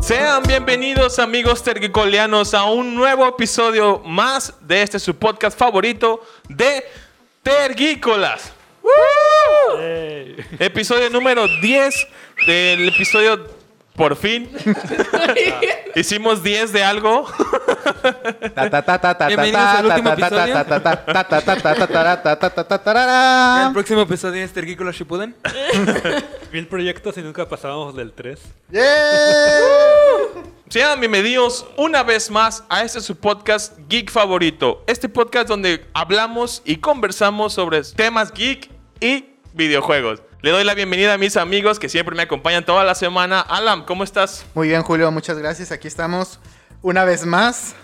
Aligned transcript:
Sean 0.00 0.42
bienvenidos 0.44 1.18
amigos 1.18 1.64
tergicolianos 1.64 2.54
a 2.54 2.64
un 2.64 2.94
nuevo 2.94 3.26
episodio 3.26 3.98
más 4.04 4.54
de 4.60 4.82
este 4.82 5.00
su 5.00 5.16
podcast 5.16 5.58
favorito 5.58 6.24
de 6.48 6.84
Tergícolas. 7.42 8.52
Episodio 10.60 11.10
número 11.10 11.48
10 11.48 12.08
del 12.46 12.88
episodio 12.88 13.55
por 13.96 14.16
fin. 14.16 14.48
Hicimos 15.94 16.42
10 16.42 16.72
de 16.72 16.84
algo. 16.84 17.26
Bienvenidos 19.26 19.62
al 19.62 19.86
último 19.86 20.10
episodio. 20.10 20.56
El 23.66 23.72
próximo 23.72 24.02
episodio 24.02 24.44
es 24.44 24.52
Tergícola 24.52 24.90
Shippuden. 24.92 25.34
Mil 26.52 26.66
proyectos 26.68 27.16
y 27.16 27.22
nunca 27.22 27.48
pasábamos 27.48 27.96
del 27.96 28.12
3. 28.12 28.40
Sean 30.68 31.00
bienvenidos 31.00 31.66
una 31.76 32.02
vez 32.02 32.30
más 32.30 32.64
a 32.68 32.82
este 32.82 33.00
su 33.00 33.16
podcast 33.16 33.78
geek 33.88 34.10
favorito. 34.10 34.82
Este 34.86 35.08
podcast 35.08 35.48
donde 35.48 35.86
hablamos 35.94 36.60
y 36.64 36.76
conversamos 36.76 37.54
sobre 37.54 37.82
temas 37.82 38.32
geek 38.32 38.68
y 39.00 39.24
videojuegos. 39.54 40.20
Le 40.42 40.50
doy 40.50 40.64
la 40.64 40.74
bienvenida 40.74 41.14
a 41.14 41.18
mis 41.18 41.36
amigos 41.36 41.78
que 41.78 41.88
siempre 41.88 42.14
me 42.14 42.22
acompañan 42.22 42.64
toda 42.64 42.84
la 42.84 42.94
semana. 42.94 43.40
Alan, 43.40 43.84
¿cómo 43.84 44.04
estás? 44.04 44.46
Muy 44.54 44.68
bien, 44.68 44.82
Julio, 44.82 45.10
muchas 45.10 45.38
gracias. 45.38 45.72
Aquí 45.72 45.88
estamos 45.88 46.38
una 46.82 47.04
vez 47.04 47.24
más 47.26 47.74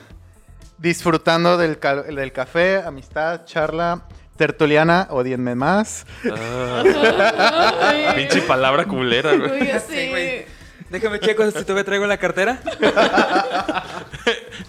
disfrutando 0.79 1.57
del, 1.57 1.79
ca- 1.79 2.03
del 2.03 2.33
café, 2.33 2.77
amistad, 2.85 3.45
charla, 3.47 4.03
tertuliana, 4.37 5.09
odienme 5.11 5.55
más. 5.55 6.07
Pinche 8.15 8.43
palabra 8.43 8.85
culera, 8.85 9.35
güey. 9.35 9.61
Sí, 9.61 9.71
sí. 9.91 10.09
güey. 10.11 10.45
Déjame 10.91 11.19
checo 11.21 11.45
si 11.51 11.63
todavía 11.63 11.85
traigo 11.85 12.07
la 12.07 12.19
cartera. 12.19 12.61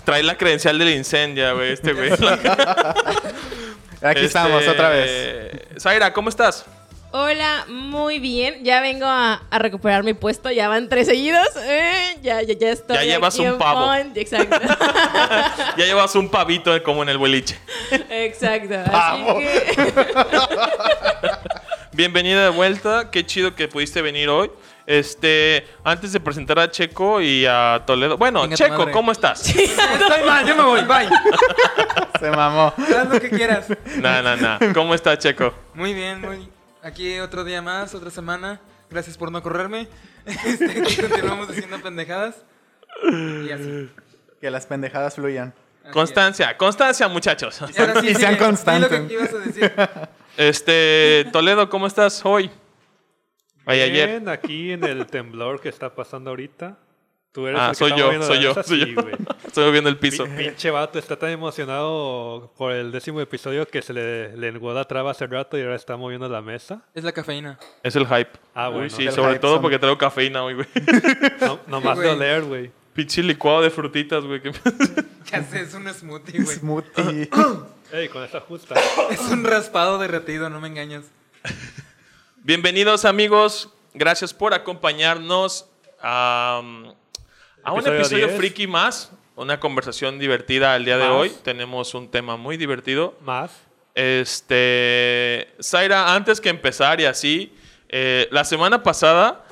Trae 0.06 0.24
la 0.24 0.38
credencial 0.38 0.80
del 0.80 0.90
incendio, 0.92 1.54
güey, 1.56 1.74
este 1.74 1.92
güey. 1.94 2.12
Aquí 4.02 4.20
Este, 4.20 4.26
estamos 4.26 4.66
otra 4.68 4.90
vez. 4.90 5.52
Zaira, 5.80 6.12
¿cómo 6.14 6.30
estás? 6.30 6.66
Hola, 7.16 7.66
muy 7.68 8.18
bien. 8.18 8.64
Ya 8.64 8.82
vengo 8.82 9.06
a, 9.06 9.44
a 9.52 9.60
recuperar 9.60 10.04
mi 10.04 10.16
puesto. 10.16 10.50
Ya 10.50 10.68
van 10.68 10.90
tres 10.90 11.06
seguidos. 11.06 11.48
Eh, 11.58 12.18
ya, 12.24 12.42
ya, 12.42 12.56
ya 12.56 12.72
estoy. 12.72 12.96
Ya 12.96 13.04
llevas 13.04 13.36
aquí 13.36 13.46
un 13.48 13.60
pavo. 13.60 13.94
Exacto. 14.16 14.58
Ya 15.78 15.86
llevas 15.86 16.16
un 16.16 16.30
pavito 16.30 16.82
como 16.82 17.04
en 17.04 17.10
el 17.10 17.20
boliche. 17.20 17.56
Exacto. 18.10 18.92
Pavo. 18.92 19.38
Así 19.38 19.46
que. 19.76 19.94
Bienvenida 21.92 22.46
de 22.46 22.50
vuelta, 22.50 23.12
qué 23.12 23.24
chido 23.24 23.54
que 23.54 23.68
pudiste 23.68 24.02
venir 24.02 24.30
hoy. 24.30 24.50
Este, 24.88 25.68
antes 25.84 26.14
de 26.14 26.20
presentar 26.20 26.58
a 26.58 26.72
Checo 26.72 27.22
y 27.22 27.46
a 27.46 27.84
Toledo. 27.86 28.18
Bueno, 28.18 28.42
Venga, 28.42 28.56
Checo. 28.56 28.90
¿cómo 28.90 29.12
estás? 29.12 29.48
Estoy 29.50 30.24
mal, 30.26 30.48
yo 30.48 30.56
me 30.56 30.64
voy. 30.64 30.82
Bye. 30.82 31.10
Se 32.20 32.32
mamó. 32.32 32.74
Haz 32.76 33.08
lo 33.08 33.20
que 33.20 33.30
quieras. 33.30 33.68
No, 33.98 34.24
no, 34.24 34.36
no. 34.36 34.58
¿Cómo 34.74 34.96
está 34.96 35.16
Checo? 35.16 35.54
Muy 35.76 35.94
bien, 35.94 36.20
muy. 36.20 36.50
Aquí 36.84 37.18
otro 37.20 37.46
día 37.46 37.62
más, 37.62 37.96
otra 37.96 38.10
semana. 38.10 38.60
Gracias 38.90 39.18
por 39.18 39.32
no 39.32 39.42
correrme. 39.42 39.88
Este, 40.26 40.82
continuamos 40.82 41.48
diciendo 41.50 41.82
pendejadas. 41.82 42.44
Y 43.12 43.52
así. 43.52 43.90
Que 44.40 44.52
las 44.52 44.66
pendejadas 44.66 45.16
fluyan. 45.16 45.54
Así 45.84 45.92
Constancia, 45.92 46.58
constancia, 46.58 47.08
muchachos. 47.08 47.62
es. 47.62 47.78
Y 47.78 47.82
ahora 47.82 48.02
sí, 48.02 48.08
Y 48.10 48.16
sean 48.16 48.34
sigue. 48.34 48.46
Constantes. 48.46 48.92
lo 48.92 49.08
que 49.08 49.14
ibas 49.14 49.34
a 49.34 49.38
decir. 49.40 49.74
Este, 50.38 51.28
Toledo, 51.32 51.70
¿cómo 51.70 51.86
estás 51.86 52.26
hoy? 52.26 52.50
Ay, 53.66 53.82
ayer. 53.82 54.10
Bien, 54.10 54.30
aquí 54.30 54.72
en 54.72 54.84
el 54.84 55.06
temblor 55.06 55.62
que 55.62 55.70
está 55.70 55.94
pasando 55.94 56.32
ahorita. 56.32 56.78
Tú 57.34 57.48
eres 57.48 57.60
Ah, 57.60 57.66
el 57.66 57.72
que 57.72 57.76
soy 57.78 57.90
está 57.92 57.98
yo, 58.00 58.22
soy 58.24 58.40
yo, 58.42 58.54
soy 58.64 58.64
sí, 58.86 58.94
yo. 58.96 59.02
Estoy 59.48 59.66
moviendo 59.66 59.90
el 59.90 59.98
piso. 59.98 60.26
Pi- 60.26 60.32
Pinche 60.46 60.70
vato 60.70 61.00
está 61.00 61.18
tan 61.18 61.32
emocionado 61.32 62.52
por 62.58 62.72
el 62.72 62.92
décimo 62.92 63.20
episodio 63.22 63.68
que 63.68 63.82
se 63.82 63.92
le 63.92 64.38
lenguó 64.38 64.72
la 64.74 64.86
traba 64.86 65.12
hace 65.12 65.26
rato 65.26 65.58
y 65.58 65.62
ahora 65.64 65.76
está 65.76 65.98
moviendo 65.98 66.30
la 66.30 66.42
mesa. 66.42 66.84
Es 66.94 67.04
la 67.04 67.12
cafeína. 67.12 67.58
Es 67.82 67.96
el 67.96 68.06
hype. 68.06 68.30
Ah, 68.54 68.70
Uy, 68.70 68.76
bueno. 68.76 68.90
sí, 68.92 69.08
El 69.08 69.14
sobre 69.14 69.30
hype 69.32 69.40
todo 69.40 69.54
son- 69.56 69.62
porque 69.64 69.80
traigo 69.80 69.98
cafeína 69.98 70.44
hoy, 70.44 70.54
güey. 70.54 70.68
No, 71.42 71.60
nomás 71.68 71.98
de 71.98 72.10
oler, 72.12 72.44
güey. 72.44 72.72
Pinche 72.94 73.24
licuado 73.24 73.64
de 73.64 73.72
frutitas, 73.72 74.24
güey. 74.24 74.40
Ya 75.32 75.44
sé, 75.44 75.62
es 75.62 75.74
un 75.74 75.92
smoothie, 75.92 76.44
güey. 76.44 76.58
Smoothie. 76.58 77.30
Ey, 77.94 78.10
con 78.10 78.24
esta 78.24 78.42
justa. 78.42 78.76
Es 79.10 79.22
un 79.22 79.44
raspado 79.44 79.98
derretido, 79.98 80.52
no 80.52 80.62
me 80.62 80.68
engañas. 80.68 81.06
Bienvenidos, 82.44 83.06
amigos. 83.06 83.70
Gracias 83.96 84.34
por 84.34 84.54
acompañarnos 84.54 85.68
a, 86.02 86.62
a 87.64 87.72
un 87.72 87.80
Episodio 87.80 88.00
episodio 88.00 88.28
10. 88.28 88.38
friki 88.38 88.68
más. 88.68 89.12
Una 89.36 89.60
conversación 89.60 90.20
divertida 90.20 90.76
el 90.76 90.86
día 90.86 90.98
de 90.98 91.06
Más. 91.06 91.14
hoy. 91.14 91.32
Tenemos 91.44 91.94
un 91.96 92.10
tema 92.10 92.38
muy 92.38 92.58
divertido. 92.58 93.18
Más. 93.22 93.52
Este, 93.96 95.48
Zaira, 95.62 96.14
antes 96.14 96.40
que 96.40 96.50
empezar 96.50 97.00
y 97.02 97.06
así, 97.06 97.54
eh, 97.90 98.28
la 98.32 98.44
semana 98.44 98.84
pasada 98.84 99.46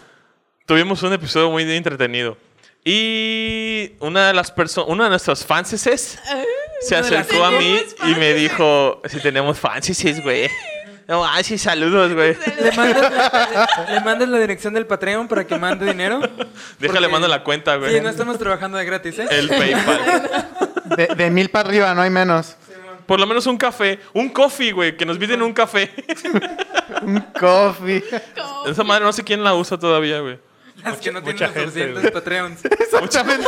tuvimos 0.65 1.01
un 1.03 1.13
episodio 1.13 1.49
muy 1.49 1.63
entretenido. 1.63 2.37
Y 2.83 3.93
una 3.99 4.27
de 4.27 4.33
las 4.33 4.51
personas, 4.51 4.89
una 4.89 5.03
de 5.05 5.11
nuestras 5.11 5.45
fanses 5.45 5.81
se 5.81 6.95
de 6.95 7.01
las 7.01 7.11
acercó 7.11 7.43
a 7.43 7.51
mí 7.51 7.79
y 8.07 8.15
me 8.15 8.33
dijo, 8.33 9.01
si 9.05 9.19
tenemos 9.19 9.59
fanses, 9.59 10.21
güey. 10.23 10.49
No, 11.07 11.25
ay, 11.25 11.43
sí, 11.43 11.57
saludos, 11.57 12.13
güey. 12.13 12.37
¿Le 12.61 12.71
mandas, 12.71 13.11
la, 13.11 13.67
le, 13.87 13.93
le 13.95 13.99
mandas 14.01 14.29
la 14.29 14.39
dirección 14.39 14.73
del 14.73 14.85
Patreon 14.87 15.27
para 15.27 15.45
que 15.45 15.57
mande 15.57 15.85
dinero? 15.85 16.19
Déjale, 16.79 16.99
Porque- 17.01 17.07
mando 17.09 17.27
la 17.27 17.43
cuenta, 17.43 17.75
güey. 17.75 17.93
Sí, 17.95 18.01
no 18.01 18.09
estamos 18.09 18.37
trabajando 18.37 18.77
de 18.77 18.85
gratis, 18.85 19.19
¿eh? 19.19 19.27
El 19.29 19.49
PayPal. 19.49 20.31
De, 20.95 21.07
de 21.07 21.29
mil 21.29 21.49
para 21.49 21.67
arriba, 21.67 21.93
no 21.93 22.01
hay 22.01 22.09
menos. 22.09 22.55
Por 23.05 23.19
lo 23.19 23.27
menos 23.27 23.45
un 23.47 23.57
café. 23.57 23.99
Un 24.13 24.29
coffee, 24.29 24.71
güey. 24.71 24.95
Que 24.95 25.05
nos 25.05 25.17
piden 25.17 25.41
un 25.41 25.51
café. 25.53 25.91
Un 27.01 27.19
coffee. 27.37 28.03
Esa 28.67 28.83
madre 28.83 29.03
no 29.03 29.11
sé 29.11 29.23
quién 29.23 29.43
la 29.43 29.53
usa 29.53 29.77
todavía, 29.77 30.19
güey. 30.21 30.39
Las 30.83 30.97
que 30.97 31.11
no 31.11 31.21
mucha 31.21 31.51
tienen 31.51 31.65
los 31.65 31.73
gente, 31.73 31.79
suficientes. 31.91 32.11
Patreons. 32.11 32.65
Exactamente. 32.65 33.47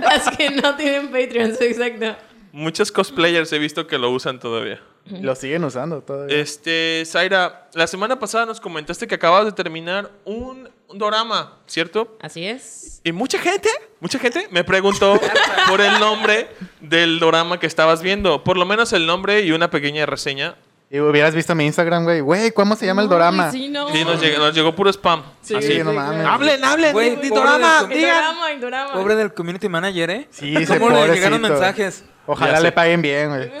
Las 0.00 0.36
que 0.36 0.50
no 0.50 0.74
tienen 0.76 1.08
Patreon, 1.10 1.54
sí, 1.56 1.64
exacto. 1.66 2.16
Muchos 2.52 2.90
cosplayers 2.90 3.52
he 3.52 3.58
visto 3.58 3.86
que 3.86 3.98
lo 3.98 4.10
usan 4.10 4.38
todavía. 4.40 4.80
Lo 5.20 5.34
siguen 5.34 5.64
usando 5.64 6.02
todavía. 6.02 6.36
Este, 6.38 7.02
Zaira, 7.06 7.68
la 7.74 7.86
semana 7.86 8.18
pasada 8.18 8.46
nos 8.46 8.60
comentaste 8.60 9.06
que 9.06 9.14
acabas 9.14 9.44
de 9.44 9.52
terminar 9.52 10.10
un, 10.24 10.68
un 10.88 10.98
dorama, 10.98 11.58
¿cierto? 11.66 12.16
Así 12.20 12.46
es. 12.46 13.00
Y 13.04 13.12
mucha 13.12 13.38
gente, 13.38 13.68
mucha 14.00 14.18
gente 14.18 14.48
me 14.50 14.64
preguntó 14.64 15.20
por 15.68 15.80
el 15.80 15.98
nombre 15.98 16.48
del 16.80 17.18
dorama 17.20 17.58
que 17.60 17.66
estabas 17.66 18.02
viendo. 18.02 18.44
Por 18.44 18.56
lo 18.56 18.66
menos 18.66 18.92
el 18.92 19.06
nombre 19.06 19.40
y 19.42 19.52
una 19.52 19.70
pequeña 19.70 20.06
reseña. 20.06 20.56
Y 20.90 21.00
hubieras 21.00 21.34
visto 21.34 21.54
mi 21.54 21.66
Instagram, 21.66 22.04
güey. 22.04 22.20
Güey, 22.20 22.50
¿cómo 22.52 22.74
se 22.74 22.86
llama 22.86 23.02
el 23.02 23.08
dorama? 23.10 23.50
Sí, 23.52 23.68
no. 23.68 23.90
Sí, 23.92 24.04
nos 24.04 24.20
llegó, 24.22 24.38
nos 24.38 24.54
llegó 24.54 24.74
puro 24.74 24.90
spam. 24.90 25.22
Sí, 25.42 25.54
Así. 25.54 25.74
Sí, 25.74 25.78
no 25.84 25.92
mames. 25.92 26.24
Hablen, 26.26 26.64
hablen, 26.64 26.92
Güey, 26.92 27.10
di- 27.16 27.28
pobre 27.28 27.42
dorama, 27.42 27.82
del- 27.82 27.92
El 27.92 27.98
digan. 27.98 28.34
el 28.52 28.60
drama. 28.60 28.92
Pobre 28.94 29.14
del 29.16 29.34
community 29.34 29.68
manager, 29.68 30.10
¿eh? 30.10 30.28
Sí, 30.30 30.54
ese 30.56 30.78
¿Cómo 30.78 30.90
le 30.90 31.14
llegaron 31.14 31.42
mensajes? 31.42 32.04
Ojalá 32.26 32.52
Ya 32.52 32.56
sé. 32.58 32.62
le 32.62 32.72
paguen 32.72 33.02
bien, 33.02 33.28
güey. 33.28 33.50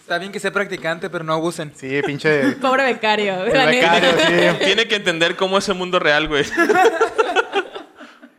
Está 0.00 0.18
bien 0.18 0.30
que 0.30 0.38
sea 0.38 0.52
practicante, 0.52 1.10
pero 1.10 1.24
no 1.24 1.32
abusen. 1.32 1.72
Sí, 1.74 2.00
pinche. 2.06 2.52
Pobre 2.60 2.84
becario. 2.84 3.44
El 3.44 3.52
la 3.54 3.66
neta. 3.66 3.92
becario, 3.94 4.10
sí. 4.58 4.58
Tiene 4.64 4.86
que 4.86 4.94
entender 4.94 5.34
cómo 5.34 5.58
es 5.58 5.68
el 5.68 5.74
mundo 5.74 5.98
real, 5.98 6.28
güey. 6.28 6.44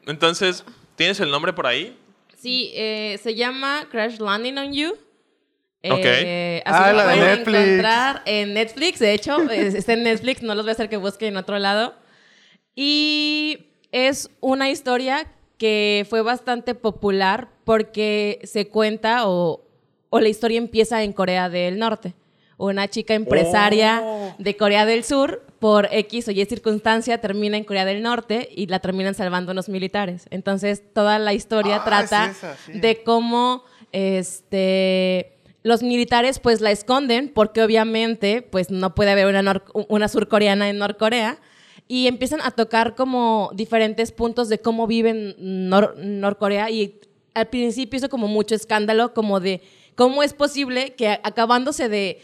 Entonces, 0.05 0.63
¿tienes 0.95 1.19
el 1.19 1.29
nombre 1.29 1.51
por 1.51 1.67
ahí? 1.67 1.97
Sí, 2.41 2.71
eh, 2.75 3.19
se 3.21 3.35
llama 3.35 3.85
Crash 3.91 4.19
Landing 4.19 4.57
on 4.57 4.73
You. 4.73 4.95
Ok. 5.83 5.99
Eh, 6.03 6.61
así 6.65 6.81
Ah, 6.83 6.91
lo 6.91 6.97
la 6.97 7.07
de 7.07 7.15
pueden 7.17 7.37
Netflix. 7.37 7.59
encontrar 7.59 8.21
en 8.25 8.53
Netflix, 8.53 8.99
de 8.99 9.13
hecho, 9.13 9.37
es- 9.51 9.73
está 9.75 9.93
en 9.93 10.03
Netflix, 10.03 10.41
no 10.41 10.55
los 10.55 10.65
voy 10.65 10.71
a 10.71 10.73
hacer 10.73 10.89
que 10.89 10.97
busquen 10.97 11.29
en 11.29 11.37
otro 11.37 11.57
lado. 11.59 11.93
Y 12.75 13.67
es 13.91 14.29
una 14.39 14.69
historia 14.69 15.27
que 15.57 16.05
fue 16.09 16.21
bastante 16.21 16.75
popular 16.75 17.49
porque 17.63 18.39
se 18.43 18.67
cuenta 18.67 19.27
o, 19.27 19.63
o 20.09 20.19
la 20.19 20.29
historia 20.29 20.57
empieza 20.57 21.03
en 21.03 21.13
Corea 21.13 21.49
del 21.49 21.79
Norte. 21.79 22.13
Una 22.57 22.87
chica 22.87 23.13
empresaria 23.13 24.01
Oh. 24.03 24.35
de 24.39 24.55
Corea 24.57 24.85
del 24.85 25.03
Sur, 25.03 25.43
por 25.59 25.87
X 25.91 26.27
o 26.27 26.31
Y 26.31 26.45
circunstancia, 26.45 27.19
termina 27.19 27.57
en 27.57 27.63
Corea 27.63 27.85
del 27.85 28.01
Norte 28.03 28.49
y 28.55 28.67
la 28.67 28.79
terminan 28.79 29.15
salvando 29.15 29.51
unos 29.51 29.69
militares. 29.69 30.27
Entonces, 30.31 30.83
toda 30.93 31.17
la 31.19 31.33
historia 31.33 31.77
Ah, 31.77 31.83
trata 31.85 32.25
es 32.31 32.37
esa, 32.37 32.55
sí. 32.57 32.73
de 32.79 33.03
cómo 33.03 33.63
este, 33.91 35.36
los 35.67 35.83
militares 35.83 36.39
pues 36.39 36.61
la 36.61 36.71
esconden 36.71 37.29
porque 37.33 37.61
obviamente 37.61 38.41
pues 38.41 38.71
no 38.71 38.95
puede 38.95 39.11
haber 39.11 39.25
una, 39.27 39.41
nor- 39.43 39.85
una 39.89 40.07
surcoreana 40.07 40.69
en 40.69 40.77
Norcorea. 40.77 41.39
Y 41.89 42.07
empiezan 42.07 42.41
a 42.41 42.51
tocar 42.51 42.95
como 42.95 43.49
diferentes 43.53 44.11
puntos 44.11 44.49
de 44.49 44.59
cómo 44.59 44.87
viven 44.87 45.35
Nor- 45.39 45.95
Norcorea. 45.97 46.69
Y 46.69 46.99
al 47.33 47.47
principio 47.47 47.97
hizo 47.97 48.09
como 48.09 48.27
mucho 48.27 48.55
escándalo 48.55 49.13
como 49.13 49.39
de 49.39 49.61
¿cómo 49.95 50.21
es 50.23 50.33
posible 50.33 50.95
que 50.95 51.07
acabándose 51.23 51.87
de 51.89 52.19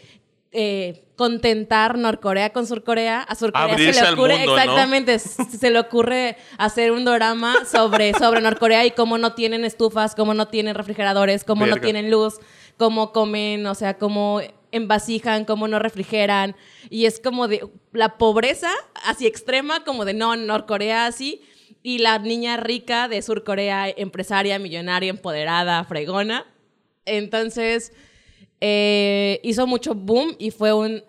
eh, 0.56 1.04
contentar 1.16 1.98
Norcorea 1.98 2.52
con 2.52 2.66
Surcorea, 2.66 3.20
a 3.22 3.34
Surcorea 3.34 3.76
se 3.76 3.92
le 3.92 4.12
ocurre, 4.12 4.36
mundo, 4.38 4.54
¿no? 4.56 4.58
exactamente, 4.62 5.14
s- 5.14 5.44
se 5.58 5.70
le 5.70 5.78
ocurre 5.80 6.36
hacer 6.58 6.92
un 6.92 7.04
drama 7.04 7.64
sobre, 7.66 8.14
sobre 8.14 8.40
Norcorea 8.40 8.84
y 8.86 8.92
cómo 8.92 9.18
no 9.18 9.34
tienen 9.34 9.64
estufas, 9.64 10.14
cómo 10.14 10.32
no 10.32 10.48
tienen 10.48 10.74
refrigeradores, 10.74 11.42
cómo 11.44 11.66
no 11.66 11.72
Verga. 11.74 11.82
tienen 11.84 12.10
luz, 12.10 12.36
cómo 12.76 13.12
comen, 13.12 13.66
o 13.66 13.74
sea, 13.74 13.98
cómo 13.98 14.40
envasijan, 14.72 15.44
cómo 15.44 15.68
no 15.68 15.78
refrigeran. 15.80 16.56
Y 16.88 17.06
es 17.06 17.20
como 17.20 17.46
de 17.48 17.66
la 17.92 18.16
pobreza 18.16 18.70
así 19.04 19.26
extrema, 19.26 19.84
como 19.84 20.04
de 20.04 20.14
no, 20.14 20.34
Norcorea 20.36 21.06
así. 21.06 21.42
Y 21.82 21.98
la 21.98 22.18
niña 22.18 22.56
rica 22.56 23.08
de 23.08 23.20
Surcorea, 23.22 23.88
empresaria, 23.88 24.58
millonaria, 24.58 25.10
empoderada, 25.10 25.84
fregona. 25.84 26.46
Entonces, 27.04 27.92
eh, 28.60 29.40
hizo 29.42 29.66
mucho 29.66 29.94
boom 29.94 30.36
y 30.38 30.50
fue 30.50 30.72
un, 30.72 31.02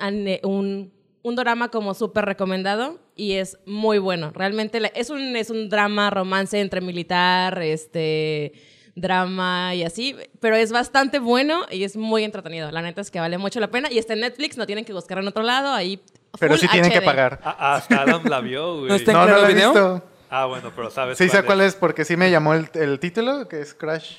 un, 0.44 0.92
un 1.22 1.36
drama 1.36 1.70
como 1.70 1.94
súper 1.94 2.26
recomendado 2.26 3.00
y 3.16 3.34
es 3.34 3.58
muy 3.66 3.98
bueno. 3.98 4.32
Realmente 4.34 4.80
la- 4.80 4.88
es, 4.90 5.10
un, 5.10 5.36
es 5.36 5.50
un 5.50 5.70
drama 5.70 6.10
romance 6.10 6.60
entre 6.60 6.82
militar, 6.82 7.62
este 7.62 8.54
drama 8.98 9.76
y 9.76 9.84
así, 9.84 10.16
pero 10.40 10.56
es 10.56 10.72
bastante 10.72 11.20
bueno 11.20 11.66
y 11.70 11.84
es 11.84 11.98
muy 11.98 12.24
entretenido. 12.24 12.72
La 12.72 12.82
neta 12.82 13.02
es 13.02 13.12
que 13.12 13.20
vale 13.20 13.38
mucho 13.38 13.60
la 13.60 13.70
pena 13.70 13.92
y 13.92 13.98
está 13.98 14.14
en 14.14 14.22
Netflix, 14.22 14.58
no 14.58 14.66
tienen 14.66 14.86
que 14.86 14.94
buscar 14.94 15.18
en 15.18 15.28
otro 15.28 15.44
lado, 15.44 15.74
ahí 15.74 16.00
Pero 16.40 16.56
sí 16.58 16.68
tienen 16.70 16.92
que 16.92 17.02
pagar. 17.02 17.40
Ah, 17.44 17.76
Hasta 17.76 18.02
Adam 18.04 18.24
la 18.26 18.40
vio, 18.42 18.76
güey. 18.78 18.90
No 18.90 18.96
está 18.96 19.12
en 19.12 19.18
No, 19.18 19.26
no 19.28 19.38
lo 19.42 19.48
he 19.50 19.54
visto. 19.54 20.04
Ah, 20.30 20.46
bueno, 20.48 20.72
pero 20.76 20.90
sabes 20.90 21.18
Sí 21.18 21.30
sé 21.30 21.44
cuál 21.44 21.62
es 21.62 21.76
porque 21.76 22.04
sí 22.04 22.18
me 22.18 22.32
llamó 22.32 22.54
el, 22.54 22.70
el 22.74 23.00
título, 23.00 23.48
que 23.48 23.62
es 23.62 23.74
Crash. 23.74 24.16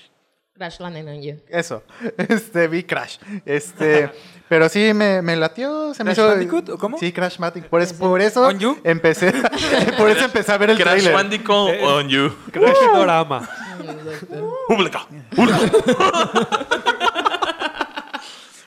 Crash 0.57 0.81
Landing 0.81 1.09
on 1.09 1.21
You. 1.23 1.37
Eso. 1.49 1.83
Este, 2.17 2.67
vi 2.69 2.83
Crash. 2.83 3.19
Este, 3.45 4.11
pero 4.49 4.69
sí 4.69 4.93
me, 4.95 5.21
me 5.23 5.37
latió. 5.37 5.93
Se 5.95 6.03
me 6.03 6.15
¿Crash 6.15 6.25
hizo. 6.25 6.29
Bandicoot 6.29 6.69
o 6.71 6.79
cómo? 6.79 6.99
Sí, 6.99 7.13
Crash 7.13 7.37
Bandicoot. 7.39 7.69
Por, 7.71 7.83
es- 7.83 7.93
por 7.93 8.21
eso 8.21 8.43
¿On 8.47 8.59
you? 8.59 8.79
empecé. 8.85 9.33
por 9.99 10.09
eso 10.11 10.25
empecé 10.25 10.53
a 10.53 10.59
ver 10.59 10.71
el 10.71 10.77
Crash 10.79 10.93
trailer. 10.95 11.13
Bandicoot 11.15 11.83
on 11.83 12.09
you. 12.09 12.31
Crash 12.53 12.75
Dorama. 12.95 13.49
Pública. 14.69 15.07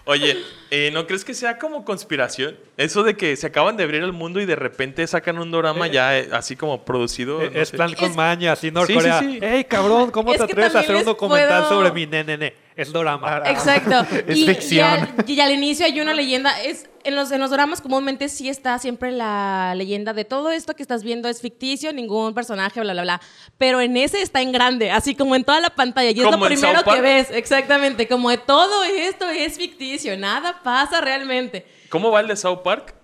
Oye, 0.09 0.37
eh, 0.71 0.89
¿no 0.91 1.05
crees 1.05 1.23
que 1.23 1.35
sea 1.35 1.59
como 1.59 1.85
conspiración? 1.85 2.57
Eso 2.77 3.03
de 3.03 3.15
que 3.15 3.35
se 3.35 3.45
acaban 3.45 3.77
de 3.77 3.83
abrir 3.83 4.01
el 4.01 4.11
mundo 4.11 4.41
y 4.41 4.45
de 4.47 4.55
repente 4.55 5.05
sacan 5.05 5.37
un 5.37 5.51
drama 5.51 5.85
ya 5.85 6.17
eh, 6.17 6.29
así 6.31 6.55
como 6.55 6.83
producido. 6.83 7.43
Eh, 7.43 7.51
no 7.53 7.59
Es 7.61 7.69
sé. 7.69 7.75
plan 7.77 7.93
con 7.93 8.09
Es- 8.09 8.15
maña, 8.15 8.53
así 8.53 8.71
Norcorea. 8.71 9.19
sí, 9.19 9.33
sí. 9.39 9.45
¡Ey, 9.45 9.65
cabrón! 9.65 10.09
¿Cómo 10.09 10.31
Es 10.31 10.39
te 10.39 10.45
atreves 10.45 10.73
a 10.75 10.79
hacer 10.79 10.95
un 10.95 11.05
documental 11.05 11.65
puedo- 11.65 11.69
sobre 11.81 11.91
mi 11.91 12.07
nene? 12.07 12.55
Es 12.79 12.93
dorama. 12.93 13.43
Exacto. 13.45 14.05
Es 14.27 14.37
y, 14.37 14.45
ficción. 14.45 15.09
Y 15.17 15.21
al, 15.21 15.29
y 15.29 15.41
al 15.41 15.51
inicio 15.51 15.85
hay 15.85 15.99
una 15.99 16.13
leyenda. 16.13 16.61
Es, 16.61 16.89
en, 17.03 17.13
los, 17.13 17.29
en 17.29 17.41
los 17.41 17.51
dramas 17.51 17.81
comúnmente 17.81 18.29
sí 18.29 18.47
está 18.47 18.79
siempre 18.79 19.11
la 19.11 19.73
leyenda 19.75 20.13
de 20.13 20.23
todo 20.23 20.49
esto 20.49 20.73
que 20.75 20.81
estás 20.81 21.03
viendo 21.03 21.27
es 21.27 21.41
ficticio, 21.41 21.91
ningún 21.91 22.33
personaje, 22.33 22.79
bla, 22.79 22.93
bla, 22.93 23.01
bla. 23.01 23.21
Pero 23.57 23.81
en 23.81 23.97
ese 23.97 24.21
está 24.21 24.41
en 24.41 24.53
grande, 24.53 24.91
así 24.91 25.13
como 25.13 25.35
en 25.35 25.43
toda 25.43 25.59
la 25.59 25.71
pantalla. 25.71 26.11
Y 26.11 26.21
es 26.21 26.31
lo 26.31 26.39
primero 26.39 26.81
que 26.85 27.01
ves. 27.01 27.27
Exactamente. 27.31 28.07
Como 28.07 28.29
de 28.29 28.37
todo 28.37 28.85
esto 28.85 29.27
es 29.29 29.57
ficticio. 29.57 30.17
Nada 30.17 30.61
pasa 30.63 31.01
realmente. 31.01 31.65
¿Cómo 31.89 32.11
va 32.11 32.21
el 32.21 32.27
de 32.27 32.37
South 32.37 32.59
Park? 32.63 32.95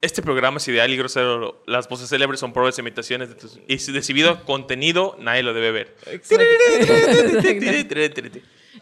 Este 0.00 0.22
programa 0.22 0.58
es 0.58 0.68
ideal 0.68 0.92
y 0.92 0.96
grosero. 0.96 1.60
Las 1.66 1.88
voces 1.88 2.08
célebres 2.08 2.38
son 2.38 2.52
e 2.56 2.80
imitaciones 2.80 3.30
de 3.30 3.34
tus... 3.34 3.58
Y 3.66 3.78
si 3.78 3.90
decidido 3.90 4.44
contenido, 4.44 5.16
nadie 5.18 5.42
lo 5.42 5.54
debe 5.54 5.72
ver. 5.72 5.96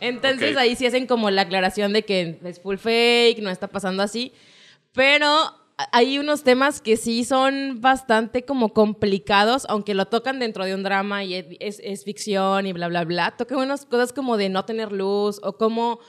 Entonces 0.00 0.56
ahí 0.56 0.76
sí 0.76 0.86
hacen 0.86 1.06
como 1.06 1.30
la 1.30 1.42
aclaración 1.42 1.92
de 1.92 2.04
que 2.04 2.38
es 2.44 2.60
full 2.60 2.76
fake, 2.76 3.40
no 3.40 3.50
está 3.50 3.68
pasando 3.68 4.02
así. 4.02 4.32
Pero 4.92 5.28
hay 5.92 6.18
unos 6.18 6.42
temas 6.42 6.80
que 6.80 6.96
sí 6.96 7.24
son 7.24 7.80
bastante 7.80 8.44
como 8.44 8.72
complicados, 8.72 9.66
aunque 9.68 9.94
lo 9.94 10.06
tocan 10.06 10.38
dentro 10.38 10.64
de 10.64 10.74
un 10.74 10.82
drama 10.82 11.24
y 11.24 11.58
es, 11.60 12.04
ficción 12.04 12.66
y 12.66 12.72
bla, 12.72 12.88
bla, 12.88 13.04
bla. 13.04 13.30
Tocan 13.36 13.58
unas 13.58 13.86
cosas 13.86 14.12
como 14.12 14.36
de 14.36 14.48
no 14.48 14.64
tener 14.64 14.92
luz 14.92 15.40
o 15.42 15.56
como... 15.56 16.00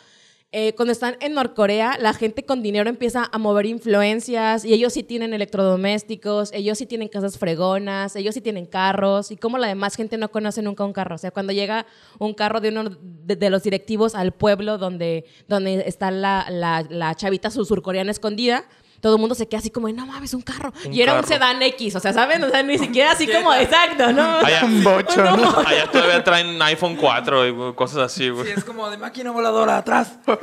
eh, 0.54 0.74
cuando 0.76 0.92
están 0.92 1.16
en 1.22 1.34
Norcorea, 1.34 1.98
la 2.00 2.14
gente 2.14 2.44
con 2.44 2.62
dinero 2.62 2.90
empieza 2.90 3.30
a 3.32 3.38
mover 3.38 3.66
influencias 3.66 4.66
y 4.66 4.74
ellos 4.74 4.92
sí 4.94 5.02
tienen 5.04 5.34
electrodomésticos, 5.34 6.52
ellos 6.52 6.78
sí 6.78 6.86
tienen 6.86 7.08
casas 7.08 7.38
fregonas, 7.38 8.16
ellos 8.16 8.34
sí 8.36 8.42
tienen 8.42 8.66
carros 8.66 9.32
y 9.32 9.38
como 9.38 9.58
la 9.58 9.68
demás 9.68 9.96
gente 9.96 10.18
no 10.18 10.30
conoce 10.30 10.62
nunca 10.62 10.84
un 10.84 10.94
carro. 10.94 11.16
O 11.16 11.18
sea, 11.18 11.32
cuando 11.32 11.54
llega 11.54 11.86
un 12.20 12.34
carro 12.34 12.60
de 12.60 12.70
uno 12.70 12.84
de, 12.90 13.36
de 13.36 13.50
los 13.50 13.64
directivos 13.64 14.14
al 14.14 14.34
pueblo 14.34 14.78
donde, 14.78 15.26
donde 15.48 15.84
está 15.88 16.12
la, 16.12 16.46
la, 16.50 16.86
la 16.90 17.16
chavita 17.16 17.50
su- 17.50 17.64
surcoreana 17.66 18.12
escondida, 18.12 18.66
todo 19.02 19.16
el 19.16 19.20
mundo 19.20 19.36
se 19.36 19.48
queda 19.48 19.60
así 19.60 19.70
como, 19.70 19.90
no 19.90 20.06
mames, 20.06 20.34
un 20.34 20.42
carro. 20.42 20.72
Un 20.86 20.94
y 20.94 21.02
era 21.02 21.16
un 21.16 21.26
sedán 21.26 21.62
X, 21.62 21.96
o 21.96 22.00
sea, 22.00 22.14
¿saben? 22.14 22.44
O 22.44 22.50
sea, 22.50 22.64
ni 22.64 22.78
siquiera 22.78 23.12
así 23.12 23.28
como, 23.28 23.54
exacto, 23.54 24.12
¿no? 24.14 24.38
Allá, 24.46 24.62
Un 24.64 24.84
bocho, 24.84 25.24
¿no? 25.24 25.60
allá 25.60 25.90
todavía 25.92 26.24
traen 26.24 26.62
iPhone 26.62 26.96
4 26.96 27.48
y 27.48 27.74
cosas 27.74 27.98
así, 28.04 28.22
Sí, 28.26 28.30
güey. 28.30 28.52
es 28.52 28.64
como 28.64 28.90
de 28.90 28.98
máquina 28.98 29.32
voladora 29.32 29.78
atrás. 29.78 30.14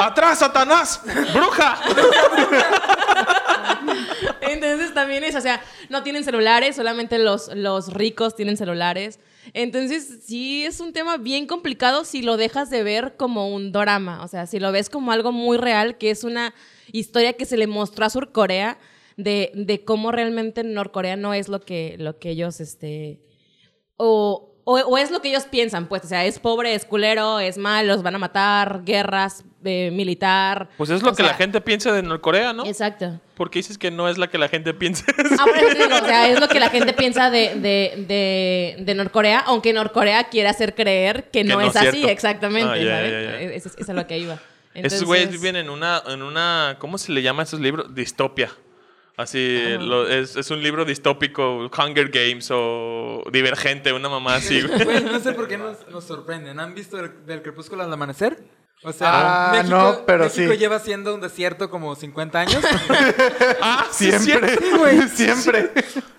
¡Atrás, 0.00 0.38
Satanás! 0.38 1.00
¡Bruja! 1.32 1.78
Entonces 4.54 4.94
también 4.94 5.24
es, 5.24 5.34
o 5.34 5.40
sea, 5.40 5.62
no 5.88 6.02
tienen 6.02 6.24
celulares, 6.24 6.76
solamente 6.76 7.18
los, 7.18 7.54
los 7.54 7.92
ricos 7.92 8.34
tienen 8.34 8.56
celulares. 8.56 9.20
Entonces 9.52 10.20
sí 10.24 10.64
es 10.64 10.80
un 10.80 10.92
tema 10.92 11.16
bien 11.16 11.46
complicado 11.46 12.04
si 12.04 12.22
lo 12.22 12.36
dejas 12.36 12.70
de 12.70 12.82
ver 12.82 13.16
como 13.16 13.54
un 13.54 13.72
drama, 13.72 14.22
o 14.24 14.28
sea, 14.28 14.46
si 14.46 14.58
lo 14.58 14.72
ves 14.72 14.88
como 14.88 15.12
algo 15.12 15.32
muy 15.32 15.58
real, 15.58 15.98
que 15.98 16.10
es 16.10 16.24
una 16.24 16.54
historia 16.92 17.34
que 17.34 17.44
se 17.44 17.56
le 17.56 17.66
mostró 17.66 18.06
a 18.06 18.10
Surcorea 18.10 18.78
de, 19.16 19.52
de 19.54 19.84
cómo 19.84 20.12
realmente 20.12 20.64
Norcorea 20.64 21.16
no 21.16 21.34
es 21.34 21.48
lo 21.48 21.60
que, 21.60 21.96
lo 21.98 22.18
que 22.18 22.30
ellos, 22.30 22.60
este, 22.60 23.20
o, 23.96 24.53
o, 24.64 24.78
o 24.78 24.98
es 24.98 25.10
lo 25.10 25.20
que 25.20 25.28
ellos 25.28 25.44
piensan, 25.44 25.86
pues, 25.86 26.04
o 26.04 26.08
sea, 26.08 26.24
es 26.24 26.38
pobre, 26.38 26.74
es 26.74 26.84
culero, 26.84 27.38
es 27.38 27.58
malo, 27.58 27.88
los 27.94 28.02
van 28.02 28.14
a 28.14 28.18
matar, 28.18 28.82
guerras, 28.84 29.44
eh, 29.64 29.90
militar. 29.92 30.68
Pues 30.76 30.90
es 30.90 31.02
lo 31.02 31.10
o 31.10 31.14
que 31.14 31.22
la 31.22 31.34
gente 31.34 31.60
piensa 31.60 31.92
de 31.92 32.02
Norcorea, 32.02 32.52
¿no? 32.52 32.64
Exacto. 32.66 33.20
Porque 33.34 33.58
dices 33.58 33.76
que 33.78 33.90
no 33.90 34.08
es 34.08 34.16
la 34.18 34.28
que 34.28 34.38
la 34.38 34.48
gente 34.48 34.72
piensa. 34.74 35.04
Ah, 35.38 35.44
te 35.52 35.74
digo, 35.74 35.96
o 35.96 36.04
sea, 36.06 36.28
es 36.28 36.40
lo 36.40 36.48
que 36.48 36.60
la 36.60 36.70
gente 36.70 36.92
piensa 36.92 37.30
de, 37.30 37.54
de, 37.56 38.04
de, 38.08 38.76
de 38.84 38.94
Norcorea, 38.94 39.40
aunque 39.40 39.72
Norcorea 39.72 40.24
quiere 40.24 40.48
hacer 40.48 40.74
creer 40.74 41.30
que 41.30 41.44
no, 41.44 41.54
no 41.56 41.60
es 41.62 41.76
es 41.76 41.88
así, 41.88 42.04
exactamente, 42.06 42.90
Ah. 42.90 43.40
Es, 43.40 43.66
es- 43.66 43.76
es 43.78 43.88
a 43.88 43.92
lo 43.92 44.06
que 44.06 44.18
iba. 44.18 44.34
Esos 44.34 44.74
Entonces- 44.74 45.04
güeyes 45.04 45.30
viven 45.30 45.56
en 45.56 45.70
una, 45.70 46.02
en 46.06 46.22
una, 46.22 46.76
¿cómo 46.78 46.98
se 46.98 47.12
le 47.12 47.22
llama 47.22 47.42
a 47.42 47.44
esos 47.44 47.60
libros? 47.60 47.94
Distopia. 47.94 48.50
Así, 49.16 49.60
lo- 49.78 50.08
es, 50.08 50.34
es 50.34 50.50
un 50.50 50.60
libro 50.62 50.84
distópico, 50.84 51.70
Hunger 51.76 52.08
Games 52.08 52.48
o 52.52 53.22
Divergente, 53.32 53.92
una 53.92 54.08
mamá 54.08 54.34
así, 54.36 54.60
güey. 54.62 54.82
Güey, 54.84 55.04
no 55.04 55.20
sé 55.20 55.32
por 55.32 55.46
qué 55.46 55.56
nos, 55.56 55.86
nos 55.88 56.02
sorprenden. 56.04 56.58
¿Han 56.58 56.74
visto 56.74 56.98
el- 56.98 57.24
del 57.24 57.40
crepúsculo 57.42 57.84
al 57.84 57.92
amanecer? 57.92 58.42
O 58.82 58.92
sea, 58.92 59.08
Ah, 59.12 59.52
México, 59.52 59.76
no, 59.76 60.04
pero 60.04 60.24
México 60.24 60.52
sí. 60.52 60.58
lleva 60.58 60.78
siendo 60.78 61.14
un 61.14 61.20
desierto 61.20 61.70
como 61.70 61.94
50 61.94 62.40
años. 62.40 62.60
Ah, 63.62 63.86
sí, 63.90 64.10
Siempre. 64.12 64.56
cierto. 64.58 65.08
Siempre. 65.14 65.70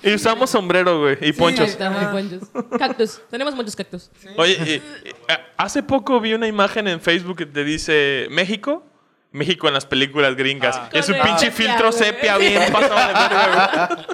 Y 0.01 0.13
usamos 0.15 0.49
sombrero, 0.49 0.99
güey, 1.01 1.17
y 1.21 1.33
ponchos. 1.33 1.67
Está 1.69 1.89
muy 1.91 2.05
ponchos. 2.05 2.49
Cactus. 2.79 3.21
Tenemos 3.29 3.53
muchos 3.55 3.75
cactus. 3.75 4.09
Oye, 4.37 4.53
y- 4.65 5.07
y, 5.09 5.11
a- 5.31 5.41
hace 5.57 5.83
poco 5.83 6.19
vi 6.19 6.33
una 6.33 6.47
imagen 6.47 6.87
en 6.87 6.99
Facebook 7.01 7.37
que 7.37 7.45
te 7.45 7.63
dice 7.63 8.27
México. 8.31 8.83
México 9.35 9.67
en 9.67 9.73
las 9.73 9.85
películas 9.85 10.35
gringas. 10.35 10.75
Ah. 10.77 10.89
es 10.93 11.07
un 11.09 11.15
pinche 11.21 11.51
sepia, 11.51 11.51
filtro 11.51 11.91
sepia 11.91 12.37
bien 12.37 12.63
pasado 12.71 13.07
de 13.07 13.13
verga, 13.13 13.89
güey. 13.93 14.05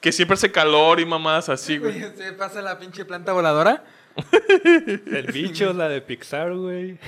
Que 0.00 0.10
siempre 0.12 0.34
hace 0.34 0.50
calor 0.50 0.98
y 1.00 1.06
mamadas 1.06 1.48
así, 1.48 1.78
güey. 1.78 2.00
Se 2.16 2.32
pasa 2.32 2.60
la 2.62 2.78
pinche 2.78 3.04
planta 3.04 3.32
voladora. 3.32 3.84
El 4.64 5.30
bicho, 5.32 5.72
la 5.72 5.88
de 5.88 6.00
Pixar, 6.00 6.52
güey. 6.54 6.98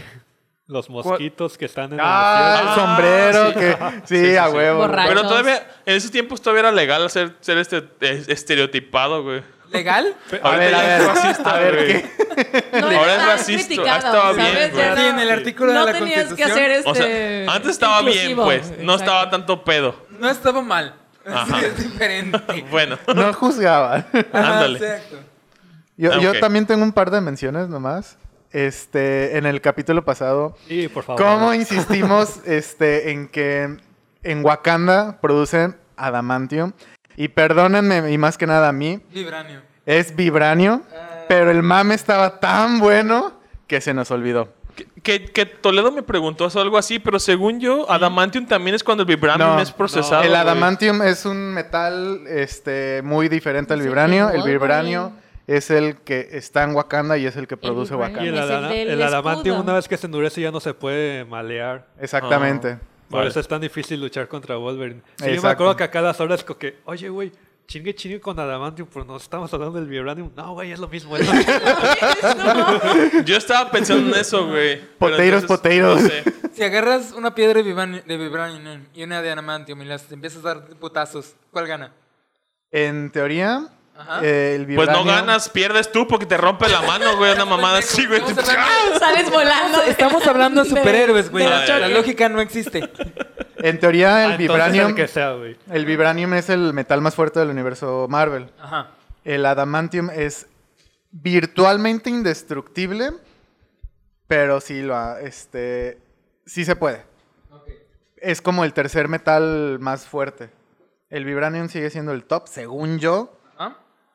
Los 0.67 0.89
mosquitos 0.89 1.59
que 1.59 1.67
están 1.67 1.93
en 1.93 1.99
Ah, 2.03 2.57
el 2.57 2.63
el 2.63 2.69
Ah, 2.69 2.75
sombrero. 2.75 3.49
sí. 3.49 3.55
que, 3.55 3.77
sí, 4.07 4.17
Sí, 4.25 4.31
sí, 4.31 4.37
a 4.37 4.49
huevo. 4.49 4.79
Borracho. 4.79 5.09
Pero 5.11 5.23
todavía, 5.23 5.67
en 5.85 5.97
esos 5.97 6.11
tiempos 6.11 6.41
todavía 6.41 6.61
era 6.61 6.73
legal 6.73 7.11
ser, 7.11 7.33
ser 7.41 7.59
este 7.59 7.79
eh, 8.01 8.25
estereotipado, 8.29 9.23
güey. 9.23 9.43
¿Legal? 9.75 10.15
A 10.43 10.51
ver, 10.57 10.75
a 10.75 10.79
ver, 10.83 11.01
es 11.01 11.07
racista, 11.07 11.51
a 11.51 11.59
ver, 11.59 11.75
güey. 11.75 11.87
¿qué? 12.03 12.81
No 12.81 12.87
Ahora 12.87 13.15
es 13.17 13.27
racista, 13.27 13.67
criticado, 13.67 13.97
estaba 13.99 14.33
bien, 14.33 14.73
no- 14.75 15.09
en 15.09 15.19
el 15.19 15.31
artículo 15.31 15.73
de 15.73 15.79
la 15.85 15.93
tenías 15.93 16.33
que 16.33 16.45
hacer 16.45 16.71
este... 16.71 16.89
O 16.91 16.95
sea, 16.95 17.55
antes 17.55 17.71
estaba 17.73 18.01
bien, 18.03 18.37
pues. 18.37 18.71
No 18.79 18.95
Exacto. 18.95 18.95
estaba 18.95 19.31
tanto 19.31 19.65
pedo. 19.65 19.95
No 20.19 20.31
estaba 20.31 20.63
mal. 20.63 20.95
Ajá. 21.27 21.59
Sí, 21.61 21.65
es 21.67 21.77
diferente. 21.77 22.65
Bueno, 22.71 22.99
No 23.15 23.33
juzgaba. 23.35 24.07
Ándale. 24.33 24.79
Exacto. 24.79 25.17
Yo, 25.97 26.13
Ah, 26.13 26.19
yo 26.21 26.41
también 26.41 26.67
tengo 26.67 26.83
un 26.83 26.93
par 26.93 27.11
de 27.11 27.21
menciones 27.21 27.69
nomás. 27.69 28.17
Este, 28.53 29.37
en 29.37 29.47
el 29.47 29.61
capítulo 29.61 30.05
pasado, 30.05 30.57
Sí, 30.69 30.87
por 30.89 31.03
favor. 31.03 31.21
¿cómo 31.21 31.53
insistimos 31.55 32.39
este, 32.47 33.11
en 33.11 33.27
que 33.29 33.77
en 34.23 34.45
Wakanda 34.45 35.21
producen 35.21 35.77
adamantium? 35.97 36.73
Y 37.17 37.29
perdónenme, 37.29 38.11
y 38.13 38.19
más 38.19 38.37
que 38.39 38.47
nada 38.47 38.69
a 38.69 38.73
mí, 38.73 39.01
Vibranio. 39.13 39.61
es 39.87 40.15
vibranio, 40.17 40.83
pero 41.29 41.51
el 41.51 41.63
mame 41.63 41.95
estaba 41.95 42.41
tan 42.41 42.79
bueno 42.81 43.33
que 43.67 43.81
se 43.81 43.95
nos 43.95 44.11
olvidó. 44.11 44.53
Que, 44.75 44.87
que- 45.03 45.25
que 45.27 45.47
Toledo 45.47 45.93
me 45.93 46.03
preguntó 46.03 46.49
algo 46.57 46.77
así, 46.79 46.99
pero 46.99 47.21
según 47.21 47.61
yo, 47.61 47.89
Adamantium 47.91 48.47
también 48.47 48.75
es 48.75 48.83
cuando 48.83 49.03
el 49.03 49.07
Vibranium 49.07 49.51
No, 49.51 49.61
es 49.61 49.71
procesado. 49.71 50.23
el 50.23 50.31
güey. 50.31 50.41
adamantium 50.41 51.01
es 51.03 51.25
un 51.25 51.53
metal 51.55 52.23
este, 52.27 53.01
muy 53.05 53.29
diferente 53.29 53.73
al 53.73 53.81
el 53.81 53.87
vibranio. 53.87 54.31
El 54.31 54.43
vibranio 54.43 55.13
es 55.47 55.71
el 55.71 55.97
que 55.99 56.31
está 56.33 56.65
en 56.65 56.75
Wakanda 56.75 57.17
y 57.19 57.27
es 57.27 57.37
el 57.37 57.47
que 57.47 57.57
produce. 57.57 57.95
Y 57.95 57.97
Wakanda. 57.99 58.73
el, 58.73 58.73
el 58.73 58.91
el 58.91 59.03
adamantium, 59.03 59.61
una 59.61 59.75
vez 59.75 59.87
que 59.87 59.97
se 59.97 60.07
endurece, 60.07 60.41
ya 60.41 60.51
no 60.51 60.59
se 60.59 60.75
puede 60.75 61.25
malear. 61.25 61.87
Exactamente. 62.01 62.79
Por 63.15 63.21
Vale. 63.21 63.31
eso 63.31 63.39
es 63.39 63.47
tan 63.47 63.61
difícil 63.61 64.01
luchar 64.01 64.27
contra 64.27 64.57
Wolverine. 64.57 65.01
Sí, 65.23 65.37
yo 65.37 65.41
me 65.41 65.49
acuerdo 65.49 65.77
que 65.77 65.85
a 65.85 65.91
cada 65.93 66.11
horas 66.19 66.41
es 66.41 66.45
como 66.45 66.59
que, 66.59 66.79
oye, 66.85 67.09
güey, 67.09 67.31
chingue 67.69 67.95
chingue 67.95 68.19
con 68.19 68.37
adamantium, 68.41 68.89
pero 68.93 69.05
no 69.05 69.17
estamos 69.17 69.55
hablando 69.55 69.79
del 69.79 69.89
vibranium. 69.89 70.33
No, 70.35 70.55
güey, 70.55 70.73
es 70.73 70.81
lo 70.81 70.89
mismo. 70.89 71.17
es 71.17 71.25
lo 71.25 71.33
mismo. 71.33 71.53
Yo 73.25 73.37
estaba 73.37 73.71
pensando 73.71 74.13
en 74.13 74.21
eso, 74.21 74.49
güey. 74.49 74.83
no 75.79 75.97
sé. 75.97 76.25
Si 76.55 76.65
agarras 76.65 77.13
una 77.13 77.37
piedra 77.37 77.55
de 77.55 77.63
vibranium, 77.63 78.03
de 78.05 78.17
vibranium 78.17 78.85
y 78.93 79.05
una 79.05 79.23
de 79.23 79.31
adamantium 79.31 79.81
y 79.83 79.85
las 79.85 80.11
empiezas 80.11 80.45
a 80.45 80.55
dar 80.55 80.67
putazos, 80.71 81.37
¿cuál 81.53 81.69
gana? 81.69 81.93
En 82.73 83.13
teoría, 83.13 83.69
Ajá. 83.97 84.21
eh, 84.25 84.57
el 84.57 84.75
Pues 84.75 84.89
no 84.89 85.05
ganas, 85.05 85.49
pierdes 85.49 85.91
tú 85.93 86.07
porque 86.09 86.27
te 86.27 86.37
rompe 86.37 86.69
la 86.69 86.83
mano, 86.83 87.17
güey. 87.17 87.33
Una 87.33 87.45
mamada 87.57 87.79
así, 87.79 88.07
güey. 88.07 88.21
Estamos 88.21 88.49
hablando- 88.49 88.99
Sales 88.99 89.31
volando. 89.31 89.83
Estamos 89.83 90.27
hablando 90.27 90.65
de 90.65 90.69
superhéroes, 90.71 91.31
güey. 91.31 91.45
de 91.45 91.51
La, 91.51 91.89
lógica 91.89 92.29
no 92.29 92.41
existe. 92.41 92.91
En 93.59 93.81
teoría, 93.81 94.27
el 94.27 94.33
Ah, 94.33 94.37
vibranium... 94.37 94.89
el 94.89 94.95
que 94.95 95.09
sea, 95.09 95.33
güey. 95.33 95.57
El 95.71 95.87
vibranium 95.87 96.35
es 96.35 96.51
el 96.51 96.75
metal 96.75 97.01
más 97.01 97.15
fuerte 97.15 97.41
del 97.41 97.49
universo 97.49 98.07
Marvel. 98.11 98.51
Ajá. 98.61 98.91
El 99.25 99.47
adamantium 99.47 100.11
es 100.11 100.49
virtualmente 101.13 102.11
indestructible, 102.11 103.13
pero 104.27 104.61
sí 104.61 104.83
lo 104.83 104.95
ha- 104.97 105.21
este 105.21 105.99
sí 106.45 106.67
se 106.67 106.77
puede. 106.77 107.03
Es 108.19 108.43
como 108.43 108.65
el 108.65 108.75
tercer 108.75 109.09
metal 109.09 109.79
más 109.81 110.05
fuerte. 110.05 110.51
El 111.09 111.25
vibranium 111.25 111.69
sigue 111.69 111.89
siendo 111.89 112.13
el 112.13 112.25
top, 112.25 112.49
según 112.49 112.99
yo. 112.99 113.39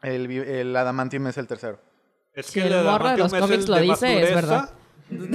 El, 0.01 0.27
vi- 0.27 0.37
el 0.37 0.75
adamantium 0.75 1.27
es 1.27 1.37
el 1.37 1.47
tercero. 1.47 1.79
Es 2.33 2.47
Si 2.47 2.61
que 2.61 2.67
el 2.67 2.83
morro 2.83 3.09
de 3.09 3.17
los 3.17 3.33
adamantium 3.33 3.35
es 3.35 3.41
cómics 3.41 3.63
el 3.65 3.69
lo 3.71 3.75
de 3.75 3.81
dice, 3.83 4.23
es 4.23 4.35
verdad. 4.35 4.69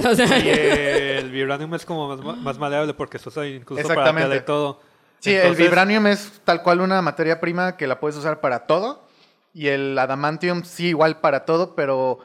O 0.09 0.15
sea, 0.15 0.39
Y 0.39 0.47
el 0.49 1.31
vibranium 1.31 1.73
es 1.75 1.85
como 1.85 2.15
más, 2.15 2.37
más 2.37 2.57
maleable 2.57 2.93
porque 2.93 3.19
se 3.19 3.27
usa 3.27 3.45
incluso 3.45 3.81
para 3.83 3.93
Exactamente. 3.93 4.29
tela 4.29 4.41
y 4.41 4.45
todo. 4.45 4.79
Sí, 5.19 5.33
el 5.33 5.55
vibranium 5.55 6.07
es 6.07 6.39
tal 6.45 6.61
cual 6.63 6.79
una 6.81 7.01
materia 7.01 7.39
prima 7.41 7.75
que 7.77 7.85
la 7.87 7.99
puedes 7.99 8.15
usar 8.15 8.39
para 8.41 8.67
todo. 8.67 9.05
Y 9.53 9.67
el 9.67 9.97
adamantium 9.97 10.63
sí 10.63 10.87
igual 10.87 11.19
para 11.19 11.45
todo, 11.45 11.75
pero, 11.75 12.19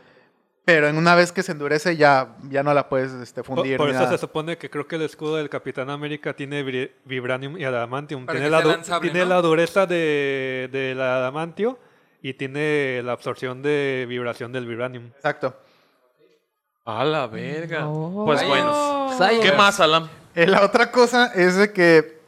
pero 0.65 0.87
en 0.89 0.97
una 0.97 1.15
vez 1.15 1.33
que 1.33 1.43
se 1.43 1.53
endurece 1.53 1.97
ya, 1.97 2.37
ya 2.49 2.63
no 2.63 2.73
la 2.75 2.89
puedes 2.89 3.13
este, 3.15 3.43
fundir. 3.43 3.77
por 3.79 3.89
eso 3.91 4.01
nada. 4.01 4.11
se 4.13 4.19
supone 4.19 4.57
que 4.59 4.69
creo 4.71 4.87
que 4.87 4.97
el 4.97 5.03
escudo 5.03 5.37
del 5.37 5.49
Capitán 5.49 5.91
América 5.91 6.35
tiene 6.35 6.63
vibranium 7.05 7.57
y 7.57 7.65
adamantium. 7.65 8.27
Para 8.27 8.39
Tiene, 8.39 8.51
la, 8.51 8.65
lanzable, 8.65 9.11
tiene 9.11 9.25
¿no? 9.25 9.35
la 9.35 9.43
dureza 9.43 9.87
de, 9.87 10.69
del 10.71 11.01
adamantio 11.01 11.79
y 12.23 12.35
tiene 12.35 13.03
la 13.03 13.13
absorción 13.13 13.63
de 13.63 14.07
vibración 14.09 14.53
del 14.53 14.67
vibranium. 14.67 15.07
Exacto. 15.17 15.57
A 16.85 17.05
la 17.05 17.27
verga. 17.27 17.87
Pues 18.25 18.47
bueno. 18.47 19.11
Science. 19.17 19.51
¿Qué 19.51 19.57
más, 19.57 19.81
Alan? 19.81 20.09
Eh, 20.35 20.47
La 20.47 20.65
otra 20.65 20.91
cosa 20.91 21.33
es 21.35 21.57
de 21.57 21.73
que 21.73 22.21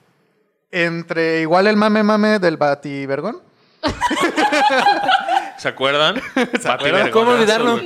entre 0.71 1.41
igual 1.41 1.67
el 1.67 1.77
mame 1.77 2.03
mame 2.03 2.39
del 2.39 2.57
Bativergón. 2.57 3.43
¿Se 5.59 5.69
acuerdan? 5.69 6.21
acuerdan? 6.65 7.11
¿Cómo 7.11 7.33
olvidarlo? 7.33 7.81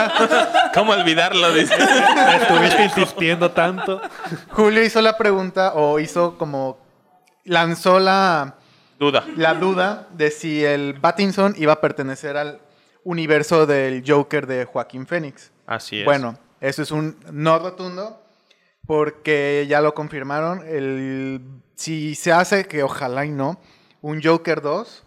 ¿Cómo 0.74 0.92
olvidarlo? 0.92 1.52
Dice. 1.52 1.74
Estuviste 2.40 2.84
insistiendo 2.84 3.50
tanto. 3.50 4.00
Julio 4.50 4.82
hizo 4.82 5.00
la 5.02 5.16
pregunta 5.16 5.74
o 5.74 5.98
hizo 5.98 6.38
como 6.38 6.78
lanzó 7.44 7.98
la, 7.98 8.54
Duda. 9.02 9.26
la 9.36 9.54
duda 9.54 10.06
de 10.12 10.30
si 10.30 10.64
el 10.64 10.92
Batinson 10.92 11.56
iba 11.58 11.72
a 11.72 11.80
pertenecer 11.80 12.36
al 12.36 12.60
universo 13.02 13.66
del 13.66 14.04
Joker 14.06 14.46
de 14.46 14.64
Joaquín 14.64 15.08
Phoenix. 15.08 15.50
Así 15.66 15.98
es. 15.98 16.04
Bueno, 16.04 16.38
eso 16.60 16.82
es 16.82 16.92
un 16.92 17.16
no 17.32 17.58
rotundo 17.58 18.22
porque 18.86 19.66
ya 19.68 19.80
lo 19.80 19.92
confirmaron. 19.92 20.62
El, 20.68 21.40
si 21.74 22.14
se 22.14 22.30
hace, 22.30 22.66
que 22.66 22.84
ojalá 22.84 23.24
y 23.24 23.32
no, 23.32 23.60
un 24.02 24.22
Joker 24.22 24.60
2 24.60 25.04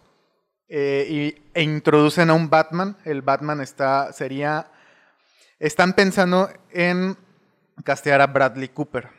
eh, 0.68 1.06
y, 1.08 1.42
e 1.54 1.62
introducen 1.62 2.28
a 2.28 2.34
un 2.34 2.50
Batman, 2.50 2.98
el 3.06 3.22
Batman 3.22 3.62
está, 3.62 4.12
sería, 4.12 4.66
están 5.58 5.94
pensando 5.94 6.50
en 6.70 7.16
castear 7.82 8.20
a 8.20 8.26
Bradley 8.26 8.68
Cooper 8.68 9.15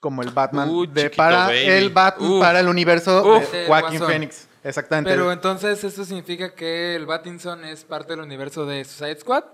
como 0.00 0.22
el 0.22 0.30
Batman 0.30 0.68
Uh, 0.68 0.86
de, 0.86 1.10
para 1.10 1.46
baby. 1.46 1.58
el 1.66 1.90
Batman 1.90 2.40
para 2.40 2.60
el 2.60 2.68
universo 2.68 3.38
de 3.52 3.66
Guasón. 3.66 4.06
Phoenix. 4.06 4.48
Exactamente. 4.64 5.10
Pero 5.10 5.30
entonces, 5.32 5.82
¿esto 5.84 6.04
significa 6.04 6.54
que 6.54 6.94
el 6.96 7.06
Batinson 7.06 7.64
es 7.64 7.84
parte 7.84 8.12
del 8.14 8.20
universo 8.20 8.66
de 8.66 8.84
Suicide 8.84 9.20
Squad? 9.20 9.44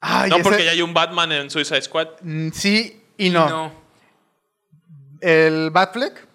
Ay, 0.00 0.30
no, 0.30 0.36
ese- 0.36 0.44
porque 0.44 0.64
ya 0.64 0.70
hay 0.72 0.82
un 0.82 0.94
Batman 0.94 1.32
en 1.32 1.50
Suicide 1.50 1.82
Squad. 1.82 2.08
Mm, 2.22 2.50
sí 2.52 3.02
y 3.16 3.30
no. 3.30 3.48
No. 3.48 3.72
El 5.20 5.70
Batfleck, 5.70 6.26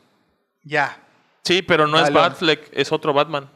ya. 0.63 0.97
Sí, 1.43 1.61
pero 1.61 1.87
no 1.87 1.99
es. 1.99 2.11
Batfleck, 2.11 2.69
es 2.73 2.91
otro 2.91 3.13
Batman. 3.13 3.49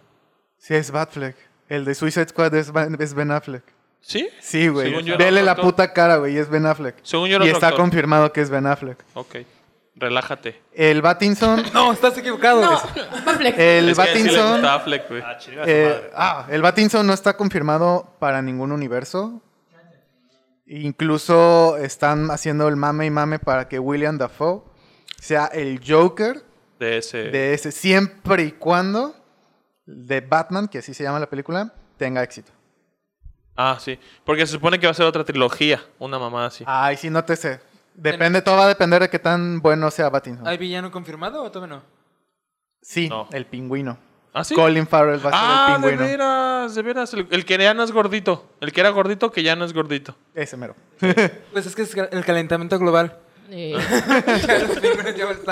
Sí, 0.57 0.73
es 0.75 0.91
Batfleck. 0.91 1.35
El 1.67 1.83
de 1.83 1.95
Suicide 1.95 2.27
Squad 2.29 2.53
es 2.55 3.13
Ben 3.13 3.31
Affleck. 3.31 3.63
¿Sí? 4.01 4.29
Sí, 4.39 4.67
güey. 4.69 4.93
Vele 5.17 5.43
la 5.43 5.55
puta 5.55 5.91
cara, 5.93 6.17
güey. 6.17 6.37
Es 6.37 6.49
Ben 6.49 6.65
Affleck. 6.65 6.95
Según 7.03 7.27
yo 7.29 7.35
era 7.37 7.45
y 7.45 7.49
está 7.49 7.73
confirmado 7.73 8.31
que 8.31 8.41
es 8.41 8.49
Ben 8.49 8.65
Affleck. 8.65 9.03
Ok. 9.13 9.37
Relájate. 9.95 10.61
El 10.73 11.01
Batinson. 11.01 11.63
No, 11.73 11.91
estás 11.91 12.17
equivocado. 12.17 12.61
no, 12.61 12.71
el 13.39 13.47
es 13.47 13.53
que 13.55 13.79
sí 13.79 13.85
le 13.85 13.93
Batinson. 13.95 14.51
gusta 14.53 14.75
Affleck, 14.75 15.09
güey. 15.09 15.21
Ah, 15.25 15.37
chinga 15.37 15.63
su 15.63 15.69
eh, 15.69 15.85
madre. 15.89 16.11
ah, 16.15 16.47
el 16.49 16.61
Batinson 16.61 17.07
no 17.07 17.13
está 17.13 17.35
confirmado 17.35 18.15
para 18.19 18.41
ningún 18.41 18.71
universo. 18.71 19.41
Incluso 20.67 21.77
están 21.77 22.29
haciendo 22.29 22.67
el 22.67 22.75
mame 22.75 23.05
y 23.05 23.09
mame 23.09 23.39
para 23.39 23.67
que 23.69 23.79
William 23.79 24.17
Dafoe 24.17 24.63
sea 25.19 25.45
el 25.47 25.81
Joker 25.85 26.43
De 26.77 26.97
ese. 26.97 27.17
de 27.29 27.53
ese, 27.53 27.71
siempre 27.71 28.43
y 28.43 28.51
cuando 28.51 29.15
de 29.85 30.19
Batman, 30.21 30.67
que 30.67 30.79
así 30.79 30.93
se 30.93 31.03
llama 31.03 31.19
la 31.19 31.29
película, 31.29 31.73
tenga 31.97 32.21
éxito. 32.21 32.51
Ah, 33.57 33.77
sí. 33.79 33.99
Porque 34.23 34.45
se 34.45 34.53
supone 34.53 34.79
que 34.79 34.85
va 34.87 34.91
a 34.91 34.93
ser 34.93 35.05
otra 35.07 35.23
trilogía. 35.25 35.83
Una 35.99 36.19
mamada 36.19 36.47
así. 36.47 36.63
Ay, 36.67 36.95
sí, 36.95 37.09
no 37.09 37.25
te 37.25 37.35
sé. 37.35 37.59
Depende, 37.95 38.41
todo 38.43 38.57
va 38.57 38.65
a 38.65 38.67
depender 38.67 39.01
de 39.01 39.09
qué 39.09 39.17
tan 39.19 39.59
bueno 39.61 39.89
sea 39.89 40.09
Batinson. 40.09 40.47
¿Hay 40.47 40.57
villano 40.57 40.91
confirmado 40.91 41.43
o 41.43 41.49
todavía 41.51 41.77
no? 41.77 41.83
Sí, 42.81 43.09
No. 43.09 43.27
el 43.31 43.45
pingüino. 43.47 43.97
¿Ah, 44.33 44.43
sí? 44.43 44.53
Colin 44.53 44.85
Farrell 44.85 45.19
va 45.25 45.29
a 45.29 45.33
ser 45.33 45.41
Ah, 45.43 45.73
el 45.77 45.81
de 45.81 45.87
pingüino. 45.89 46.07
veras, 46.11 46.75
de 46.75 46.81
veras. 46.83 47.13
El, 47.15 47.27
el 47.31 47.43
que 47.45 47.57
ya 47.57 47.73
no 47.73 47.81
es 47.83 47.91
gordito. 47.91 48.45
El 48.61 48.71
que 48.71 48.81
era 48.81 48.91
gordito 48.91 49.31
que 49.31 49.41
ya 49.41 49.55
no 49.55 49.65
es 49.65 49.73
gordito. 49.73 50.15
Ese 50.35 50.55
mero. 50.57 50.75
Pues 51.51 51.65
es 51.65 51.75
que 51.75 51.81
es 51.81 51.95
el 51.95 52.23
calentamiento 52.23 52.77
global. 52.77 53.17
Eh, 53.49 53.75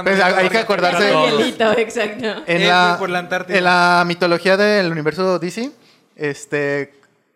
Pues, 0.04 0.22
hay 0.22 0.50
que 0.50 0.60
acordarse- 0.60 1.12
Todos. 1.12 1.40
hielito, 1.40 1.72
exacto. 1.78 2.44
En 2.46 2.68
la, 2.68 2.96
por 3.00 3.10
la 3.10 3.20
Antártida. 3.20 3.58
en 3.58 3.64
la 3.64 4.04
mitología 4.06 4.58
del 4.58 4.92
universo 4.92 5.40
DC, 5.40 5.72
este, 6.16 6.94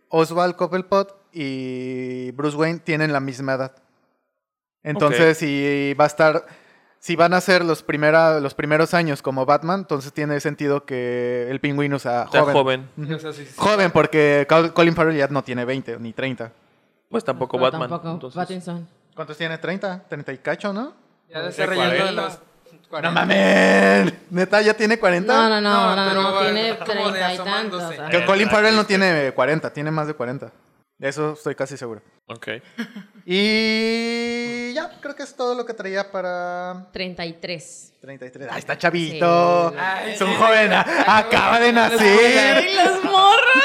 Oswald 0.10 0.56
Cobblepot 0.56 1.16
y 1.32 2.32
Bruce 2.32 2.58
Wayne 2.58 2.80
tienen 2.80 3.14
la 3.14 3.20
misma 3.20 3.54
edad. 3.54 3.72
Entonces, 4.84 5.38
si 5.38 5.94
va 6.00 6.06
a 6.06 6.08
estar, 6.08 6.46
si 7.00 7.16
van 7.16 7.34
a 7.34 7.42
ser 7.42 7.64
los, 7.66 7.84
primera, 7.84 8.40
los 8.40 8.54
primeros 8.54 8.94
años 8.94 9.22
como 9.22 9.46
Batman, 9.46 9.82
entonces 9.82 10.14
tiene 10.14 10.40
sentido 10.40 10.86
que 10.86 11.48
el 11.50 11.60
pingüino 11.60 12.00
sea 12.00 12.28
joven. 12.28 12.54
joven. 12.54 12.90
O 13.16 13.20
sea, 13.20 13.34
sí, 13.34 13.46
sí. 13.46 13.54
Joven, 13.58 13.92
porque 13.92 14.46
Col- 14.50 14.74
Colin 14.74 14.96
Farrell 14.96 15.18
ya 15.18 15.28
no 15.28 15.44
tiene 15.44 15.66
20 15.66 16.00
ni 16.00 16.14
30. 16.14 16.52
Pues 17.10 17.24
tampoco 17.24 17.58
Pero 17.58 17.64
Batman. 17.72 17.90
Tampoco 17.90 18.12
entonces. 18.14 18.36
Pattinson. 18.38 18.88
¿Cuántos 19.16 19.38
tiene? 19.38 19.60
¿30? 19.60 20.04
¿30 20.10 20.34
y 20.34 20.38
cacho, 20.38 20.72
no? 20.72 20.94
Ya 21.30 21.42
desarrollando 21.42 22.06
de 22.06 22.12
los 22.14 22.40
40. 22.90 23.10
No 23.10 23.12
mames. 23.28 24.14
¿Neta 24.32 24.62
ya 24.62 24.74
tiene 24.74 24.98
40? 25.00 25.32
No, 25.34 25.50
no, 25.50 25.62
no, 25.62 25.96
No, 25.96 26.14
no, 26.14 26.14
no, 26.14 26.40
tiene 26.42 26.78
como 26.80 27.12
de 27.12 27.20
treinta 27.20 27.20
y 27.20 27.34
asomándose. 27.36 27.86
tantos. 27.86 28.00
ajá. 28.00 28.10
Que 28.10 28.26
Colin 28.26 28.50
Farrell 28.50 28.76
no 28.76 28.86
tiene 28.86 29.32
40, 29.34 29.72
tiene 29.74 29.92
más 29.92 30.08
de 30.08 30.14
40. 30.16 30.52
De 30.98 31.08
eso 31.08 31.34
estoy 31.34 31.56
casi 31.56 31.78
seguro. 31.78 32.02
Ok. 32.28 32.48
Y 33.26 34.74
ya, 34.74 34.90
creo 35.00 35.16
que 35.16 35.24
es 35.24 35.36
todo 35.36 35.56
lo 35.56 35.66
que 35.66 35.74
traía 35.74 36.12
para 36.12 36.88
33. 36.92 37.94
33. 38.02 38.48
¡Ay, 38.52 38.60
está 38.60 38.78
chavito! 38.78 39.70
Sí. 39.72 39.76
Ay, 39.80 40.12
es 40.14 40.22
un 40.22 40.28
sí. 40.30 40.36
joven, 40.38 40.74
acaba 40.74 41.60
de 41.60 41.72
nacer. 41.72 42.66
Y 42.68 42.76
los 42.76 43.04
morros 43.06 43.64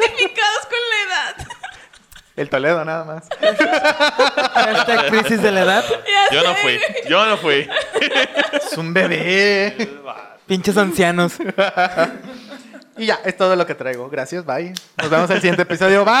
identificados 0.00 0.66
con 0.66 0.78
la 0.90 0.98
edad. 1.06 1.48
El 2.38 2.48
Toledo 2.48 2.84
nada 2.84 3.04
más. 3.04 3.28
Hashtag 4.54 5.08
crisis 5.08 5.42
de 5.42 5.50
la 5.50 5.62
edad. 5.62 5.84
Yo 6.30 6.44
no 6.44 6.54
fui. 6.54 6.78
Yo 7.08 7.26
no 7.26 7.36
fui. 7.36 7.68
Es 8.52 8.78
un 8.78 8.94
bebé. 8.94 9.76
Pinches 10.46 10.76
ancianos. 10.76 11.32
Y 12.98 13.06
ya, 13.06 13.20
es 13.24 13.36
todo 13.36 13.54
lo 13.56 13.64
que 13.66 13.74
traigo. 13.74 14.08
Gracias, 14.10 14.44
bye. 14.44 14.72
Nos 14.96 15.10
vemos 15.10 15.30
en 15.30 15.36
el 15.36 15.40
siguiente 15.42 15.62
episodio. 15.62 16.04
Bye. 16.04 16.14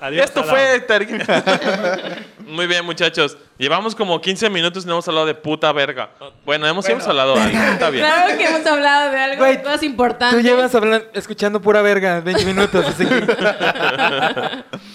Adiós, 0.00 0.24
Esto 0.26 0.40
Alan. 0.40 0.50
fue... 0.54 0.80
ter- 0.80 2.26
Muy 2.46 2.66
bien, 2.66 2.84
muchachos. 2.84 3.36
Llevamos 3.58 3.94
como 3.94 4.20
15 4.20 4.50
minutos 4.50 4.84
y 4.84 4.86
no 4.86 4.92
hemos 4.94 5.08
hablado 5.08 5.26
de 5.26 5.34
puta 5.34 5.72
verga. 5.72 6.10
Bueno, 6.44 6.66
hemos, 6.66 6.88
hemos 6.88 7.06
hablado 7.06 7.34
de 7.34 7.40
algo. 7.40 7.58
Está 7.72 7.90
bien. 7.90 8.04
Claro 8.04 8.38
que 8.38 8.44
hemos 8.46 8.66
hablado 8.66 9.10
de 9.10 9.18
algo 9.18 9.36
Güey, 9.38 9.62
más 9.64 9.82
importante. 9.82 10.36
Tú 10.36 10.42
llevas 10.42 10.74
hablan- 10.74 11.06
escuchando 11.14 11.60
pura 11.60 11.82
verga 11.82 12.20
20 12.20 12.44
minutos, 12.44 12.84
así 12.86 13.06
que... 13.06 14.64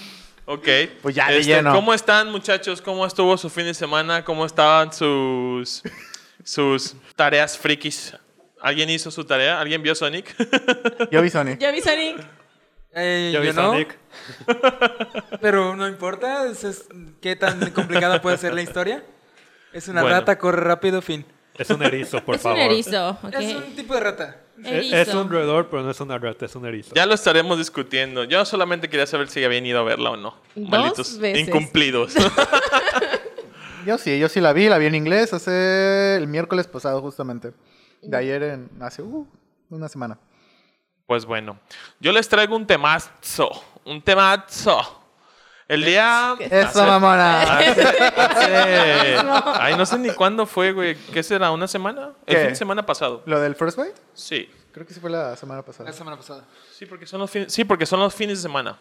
Ok. 0.44 0.68
Pues 1.02 1.14
ya, 1.14 1.30
Este, 1.30 1.44
lleno. 1.44 1.72
¿Cómo 1.72 1.94
están, 1.94 2.30
muchachos? 2.30 2.82
¿Cómo 2.82 3.06
estuvo 3.06 3.36
su 3.38 3.48
fin 3.48 3.64
de 3.64 3.74
semana? 3.74 4.24
¿Cómo 4.24 4.44
estaban 4.44 4.92
sus, 4.92 5.82
sus 6.44 6.94
tareas 7.16 7.56
frikis? 7.56 8.14
¿Alguien 8.62 8.88
hizo 8.90 9.10
su 9.10 9.24
tarea? 9.24 9.60
¿Alguien 9.60 9.82
vio 9.82 9.94
Sonic? 9.94 10.34
Yo 11.10 11.20
vi 11.20 11.30
Sonic. 11.30 11.58
Yo 11.60 11.72
vi 11.72 11.80
Sonic. 11.80 12.16
Eh, 12.94 13.30
Yo 13.32 13.40
vi 13.40 13.46
yo 13.48 13.52
no, 13.54 13.70
Sonic. 13.72 13.98
pero 15.40 15.74
no 15.76 15.88
importa. 15.88 16.46
es- 16.46 16.62
es- 16.64 16.84
¿Qué 17.20 17.36
tan 17.36 17.70
complicada 17.70 18.20
puede 18.22 18.36
ser 18.38 18.52
la 18.54 18.62
historia? 18.62 19.02
Es 19.72 19.88
una 19.88 20.02
Bueno. 20.02 20.18
rata, 20.18 20.38
corre 20.38 20.60
rápido, 20.60 21.00
fin. 21.02 21.24
Es 21.58 21.70
un 21.70 21.82
erizo, 21.82 22.22
por 22.22 22.34
es 22.36 22.42
favor. 22.42 22.58
un 22.58 22.64
erizo. 22.64 23.10
ok. 23.22 23.34
Es 23.40 23.54
un 23.56 23.74
tipo 23.76 23.94
de 23.94 24.00
rata. 24.00 24.36
Erizo. 24.62 24.96
Es 24.96 25.08
un 25.14 25.30
roedor, 25.30 25.68
pero 25.70 25.82
no 25.82 25.90
es 25.90 26.00
una 26.00 26.18
rata, 26.18 26.44
es 26.44 26.54
un 26.54 26.66
erizo. 26.66 26.94
ya 26.94 27.06
lo 27.06 27.14
estaremos 27.14 27.56
discutiendo. 27.58 28.24
Yo 28.24 28.44
solamente 28.44 28.88
quería 28.90 29.06
saber 29.06 29.28
si 29.28 29.42
habían 29.42 29.64
ido 29.64 29.80
a 29.80 29.82
verla 29.82 30.10
o 30.10 30.16
no. 30.16 30.36
Dos 30.54 30.68
Malditos 30.68 31.18
veces. 31.18 31.48
incumplidos. 31.48 32.12
Yo 33.86 33.98
sí, 33.98 34.18
yo 34.18 34.28
sí 34.28 34.40
la 34.40 34.52
vi, 34.52 34.68
la 34.68 34.78
vi 34.78 34.86
en 34.86 34.94
inglés 34.94 35.32
hace 35.32 36.16
el 36.16 36.28
miércoles 36.28 36.66
pasado 36.68 37.00
justamente. 37.00 37.52
De 38.02 38.16
ayer 38.16 38.42
en 38.42 38.70
hace 38.80 39.02
uh, 39.02 39.26
una 39.70 39.88
semana. 39.88 40.18
pues 41.06 41.24
bueno, 41.24 41.58
yo 42.00 42.12
les 42.12 42.28
traigo 42.28 42.56
un 42.56 42.66
temazo. 42.66 43.10
Un 43.84 44.00
temazo. 44.02 44.98
El 45.68 45.84
día... 45.84 46.34
Eso, 46.38 46.84
mamona. 46.84 47.42
Hace- 47.58 47.80
hace- 47.82 49.16
Ay, 49.60 49.76
no 49.76 49.86
sé 49.86 49.98
ni 49.98 50.10
cuándo 50.10 50.44
fue, 50.44 50.72
güey. 50.72 50.96
¿Qué 51.12 51.22
será? 51.22 51.50
¿Una 51.50 51.66
semana? 51.68 52.12
El 52.26 52.34
¿Qué? 52.34 52.40
fin 52.42 52.48
de 52.50 52.56
semana 52.56 52.84
pasado. 52.84 53.22
¿Lo 53.26 53.40
del 53.40 53.54
First 53.54 53.78
Bite? 53.78 53.94
Sí. 54.14 54.50
Creo 54.72 54.86
que 54.86 54.92
sí 54.92 55.00
fue 55.00 55.10
la 55.10 55.36
semana 55.36 55.62
pasada. 55.62 55.88
La 55.88 55.94
semana 55.96 56.16
pasada. 56.16 56.44
Sí, 56.76 56.84
porque 56.86 57.06
son 57.06 57.20
los 57.20 57.30
fines, 57.30 57.52
sí, 57.52 57.64
porque 57.64 57.86
son 57.86 58.00
los 58.00 58.14
fines 58.14 58.38
de 58.38 58.42
semana. 58.42 58.78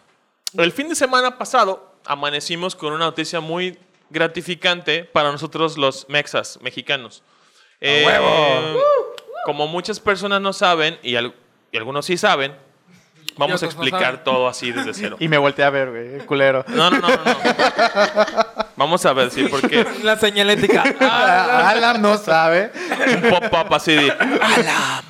El 0.53 0.71
fin 0.71 0.89
de 0.89 0.95
semana 0.95 1.37
pasado 1.37 1.93
amanecimos 2.05 2.75
con 2.75 2.91
una 2.93 3.05
noticia 3.05 3.39
muy 3.39 3.77
gratificante 4.09 5.03
para 5.05 5.31
nosotros 5.31 5.77
los 5.77 6.07
mexas 6.09 6.59
mexicanos. 6.61 7.23
Eh, 7.81 8.75
Como 9.45 9.67
muchas 9.67 9.99
personas 9.99 10.39
no 10.39 10.53
saben, 10.53 10.99
y, 11.03 11.15
al- 11.15 11.33
y 11.71 11.77
algunos 11.77 12.05
sí 12.05 12.15
saben, 12.17 12.53
vamos 13.37 13.63
a 13.63 13.65
otros 13.65 13.75
no 13.75 13.81
explicar 13.83 14.01
saben. 14.11 14.23
todo 14.23 14.47
así 14.47 14.71
desde 14.71 14.93
cero. 14.93 15.17
Y 15.19 15.27
me 15.27 15.37
volteé 15.39 15.65
a 15.65 15.69
ver, 15.71 15.89
güey, 15.89 16.13
el 16.15 16.25
culero. 16.25 16.63
No, 16.67 16.91
no, 16.91 16.99
no, 16.99 17.07
no. 17.09 17.17
no. 17.17 18.65
Vamos 18.75 19.05
a 19.05 19.13
ver, 19.13 19.31
sí, 19.31 19.45
porque 19.49 19.85
La 20.03 20.15
señalética. 20.17 20.83
Ah, 20.99 21.69
Alan 21.75 22.01
no 22.01 22.17
sabe. 22.17 22.71
un 23.15 23.29
pop-up 23.29 23.73
así 23.73 23.93
de 23.95 24.11
¡Alam! 24.11 25.03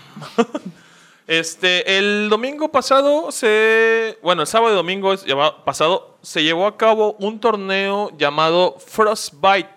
Este, 1.28 1.98
el 1.98 2.28
domingo 2.30 2.70
pasado 2.72 3.32
se. 3.32 4.18
Bueno, 4.22 4.42
el 4.42 4.48
sábado 4.48 4.74
y 4.74 4.76
domingo 4.76 5.14
es 5.14 5.26
pasado 5.64 6.18
se 6.22 6.44
llevó 6.44 6.68
a 6.68 6.78
cabo 6.78 7.16
un 7.20 7.40
torneo 7.40 8.12
llamado 8.18 8.78
Frostbite. 8.86 9.70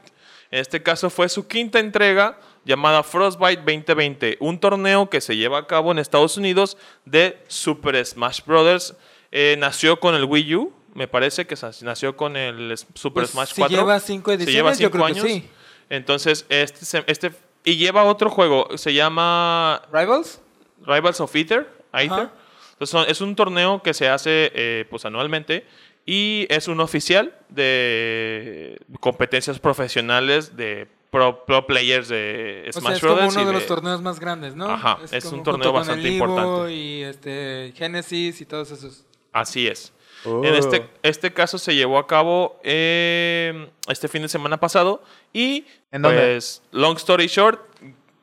En 0.50 0.60
este 0.60 0.82
caso 0.82 1.10
fue 1.10 1.28
su 1.28 1.46
quinta 1.46 1.78
entrega 1.78 2.38
llamada 2.64 3.02
Frostbite 3.02 3.62
2020. 3.62 4.37
Un 4.40 4.59
torneo 4.59 5.09
que 5.11 5.21
se 5.21 5.37
lleva 5.37 5.59
a 5.59 5.66
cabo 5.66 5.92
en 5.92 5.99
Estados 5.99 6.37
Unidos 6.37 6.76
de 7.05 7.38
Super 7.48 8.05
Smash 8.05 8.40
Bros. 8.46 8.94
Eh, 9.33 9.57
nació 9.59 9.98
con 10.00 10.14
el 10.14 10.24
Wii 10.24 10.55
U. 10.57 10.72
Me 10.94 11.09
parece 11.09 11.46
que 11.46 11.57
nació 11.83 12.16
con 12.16 12.37
el 12.37 12.77
Super 12.94 13.22
Pues, 13.24 13.31
Smash 13.31 13.48
si 13.48 13.61
4. 13.62 13.77
lleva 13.77 13.98
cinco 14.00 14.31
Se 14.31 14.37
ediciones, 14.37 14.55
lleva 14.55 14.70
yo 14.72 14.77
cinco 14.77 14.90
creo 14.92 15.07
que 15.07 15.12
años. 15.12 15.24
sí. 15.27 15.50
Entonces, 15.90 16.46
este, 16.48 16.85
se- 16.85 17.05
este. 17.07 17.33
Y 17.64 17.77
lleva 17.77 18.05
otro 18.05 18.31
juego. 18.31 18.68
Se 18.77 18.92
llama 18.94 19.83
¿Rivals? 19.92 20.40
Rivals 20.87 21.20
of 21.20 21.35
Ether. 21.35 21.66
Aether. 21.92 22.12
Ajá. 22.12 22.33
Entonces, 22.72 23.05
es 23.09 23.20
un 23.20 23.35
torneo 23.37 23.83
que 23.83 23.94
se 23.94 24.09
hace 24.09 24.50
eh, 24.55 24.85
pues, 24.90 25.05
anualmente 25.05 25.66
y 26.07 26.46
es 26.50 26.68
un 26.68 26.81
oficial 26.81 27.35
de 27.48 28.79
competencias 29.00 29.59
profesionales 29.59 30.57
de 30.57 30.87
pro, 31.14 31.44
pro 31.44 31.66
players 31.66 32.09
de 32.09 32.66
O 32.68 32.72
sea, 32.72 32.81
Smash 32.81 32.94
es 32.96 33.00
como 33.00 33.14
Brothers. 33.14 33.35
uno 33.35 33.42
y 33.42 33.46
de 33.46 33.53
los 33.53 33.66
torneos 33.66 34.03
más 34.03 34.18
grandes, 34.20 34.55
¿no? 34.57 34.68
Ajá, 34.68 34.98
es 35.11 35.24
como 35.24 35.38
un 35.38 35.42
torneo 35.44 35.72
bastante 35.72 36.07
Evo 36.09 36.27
importante. 36.27 36.72
Y 36.74 37.03
este, 37.05 37.72
Genesis 37.77 38.40
y 38.40 38.44
todos 38.46 38.70
esos. 38.72 39.05
Así 39.33 39.66
es. 39.68 39.92
Oh. 40.27 40.42
En 40.44 40.55
este, 40.55 40.88
este 41.03 41.33
caso 41.33 41.59
se 41.59 41.74
llevó 41.74 41.98
a 41.98 42.07
cabo 42.07 42.59
eh, 42.64 43.68
este 43.88 44.09
fin 44.09 44.22
de 44.22 44.29
semana 44.29 44.59
pasado 44.59 45.03
y 45.33 45.66
¿En 45.92 46.03
dónde? 46.03 46.18
pues 46.20 46.62
long 46.72 46.96
story 46.96 47.27
short, 47.27 47.61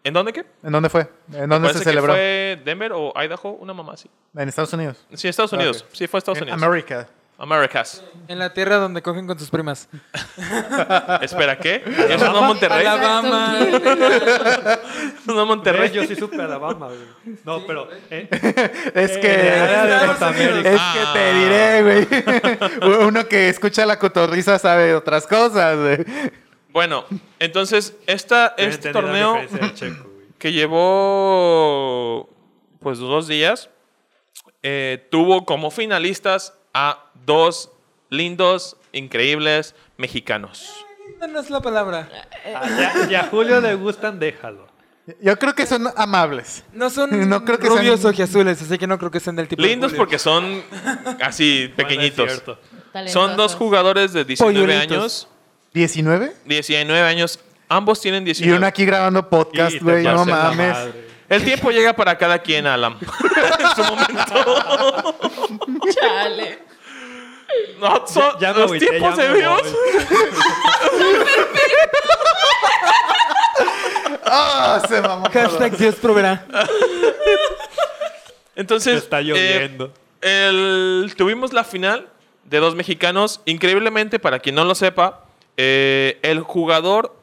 ¿en 0.03 0.13
dónde 0.13 0.33
qué? 0.33 0.45
¿En 0.63 0.71
dónde 0.71 0.89
fue? 0.89 1.01
¿En 1.31 1.47
dónde 1.47 1.67
Parece 1.67 1.79
se 1.79 1.83
que 1.83 1.89
celebró? 1.91 2.13
fue 2.13 2.59
Denver 2.65 2.91
o 2.93 3.13
Idaho, 3.15 3.51
una 3.51 3.73
mamá 3.73 3.93
así. 3.93 4.09
En 4.35 4.49
Estados 4.49 4.73
Unidos. 4.73 4.97
Sí, 5.13 5.27
Estados 5.27 5.53
Unidos. 5.53 5.83
Ok. 5.87 5.95
Sí, 5.95 6.07
fue 6.07 6.17
Estados 6.17 6.37
En 6.39 6.43
Unidos. 6.45 6.63
América. 6.63 7.07
Americas. 7.41 8.03
En 8.27 8.37
la 8.37 8.53
tierra 8.53 8.75
donde 8.77 9.01
cogen 9.01 9.25
con 9.25 9.35
tus 9.35 9.49
primas. 9.49 9.89
Espera, 11.21 11.57
¿qué? 11.57 11.81
¿Eso 12.07 12.31
no 12.31 12.35
es 12.39 12.43
Monterrey? 12.43 12.85
Alabama. 12.85 13.57
¿No 15.25 15.41
es 15.41 15.47
Monterrey? 15.47 15.89
Yo 15.91 16.05
sí 16.05 16.15
supe 16.15 16.39
Alabama, 16.39 16.87
güey. 16.89 16.99
No, 17.43 17.65
pero... 17.65 17.87
eh, 18.11 18.27
Es 18.93 19.17
eh, 19.17 19.19
que... 19.19 20.05
Norteamérica. 20.05 20.69
Es 20.69 20.79
Ah. 20.79 20.93
que 20.93 21.19
te 21.19 21.33
diré, 21.33 21.81
güey. 21.81 23.07
Uno 23.07 23.27
que 23.27 23.49
escucha 23.49 23.87
la 23.87 23.97
cotorriza 23.97 24.59
sabe 24.59 24.93
otras 24.93 25.25
cosas, 25.25 25.77
güey. 25.79 26.05
Bueno, 26.69 27.05
entonces 27.39 27.95
esta, 28.05 28.53
este 28.55 28.91
torneo 28.93 29.39
checo, 29.73 30.05
que 30.37 30.51
llevó 30.53 32.29
pues 32.79 32.99
dos 32.99 33.27
días 33.27 33.69
eh, 34.63 35.07
tuvo 35.09 35.43
como 35.45 35.71
finalistas 35.71 36.53
a 36.73 37.10
dos 37.25 37.71
lindos, 38.09 38.77
increíbles 38.93 39.75
mexicanos. 39.97 40.85
No, 41.19 41.27
no 41.27 41.39
es 41.39 41.49
la 41.49 41.61
palabra. 41.61 42.09
Ah, 42.55 42.67
ya, 42.67 43.07
ya 43.09 43.19
a 43.21 43.23
Julio 43.27 43.61
le 43.61 43.75
gustan, 43.75 44.19
déjalo. 44.19 44.67
Yo 45.21 45.37
creo 45.37 45.53
que 45.55 45.65
son 45.65 45.87
amables. 45.95 46.63
No 46.73 46.89
son 46.89 47.09
No 47.29 47.43
creo 47.43 47.57
que 47.59 47.67
rubios 47.69 47.99
sean- 48.01 48.13
ojiazules, 48.13 48.61
así 48.61 48.77
que 48.77 48.87
no 48.87 48.97
creo 48.97 49.11
que 49.11 49.19
sean 49.19 49.35
del 49.35 49.47
tipo 49.47 49.61
de 49.61 49.67
Lindos 49.67 49.91
Julio. 49.91 50.01
porque 50.03 50.19
son 50.19 50.63
así 51.21 51.71
pequeñitos. 51.75 52.43
Bueno, 52.93 53.09
son 53.09 53.35
dos 53.37 53.55
jugadores 53.55 54.13
de 54.13 54.25
19 54.25 54.53
Polluelitos. 54.59 54.97
años. 54.97 55.27
¿19? 55.73 56.33
19 56.45 57.01
años. 57.07 57.39
Ambos 57.69 58.01
tienen 58.01 58.23
Y 58.23 58.25
19. 58.25 58.57
uno 58.57 58.67
aquí 58.67 58.85
grabando 58.85 59.29
podcast, 59.29 59.75
Y 59.75 59.79
güey. 59.79 60.03
No 60.03 60.25
mames. 60.25 60.77
El 61.29 61.43
tiempo 61.45 61.71
llega 61.71 61.93
para 61.93 62.17
cada 62.17 62.39
quien, 62.39 62.67
Alan. 62.67 62.97
en 63.59 63.75
su 63.75 63.83
momento. 63.83 65.15
Chale. 65.99 66.59
No, 67.79 68.05
son 68.07 68.39
Ya 68.39 68.53
me 68.53 68.59
los 68.59 68.67
agüité, 68.69 68.87
tiempos 68.87 69.17
ya 69.17 69.23
de 69.23 69.29
me 69.29 69.37
Dios. 69.39 69.61
Ah, 74.25 74.81
se 74.87 75.01
mamó. 75.01 75.25
Hashtag 75.31 75.77
Dios 75.77 75.95
proveerá. 75.95 76.45
Entonces, 78.55 78.97
Está 79.03 79.19
eh, 79.19 79.23
lloviendo. 79.23 79.93
el- 80.21 81.13
tuvimos 81.17 81.53
la 81.53 81.63
final 81.63 82.07
de 82.45 82.59
dos 82.59 82.75
mexicanos. 82.75 83.41
Increíblemente, 83.45 84.19
para 84.19 84.39
quien 84.39 84.55
no 84.55 84.63
lo 84.63 84.75
sepa, 84.75 85.25
eh, 85.57 86.19
el 86.21 86.41
jugador 86.41 87.15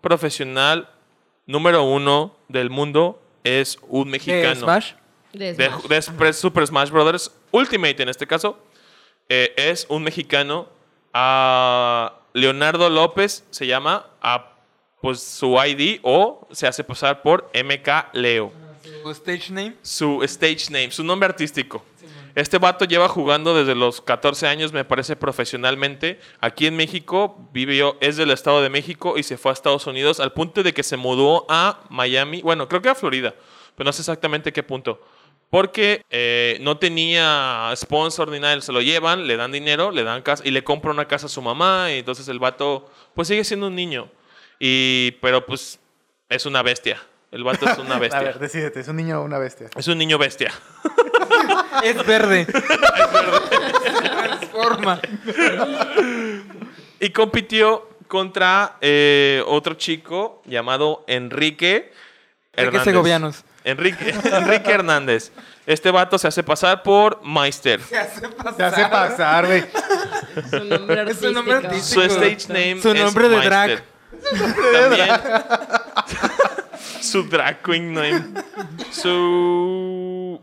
profesional 0.00 0.88
número 1.46 1.82
uno 1.82 2.36
del 2.48 2.70
mundo 2.70 3.20
es 3.42 3.78
un 3.88 4.04
¿Qué, 4.04 4.10
mexicano. 4.10 4.54
Smash? 4.60 4.92
De 5.32 5.52
de, 5.54 5.66
Smash. 5.68 5.82
de 5.88 6.02
Super- 6.02 6.34
Super 6.34 6.66
Smash 6.66 6.90
Brothers 6.90 7.30
Ultimate 7.50 8.02
en 8.02 8.08
este 8.08 8.26
caso 8.26 8.58
eh, 9.28 9.52
es 9.56 9.86
un 9.88 10.02
mexicano 10.02 10.68
a 11.12 12.14
Leonardo 12.32 12.90
López 12.90 13.44
se 13.50 13.66
llama 13.66 14.06
a 14.20 14.52
pues 15.00 15.22
su 15.22 15.56
ID 15.56 16.00
o 16.02 16.46
se 16.50 16.66
hace 16.66 16.82
pasar 16.84 17.22
por 17.22 17.50
MK 17.54 18.14
Leo 18.14 18.52
¿Su 19.02 19.10
stage 19.10 19.50
name? 19.50 19.74
su 19.82 20.22
stage 20.24 20.70
name 20.70 20.90
su 20.90 21.04
nombre 21.04 21.28
artístico 21.28 21.84
este 22.34 22.58
vato 22.58 22.84
lleva 22.84 23.08
jugando 23.08 23.54
desde 23.54 23.76
los 23.76 24.00
14 24.00 24.48
años, 24.48 24.72
me 24.72 24.84
parece, 24.84 25.14
profesionalmente. 25.14 26.18
Aquí 26.40 26.66
en 26.66 26.74
México, 26.74 27.48
vivió, 27.52 27.96
es 28.00 28.16
del 28.16 28.32
Estado 28.32 28.60
de 28.60 28.70
México 28.70 29.16
y 29.16 29.22
se 29.22 29.36
fue 29.36 29.52
a 29.52 29.54
Estados 29.54 29.86
Unidos 29.86 30.18
al 30.18 30.32
punto 30.32 30.64
de 30.64 30.74
que 30.74 30.82
se 30.82 30.96
mudó 30.96 31.46
a 31.48 31.84
Miami. 31.90 32.42
Bueno, 32.42 32.66
creo 32.68 32.82
que 32.82 32.88
a 32.88 32.96
Florida, 32.96 33.34
pero 33.76 33.86
no 33.86 33.92
sé 33.92 34.02
exactamente 34.02 34.52
qué 34.52 34.64
punto. 34.64 35.00
Porque 35.54 36.04
eh, 36.10 36.58
no 36.62 36.78
tenía 36.78 37.72
sponsor 37.76 38.28
ni 38.28 38.40
nada, 38.40 38.60
se 38.60 38.72
lo 38.72 38.82
llevan, 38.82 39.28
le 39.28 39.36
dan 39.36 39.52
dinero, 39.52 39.92
le 39.92 40.02
dan 40.02 40.22
casa 40.22 40.42
y 40.44 40.50
le 40.50 40.64
compra 40.64 40.90
una 40.90 41.06
casa 41.06 41.26
a 41.26 41.28
su 41.28 41.40
mamá. 41.42 41.92
Y 41.92 42.00
entonces 42.00 42.26
el 42.26 42.40
vato, 42.40 42.90
pues 43.14 43.28
sigue 43.28 43.44
siendo 43.44 43.68
un 43.68 43.76
niño. 43.76 44.10
Y, 44.58 45.12
pero 45.22 45.46
pues 45.46 45.78
es 46.28 46.44
una 46.46 46.64
bestia. 46.64 47.00
El 47.30 47.44
vato 47.44 47.70
es 47.70 47.78
una 47.78 47.94
A 47.94 47.98
bestia. 48.00 48.20
ver, 48.20 48.40
decídete. 48.40 48.80
Es 48.80 48.88
un 48.88 48.96
niño 48.96 49.20
o 49.20 49.24
una 49.24 49.38
bestia. 49.38 49.70
Es 49.76 49.86
un 49.86 49.96
niño 49.96 50.18
bestia. 50.18 50.52
Es 51.84 52.04
verde. 52.04 52.46
forma. 54.50 55.00
Y 56.98 57.10
compitió 57.10 57.90
contra 58.08 58.76
eh, 58.80 59.40
otro 59.46 59.74
chico 59.74 60.42
llamado 60.46 61.04
Enrique 61.06 61.92
Enrique 62.56 62.82
Segovianos. 62.82 63.44
Enrique, 63.64 64.10
Enrique 64.24 64.70
Hernández. 64.70 65.32
Este 65.66 65.90
vato 65.90 66.18
se 66.18 66.28
hace 66.28 66.42
pasar 66.42 66.82
por 66.82 67.20
Meister. 67.24 67.80
Se 67.80 67.96
hace 67.98 68.28
pasar. 68.28 68.54
Se 68.56 68.62
hace 68.62 68.86
pasar, 68.86 69.46
güey. 69.46 69.64
Su 70.50 70.64
nombre 70.64 70.94
Es 70.94 71.00
artístico. 71.00 71.28
un 71.28 71.34
nombre 71.34 71.54
artístico. 71.54 72.00
Su 72.00 72.02
stage 72.02 72.48
name 72.48 72.82
Su 72.82 72.90
es 72.92 73.00
nombre 73.02 73.28
de 73.30 73.36
Meister. 73.38 73.50
drag. 73.50 73.84
También. 74.72 75.10
su 77.00 77.22
drag 77.24 77.62
queen 77.62 77.94
name. 77.94 78.24
Su. 78.92 80.40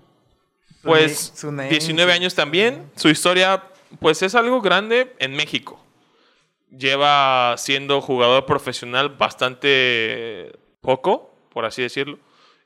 Pues. 0.82 1.32
su 1.36 1.52
name, 1.52 1.70
19 1.70 2.12
sí. 2.12 2.16
años 2.18 2.34
también. 2.36 2.90
Su 2.96 3.10
historia, 3.10 3.64
pues 4.00 4.22
es 4.24 4.34
algo 4.34 4.62
grande 4.62 5.16
en 5.20 5.34
México. 5.36 5.80
Lleva 6.76 7.56
siendo 7.58 8.02
jugador 8.02 8.46
profesional 8.46 9.10
bastante 9.10 10.52
poco, 10.82 11.36
por 11.54 11.66
así 11.66 11.82
decirlo. 11.84 12.18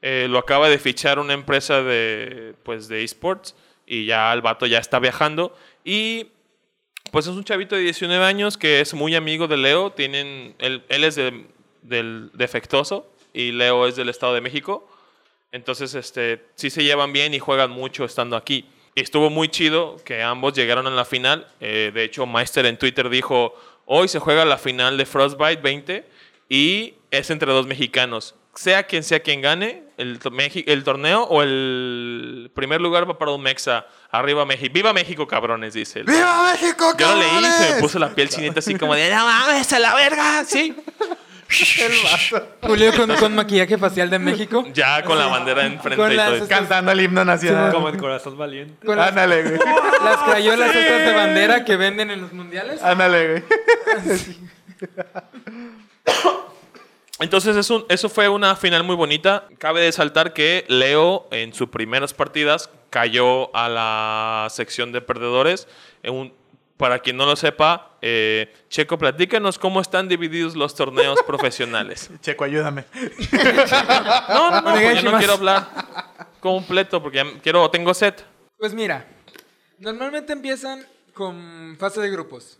Eh, 0.02 0.28
lo 0.30 0.38
acaba 0.38 0.70
de 0.70 0.78
fichar 0.78 1.20
una 1.20 1.34
empresa 1.34 1.82
de, 1.82 2.54
pues, 2.64 2.88
de 2.88 3.04
esports 3.04 3.56
y 3.88 4.06
ya 4.06 4.32
el 4.34 4.42
vato 4.42 4.66
ya 4.66 4.80
está 4.80 5.00
viajando. 5.00 5.56
Y 5.84 6.28
pues 7.12 7.28
es 7.28 7.34
un 7.34 7.44
chavito 7.44 7.76
de 7.76 7.82
19 7.82 8.24
años 8.26 8.58
que 8.58 8.82
es 8.82 8.94
muy 8.94 9.16
amigo 9.16 9.48
de 9.48 9.58
Leo. 9.58 9.92
Tienen, 9.92 10.56
él, 10.60 10.84
él 10.90 11.04
es 11.04 11.16
de- 11.16 11.46
del 11.82 12.30
defectuoso 12.34 13.10
y 13.34 13.52
Leo 13.52 13.88
es 13.88 13.96
del 13.96 14.10
Estado 14.10 14.34
de 14.34 14.42
México. 14.42 14.88
Entonces, 15.52 15.94
este, 15.96 16.44
sí 16.56 16.70
se 16.70 16.84
llevan 16.84 17.14
bien 17.14 17.34
y 17.34 17.40
juegan 17.40 17.72
mucho 17.72 18.04
estando 18.06 18.36
aquí. 18.36 18.66
Y 18.96 19.02
estuvo 19.02 19.30
muy 19.30 19.48
chido 19.50 19.98
que 20.04 20.22
ambos 20.22 20.54
llegaron 20.54 20.88
a 20.88 20.90
la 20.90 21.06
final. 21.06 21.48
Eh, 21.62 21.92
de 21.94 22.04
hecho, 22.04 22.26
Meister 22.26 22.66
en 22.66 22.78
Twitter 22.78 23.10
dijo, 23.10 23.56
hoy 23.86 24.08
se 24.08 24.20
juega 24.20 24.44
la 24.46 24.58
final 24.58 24.98
de 24.98 25.06
Frostbite 25.06 25.62
20 25.62 26.06
y 26.50 26.96
es 27.12 27.30
entre 27.30 27.52
dos 27.52 27.68
mexicanos. 27.68 28.36
Sea 28.56 28.84
quien 28.84 29.04
sea 29.04 29.20
quien 29.20 29.42
gane 29.42 29.84
el, 29.98 30.20
el 30.66 30.84
torneo 30.84 31.24
o 31.24 31.42
el 31.44 32.50
primer 32.56 32.80
lugar 32.82 33.10
va 33.10 33.18
para 33.18 33.32
un 33.32 33.42
Mexa. 33.42 33.86
Arriba 34.12 34.46
México. 34.46 34.72
¡Viva 34.74 34.94
México, 34.94 35.28
cabrones! 35.28 35.74
Dice 35.74 36.00
él. 36.00 36.06
¡Viva 36.06 36.52
México, 36.54 36.94
Yo 36.98 37.12
lo 37.14 37.20
leí 37.20 37.28
y 37.28 37.32
se 37.34 37.42
me 37.42 37.50
cabrones! 37.50 37.82
puso 37.82 38.00
la 38.00 38.10
piel 38.16 38.30
chinita 38.30 38.60
así 38.60 38.76
como 38.76 38.96
de, 38.96 39.10
¡No 39.14 39.26
mames, 39.26 39.72
a 39.74 39.80
la 39.80 39.94
verga! 39.94 40.44
Sí. 40.46 40.74
Julio 42.62 42.92
con, 42.96 43.16
con 43.18 43.36
maquillaje 43.36 43.78
facial 43.78 44.10
de 44.10 44.18
México. 44.20 44.66
Ya 44.74 45.04
con 45.04 45.18
la 45.20 45.28
bandera 45.28 45.66
enfrente 45.66 45.96
Con 46.02 46.12
y 46.12 46.16
las- 46.16 46.40
todo. 46.40 46.48
Cantando 46.48 46.92
el 46.92 47.02
himno 47.02 47.24
nacional. 47.24 47.72
Como 47.72 47.90
el 47.90 47.98
corazón 47.98 48.38
valiente. 48.38 48.86
Con 48.86 48.98
las, 48.98 49.10
Ándale, 49.10 49.44
güey. 49.44 49.60
las 50.04 50.18
crayolas 50.24 50.76
estas 50.76 51.00
de 51.06 51.14
bandera 51.14 51.64
que 51.66 51.76
venden 51.76 52.10
en 52.10 52.22
los 52.22 52.34
mundiales. 52.34 52.82
Ándale, 52.82 53.28
güey. 53.30 53.44
Entonces 57.20 57.56
eso 57.56 58.10
fue 58.10 58.28
una 58.28 58.56
final 58.58 58.84
muy 58.84 58.96
bonita. 58.96 59.48
Cabe 59.58 59.86
resaltar 59.86 60.34
que 60.34 60.66
Leo 60.68 61.28
en 61.32 61.54
sus 61.54 61.70
primeras 61.70 62.14
partidas 62.14 62.70
cayó 62.90 63.56
a 63.56 63.70
la 63.70 64.48
sección 64.50 64.92
de 64.92 65.02
perdedores. 65.02 65.68
En 66.04 66.14
un- 66.14 66.34
para 66.76 67.00
quien 67.00 67.16
no 67.16 67.26
lo 67.26 67.38
sepa, 67.38 67.98
eh, 68.02 68.54
Checo, 68.68 68.98
platícanos 68.98 69.58
cómo 69.58 69.80
están 69.80 70.10
divididos 70.10 70.58
los 70.58 70.76
torneos 70.76 71.18
profesionales. 71.28 72.10
Checo, 72.22 72.44
ayúdame. 72.44 72.84
No, 74.28 74.52
no, 74.52 74.62
no, 74.62 74.92
yo 74.94 75.10
no 75.12 75.18
quiero 75.18 75.34
hablar 75.34 75.70
completo 76.42 77.02
porque 77.02 77.18
ya 77.20 77.26
quiero, 77.42 77.70
tengo 77.72 77.94
set. 77.94 78.26
Pues 78.58 78.74
mira, 78.74 79.08
normalmente 79.80 80.34
empiezan 80.34 80.86
con 81.14 81.78
fase 81.80 82.02
de 82.02 82.10
grupos. 82.12 82.60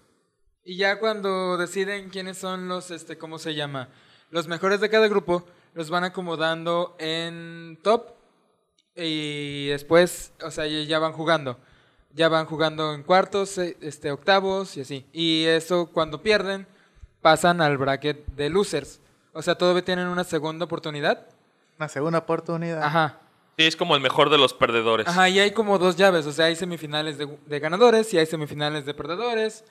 Y 0.64 0.78
ya 0.78 0.98
cuando 0.98 1.58
deciden 1.58 2.10
quiénes 2.10 2.38
son 2.38 2.70
los, 2.70 2.92
este, 2.92 3.18
¿cómo 3.18 3.38
se 3.38 3.54
llama? 3.54 3.90
Los 4.36 4.50
mejores 4.50 4.82
de 4.82 4.90
cada 4.90 5.08
grupo, 5.08 5.46
los 5.76 5.90
van 5.90 6.04
acomodando 6.04 6.94
en 7.00 7.80
top. 7.82 8.08
Y 8.94 9.68
después, 9.68 10.34
o 10.44 10.52
sea, 10.52 10.68
ya 10.68 11.00
van 11.00 11.14
jugando. 11.14 11.58
Ya 12.12 12.28
van 12.28 12.46
jugando 12.46 12.94
en 12.94 13.04
cuartos, 13.04 13.58
eh, 13.58 13.78
este, 13.80 14.12
octavos 14.12 14.76
y 14.76 14.82
así. 14.82 15.06
Y 15.14 15.46
eso 15.46 15.86
cuando 15.86 16.22
pierden, 16.22 16.68
pasan 17.22 17.62
al 17.62 17.78
bracket 17.78 18.26
de 18.36 18.50
losers. 18.50 19.00
O 19.32 19.42
sea, 19.42 19.56
todavía 19.58 19.86
tienen 19.86 20.08
una 20.08 20.26
segunda 20.26 20.66
oportunidad. 20.66 21.28
Una 21.80 21.88
segunda 21.88 22.20
oportunidad. 22.20 22.84
Ajá. 22.84 23.22
Sí, 23.58 23.66
es 23.66 23.78
como 23.78 23.96
el 23.96 24.02
mejor 24.02 24.30
de 24.30 24.38
los 24.38 24.54
perdedores. 24.54 25.08
Ajá, 25.08 25.30
y 25.30 25.40
hay 25.40 25.52
como 25.52 25.78
dos 25.80 25.96
llaves, 25.96 26.26
o 26.26 26.34
sea, 26.34 26.48
hay 26.48 26.58
semifinales 26.58 27.18
de, 27.18 27.40
de 27.46 27.60
ganadores 27.62 28.14
y 28.14 28.18
hay 28.18 28.26
semifinales 28.26 28.86
de 28.86 28.94
perdedores, 28.94 29.64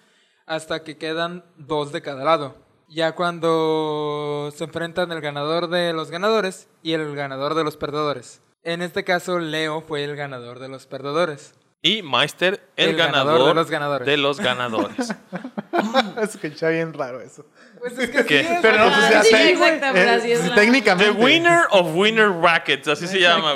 hasta 0.47 0.83
que 0.83 0.97
quedan 0.97 1.45
dos 1.59 1.93
de 1.93 2.01
cada 2.01 2.25
lado. 2.25 2.65
Ya 2.89 3.13
cuando 3.13 4.53
se 4.55 4.65
enfrentan 4.65 5.11
el 5.13 5.21
ganador 5.21 5.69
de 5.69 5.93
los 5.93 6.11
ganadores 6.11 6.69
y 6.83 6.93
el 6.93 7.15
ganador 7.17 7.55
de 7.55 7.65
los 7.65 7.77
perdedores. 7.77 8.41
En 8.63 8.83
este 8.83 9.05
caso, 9.05 9.39
Leo 9.39 9.81
fue 9.81 10.05
el 10.05 10.17
ganador 10.17 10.59
de 10.59 10.69
los 10.69 10.87
perdedores. 10.87 11.55
Y 11.83 12.03
Meister, 12.03 12.67
el, 12.77 12.91
El 12.91 12.97
ganador, 12.97 13.33
ganador 13.35 13.49
de 13.49 13.55
los 13.55 13.71
ganadores. 13.71 14.07
de 14.07 14.17
los 14.17 14.41
ganadores. 14.41 15.15
Escucha 16.23 16.71
bien 16.71 16.95
raro 16.95 17.21
eso. 17.21 17.45
Pues 17.79 17.99
es 17.99 18.09
que 18.11 18.25
¿Qué? 18.25 18.43
sí 18.43 18.49
es, 18.55 18.59
Pero 18.63 18.79
no, 18.79 18.91
pues 18.95 19.11
ya 19.11 19.23
sí, 19.23 19.35
eh, 19.35 20.51
técnicamente. 20.55 21.13
The 21.13 21.23
winner 21.23 21.65
of 21.71 21.95
winner 21.95 22.31
brackets, 22.31 22.89
así 22.89 23.07
se 23.07 23.21
llama. 23.21 23.55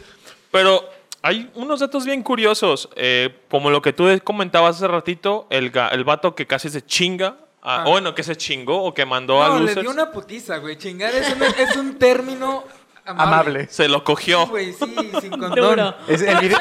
Pero 0.50 0.82
hay 1.22 1.48
unos 1.54 1.78
datos 1.78 2.04
bien 2.04 2.24
curiosos, 2.24 2.88
eh, 2.96 3.38
como 3.48 3.70
lo 3.70 3.82
que 3.82 3.92
tú 3.92 4.08
comentabas 4.24 4.76
hace 4.76 4.88
ratito, 4.88 5.46
el, 5.50 5.70
el 5.92 6.04
vato 6.04 6.34
que 6.34 6.48
casi 6.48 6.70
se 6.70 6.84
chinga, 6.84 7.36
a- 7.62 7.82
Ah. 7.82 7.84
o 7.86 7.90
bueno, 7.90 8.14
que 8.14 8.22
se 8.22 8.36
chingó 8.36 8.82
o 8.84 8.94
que 8.94 9.04
mandó 9.04 9.42
a 9.42 9.48
No, 9.48 9.54
le 9.56 9.60
losers, 9.60 9.80
dio 9.82 9.90
una 9.90 10.10
putiza, 10.10 10.56
güey. 10.58 10.76
Chingar 10.78 11.14
es 11.14 11.30
un, 11.34 11.42
es 11.42 11.76
un 11.76 11.98
término 11.98 12.64
amable. 13.04 13.22
Amable. 13.34 13.68
se 13.70 13.88
lo 13.88 14.02
cogió. 14.04 14.44
Sí, 14.44 14.50
güey, 14.50 14.72
sí, 14.72 15.10
sin 15.20 15.30
condón. 15.30 15.54
Duro. 15.76 15.94
Es- 16.08 16.22
el, 16.22 16.38
video, 16.38 16.58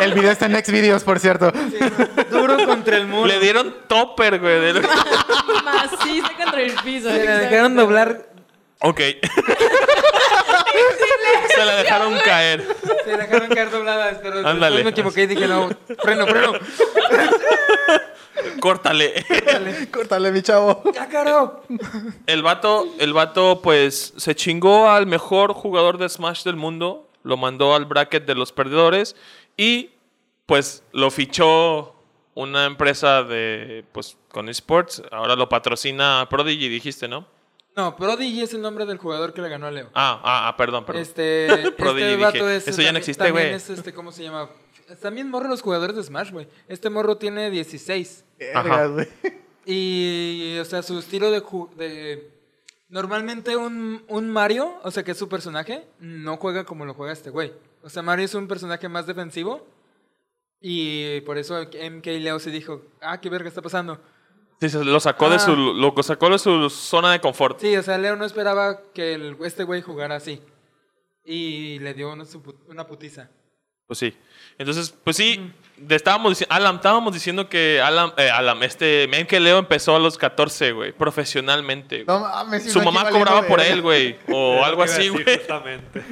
el 0.00 0.12
video 0.14 0.30
está 0.30 0.46
en 0.46 0.52
Next 0.52 0.70
Videos, 0.70 1.02
por 1.04 1.18
cierto. 1.18 1.52
Sí, 1.70 1.78
duro 2.30 2.56
contra 2.66 2.96
el 2.96 3.06
muro. 3.06 3.26
Le 3.26 3.40
dieron 3.40 3.74
topper, 3.88 4.38
güey. 4.40 4.60
de- 4.72 4.82
contra 4.82 6.60
el 6.62 6.72
piso. 6.84 7.10
Se 7.10 7.24
la 7.24 7.38
dejaron 7.38 7.74
doblar 7.76 8.26
ok. 8.80 9.00
se 11.48 11.64
la 11.64 11.76
dejaron 11.76 12.18
caer. 12.24 12.66
Se 13.04 13.16
dejaron 13.16 13.48
caer 13.48 13.70
dobladas, 13.70 14.18
pero 14.22 14.46
Ándale. 14.46 14.84
me 14.84 14.90
equivoqué 14.90 15.22
y 15.22 15.26
dije, 15.26 15.46
no, 15.48 15.70
freno, 16.02 16.26
freno. 16.26 16.52
Córtale. 18.60 19.24
Córtale, 19.92 20.32
mi 20.32 20.42
chavo. 20.42 20.82
¡Ya, 20.94 21.08
caro! 21.08 21.62
El 22.26 22.42
vato, 22.42 22.86
el 22.98 23.12
vato, 23.12 23.60
pues, 23.62 24.14
se 24.16 24.34
chingó 24.34 24.88
al 24.88 25.06
mejor 25.06 25.52
jugador 25.52 25.98
de 25.98 26.08
Smash 26.08 26.42
del 26.44 26.56
mundo. 26.56 27.08
Lo 27.22 27.36
mandó 27.36 27.74
al 27.74 27.86
bracket 27.86 28.24
de 28.26 28.34
los 28.34 28.52
perdedores. 28.52 29.16
Y, 29.56 29.90
pues, 30.46 30.82
lo 30.92 31.10
fichó 31.10 31.94
una 32.34 32.66
empresa 32.66 33.22
de, 33.22 33.84
pues, 33.92 34.16
con 34.30 34.48
esports. 34.48 35.02
Ahora 35.10 35.36
lo 35.36 35.48
patrocina 35.48 36.26
Prodigy, 36.28 36.68
dijiste, 36.68 37.08
¿no? 37.08 37.26
No, 37.76 37.94
Prodigy 37.94 38.40
es 38.40 38.54
el 38.54 38.62
nombre 38.62 38.86
del 38.86 38.96
jugador 38.96 39.34
que 39.34 39.42
le 39.42 39.50
ganó 39.50 39.66
a 39.66 39.70
Leo. 39.70 39.90
Ah, 39.92 40.18
ah, 40.24 40.48
ah, 40.48 40.56
perdón, 40.56 40.86
perdón. 40.86 41.02
Este, 41.02 41.72
Prodigy, 41.76 42.04
este 42.04 42.16
vato 42.16 42.46
dije, 42.46 42.56
es... 42.56 42.68
eso 42.68 42.80
ya 42.80 42.92
no 42.92 42.98
existe, 42.98 43.30
güey. 43.30 43.52
es 43.52 43.68
este, 43.68 43.92
¿cómo 43.92 44.12
se 44.12 44.22
llama? 44.22 44.48
También 45.00 45.28
morro 45.30 45.48
los 45.48 45.62
jugadores 45.62 45.96
de 45.96 46.02
Smash, 46.02 46.30
güey. 46.32 46.48
Este 46.68 46.90
morro 46.90 47.16
tiene 47.16 47.50
16. 47.50 48.24
Ajá. 48.54 48.62
Vergas, 48.62 48.90
güey. 48.92 49.08
Y, 49.66 50.58
o 50.60 50.64
sea, 50.64 50.82
su 50.82 50.98
estilo 50.98 51.30
de... 51.30 51.42
de 51.76 52.30
normalmente 52.88 53.56
un, 53.56 54.04
un 54.08 54.30
Mario, 54.30 54.78
o 54.84 54.90
sea, 54.92 55.02
que 55.02 55.10
es 55.10 55.18
su 55.18 55.28
personaje, 55.28 55.86
no 55.98 56.36
juega 56.36 56.64
como 56.64 56.84
lo 56.84 56.94
juega 56.94 57.12
este 57.12 57.30
güey. 57.30 57.52
O 57.82 57.88
sea, 57.90 58.02
Mario 58.02 58.24
es 58.24 58.34
un 58.34 58.46
personaje 58.46 58.88
más 58.88 59.06
defensivo. 59.06 59.66
Y 60.60 61.20
por 61.22 61.36
eso 61.38 61.60
MK 61.60 62.06
Leo 62.06 62.38
se 62.38 62.50
dijo, 62.50 62.82
ah, 63.00 63.20
qué 63.20 63.28
verga 63.28 63.48
está 63.48 63.60
pasando. 63.62 64.00
Sí, 64.60 64.68
lo 64.72 65.00
sacó 65.00 65.28
de 65.28 65.36
Ah. 65.36 65.40
su, 65.40 65.54
lo 65.54 66.02
sacó 66.02 66.30
de 66.30 66.38
su 66.38 66.70
zona 66.70 67.12
de 67.12 67.20
confort. 67.20 67.60
Sí, 67.60 67.76
o 67.76 67.82
sea, 67.82 67.98
Leo 67.98 68.16
no 68.16 68.24
esperaba 68.24 68.80
que 68.94 69.14
el- 69.14 69.36
este 69.44 69.64
güey 69.64 69.82
jugara 69.82 70.16
así. 70.16 70.40
Y 71.24 71.78
le 71.80 71.92
dio 71.92 72.12
una, 72.12 72.24
una 72.68 72.86
putiza. 72.86 73.28
Pues 73.86 73.98
sí. 73.98 74.16
Entonces, 74.58 74.94
pues 75.04 75.16
sí, 75.16 75.52
de- 75.76 75.96
estábamos, 75.96 76.44
Alan, 76.48 76.76
estábamos 76.76 77.12
diciendo 77.12 77.48
que 77.48 77.80
Alan, 77.82 78.12
eh, 78.16 78.30
Alan, 78.30 78.62
este, 78.62 79.06
men 79.08 79.26
que 79.26 79.38
Leo 79.40 79.58
empezó 79.58 79.94
a 79.96 79.98
los 79.98 80.16
14, 80.18 80.72
güey, 80.72 80.92
profesionalmente. 80.92 82.04
güey. 82.04 82.06
No 82.18 82.20
mames, 82.26 82.72
Su 82.72 82.80
mamá 82.82 83.08
cobraba 83.10 83.42
por 83.42 83.60
él, 83.60 83.82
güey, 83.82 84.16
o 84.32 84.64
algo 84.64 84.82
así, 84.82 85.08
güey. 85.08 85.24
Justamente. 85.24 86.02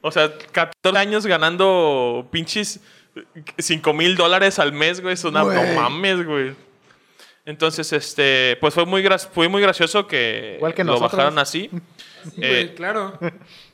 O 0.00 0.10
sea, 0.10 0.32
14 0.52 0.98
años 0.98 1.26
ganando 1.26 2.28
pinches 2.32 2.80
5 3.58 3.92
mil 3.92 4.16
dólares 4.16 4.58
al 4.58 4.72
mes, 4.72 5.00
güey, 5.00 5.14
es 5.14 5.24
una, 5.24 5.40
no 5.40 5.46
Güey. 5.46 5.74
mames, 5.74 6.24
güey. 6.24 6.54
Entonces, 7.44 7.92
este, 7.92 8.58
pues 8.60 8.74
fue 8.74 8.84
muy, 8.86 9.06
fue 9.32 9.48
muy 9.48 9.62
gracioso 9.62 10.06
que, 10.08 10.54
Igual 10.56 10.74
que 10.74 10.82
lo 10.82 10.92
nosotros. 10.94 11.12
bajaran 11.12 11.38
así. 11.38 11.70
Sí, 12.24 12.40
Eh, 12.42 12.48
güey, 12.64 12.74
claro. 12.74 13.16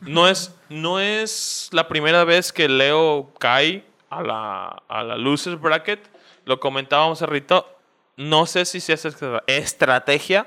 No 0.02 0.28
es, 0.28 0.54
no 0.68 1.00
es 1.00 1.70
la 1.72 1.88
primera 1.88 2.24
vez 2.24 2.52
que 2.52 2.68
Leo 2.68 3.32
cae 3.38 3.82
a 4.12 4.22
la, 4.22 4.82
a 4.88 5.02
la 5.02 5.16
losers 5.16 5.60
bracket. 5.60 6.00
lo 6.44 6.60
comentábamos 6.60 7.22
ahorita, 7.22 7.64
no 8.16 8.46
sé 8.46 8.64
si 8.66 8.80
se 8.80 8.94
estrategia, 9.46 10.46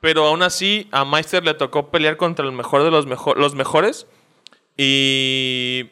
pero 0.00 0.26
aún 0.26 0.42
así 0.42 0.88
a 0.90 1.04
Meister 1.04 1.44
le 1.44 1.54
tocó 1.54 1.90
pelear 1.90 2.16
contra 2.16 2.46
el 2.46 2.52
mejor 2.52 2.82
de 2.82 2.90
los, 2.90 3.06
mejor, 3.06 3.38
los 3.38 3.54
mejores. 3.54 4.06
Y 4.76 5.90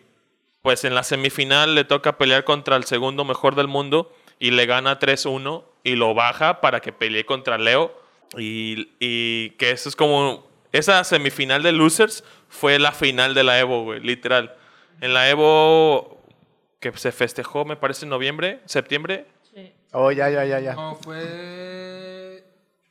pues 0.63 0.85
en 0.85 0.95
la 0.95 1.03
semifinal 1.03 1.75
le 1.75 1.85
toca 1.85 2.17
pelear 2.19 2.45
contra 2.45 2.77
el 2.77 2.85
segundo 2.85 3.25
mejor 3.25 3.55
del 3.55 3.69
mundo 3.69 4.13
y 4.39 4.51
le 4.51 4.67
gana 4.67 4.99
3-1 4.99 5.65
y 5.85 5.97
lo 5.97 6.15
baja 6.15 6.61
para 6.61 6.81
que 6.81 6.93
pelee 6.93 7.27
contra 7.27 7.59
Leo. 7.59 7.95
Y, 8.39 8.91
y 8.99 9.51
que 9.51 9.71
eso 9.71 9.89
es 9.89 9.97
como... 9.97 10.51
Esa 10.73 11.05
semifinal 11.05 11.63
de 11.63 11.73
losers 11.73 12.25
fue 12.49 12.79
la 12.79 12.93
final 12.93 13.35
de 13.35 13.45
la 13.45 13.59
Evo, 13.61 13.93
literal. 13.95 14.57
En 15.03 15.13
la 15.13 15.29
Evo 15.29 16.22
que 16.83 16.93
se 16.99 17.13
festejó, 17.13 17.65
me 17.65 17.77
parece, 17.77 18.05
en 18.05 18.11
noviembre, 18.11 18.59
septiembre. 18.67 19.27
Sí. 19.55 19.73
Oh, 19.93 20.11
ya, 20.11 20.29
ya, 20.29 20.45
ya, 20.45 20.59
ya. 20.59 20.75
No, 20.75 20.97
fue. 20.97 22.43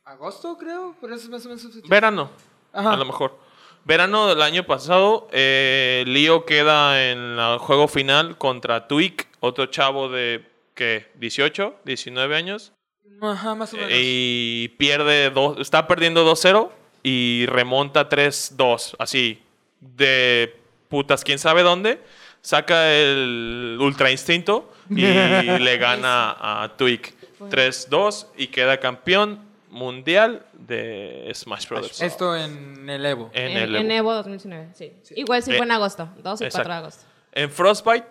agosto, 0.05 0.57
creo. 0.57 0.95
Pero 1.01 1.13
eso 1.13 1.25
es 1.25 1.29
más 1.29 1.45
o 1.45 1.49
menos. 1.49 1.89
Verano, 1.89 2.31
Ajá. 2.71 2.93
a 2.93 2.95
lo 2.97 3.03
mejor. 3.03 3.37
Verano 3.83 4.27
del 4.27 4.41
año 4.43 4.65
pasado, 4.65 5.27
eh, 5.33 6.05
Leo 6.07 6.45
queda 6.45 7.03
en 7.11 7.37
el 7.37 7.57
juego 7.57 7.89
final 7.89 8.37
contra 8.37 8.87
Twig, 8.87 9.27
otro 9.41 9.65
chavo 9.65 10.07
de, 10.07 10.47
¿qué? 10.73 11.11
18, 11.15 11.75
19 11.83 12.35
años. 12.35 12.71
Ajá, 13.21 13.55
más 13.55 13.73
o 13.73 13.77
menos. 13.77 13.91
Y 13.93 14.69
pierde, 14.77 15.31
dos, 15.31 15.59
está 15.59 15.85
perdiendo 15.87 16.25
2-0 16.25 16.69
y 17.03 17.45
remonta 17.47 18.07
3-2, 18.07 18.95
así, 18.99 19.43
de 19.81 20.55
putas, 20.87 21.23
quién 21.23 21.39
sabe 21.39 21.63
dónde. 21.63 21.99
Saca 22.41 22.91
el 22.93 23.77
Ultra 23.79 24.11
Instinto 24.11 24.71
y 24.89 25.01
le 25.01 25.77
gana 25.77 26.35
a 26.39 26.73
Twig 26.77 27.13
3-2 27.39 28.27
y 28.37 28.47
queda 28.47 28.79
campeón 28.79 29.39
mundial 29.69 30.45
de 30.53 31.31
Smash 31.33 31.67
Bros. 31.67 32.01
Esto 32.01 32.35
en 32.35 32.89
el 32.89 33.05
Evo. 33.05 33.29
En, 33.33 33.51
En, 33.51 33.57
el 33.57 33.75
en 33.75 33.91
Evo. 33.91 34.11
Evo 34.11 34.15
2019, 34.15 34.69
sí. 34.73 34.91
Igual 35.15 35.41
sí 35.43 35.51
Eh, 35.51 35.57
fue 35.57 35.65
en 35.65 35.71
agosto, 35.71 36.09
2 36.17 36.17
y 36.17 36.23
4 36.23 36.45
exacto. 36.45 36.69
de 36.69 36.75
agosto. 36.75 37.03
En 37.33 37.49
Frostbite 37.49 38.07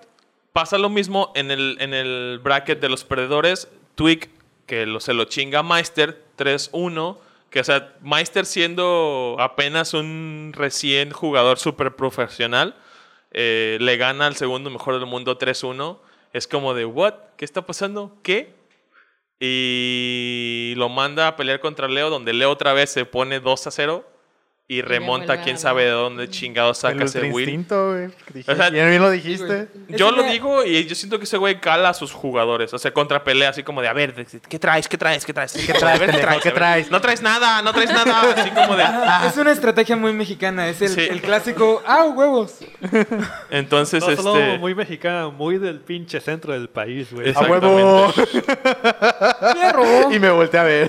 pasa 0.53 0.79
lo 0.79 0.89
mismo 0.89 1.33
en 1.35 1.51
el, 1.51 1.77
en 1.81 1.93
el 1.95 2.41
bracket 2.43 2.81
de 2.81 2.89
los 2.89 3.05
perdedores. 3.05 3.69
Twig, 3.95 4.31
que 4.67 4.87
lo, 4.87 5.01
se 5.01 5.13
lo 5.13 5.25
chinga 5.25 5.63
Meister 5.63 6.23
3-1. 6.39 7.19
Que, 7.51 7.61
o 7.61 7.65
sea, 7.65 7.95
Meister 8.01 8.47
siendo 8.47 9.37
apenas 9.41 9.93
un 9.93 10.53
recién 10.55 11.11
jugador 11.11 11.59
súper 11.59 11.97
profesional, 11.97 12.77
eh, 13.31 13.79
le 13.81 13.97
gana 13.97 14.27
al 14.27 14.37
segundo 14.37 14.71
mejor 14.71 14.99
del 14.99 15.07
mundo 15.07 15.39
3-1. 15.39 15.99
Es 16.33 16.47
como 16.47 16.75
de, 16.75 16.85
¿what? 16.85 17.15
¿Qué 17.37 17.45
está 17.45 17.67
pasando? 17.67 18.17
¿Qué? 18.23 18.55
Y 19.39 20.75
lo 20.77 20.89
manda 20.89 21.29
a 21.29 21.37
pelear 21.37 21.61
contra 21.61 21.89
Leo, 21.89 22.11
donde 22.11 22.33
Leo 22.33 22.51
otra 22.51 22.73
vez 22.73 22.91
se 22.91 23.05
pone 23.07 23.43
2-0 23.43 24.05
y 24.71 24.83
remonta 24.83 25.43
quién 25.43 25.59
sabe 25.59 25.83
de 25.83 25.91
dónde 25.91 26.31
chingado 26.31 26.75
saca 26.75 26.95
el 26.95 27.03
ese 27.03 27.23
win. 27.23 27.41
Instinto, 27.41 27.91
güey. 27.91 28.07
O 28.47 28.55
sea, 28.55 28.71
bien, 28.71 28.89
bien 28.89 29.03
lo 29.03 29.11
dijiste. 29.11 29.67
Yo 29.89 30.13
lo 30.13 30.23
digo 30.23 30.65
y 30.65 30.85
yo 30.87 30.95
siento 30.95 31.19
que 31.19 31.25
ese 31.25 31.39
güey 31.39 31.61
cala 31.61 31.89
a 31.89 31.95
sus 31.95 32.13
jugadores. 32.13 32.73
O 32.73 32.79
sea, 32.79 32.93
contra 32.93 33.25
pelea, 33.25 33.49
así 33.49 33.65
como 33.65 33.83
de, 33.83 33.89
a 33.89 33.93
ver, 33.93 34.15
¿qué 34.49 34.59
traes? 34.61 34.87
¿Qué 34.87 34.97
traes? 34.97 35.25
¿Qué 35.25 35.35
traes? 35.35 35.53
¿Qué 35.55 35.73
traes? 35.73 36.01
¿Qué 36.01 36.15
A 36.15 36.33
ver, 36.37 36.55
traes? 36.55 36.89
No 36.89 37.01
traes 37.01 37.21
nada, 37.21 37.63
no 37.63 37.73
traes 37.73 37.91
nada. 37.93 38.33
Así 38.37 38.51
como 38.51 38.77
de... 38.77 38.85
Es 39.27 39.37
una 39.37 39.51
estrategia 39.51 39.97
muy 39.97 40.13
mexicana. 40.13 40.69
Es 40.69 40.81
el, 40.83 40.91
Sí. 40.91 41.01
el 41.01 41.21
clásico. 41.21 41.83
¡Ah, 41.85 42.05
huevos! 42.05 42.59
Entonces, 43.51 44.07
No 44.07 44.15
solo 44.23 44.39
este... 44.39 44.59
muy 44.59 44.77
mexicana, 44.77 45.31
muy 45.31 45.59
del 45.59 45.81
pinche 45.81 46.21
centro 46.21 46.53
del 46.53 46.69
país, 46.69 47.13
güey. 47.13 47.33
A 47.35 47.41
huevo. 47.41 48.13
Y 50.13 50.19
me 50.19 50.31
volteé 50.31 50.61
a 50.61 50.65
ver. 50.65 50.89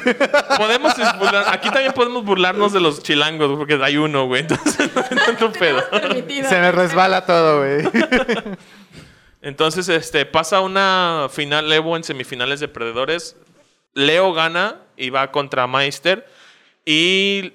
Podemos 0.57 0.93
burlar- 1.19 1.45
aquí 1.49 1.69
también 1.69 1.93
podemos 1.93 2.23
burlarnos 2.23 2.73
de 2.73 2.79
los 2.79 3.01
chilangos, 3.01 3.57
porque 3.57 3.70
hay 3.81 3.97
uno, 3.97 4.25
güey. 4.25 4.41
Entonces, 4.41 4.89
no 5.29 5.37
tu 5.37 5.51
pedo. 5.57 5.81
Permitido. 5.89 6.49
Se 6.49 6.59
me 6.59 6.71
resbala 6.71 7.25
todo, 7.25 7.59
güey. 7.59 7.87
Entonces, 9.41 9.89
este, 9.89 10.25
pasa 10.25 10.61
una 10.61 11.27
final 11.31 11.71
Evo 11.71 11.97
en 11.97 12.03
semifinales 12.03 12.59
de 12.59 12.67
perdedores. 12.67 13.35
Leo 13.93 14.33
gana 14.33 14.77
y 14.97 15.09
va 15.09 15.31
contra 15.31 15.65
Meister. 15.67 16.27
Y 16.85 17.53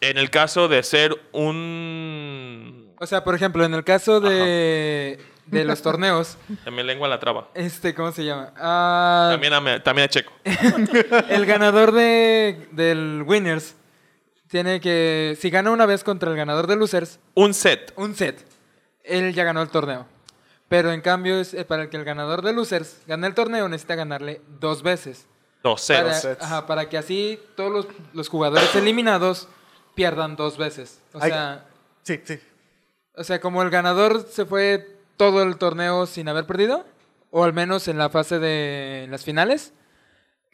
en 0.00 0.18
el 0.18 0.30
caso 0.30 0.68
de 0.68 0.82
ser 0.82 1.16
un... 1.32 2.92
O 3.00 3.06
sea, 3.06 3.22
por 3.22 3.34
ejemplo, 3.34 3.64
en 3.64 3.74
el 3.74 3.84
caso 3.84 4.20
de, 4.20 5.20
de 5.46 5.64
los 5.64 5.80
torneos, 5.82 6.36
Se 6.64 6.70
me 6.72 6.82
lengua 6.82 7.06
la 7.08 7.20
traba. 7.20 7.48
este, 7.54 7.94
¿cómo 7.94 8.10
se 8.10 8.24
llama? 8.24 8.52
Ah, 8.56 9.28
También 9.30 9.52
a, 9.54 9.82
también 9.82 10.06
a 10.06 10.08
Checo. 10.08 10.32
el 11.28 11.46
ganador 11.46 11.92
de, 11.92 12.68
del 12.72 13.22
Winners 13.24 13.76
tiene 14.48 14.80
que. 14.80 15.36
Si 15.40 15.50
gana 15.50 15.70
una 15.70 15.86
vez 15.86 16.04
contra 16.04 16.30
el 16.30 16.36
ganador 16.36 16.66
de 16.66 16.76
Losers, 16.76 17.20
Un 17.34 17.54
set. 17.54 17.92
un 17.96 18.14
set, 18.14 18.44
él 19.04 19.32
ya 19.34 19.44
ganó 19.44 19.62
el 19.62 19.68
torneo. 19.68 20.06
Pero 20.68 20.92
en 20.92 21.00
cambio, 21.00 21.40
es, 21.40 21.54
eh, 21.54 21.64
para 21.64 21.88
que 21.88 21.96
el 21.96 22.04
ganador 22.04 22.42
de 22.42 22.52
Losers 22.52 22.98
gane 23.06 23.26
el 23.26 23.34
torneo, 23.34 23.68
necesita 23.68 23.94
ganarle 23.94 24.42
dos 24.60 24.82
veces. 24.82 25.26
Dos 25.62 25.80
sets. 25.80 26.00
Para, 26.02 26.14
sets. 26.14 26.42
ajá, 26.42 26.66
para 26.66 26.88
que 26.88 26.98
así 26.98 27.40
todos 27.56 27.72
los, 27.72 27.86
los 28.12 28.28
jugadores 28.28 28.74
eliminados 28.76 29.48
pierdan 29.94 30.36
dos 30.36 30.58
veces. 30.58 31.00
O 31.14 31.18
Ay. 31.22 31.30
sea, 31.30 31.64
Sí, 32.02 32.20
sí. 32.24 32.38
o 33.14 33.24
sea, 33.24 33.40
como 33.40 33.62
el 33.62 33.70
ganador 33.70 34.26
se 34.30 34.44
fue 34.46 34.96
todo 35.16 35.42
el 35.42 35.56
torneo 35.56 36.06
sin 36.06 36.28
haber 36.28 36.46
perdido, 36.46 36.84
o 37.30 37.44
al 37.44 37.52
menos 37.52 37.88
en 37.88 37.98
la 37.98 38.08
fase 38.08 38.38
de 38.38 39.04
en 39.04 39.10
las 39.10 39.24
finales, 39.24 39.72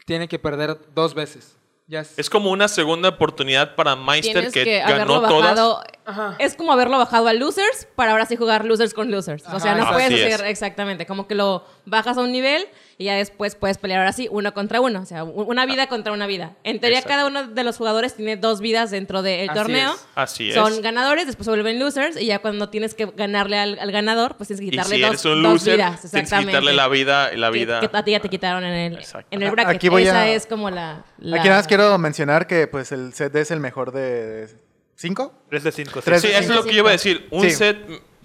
tiene 0.06 0.26
que 0.28 0.38
perder 0.38 0.78
dos 0.94 1.14
veces. 1.14 1.56
Ya 1.86 2.00
es- 2.00 2.30
como 2.30 2.50
una 2.50 2.66
segunda 2.68 3.10
oportunidad 3.10 3.74
para 3.74 3.94
Meister 3.94 4.50
que, 4.50 4.78
ganó 4.80 5.20
todas. 5.20 5.32
bajado. 5.42 5.82
Ajá. 6.06 6.36
Es 6.38 6.54
como 6.54 6.72
haberlo 6.72 6.96
bajado 6.98 7.28
a 7.28 7.32
losers 7.34 7.86
para 7.94 8.12
ahora 8.12 8.24
sí 8.26 8.36
jugar 8.36 8.64
losers 8.64 8.94
con 8.94 9.10
losers. 9.10 9.44
o 9.52 9.60
sea, 9.60 9.74
no 9.74 9.90
puedes 9.90 10.12
hacer 10.12 10.46
exactamente. 10.46 11.06
Como 11.06 11.26
que 11.26 11.34
lo 11.34 11.64
bajas 11.84 12.16
a 12.16 12.20
un 12.22 12.32
nivel 12.32 12.66
y 12.96 13.04
ya 13.04 13.14
después 13.14 13.54
puedes 13.56 13.78
pelear 13.78 14.00
ahora 14.00 14.12
sí 14.12 14.28
uno 14.30 14.54
contra 14.54 14.80
uno. 14.80 15.00
O 15.00 15.06
sea, 15.06 15.24
una 15.24 15.66
vida 15.66 15.86
contra 15.88 16.12
una 16.12 16.26
vida. 16.26 16.56
En 16.64 16.78
teoría, 16.80 16.98
Exacto. 17.00 17.16
cada 17.16 17.26
uno 17.26 17.48
de 17.48 17.64
los 17.64 17.76
jugadores 17.76 18.14
tiene 18.14 18.36
dos 18.36 18.60
vidas 18.60 18.90
dentro 18.90 19.22
del 19.22 19.50
Así 19.50 19.58
torneo. 19.58 19.94
es. 19.94 20.06
Así 20.14 20.48
es. 20.50 20.54
Son 20.54 20.80
ganadores, 20.82 21.26
después 21.26 21.44
se 21.46 21.50
vuelven 21.50 21.78
losers 21.78 22.20
y 22.20 22.26
ya 22.26 22.38
cuando 22.40 22.68
tienes 22.68 22.94
que 22.94 23.06
ganarle 23.06 23.58
al, 23.58 23.78
al 23.78 23.90
ganador, 23.92 24.36
pues 24.36 24.48
tienes 24.48 24.60
que 24.60 24.66
y 24.66 24.70
quitarle 24.70 24.96
si 24.96 25.00
dos, 25.02 25.10
eres 25.10 25.24
un 25.24 25.42
dos 25.42 25.52
loser, 25.54 25.74
vidas. 25.76 25.88
tienes 26.00 26.00
que 26.12 26.18
Exactamente. 26.18 26.50
quitarle 26.52 26.72
la 26.74 26.88
vida 26.88 27.32
y 27.32 27.36
la 27.36 27.50
vida. 27.50 27.80
Que, 27.80 27.90
a 27.92 28.04
ti 28.04 28.10
ya 28.12 28.20
te 28.20 28.28
quitaron 28.28 28.64
en 28.64 28.72
el, 28.92 28.94
Exacto. 28.98 29.28
en 29.30 29.42
el 29.42 29.50
bracket. 29.50 29.76
Aquí 29.76 29.88
voy 29.88 30.02
Esa 30.04 30.20
a- 30.22 30.28
es 30.28 30.46
como 30.46 30.70
la, 30.70 31.04
la- 31.18 31.38
Aquí 31.38 31.48
nada 31.48 31.60
más 31.60 31.66
quiero 31.66 31.98
mencionar 31.98 32.46
que 32.46 32.66
pues 32.68 32.92
el 32.92 33.12
set 33.14 33.34
es 33.36 33.50
el 33.50 33.60
mejor 33.60 33.90
de 33.92 34.48
cinco. 34.94 35.34
3 35.50 35.64
de 35.64 35.72
5. 35.72 36.00
Tres 36.02 36.22
Sí, 36.22 36.28
de 36.28 36.38
eso 36.38 36.50
es 36.52 36.56
lo 36.56 36.64
que 36.64 36.70
yo 36.72 36.78
iba 36.78 36.90
a 36.90 36.92
decir. 36.92 37.26
Un 37.32 37.42
Sí. 37.42 37.50
set 37.50 37.76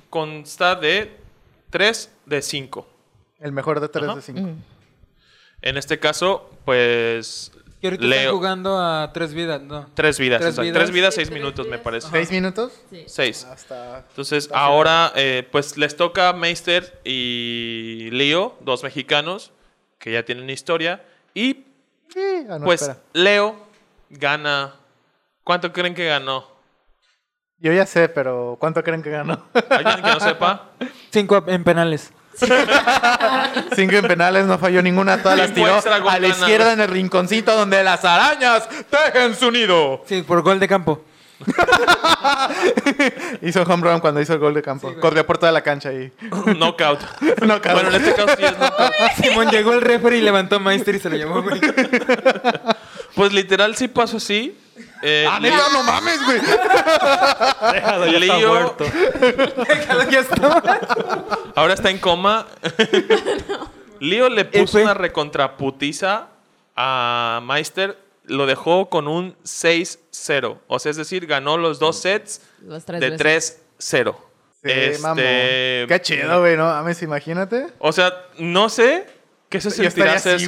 consta 0.10 0.75
de 0.75 1.17
3 1.69 2.12
de 2.25 2.41
5. 2.41 2.88
El 3.39 3.52
mejor 3.52 3.80
de 3.80 3.89
tres 3.89 4.06
Ajá. 4.06 4.15
de 4.15 4.21
cinco. 4.21 4.41
Ujú. 4.41 4.56
En 5.62 5.78
este 5.78 5.99
caso, 5.99 6.49
pues. 6.65 7.52
Que 7.82 7.88
ahorita 7.88 8.04
están 8.04 8.19
Leo. 8.23 8.34
jugando 8.36 8.78
a 8.78 9.12
tres 9.13 9.34
vidas, 9.34 9.62
¿no? 9.62 9.88
Tres 9.93 10.19
vidas, 10.19 10.39
Tres 10.39 10.49
exacto. 10.49 10.63
vidas. 10.63 10.75
Tres 10.80 10.91
vidas, 10.91 11.15
seis 11.15 11.30
tres 11.30 11.39
minutos, 11.39 11.67
me 11.67 11.80
parece. 11.80 12.10
¿Seis 12.10 12.30
minutos? 12.32 12.73
Sí. 12.89 13.04
Seis. 13.08 13.45
Hasta. 13.45 13.99
Entonces, 14.10 14.49
ahora, 14.54 15.13
eh, 15.15 15.47
pues 15.49 15.78
les 15.78 15.95
toca 15.95 16.30
a 16.30 16.34
Meister 16.34 16.99
y 17.06 18.10
Leo, 18.12 18.58
dos 18.62 18.84
mexicanos 18.84 19.52
que 19.97 20.12
ya 20.12 20.23
tienen 20.25 20.49
historia. 20.49 21.06
Y 21.34 21.65
Sí, 22.13 22.45
ah, 22.49 22.58
no, 22.60 22.65
pues 22.65 22.82
espera. 22.82 22.99
Leo 23.13 23.56
gana. 24.10 24.73
¿Cuánto 25.45 25.71
creen 25.71 25.93
que 25.95 26.06
ganó? 26.06 26.47
Yo 27.60 27.71
ya 27.71 27.86
sé, 27.86 28.10
pero 28.10 28.58
¿cuánto 28.60 28.84
creen 28.84 29.02
que 29.04 29.10
ganó? 29.10 29.45
¿Alguien 29.69 29.95
que 29.97 30.02
no 30.12 30.19
sepa? 30.19 30.71
Cinco 31.12 31.43
en 31.47 31.63
penales. 31.63 32.12
Cinco 33.75 33.95
en 33.95 34.07
penales, 34.07 34.45
no 34.45 34.57
falló 34.57 34.81
ninguna, 34.81 35.21
todas 35.21 35.37
las 35.37 35.53
tiró 35.53 35.75
extra, 35.75 35.99
gol 35.99 36.09
a 36.09 36.19
la 36.19 36.27
ganado. 36.27 36.39
izquierda 36.41 36.73
en 36.73 36.81
el 36.81 36.87
rinconcito 36.87 37.55
donde 37.55 37.83
las 37.83 38.05
arañas 38.05 38.67
tejen 38.89 39.35
su 39.35 39.51
nido. 39.51 40.03
Sí, 40.07 40.21
por 40.21 40.41
gol 40.41 40.59
de 40.59 40.67
campo. 40.67 41.03
Hizo 43.41 43.63
home 43.63 43.89
run 43.89 43.99
cuando 44.01 44.19
hizo 44.21 44.33
el 44.33 44.39
gol 44.39 44.53
de 44.53 44.61
campo. 44.61 44.89
Sí. 44.89 44.95
Corrió 44.99 45.25
por 45.25 45.37
toda 45.37 45.51
la 45.53 45.61
cancha 45.61 45.91
y 45.93 46.11
Knockout. 46.57 46.99
Knockout. 47.41 47.73
Bueno, 47.73 47.89
en 47.89 47.95
este 47.95 48.13
caso 48.13 48.35
sí 48.37 48.43
es 48.43 48.57
knockout. 48.59 48.91
Simón 49.21 49.49
llegó 49.49 49.73
el 49.73 49.81
referee 49.81 50.19
y 50.19 50.21
levantó 50.21 50.57
a 50.57 50.59
Meister 50.59 50.95
y 50.95 50.99
se 50.99 51.09
lo 51.09 51.15
llevó, 51.15 51.41
güey. 51.41 51.59
Pues 53.15 53.33
literal 53.33 53.75
sí 53.75 53.87
pasó 53.87 54.17
así. 54.17 54.57
Eh, 55.01 55.25
¡Ah, 55.29 55.39
neta, 55.39 55.63
no 55.71 55.83
mames, 55.83 56.23
güey! 56.25 56.39
Déjalo, 57.73 58.05
ya 58.08 58.17
está 58.19 58.38
Leo- 58.38 58.49
muerto. 58.53 58.84
Déjalo, 59.67 60.10
ya 60.10 60.19
estaba. 60.19 60.63
Ahora 61.55 61.73
está 61.73 61.89
en 61.89 61.97
coma. 61.99 62.47
Leo 63.99 64.29
le 64.29 64.45
puso 64.45 64.77
F. 64.77 64.84
una 64.84 64.93
recontraputiza 64.93 66.27
a 66.75 67.41
Meister. 67.43 67.97
Lo 68.25 68.45
dejó 68.45 68.89
con 68.89 69.08
un 69.08 69.36
6-0. 69.43 70.60
O 70.67 70.79
sea, 70.79 70.91
es 70.91 70.97
decir, 70.97 71.25
ganó 71.25 71.58
los 71.58 71.79
dos 71.79 71.99
sets 71.99 72.41
Los 72.62 72.86
tres 72.86 73.01
de 73.01 73.10
veces. 73.10 73.62
3-0. 73.79 74.15
Sí, 74.63 74.69
Este, 74.69 74.99
mamón. 75.01 75.17
Qué 75.17 75.99
chido, 76.01 76.39
güey, 76.41 76.55
no 76.55 76.65
mames, 76.65 77.01
imagínate. 77.01 77.67
O 77.79 77.91
sea, 77.91 78.13
no 78.38 78.69
sé 78.69 79.08
¿Qué 79.49 79.60
se 79.60 79.71
sentirá 79.71 80.19
ser. 80.19 80.39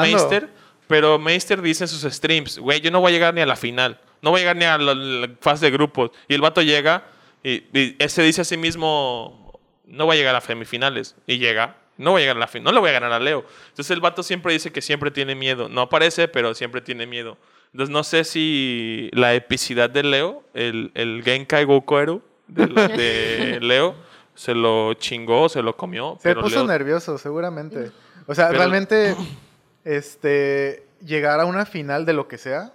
Meister? 0.00 0.48
Pero 0.88 1.18
Meister 1.18 1.62
dice 1.62 1.84
en 1.84 1.88
sus 1.88 2.02
streams, 2.12 2.58
güey, 2.58 2.80
yo 2.80 2.90
no 2.90 3.00
voy 3.00 3.10
a 3.10 3.14
llegar 3.14 3.32
ni 3.34 3.40
a 3.40 3.46
la 3.46 3.54
final. 3.56 4.00
No 4.22 4.30
voy 4.30 4.38
a 4.38 4.42
llegar 4.42 4.56
ni 4.56 4.64
a 4.64 4.78
la, 4.78 4.94
la 4.94 5.28
fase 5.40 5.66
de 5.66 5.72
grupos. 5.72 6.10
Y 6.28 6.34
el 6.34 6.40
vato 6.40 6.62
llega 6.62 7.04
y, 7.42 7.64
y 7.78 7.96
ese 7.98 8.22
dice 8.22 8.40
a 8.40 8.44
sí 8.44 8.56
mismo, 8.56 9.60
no 9.86 10.06
voy 10.06 10.16
a 10.16 10.18
llegar 10.18 10.34
a 10.36 10.40
semifinales. 10.40 11.16
Y 11.26 11.38
llega, 11.38 11.76
no 11.98 12.12
voy 12.12 12.20
a 12.20 12.22
llegar 12.22 12.36
a 12.36 12.40
la 12.40 12.46
final. 12.46 12.64
No 12.64 12.72
le 12.72 12.80
voy 12.80 12.90
a 12.90 12.92
ganar 12.92 13.12
a 13.12 13.18
Leo. 13.20 13.44
Entonces 13.70 13.90
el 13.90 14.00
vato 14.00 14.22
siempre 14.22 14.52
dice 14.52 14.70
que 14.72 14.80
siempre 14.80 15.10
tiene 15.10 15.34
miedo. 15.34 15.68
No 15.68 15.80
aparece, 15.82 16.28
pero 16.28 16.54
siempre 16.54 16.80
tiene 16.80 17.06
miedo. 17.06 17.36
Entonces 17.72 17.90
no 17.92 18.04
sé 18.04 18.24
si 18.24 19.10
la 19.12 19.34
epicidad 19.34 19.90
de 19.90 20.02
Leo, 20.02 20.44
el, 20.54 20.90
el 20.94 21.22
Genkai 21.24 21.64
Gokueru 21.64 22.22
de, 22.46 23.58
Leo, 23.60 23.94
se 24.34 24.54
lo 24.54 24.94
chingó, 24.94 25.48
se 25.48 25.62
lo 25.62 25.76
comió. 25.76 26.16
Se 26.20 26.28
pero 26.28 26.42
puso 26.42 26.56
Leo- 26.56 26.66
nervioso, 26.66 27.18
seguramente. 27.18 27.90
O 28.26 28.34
sea, 28.34 28.48
Pero- 28.48 28.58
realmente, 28.58 29.16
este, 29.84 30.86
llegar 31.04 31.40
a 31.40 31.44
una 31.46 31.66
final 31.66 32.06
de 32.06 32.12
lo 32.12 32.28
que 32.28 32.38
sea 32.38 32.72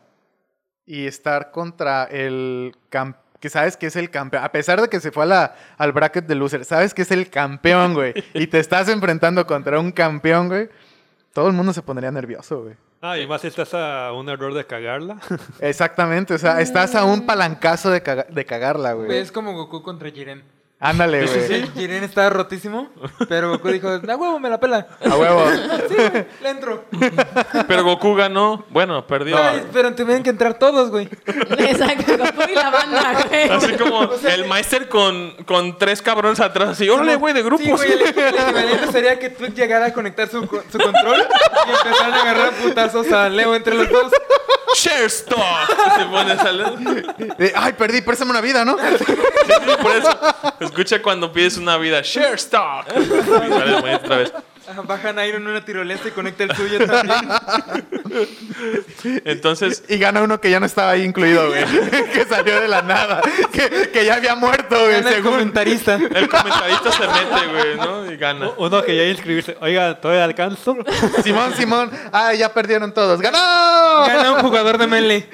y 0.87 1.05
estar 1.05 1.51
contra 1.51 2.05
el 2.05 2.75
campeón, 2.89 3.21
que 3.39 3.49
sabes 3.51 3.77
que 3.77 3.85
es 3.85 3.95
el 3.95 4.09
campeón, 4.09 4.43
a 4.43 4.51
pesar 4.51 4.81
de 4.81 4.87
que 4.87 4.99
se 4.99 5.11
fue 5.11 5.21
a 5.23 5.27
la, 5.27 5.55
al 5.77 5.91
bracket 5.91 6.25
de 6.25 6.33
loser, 6.33 6.65
sabes 6.65 6.95
que 6.95 7.03
es 7.03 7.11
el 7.11 7.29
campeón, 7.29 7.93
güey, 7.93 8.13
y 8.33 8.47
te 8.47 8.57
estás 8.59 8.89
enfrentando 8.89 9.45
contra 9.45 9.79
un 9.79 9.91
campeón, 9.91 10.47
güey, 10.47 10.69
todo 11.33 11.47
el 11.47 11.53
mundo 11.53 11.71
se 11.71 11.83
pondría 11.83 12.09
nervioso, 12.09 12.63
güey. 12.63 12.75
Ah, 12.99 13.19
y 13.19 13.27
más 13.27 13.41
si 13.41 13.47
estás 13.47 13.75
a 13.75 14.11
un 14.13 14.27
error 14.27 14.55
de 14.55 14.65
cagarla. 14.65 15.17
Exactamente, 15.59 16.33
o 16.33 16.37
sea, 16.39 16.61
estás 16.61 16.95
a 16.95 17.03
un 17.05 17.27
palancazo 17.27 17.91
de, 17.91 18.01
caga- 18.01 18.25
de 18.27 18.43
cagarla, 18.45 18.93
güey. 18.93 19.19
Es 19.19 19.31
como 19.31 19.53
Goku 19.53 19.83
contra 19.83 20.09
Jiren. 20.09 20.43
Ándale, 20.79 21.27
Sí, 21.27 21.33
güey. 21.39 21.47
sí, 21.63 21.71
Jiren 21.75 22.03
estaba 22.03 22.29
rotísimo, 22.29 22.89
pero 23.27 23.49
Goku 23.49 23.69
dijo, 23.69 23.87
a 23.89 23.97
huevo, 23.97 24.39
me 24.39 24.47
la 24.47 24.59
pela. 24.59 24.87
A 25.03 25.15
huevo. 25.15 25.43
Sí, 25.89 25.95
le 26.43 26.49
entro. 26.49 26.85
Pero 27.67 27.83
Goku 27.83 28.13
ganó. 28.13 28.63
Bueno, 28.69 29.07
perdió. 29.07 29.37
Ay, 29.41 29.65
pero 29.73 29.95
tuvieron 29.95 30.21
que 30.21 30.29
entrar 30.29 30.53
todos, 30.59 30.91
güey. 30.91 31.09
Exacto, 31.57 32.15
Goku 32.17 32.51
y 32.51 32.53
la 32.53 32.69
banda, 32.69 33.25
güey. 33.27 33.49
Así 33.49 33.73
como 33.73 34.07
el 34.27 34.45
Meister 34.47 34.87
con, 34.87 35.31
con 35.45 35.79
tres 35.79 35.99
cabrones 36.03 36.39
atrás, 36.39 36.69
así, 36.69 36.87
órale, 36.89 37.15
güey, 37.15 37.33
de 37.33 37.39
Sí, 37.41 37.45
grupos. 37.47 37.67
güey, 37.71 37.91
el, 37.93 38.01
equivalente 38.01 38.91
sería 38.91 39.17
que 39.17 39.31
tú 39.31 39.47
llegara 39.47 39.87
a 39.87 39.93
conectar 39.93 40.27
su, 40.29 40.41
su 40.41 40.77
control 40.77 41.17
y 41.67 41.69
empezaran 41.71 42.13
a 42.13 42.21
agarrar 42.21 42.51
putazos 42.51 43.11
a 43.11 43.29
Leo 43.29 43.55
entre 43.55 43.73
los 43.73 43.89
dos. 43.89 44.11
Share 44.75 45.05
stock. 45.05 45.67
Se 45.97 46.05
pone 46.05 46.31
a 46.33 46.37
salir. 46.37 47.05
Eh, 47.39 47.53
Ay, 47.55 47.73
perdí, 47.73 48.01
préstame 48.01 48.31
una 48.31 48.41
vida, 48.41 48.65
¿no? 48.65 48.75
Por 49.81 49.95
eso, 49.95 50.19
escucha 50.59 51.01
cuando 51.01 51.31
pides 51.31 51.57
una 51.57 51.77
vida. 51.77 52.01
Share 52.03 52.35
stock. 52.35 52.85
Y 52.95 53.49
sale 53.49 53.95
otra 53.95 54.17
vez. 54.17 54.33
Bajan 54.85 55.17
Iron 55.27 55.43
en 55.43 55.47
una 55.47 55.63
tirolesa 55.63 56.07
y 56.07 56.11
conecta 56.11 56.43
el 56.43 56.55
suyo 56.55 56.85
también. 56.85 57.29
Entonces, 59.25 59.83
Y 59.87 59.97
gana 59.97 60.21
uno 60.21 60.39
que 60.41 60.49
ya 60.49 60.59
no 60.59 60.65
estaba 60.65 60.91
ahí 60.91 61.03
incluido, 61.03 61.47
güey. 61.47 61.63
que 62.13 62.25
salió 62.25 62.59
de 62.59 62.67
la 62.67 62.81
nada. 62.81 63.21
Que, 63.51 63.89
que 63.91 64.05
ya 64.05 64.15
había 64.15 64.35
muerto, 64.35 64.75
güey, 64.77 64.95
Gana 64.95 65.09
el 65.09 65.15
según. 65.15 65.31
comentarista. 65.33 65.95
el 65.95 66.27
comentarista 66.29 66.91
se 66.91 67.07
mete, 67.07 67.47
güey, 67.51 67.77
¿no? 67.77 68.11
Y 68.11 68.17
gana. 68.17 68.49
Uno 68.57 68.83
que 68.83 68.95
ya 68.95 69.03
inscribirse. 69.05 69.57
Oiga, 69.61 69.99
¿todavía 69.99 70.23
alcanzo? 70.23 70.77
Simón, 71.23 71.53
Simón. 71.55 71.91
Ah, 72.11 72.33
ya 72.33 72.53
perdieron 72.53 72.93
todos. 72.93 73.21
¡Ganó! 73.21 73.37
Gana 74.05 74.31
un 74.33 74.39
jugador 74.41 74.77
de 74.77 74.87
Melee. 74.87 75.29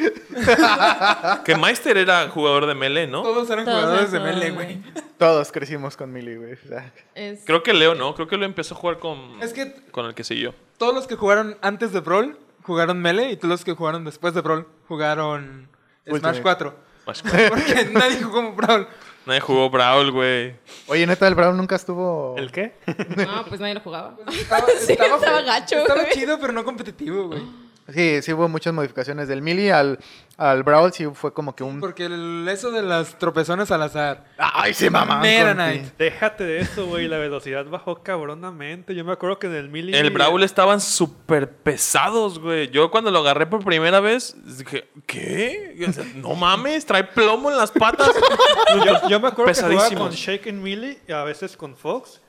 Que 1.46 1.56
Meister 1.56 1.98
era 1.98 2.30
jugador 2.30 2.66
de 2.68 2.76
Melee, 2.76 3.08
¿no? 3.08 3.22
Todos 3.24 3.50
eran 3.50 3.66
Todos 3.66 3.80
jugadores 3.82 4.12
de 4.12 4.20
Melee, 4.20 4.52
güey. 4.52 4.82
Todos 5.24 5.52
crecimos 5.54 5.96
con 5.96 6.12
Millie, 6.12 6.36
güey. 6.38 6.54
O 6.54 6.68
sea, 6.68 6.92
Es- 7.16 7.44
Creo 7.46 7.64
que 7.64 7.74
Leo, 7.74 7.96
¿no? 7.96 8.14
Creo 8.14 8.28
que 8.28 8.36
Leo 8.36 8.46
empezó 8.46 8.76
a 8.76 8.78
jugar 8.78 9.00
con, 9.00 9.42
Es 9.42 9.54
que 9.54 9.74
con 9.92 10.06
el 10.06 10.14
que 10.14 10.24
siguió. 10.26 10.54
todos 10.78 10.94
los 10.94 11.08
que 11.08 11.16
jugaron 11.16 11.58
antes 11.62 11.94
de 11.94 12.02
Brawl 12.02 12.38
jugaron 12.64 13.02
Melee 13.02 13.32
y 13.32 13.38
todos 13.38 13.50
los 13.50 13.64
que 13.64 13.74
jugaron 13.74 14.04
después 14.04 14.34
de 14.34 14.42
Brawl 14.42 14.68
jugaron 14.88 15.70
Smash 16.06 16.14
Ultimate. 16.16 16.42
4. 16.42 16.76
Más- 17.08 17.22
Porque 17.50 17.90
nadie 17.94 18.22
jugó 18.22 18.34
como 18.36 18.54
Brawl. 18.54 18.88
Nadie 19.26 19.40
jugó 19.40 19.70
Brawl, 19.70 20.12
güey. 20.12 20.56
Oye, 20.88 21.08
neta, 21.08 21.26
el 21.30 21.36
Brown 21.36 21.56
nunca 21.56 21.78
estuvo. 21.78 22.36
¿El 22.38 22.52
qué? 22.52 22.76
No, 23.16 23.46
pues 23.46 23.62
nadie 23.62 23.76
lo 23.76 23.80
jugaba. 23.80 24.18
Estaba, 24.30 24.68
Sí, 24.78 24.92
estaba 24.92 25.42
gacho, 25.44 25.78
Estaba 25.78 26.02
güey. 26.02 26.14
chido, 26.14 26.38
pero 26.42 26.52
no 26.52 26.66
competitivo, 26.66 27.28
güey. 27.28 27.42
Sí, 27.90 28.22
sí 28.22 28.32
hubo 28.34 28.48
muchas 28.48 28.74
modificaciones. 28.74 29.28
Del 29.28 29.42
Millie 29.42 29.72
al, 29.74 30.00
al 30.38 30.64
Brawl 30.64 30.94
sí 30.94 31.06
fue 31.14 31.34
como 31.34 31.56
que 31.56 31.64
un. 31.64 31.80
Porque 31.82 32.06
el- 32.06 32.48
eso 32.50 32.72
de 32.72 32.82
las 32.82 33.20
tropezones 33.20 33.72
al 33.72 33.82
azar. 33.82 34.26
¡Ay, 34.38 34.74
sí, 34.74 34.90
mamá! 34.90 35.20
Meta 35.20 35.54
Knight. 35.54 35.98
Déjate 35.98 36.46
de 36.46 36.60
eso, 36.60 36.86
güey. 36.86 37.08
La 37.08 37.18
velocidad 37.18 37.66
bajó 37.66 38.02
cabronamente. 38.02 38.96
Yo 38.96 39.04
me 39.04 39.12
acuerdo 39.12 39.38
que 39.40 39.48
en 39.48 39.56
el 39.56 39.70
mili... 39.70 39.94
El 39.94 40.12
Brawl 40.12 40.44
estaban 40.44 40.80
súper 40.80 41.50
pesados, 41.52 42.40
güey. 42.40 42.70
Yo 42.70 42.90
cuando 42.90 43.12
lo 43.12 43.20
agarré 43.20 43.48
por 43.48 43.64
primera 43.66 44.00
vez, 44.00 44.36
dije, 44.58 44.88
¿qué? 45.06 45.76
O 45.88 45.92
sea, 45.92 46.06
no 46.16 46.36
mames, 46.36 46.86
trae 46.86 47.04
plomo 47.04 47.52
en 47.52 47.58
las 47.58 47.72
patas. 47.72 48.12
Yo, 48.86 49.10
yo 49.10 49.20
me 49.20 49.28
acuerdo 49.28 49.54
que 49.54 49.62
jugaba 49.62 49.96
con 49.96 50.12
Shake 50.12 50.48
and 50.48 50.68
y 50.68 51.12
a 51.12 51.24
veces 51.24 51.56
con 51.56 51.76
Fox. 51.76 52.22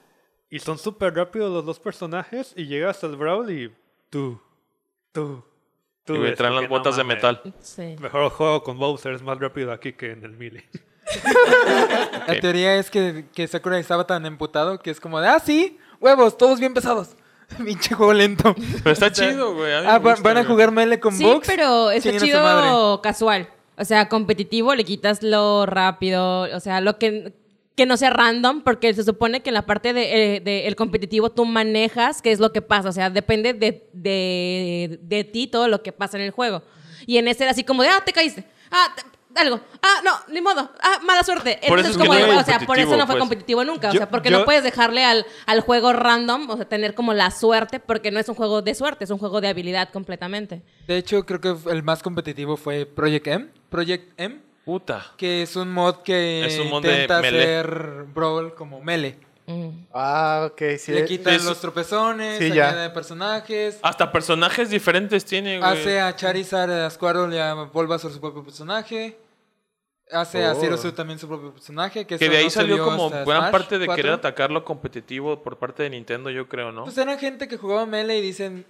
Y 0.51 0.59
son 0.59 0.79
súper 0.79 1.15
rápidos 1.15 1.53
los 1.53 1.65
dos 1.65 1.81
personajes. 1.81 2.53
Y 2.57 2.67
llegas 2.67 3.03
al 3.03 3.17
Brawl 3.17 3.51
y 3.51 3.73
tú, 4.11 4.41
tú, 5.15 5.43
tú. 6.05 6.15
Y, 6.15 6.19
güey, 6.19 6.31
es 6.33 6.37
traen 6.37 6.55
las 6.55 6.65
no 6.65 6.69
botas 6.69 6.97
de 6.97 7.05
metal. 7.05 7.41
Sí. 7.63 7.97
Mejor 8.01 8.29
juego 8.31 8.63
con 8.63 8.79
Bowser, 8.79 9.15
es 9.15 9.23
más 9.23 9.39
rápido 9.39 9.73
aquí 9.73 9.95
que 9.95 10.11
en 10.11 10.25
el 10.25 10.33
Melee. 10.33 10.69
La 12.27 12.41
teoría 12.41 12.77
es 12.77 12.91
que, 12.91 13.27
que 13.35 13.47
Sakura 13.47 13.79
estaba 13.79 14.07
tan 14.07 14.27
emputado 14.27 14.79
que 14.81 14.91
es 14.91 15.01
como 15.01 15.21
de, 15.21 15.29
ah, 15.29 15.39
sí, 15.39 15.79
huevos, 16.01 16.37
todos 16.37 16.61
bien 16.61 16.75
pesados. 16.75 17.17
Pinche 17.65 17.95
juego 17.95 18.13
lento. 18.13 18.55
Pero 18.83 18.91
está 18.93 19.13
chido, 19.13 19.55
güey. 19.55 19.73
Ah, 19.73 19.99
gusta, 19.99 20.23
van 20.23 20.39
a 20.39 20.45
jugar 20.45 20.73
Melee 20.73 21.01
con 21.01 21.13
Sí, 21.15 21.25
Vox. 21.25 21.47
pero 21.47 21.91
está 21.91 22.17
chido 22.19 23.01
casual. 23.03 23.49
O 23.77 23.85
sea, 23.85 24.09
competitivo, 24.09 24.75
le 24.75 24.85
quitas 24.85 25.23
lo 25.23 25.67
rápido, 25.67 26.43
o 26.43 26.61
sea, 26.61 26.81
lo 26.81 26.99
que, 26.99 27.35
que 27.77 27.87
no 27.87 27.97
sea 27.97 28.11
random, 28.11 28.63
porque 28.63 28.95
se 28.95 29.03
supone 29.03 29.43
que 29.43 29.51
en 29.51 29.55
la 29.55 29.67
parte 29.67 29.93
de, 29.93 30.37
eh, 30.37 30.41
de 30.41 30.67
el 30.69 30.77
competitivo 30.77 31.31
tú 31.31 31.45
manejas 31.45 32.23
qué 32.23 32.31
es 32.31 32.39
lo 32.39 32.53
que 32.53 32.63
pasa, 32.63 32.89
o 32.89 32.93
sea, 32.93 33.11
depende 33.11 33.53
de, 33.53 33.89
de, 33.93 34.99
de 35.03 35.25
ti 35.25 35.47
todo 35.49 35.67
lo 35.69 35.83
que 35.83 35.93
pasa 35.93 36.17
en 36.17 36.23
el 36.25 36.31
juego. 36.31 36.63
Y 37.07 37.19
en 37.19 37.29
ese 37.29 37.43
era 37.45 37.51
así 37.51 37.65
como 37.65 37.83
de, 37.83 37.89
ah, 37.89 38.03
te 38.05 38.13
caíste, 38.13 38.45
ah, 38.71 38.95
te- 38.95 39.03
algo, 39.41 39.59
ah, 39.83 40.01
no, 40.05 40.13
ni 40.33 40.41
modo, 40.41 40.71
ah, 40.81 41.01
mala 41.05 41.25
suerte. 41.25 41.59
Por 41.67 41.81
Entonces, 41.81 41.97
eso 41.97 42.01
es 42.05 42.09
como 42.09 42.17
no 42.33 42.39
o 42.41 42.45
sea, 42.45 42.61
por 42.61 42.79
eso 42.79 42.93
no 42.97 43.05
fue 43.07 43.17
pues. 43.17 43.19
competitivo 43.19 43.65
nunca, 43.65 43.89
o 43.89 43.93
sea, 43.93 44.09
porque 44.09 44.31
yo- 44.31 44.39
no 44.39 44.45
puedes 44.45 44.63
dejarle 44.63 45.05
al, 45.05 45.27
al 45.47 45.61
juego 45.61 45.93
random, 45.93 46.49
o 46.51 46.57
sea, 46.57 46.67
tener 46.69 46.95
como 46.95 47.13
la 47.15 47.33
suerte, 47.33 47.81
porque 47.81 48.13
no 48.13 48.21
es 48.21 48.29
un 48.29 48.37
juego 48.37 48.63
de 48.63 48.77
suerte, 48.77 49.03
es 49.03 49.11
un 49.11 49.19
juego 49.19 49.41
de 49.41 49.49
habilidad 49.49 49.89
completamente. 49.91 50.63
De 50.87 50.97
hecho, 50.97 51.27
creo 51.27 51.41
que 51.41 51.57
el 51.73 51.83
más 51.83 52.05
competitivo 52.05 52.57
fue 52.57 52.87
Project 52.87 53.27
M. 53.27 53.49
Project 53.71 54.13
M, 54.21 54.41
Puta. 54.65 55.07
que 55.17 55.43
es 55.43 55.57
un 55.57 55.71
mod 55.73 55.97
que 56.03 56.47
Es 56.47 56.59
un 56.59 56.71
mod 56.71 56.83
de 56.83 56.93
intenta 56.93 57.21
Melee. 57.21 57.41
hacer 57.59 58.05
Brawl 58.15 58.55
como 58.55 58.81
Melee. 58.81 59.19
Mm. 59.47 59.69
Ah, 59.93 60.49
ok, 60.51 60.63
sí. 60.79 60.93
Le 60.93 61.05
quitan 61.05 61.39
sí, 61.39 61.45
los 61.47 61.61
tropezones, 61.61 62.39
Sí, 62.39 62.51
ya. 62.51 62.71
añade 62.71 62.89
personajes, 62.91 63.79
Hasta 63.83 64.11
personajes 64.11 64.71
diferentes 64.71 65.25
tiene, 65.27 65.59
güey. 65.59 65.71
hace 65.71 66.01
a 66.01 66.17
Charizard, 66.17 66.71
a 66.71 66.89
Squirtle 66.89 67.37
y 67.37 67.39
a 67.39 67.53
Bulbasaur 67.55 68.11
su 68.13 68.21
propio 68.21 68.43
personaje. 68.43 69.19
Hace 70.11 70.45
a 70.45 70.53
Oh. 70.53 70.61
Zero 70.61 70.77
Suit 70.79 70.95
también 70.95 71.19
su 71.19 71.27
propio 71.29 71.53
personaje. 71.53 72.07
Que, 72.07 72.19
Que 72.19 72.29
de 72.29 72.37
ahí 72.39 72.45
no 72.45 72.51
salió 72.51 72.85
como 72.85 73.11
gran 73.11 73.25
Smash 73.25 73.51
parte 73.51 73.79
de 73.79 73.87
4. 73.87 73.97
querer 74.03 74.13
atacar 74.15 74.51
lo 74.51 74.65
competitivo 74.65 75.43
por 75.43 75.59
parte 75.59 75.83
de 75.83 75.91
Nintendo, 75.91 76.31
yo 76.31 76.49
creo, 76.49 76.73
¿no? 76.73 76.85
Pues 76.85 76.97
eran 76.99 77.19
gente 77.19 77.47
que 77.49 77.57
jugaba 77.59 77.85
Melee 77.87 78.19
y 78.19 78.23
dicen, 78.23 78.65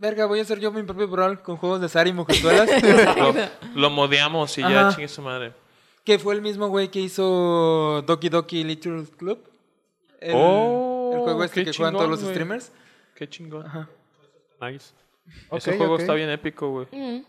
verga, 0.00 0.26
voy 0.26 0.38
a 0.40 0.42
hacer 0.42 0.58
yo 0.58 0.72
mi 0.72 0.82
propio 0.82 1.06
Brawl 1.08 1.40
con 1.42 1.56
juegos 1.56 1.80
de 1.80 1.88
Sar 1.88 2.08
y 2.08 2.12
Mujerzuelas. 2.12 2.68
Lo, 3.16 3.34
lo 3.80 3.90
modeamos 3.90 4.56
y 4.58 4.62
ya 4.62 4.90
chingue 4.90 5.08
su 5.08 5.22
madre. 5.22 5.52
que 6.04 6.18
fue 6.18 6.34
el 6.34 6.42
mismo 6.42 6.68
güey 6.68 6.88
que 6.88 7.00
hizo 7.00 8.02
Doki 8.06 8.28
Doki 8.28 8.64
Little 8.64 9.04
Club. 9.16 9.38
El, 10.20 10.32
Oh, 10.34 11.10
el 11.14 11.20
juego 11.20 11.44
este 11.44 11.64
que 11.64 11.72
juegan 11.72 11.94
todos 11.94 12.06
chingón, 12.06 12.20
los 12.24 12.30
streamers. 12.30 12.72
Qué 13.14 13.28
chingón. 13.28 13.66
Ajá. 13.66 13.88
Nice. 14.60 14.92
Ese 15.52 15.76
juego 15.76 15.94
ok. 15.94 16.00
está 16.00 16.14
bien 16.14 16.28
épico, 16.30 16.70
güey. 16.70 16.86
Mm. 16.90 17.24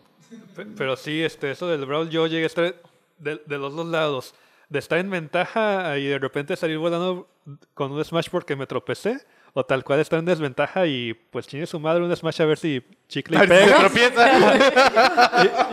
Pe- 0.56 0.66
Pero 0.76 0.96
sí, 0.96 1.22
este, 1.22 1.50
eso 1.50 1.66
del 1.68 1.84
Brawl, 1.86 2.08
yo 2.10 2.26
llegué 2.26 2.44
a 2.44 2.46
estar 2.46 2.74
de, 3.18 3.40
de 3.44 3.58
los 3.58 3.74
dos 3.76 3.86
lados. 3.86 4.34
De 4.68 4.78
estar 4.78 4.98
en 4.98 5.10
ventaja 5.10 5.98
y 5.98 6.06
de 6.06 6.18
repente 6.18 6.56
salir 6.56 6.78
volando 6.78 7.28
con 7.74 7.92
un 7.92 8.02
Smash 8.04 8.28
porque 8.30 8.56
me 8.56 8.66
tropecé. 8.66 9.18
O 9.54 9.64
tal 9.64 9.84
cual 9.84 10.00
estar 10.00 10.18
en 10.18 10.24
desventaja 10.24 10.86
y 10.86 11.12
pues 11.12 11.46
chingue 11.46 11.66
su 11.66 11.78
madre 11.78 12.02
un 12.02 12.16
Smash 12.16 12.40
a 12.40 12.46
ver 12.46 12.56
si 12.58 12.82
chicle 13.08 13.36
y 13.44 13.46
pega. 13.46 13.76
tropieza. 13.80 14.30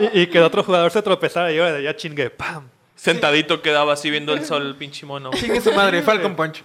y, 0.00 0.04
y- 0.18 0.22
y 0.22 0.26
que 0.26 0.36
el 0.38 0.44
otro 0.44 0.62
jugador 0.62 0.90
se 0.90 1.00
tropezara 1.00 1.50
y 1.50 1.58
ahora 1.58 1.80
ya 1.80 1.96
chingue, 1.96 2.28
¡pam! 2.30 2.68
Sentadito 2.94 3.62
quedaba 3.62 3.94
así 3.94 4.10
viendo 4.10 4.34
el 4.34 4.44
sol, 4.44 4.66
el 4.66 4.74
pinche 4.76 5.06
mono. 5.06 5.30
Chingue 5.34 5.62
su 5.62 5.72
madre, 5.72 6.02
Falcon 6.02 6.36
Punch. 6.36 6.62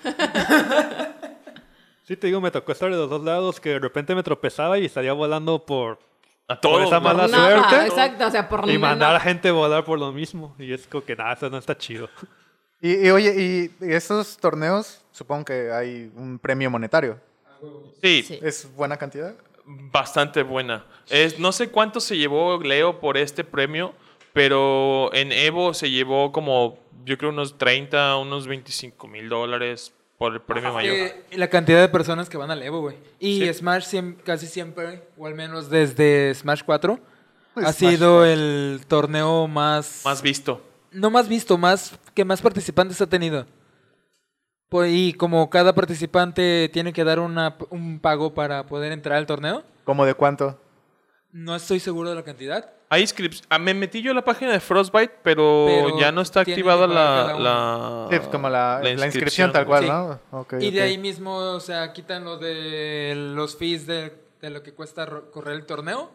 Sí, 2.03 2.15
te 2.17 2.27
digo, 2.27 2.39
me 2.41 2.51
tocó 2.51 2.71
estar 2.73 2.91
de 2.91 2.97
los 2.97 3.09
dos 3.09 3.23
lados 3.23 3.59
que 3.59 3.69
de 3.69 3.79
repente 3.79 4.13
me 4.13 4.21
tropezaba 4.21 4.77
y 4.77 4.85
estaría 4.85 5.13
volando 5.13 5.65
por... 5.65 5.99
A 6.47 6.59
todos. 6.59 6.83
esa 6.85 6.99
mala 6.99 7.27
suerte. 7.27 7.87
exacto, 7.87 8.27
o 8.27 8.29
sea, 8.31 8.47
por 8.47 8.69
Y 8.69 8.73
no- 8.73 8.81
mandar 8.81 9.15
a 9.15 9.19
gente 9.19 9.49
volar 9.49 9.83
por 9.83 9.97
lo 9.97 10.11
mismo. 10.11 10.53
Y 10.59 10.73
es 10.73 10.85
como 10.85 11.03
que 11.03 11.15
nada, 11.15 11.33
eso 11.33 11.49
no 11.49 11.57
está 11.57 11.75
chido. 11.75 12.07
Y, 12.81 13.07
y, 13.07 13.09
oye, 13.11 13.33
y, 13.81 13.85
y 13.85 13.93
estos 13.93 14.37
torneos, 14.37 15.01
supongo 15.11 15.45
que 15.45 15.71
hay 15.71 16.11
un 16.15 16.37
premio 16.39 16.69
monetario. 16.69 17.19
Sí, 18.01 18.23
Sí. 18.23 18.39
¿Es 18.41 18.67
buena 18.75 18.97
cantidad? 18.97 19.35
bastante 19.67 20.43
buena. 20.43 20.85
Es, 21.09 21.39
no 21.39 21.51
sé 21.51 21.69
cuánto 21.69 21.99
se 21.99 22.15
llevó 22.15 22.59
Leo 22.61 22.99
por 22.99 23.17
este 23.17 23.43
premio, 23.43 23.93
pero 24.31 25.11
en 25.13 25.31
Evo 25.31 25.73
se 25.73 25.89
llevó 25.89 26.31
como, 26.31 26.77
yo 27.03 27.17
creo, 27.17 27.31
unos 27.31 27.57
30, 27.57 28.17
unos 28.17 28.45
25 28.45 29.07
mil 29.07 29.27
dólares 29.27 29.91
por 30.19 30.33
el 30.33 30.41
premio 30.41 30.71
mayor. 30.71 30.93
Que 31.29 31.37
la 31.37 31.49
cantidad 31.49 31.81
de 31.81 31.89
personas 31.89 32.29
que 32.29 32.37
van 32.37 32.51
al 32.51 32.61
Evo, 32.61 32.81
güey. 32.81 32.97
Y 33.19 33.39
Sí. 33.47 33.53
Smash 33.55 33.85
siem- 33.85 34.17
casi 34.23 34.45
siempre, 34.45 35.01
o 35.17 35.25
al 35.25 35.33
menos 35.33 35.69
desde 35.71 36.31
Smash 36.35 36.61
4, 36.63 36.99
Pues 37.55 37.65
ha 37.65 37.73
Smash 37.73 37.91
sido 37.93 38.17
4. 38.17 38.25
el 38.25 38.81
torneo 38.87 39.47
más... 39.47 40.01
Más 40.05 40.21
visto. 40.21 40.61
No 40.95 41.09
más 41.11 41.27
visto, 41.27 41.57
más 41.57 41.97
que 42.13 42.25
más 42.25 42.41
participantes 42.41 42.99
ha 43.01 43.07
tenido. 43.07 43.45
Pues, 44.69 44.91
y 44.93 45.13
como 45.13 45.49
cada 45.49 45.73
participante 45.75 46.69
tiene 46.73 46.91
que 46.91 47.03
dar 47.03 47.19
una, 47.19 47.55
un 47.69 47.99
pago 47.99 48.33
para 48.33 48.65
poder 48.65 48.91
entrar 48.91 49.17
al 49.17 49.25
torneo, 49.27 49.63
¿Cómo 49.83 50.05
de 50.05 50.13
cuánto? 50.15 50.59
no 51.31 51.55
estoy 51.55 51.79
seguro 51.79 52.09
de 52.09 52.15
la 52.15 52.23
cantidad. 52.23 52.71
Hay 52.89 53.03
inscrips- 53.03 53.43
ah, 53.49 53.59
me 53.59 53.73
metí 53.73 54.01
yo 54.01 54.11
a 54.11 54.13
la 54.13 54.23
página 54.23 54.51
de 54.51 54.59
Frostbite, 54.59 55.13
pero, 55.23 55.65
Pero 55.67 55.99
ya 55.99 56.11
no 56.11 56.21
está 56.21 56.41
activada 56.41 56.87
que 56.87 56.93
la, 56.93 57.39
la, 57.39 58.07
Sí, 58.09 58.17
pues 58.17 58.29
como 58.29 58.49
la, 58.49 58.79
la 58.81 59.05
inscripción 59.05 59.51
tal 59.51 59.65
cual, 59.65 59.83
Sí. 59.83 59.89
¿no? 59.89 60.19
Y 60.59 60.71
de 60.71 60.81
ahí 60.81 60.97
mismo, 60.97 61.35
o 61.35 61.59
sea, 61.59 61.91
quitan 61.93 62.23
lo 62.23 62.37
de 62.37 63.13
los 63.15 63.57
fees 63.57 63.85
de, 63.85 64.13
de 64.41 64.49
lo 64.49 64.63
que 64.63 64.73
cuesta 64.73 65.05
correr 65.31 65.55
el 65.55 65.65
torneo 65.65 66.11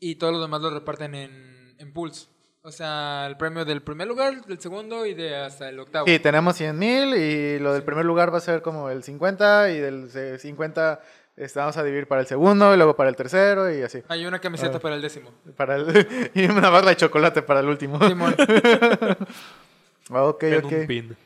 y 0.00 0.16
todo 0.16 0.32
lo 0.32 0.40
demás 0.40 0.60
lo 0.60 0.70
reparten 0.70 1.14
en, 1.14 1.74
en 1.78 1.92
pools. 1.92 2.28
O 2.68 2.72
sea, 2.72 3.26
el 3.26 3.38
premio 3.38 3.64
del 3.64 3.80
primer 3.80 4.06
lugar, 4.06 4.44
del 4.44 4.60
segundo 4.60 5.06
y 5.06 5.14
de 5.14 5.34
hasta 5.36 5.70
el 5.70 5.80
octavo. 5.80 6.06
Sí, 6.06 6.18
tenemos 6.18 6.54
100 6.54 6.78
mil 6.78 7.14
y 7.14 7.58
lo 7.58 7.72
del 7.72 7.82
primer 7.82 8.04
lugar 8.04 8.30
va 8.32 8.36
a 8.36 8.40
ser 8.42 8.60
como 8.60 8.90
el 8.90 9.02
50 9.02 9.70
y 9.70 9.80
del 9.80 10.10
se- 10.10 10.38
50 10.38 11.00
este, 11.34 11.58
vamos 11.60 11.78
a 11.78 11.82
dividir 11.82 12.06
para 12.06 12.20
el 12.20 12.26
segundo 12.26 12.74
y 12.74 12.76
luego 12.76 12.94
para 12.94 13.08
el 13.08 13.16
tercero 13.16 13.72
y 13.72 13.80
así. 13.82 14.02
Hay 14.08 14.26
una 14.26 14.38
camiseta 14.38 14.76
Ah. 14.76 14.80
para 14.80 14.96
el 14.96 15.00
décimo. 15.00 15.30
Para 15.56 15.76
el, 15.76 16.30
y 16.34 16.44
una 16.44 16.68
barra 16.68 16.90
de 16.90 16.96
chocolate 16.96 17.40
para 17.40 17.60
el 17.60 17.68
último. 17.68 18.06
Simón. 18.06 18.36
ok, 20.10 20.42
En 20.42 20.64
ok. 20.64 20.72
un 20.72 20.86
pin. 20.86 21.16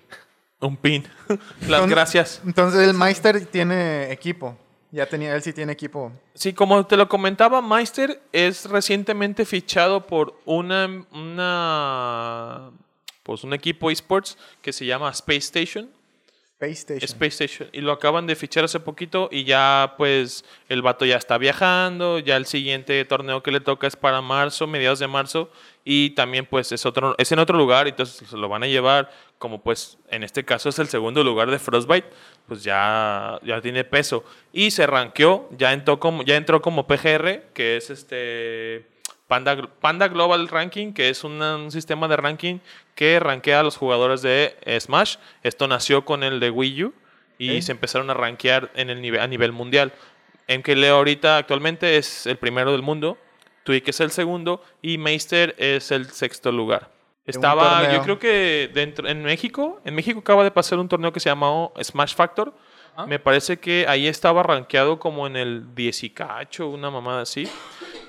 Un 0.60 0.76
pin. 0.76 1.04
Las 1.68 1.88
gracias. 1.88 2.40
Entonces 2.46 2.88
el 2.88 2.94
Meister 2.94 3.44
tiene 3.46 4.12
equipo. 4.12 4.56
Ya 4.92 5.06
tenía, 5.06 5.34
él 5.34 5.42
sí 5.42 5.54
tiene 5.54 5.72
equipo. 5.72 6.12
Sí, 6.34 6.52
como 6.52 6.84
te 6.86 6.98
lo 6.98 7.08
comentaba, 7.08 7.62
Meister 7.62 8.20
es 8.30 8.66
recientemente 8.66 9.46
fichado 9.46 10.06
por 10.06 10.38
una, 10.44 11.06
una 11.12 12.70
pues 13.22 13.42
un 13.42 13.54
equipo 13.54 13.90
esports 13.90 14.36
que 14.60 14.70
se 14.70 14.84
llama 14.84 15.08
Space 15.10 15.38
Station. 15.38 15.90
Space 17.04 17.44
Station. 17.44 17.68
Y 17.72 17.80
lo 17.80 17.92
acaban 17.92 18.26
de 18.26 18.36
fichar 18.36 18.64
hace 18.64 18.78
poquito 18.78 19.28
y 19.32 19.44
ya 19.44 19.94
pues 19.96 20.44
el 20.68 20.80
vato 20.80 21.04
ya 21.04 21.16
está 21.16 21.38
viajando, 21.38 22.18
ya 22.18 22.36
el 22.36 22.46
siguiente 22.46 23.04
torneo 23.04 23.42
que 23.42 23.50
le 23.50 23.60
toca 23.60 23.86
es 23.86 23.96
para 23.96 24.20
marzo, 24.20 24.66
mediados 24.66 24.98
de 25.00 25.08
marzo 25.08 25.50
y 25.84 26.10
también 26.10 26.46
pues 26.46 26.70
es 26.70 26.86
otro 26.86 27.14
es 27.18 27.32
en 27.32 27.40
otro 27.40 27.58
lugar, 27.58 27.88
entonces 27.88 28.28
se 28.28 28.36
lo 28.36 28.48
van 28.48 28.62
a 28.62 28.66
llevar 28.66 29.10
como 29.38 29.60
pues 29.62 29.98
en 30.08 30.22
este 30.22 30.44
caso 30.44 30.68
es 30.68 30.78
el 30.78 30.86
segundo 30.86 31.24
lugar 31.24 31.50
de 31.50 31.58
Frostbite, 31.58 32.08
pues 32.46 32.62
ya 32.62 33.40
ya 33.42 33.60
tiene 33.60 33.82
peso 33.82 34.24
y 34.52 34.70
se 34.70 34.86
rankeó, 34.86 35.48
ya 35.58 35.72
entró 35.72 35.98
como 35.98 36.22
ya 36.22 36.36
entró 36.36 36.62
como 36.62 36.86
PGR, 36.86 37.42
que 37.52 37.76
es 37.76 37.90
este 37.90 38.86
Panda, 39.32 39.56
Panda 39.80 40.08
Global 40.08 40.46
Ranking, 40.48 40.92
que 40.92 41.08
es 41.08 41.24
una- 41.24 41.56
un 41.56 41.70
sistema 41.72 42.06
de 42.06 42.16
ranking 42.18 42.58
que 42.94 43.18
rankea 43.18 43.60
a 43.60 43.62
los 43.62 43.78
jugadores 43.78 44.20
de 44.20 44.54
eh, 44.66 44.78
Smash. 44.78 45.16
Esto 45.42 45.66
nació 45.68 46.04
con 46.04 46.22
el 46.22 46.38
de 46.38 46.50
Wii 46.50 46.84
U 46.84 46.94
y 47.38 47.62
se 47.62 47.72
empezaron 47.72 48.10
a 48.10 48.14
rankear 48.14 48.70
en 48.74 48.90
el 48.90 49.00
nivel, 49.00 49.20
a 49.20 49.26
nivel 49.26 49.52
mundial. 49.52 49.92
En 50.48 50.62
que 50.62 50.76
Leo 50.76 50.96
ahorita 50.96 51.38
actualmente 51.38 51.96
es 51.96 52.26
el 52.26 52.36
primero 52.36 52.72
del 52.72 52.82
mundo, 52.82 53.16
Twig 53.64 53.82
es 53.86 54.00
el 54.00 54.10
segundo 54.10 54.62
y 54.82 54.98
Meister 54.98 55.54
es 55.56 55.90
el 55.92 56.10
sexto 56.10 56.52
lugar. 56.52 56.90
Estaba, 57.24 57.80
yo 57.94 58.02
creo 58.02 58.18
que 58.18 58.70
dentro, 58.74 59.08
en 59.08 59.22
México, 59.22 59.80
en 59.86 59.94
México 59.94 60.18
acaba 60.20 60.44
de 60.44 60.50
pasar 60.50 60.78
un 60.78 60.88
torneo 60.88 61.10
que 61.12 61.20
se 61.20 61.30
llamó 61.30 61.72
Smash 61.82 62.14
Factor. 62.14 62.52
Ah. 62.96 63.06
Me 63.06 63.18
parece 63.18 63.58
que 63.58 63.86
ahí 63.88 64.06
estaba 64.06 64.42
rankeado 64.42 64.98
como 64.98 65.26
en 65.26 65.36
el 65.36 65.74
10 65.74 66.04
y 66.04 66.10
cacho, 66.10 66.68
una 66.68 66.90
mamada 66.90 67.22
así. 67.22 67.48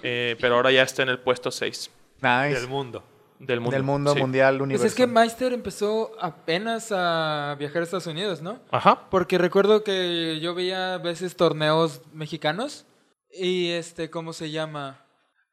Eh, 0.02 0.36
pero 0.42 0.56
ahora 0.56 0.72
ya 0.72 0.84
está 0.84 1.04
en 1.04 1.10
el 1.10 1.20
puesto 1.20 1.50
6 1.52 1.90
Nice. 2.22 2.60
Del 2.60 2.68
mundo. 2.68 3.04
del 3.40 3.60
mundo. 3.60 3.76
Del 3.76 3.84
mundo 3.84 4.14
Sí. 4.14 4.20
mundial 4.20 4.56
Pues 4.58 4.64
universal. 4.64 4.88
es 4.88 4.96
que 4.96 5.08
Meister 5.08 5.54
empezó 5.54 6.12
apenas 6.22 6.92
a 6.92 7.56
viajar 7.60 7.82
a 7.82 7.84
Estados 7.84 8.08
Unidos, 8.08 8.42
¿no? 8.42 8.60
Ajá. 8.72 9.10
Porque 9.10 9.38
recuerdo 9.38 9.84
que 9.84 10.40
yo 10.42 10.54
veía 10.56 10.94
a 10.96 10.98
veces 10.98 11.36
torneos 11.36 12.02
mexicanos 12.14 12.86
y 13.34 13.70
este, 13.72 14.10
¿cómo 14.10 14.32
se 14.34 14.52
llama? 14.52 15.03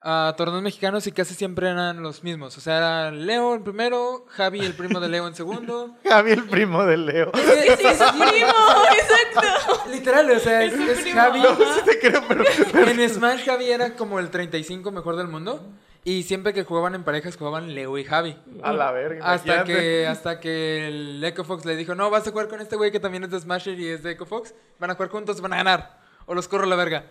Ah, 0.03 0.33
torneos 0.37 0.63
mexicanos 0.63 1.07
y 1.07 1.13
casi 1.13 1.35
siempre 1.35 1.69
eran 1.69 2.03
los 2.03 2.25
mismos. 2.25 2.57
O 2.57 2.61
sea, 2.63 2.79
era 2.79 3.11
Leo 3.11 3.53
el 3.55 3.61
primero, 3.61 4.25
Javi 4.31 4.61
el 4.61 4.73
primo 4.75 4.99
de 4.99 5.09
Leo 5.11 5.27
en 5.29 5.35
segundo. 5.35 5.95
Javi, 6.09 6.31
el 6.33 6.45
primo 6.49 6.87
de 6.87 6.97
Leo. 6.97 7.31
Es- 7.35 7.79
Sí, 7.79 7.85
su 7.87 8.19
primo, 8.31 8.53
exacto. 8.97 9.91
Literal, 9.91 10.31
o 10.31 10.39
sea, 10.39 10.63
es, 10.65 10.73
Es 10.73 11.07
es. 11.07 11.13
Javi. 11.15 11.41
Sí 11.43 11.81
te 11.85 11.99
creo, 11.99 12.23
pero... 12.27 12.45
En 12.91 13.11
Smash 13.11 13.45
Javi 13.45 13.71
era 13.71 13.95
como 13.95 14.19
el 14.19 14.31
35 14.31 14.91
mejor 14.91 15.17
del 15.17 15.29
mundo. 15.29 15.63
Y 16.03 16.23
siempre 16.23 16.55
que 16.55 16.65
jugaban 16.65 16.95
en 16.95 17.05
parejas 17.05 17.37
jugaban 17.37 17.75
Leo 17.75 17.99
y 17.99 18.05
Javi. 18.05 18.35
A 18.63 18.73
la 18.73 18.91
verga. 18.93 19.23
Hasta 19.33 19.55
imagínate. 19.57 19.73
que, 19.75 20.07
hasta 20.07 20.41
que 20.41 20.89
el 20.89 21.23
Echo 21.23 21.45
Fox 21.45 21.67
le 21.67 21.77
dijo, 21.77 21.95
no, 21.95 22.09
vas 22.09 22.27
a 22.27 22.31
jugar 22.31 22.49
con 22.49 22.63
este 22.63 22.75
güey 22.77 22.91
que 22.91 23.01
también 23.01 23.25
es 23.25 23.31
de 23.31 23.39
Smasher 23.39 23.79
y 23.79 23.89
es 23.89 24.03
de 24.03 24.13
Echo 24.13 24.25
Fox. 24.25 24.55
Van 24.79 24.91
a 24.91 24.95
jugar 24.95 25.11
juntos, 25.11 25.43
van 25.43 25.53
a 25.53 25.57
ganar. 25.57 25.99
O 26.25 26.33
los 26.35 26.49
corro 26.49 26.65
a 26.65 26.69
la 26.69 26.77
verga. 26.77 27.05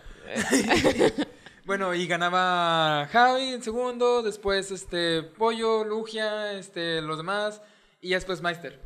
Bueno, 1.69 1.93
y 1.93 2.07
ganaba 2.07 3.07
Javi 3.11 3.49
en 3.53 3.61
segundo, 3.61 4.23
después 4.23 4.71
este 4.71 5.21
Pollo, 5.21 5.83
Lugia, 5.83 6.53
este, 6.53 6.99
los 6.99 7.17
demás, 7.17 7.61
y 8.01 8.09
después 8.09 8.41
Meister. 8.41 8.79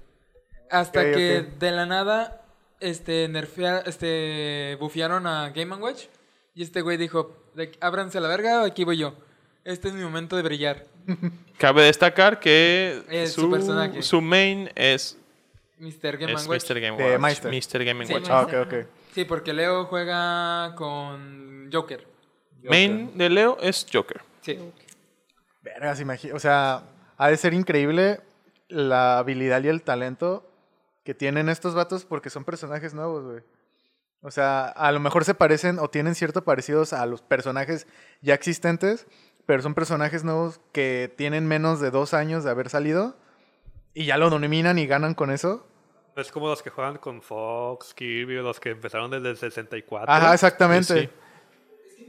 Hasta 0.70 1.02
que 1.14 1.48
de 1.58 1.72
la 1.72 1.86
nada, 1.86 2.42
este, 2.82 3.30
nerfea, 3.30 3.84
este, 3.86 4.76
bufearon 4.82 5.26
a 5.28 5.52
Game 5.52 5.74
Watch. 5.78 6.08
Y 6.56 6.64
este 6.64 6.82
güey 6.82 6.98
dijo, 6.98 7.34
ábranse 7.80 8.18
a 8.18 8.22
la 8.22 8.28
verga, 8.28 8.66
aquí 8.66 8.84
voy 8.84 8.98
yo. 8.98 9.14
Este 9.64 9.88
es 9.88 9.94
mi 9.94 10.04
momento 10.04 10.36
de 10.36 10.42
brillar. 10.42 10.84
Cabe 11.58 11.84
destacar 11.84 12.42
que 12.42 13.02
Es 13.10 13.32
su 13.32 13.44
su, 13.44 13.50
personaje. 13.50 14.02
su 14.02 14.20
main 14.20 14.70
es, 14.76 15.18
Mr. 15.78 16.18
Game 16.18 16.34
es 16.34 16.46
Watch. 16.48 16.70
Mr. 16.70 16.82
Game 16.82 17.18
Watch. 17.18 17.44
Mr. 17.46 17.86
Game 17.86 18.06
Sí, 18.06 18.14
Watch. 18.14 18.28
Ah, 18.30 18.42
ok, 18.42 18.54
ok. 18.66 18.74
Sí, 19.14 19.24
porque 19.24 19.54
Leo 19.54 19.86
juega 19.86 20.76
con 20.76 21.70
Joker. 21.72 22.12
Main 22.64 23.18
de 23.18 23.30
Leo 23.30 23.58
es 23.62 23.86
Joker. 23.92 24.22
Sí. 24.42 24.60
Vergas, 25.62 26.00
imagino. 26.00 26.36
O 26.36 26.40
sea, 26.40 26.84
ha 27.18 27.30
de 27.30 27.38
ser 27.38 27.54
increíble 27.54 28.22
la 28.68 29.18
habilidad 29.18 29.64
y 29.64 29.68
el 29.68 29.82
talento 29.82 30.50
que 31.04 31.14
tienen 31.14 31.50
estos 31.50 31.76
vatos 31.76 32.06
porque 32.06 32.30
son 32.30 32.44
personajes 32.44 32.94
nuevos, 32.94 33.24
güey. 33.26 33.44
O 34.22 34.32
sea, 34.32 34.68
a 34.68 34.92
lo 34.92 35.00
mejor 35.00 35.26
se 35.26 35.34
parecen 35.34 35.80
o 35.80 35.90
tienen 35.90 36.16
cierto 36.16 36.44
parecidos 36.46 36.94
a 36.94 37.06
los 37.06 37.22
personajes 37.22 37.88
ya 38.22 38.34
existentes, 38.34 39.06
pero 39.46 39.62
son 39.62 39.74
personajes 39.74 40.24
nuevos 40.24 40.62
que 40.72 41.14
tienen 41.18 41.46
menos 41.46 41.82
de 41.82 41.92
dos 41.92 42.14
años 42.14 42.46
de 42.46 42.50
haber 42.50 42.70
salido 42.70 43.18
y 43.94 44.06
ya 44.06 44.18
lo 44.18 44.30
dominan 44.30 44.80
y 44.80 44.88
ganan 44.88 45.14
con 45.14 45.30
eso. 45.30 45.68
Es 46.16 46.32
como 46.32 46.48
los 46.48 46.62
que 46.62 46.70
juegan 46.70 46.98
con 46.98 47.22
Fox, 47.22 47.94
Kirby, 47.94 48.38
o 48.38 48.44
los 48.44 48.60
que 48.60 48.70
empezaron 48.70 49.12
desde 49.12 49.32
el 49.32 49.38
64. 49.38 50.12
Ajá, 50.12 50.34
exactamente. 50.34 51.02
Sí, 51.02 51.10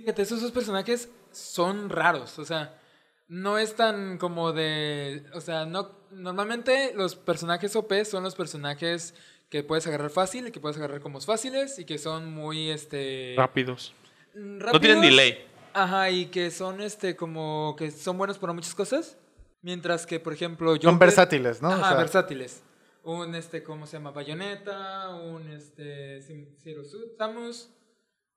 Fíjate, 0.05 0.21
esos 0.23 0.43
dos 0.43 0.53
personajes 0.53 1.09
son 1.33 1.89
raros. 1.89 2.39
O 2.39 2.45
sea, 2.45 2.79
no 3.27 3.57
es 3.57 3.75
tan 3.75 4.19
como 4.19 4.53
de. 4.53 5.25
O 5.33 5.41
sea, 5.41 5.65
no. 5.65 5.93
Normalmente 6.11 6.93
los 6.95 7.17
personajes 7.17 7.75
OP 7.75 8.05
son 8.05 8.23
los 8.23 8.35
personajes 8.35 9.15
que 9.49 9.63
puedes 9.63 9.87
agarrar 9.87 10.11
fácil 10.11 10.47
y 10.49 10.51
que 10.53 10.61
puedes 10.61 10.77
agarrar 10.77 11.01
como 11.01 11.21
fáciles 11.21 11.79
y 11.79 11.85
que 11.87 11.97
son 11.99 12.33
muy 12.33 12.71
este. 12.71 13.35
Rápidos. 13.37 13.95
mm, 14.35 14.59
No 14.59 14.79
tienen 14.81 14.99
rápidos. 14.99 15.03
delay. 15.03 15.45
Ajá, 15.73 16.11
y 16.11 16.27
que 16.27 16.51
son 16.51 16.81
este 16.83 17.17
como 17.17 17.75
que 17.79 17.91
son 17.91 18.19
buenos 18.19 18.39
para 18.39 18.53
muchas 18.53 18.75
cosas. 18.75 19.17
Mientras 19.63 20.05
que, 20.07 20.21
por 20.21 20.35
ejemplo, 20.35 20.73
Son 20.77 20.81
Joker- 20.83 20.99
versátiles, 20.99 21.63
¿no? 21.63 21.71
O 21.71 21.73
Ajá, 21.73 21.89
sea, 21.89 21.97
versátiles. 21.97 22.63
Un 23.03 23.35
este, 23.35 23.63
¿cómo 23.63 23.87
se 23.87 23.97
llama? 23.97 24.11
Bayonetta, 24.11 25.09
un 25.17 25.49
este 25.51 26.21
Sim- 26.21 26.55
Zero 26.63 26.85
Suit, 26.85 27.17
Samus, 27.17 27.71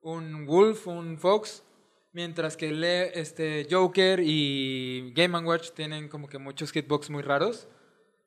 un 0.00 0.46
Wolf, 0.46 0.86
un 0.86 1.18
Fox. 1.18 1.62
Mientras 2.12 2.56
que 2.56 2.72
le, 2.72 3.18
este, 3.20 3.66
Joker 3.70 4.20
y 4.24 5.12
Game 5.14 5.38
Watch 5.40 5.70
tienen 5.72 6.08
como 6.08 6.26
que 6.26 6.38
muchos 6.38 6.72
hitbox 6.72 7.10
muy 7.10 7.22
raros 7.22 7.68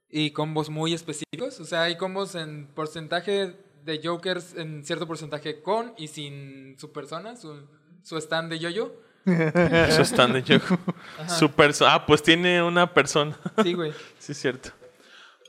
y 0.09 0.31
combos 0.31 0.69
muy 0.69 0.93
específicos. 0.93 1.59
O 1.59 1.65
sea, 1.65 1.83
hay 1.83 1.97
combos 1.97 2.35
en 2.35 2.67
porcentaje 2.67 3.55
de 3.83 4.01
Jokers 4.03 4.53
en 4.55 4.85
cierto 4.85 5.07
porcentaje 5.07 5.61
con 5.61 5.93
y 5.97 6.07
sin 6.07 6.77
su 6.77 6.91
persona, 6.91 7.35
su, 7.35 7.67
su 8.03 8.17
stand 8.17 8.51
de 8.51 8.59
yo-yo. 8.59 8.93
Eso 9.25 10.01
están 10.01 10.33
de 10.33 10.41
Joker. 10.41 10.79
Su 11.27 11.49
perso- 11.49 11.85
ah, 11.87 12.05
pues 12.05 12.23
tiene 12.23 12.61
una 12.63 12.93
persona. 12.93 13.37
Sí, 13.63 13.73
güey. 13.73 13.91
sí, 14.19 14.31
es 14.31 14.37
cierto. 14.39 14.69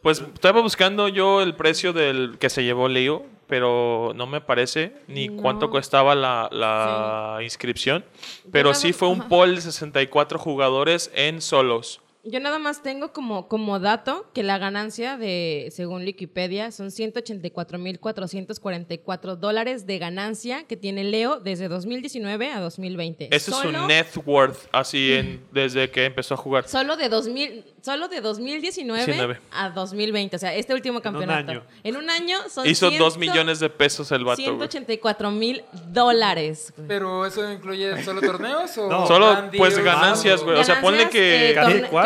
Pues 0.02 0.20
estaba 0.20 0.60
buscando 0.60 1.08
yo 1.08 1.42
el 1.42 1.54
precio 1.54 1.92
del 1.92 2.38
que 2.38 2.50
se 2.50 2.64
llevó 2.64 2.88
Leo, 2.88 3.24
pero 3.52 4.12
no 4.14 4.26
me 4.26 4.40
parece 4.40 4.94
ni 5.08 5.28
No. 5.28 5.42
cuánto 5.42 5.68
costaba 5.68 6.14
la, 6.14 6.48
la 6.50 7.40
inscripción. 7.42 8.02
Pero 8.50 8.72
sí 8.72 8.94
fue 8.94 9.08
un 9.08 9.28
poll 9.28 9.56
de 9.56 9.60
64 9.60 10.38
jugadores 10.38 11.10
en 11.14 11.42
solos. 11.42 12.00
Yo 12.24 12.38
nada 12.38 12.60
más 12.60 12.84
tengo 12.84 13.12
como, 13.12 13.48
como 13.48 13.80
dato 13.80 14.30
que 14.32 14.44
la 14.44 14.56
ganancia 14.56 15.16
de, 15.16 15.70
según 15.72 16.04
Wikipedia, 16.04 16.70
son 16.70 16.90
184.444 16.90 19.34
dólares 19.36 19.86
de 19.86 19.98
ganancia 19.98 20.62
que 20.68 20.76
tiene 20.76 21.02
Leo 21.02 21.40
desde 21.40 21.66
2019 21.66 22.52
a 22.52 22.60
2020. 22.60 23.24
Ese 23.26 23.36
es 23.36 23.42
su 23.44 23.50
Solo- 23.62 23.88
net 23.88 24.06
worth, 24.24 24.68
así 24.70 25.14
en, 25.14 25.44
desde 25.50 25.90
que 25.90 26.04
empezó 26.04 26.34
a 26.34 26.36
jugar. 26.36 26.68
Solo 26.68 26.94
de, 26.96 27.08
2000, 27.08 27.64
solo 27.82 28.06
de 28.06 28.20
2019 28.20 29.04
19. 29.04 29.40
a 29.50 29.70
2020, 29.70 30.36
o 30.36 30.38
sea, 30.38 30.54
este 30.54 30.74
último 30.74 31.00
campeonato. 31.00 31.50
año. 31.50 31.64
En 31.82 31.96
un 31.96 32.08
año 32.08 32.38
son 32.48 32.68
Hizo 32.68 32.88
100 32.88 33.00
2 33.00 33.18
millones 33.18 33.58
de 33.58 33.68
pesos 33.68 34.12
el 34.12 34.24
vato. 34.24 34.40
güey. 34.42 34.46
184 34.68 35.32
mil 35.32 35.64
dólares. 35.88 36.72
Pero 36.86 37.26
eso 37.26 37.50
incluye 37.50 38.00
solo 38.04 38.20
torneos 38.20 38.78
o 38.78 38.88
No. 38.88 39.08
Solo, 39.08 39.50
pues, 39.56 39.76
ganancias, 39.82 40.40
güey. 40.44 40.60
O 40.60 40.64
sea, 40.64 40.80
ponle 40.80 41.08
que- 41.08 41.50
eh, 41.50 41.54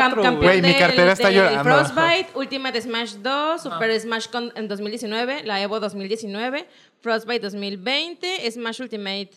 Casi 0.06 0.14
torne- 0.14 0.22
cuatro, 0.22 0.22
cam- 0.22 0.36
güey. 0.36 0.48
campeón 0.48 0.52
Güey, 0.52 0.62
mi 0.62 0.68
del- 0.68 0.78
cartera 0.78 1.12
está 1.12 1.30
llorando. 1.30 1.62
Frostbite, 1.64 2.26
Ultimate 2.34 2.80
Smash 2.82 3.12
2, 3.16 3.62
Super 3.62 4.00
Smash 4.00 4.26
Con 4.28 4.52
en 4.56 4.68
2019, 4.68 5.42
la 5.44 5.60
Evo 5.62 5.80
2019, 5.80 6.66
Frostbite 7.00 7.40
2020, 7.40 8.50
Smash 8.50 8.80
Ultimate 8.82 9.30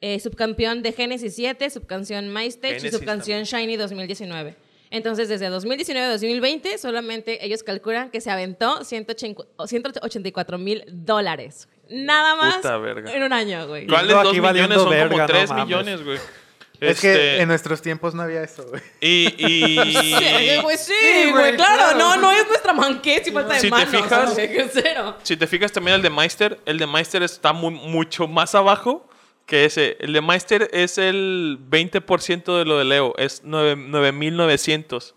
eh, 0.00 0.20
subcampeón 0.20 0.82
de 0.82 0.92
Genesis 0.92 1.34
7, 1.34 1.70
subcanción 1.70 2.32
MyStage 2.32 2.84
y 2.84 2.90
subcanción 2.90 3.44
Shiny 3.44 3.76
2019. 3.76 4.54
Entonces, 4.90 5.28
desde 5.28 5.48
2019 5.48 6.06
a 6.06 6.10
2020, 6.12 6.76
solamente 6.78 7.44
ellos 7.44 7.62
calculan 7.62 8.10
que 8.10 8.20
se 8.20 8.30
aventó 8.30 8.84
184 8.84 10.58
mil 10.58 10.84
dólares. 10.88 11.68
Nada 11.90 12.36
más 12.36 12.56
Puta 12.56 12.78
verga. 12.78 13.12
en 13.12 13.22
un 13.22 13.32
año, 13.32 13.66
güey. 13.66 13.86
¿Cuáles 13.86 14.10
Yo 14.10 14.22
2 14.22 14.28
aquí 14.32 14.40
millones? 14.40 14.68
Son 14.78 14.84
como 14.86 14.90
verga, 14.90 15.16
no 15.16 15.26
3 15.26 15.50
mames. 15.50 15.64
millones, 15.66 16.04
güey. 16.04 16.18
Es 16.90 17.00
que 17.00 17.12
Este, 17.12 17.40
en 17.42 17.48
nuestros 17.48 17.82
tiempos 17.82 18.14
no 18.14 18.22
había 18.22 18.42
eso, 18.42 18.64
güey. 18.68 18.82
Y, 19.00 19.34
y- 19.38 19.76
Sí, 20.18 20.60
güey, 20.62 20.76
sí, 20.78 20.92
Sí, 21.00 21.30
güey, 21.32 21.56
claro, 21.56 21.76
claro. 21.76 21.98
no, 21.98 22.16
no 22.16 22.32
es 22.32 22.46
nuestra 22.48 22.72
manquez 22.72 23.26
y 23.26 23.30
falta 23.32 23.54
de 23.54 23.60
Si 23.60 23.66
te 23.66 23.70
manos. 23.70 23.88
fijas- 23.90 24.30
o 24.30 24.34
sea, 24.34 24.48
que 24.50 24.68
cero. 24.72 25.16
si 25.22 25.36
te 25.36 25.46
fijas 25.46 25.72
también 25.72 25.96
el 25.96 26.02
de 26.02 26.10
Meister, 26.10 26.60
el 26.66 26.78
de 26.78 26.86
Meister 26.86 27.22
está 27.22 27.52
muy, 27.52 27.72
mucho 27.74 28.26
más 28.28 28.54
abajo 28.54 29.08
que 29.46 29.64
ese. 29.66 29.96
El 30.00 30.12
de 30.12 30.20
Meister 30.22 30.70
es 30.72 30.96
el 30.98 31.58
20% 31.68 32.58
de 32.58 32.64
lo 32.64 32.78
de 32.78 32.84
Leo, 32.84 33.14
es 33.18 33.42
9 33.44 33.76
9900 33.76 35.14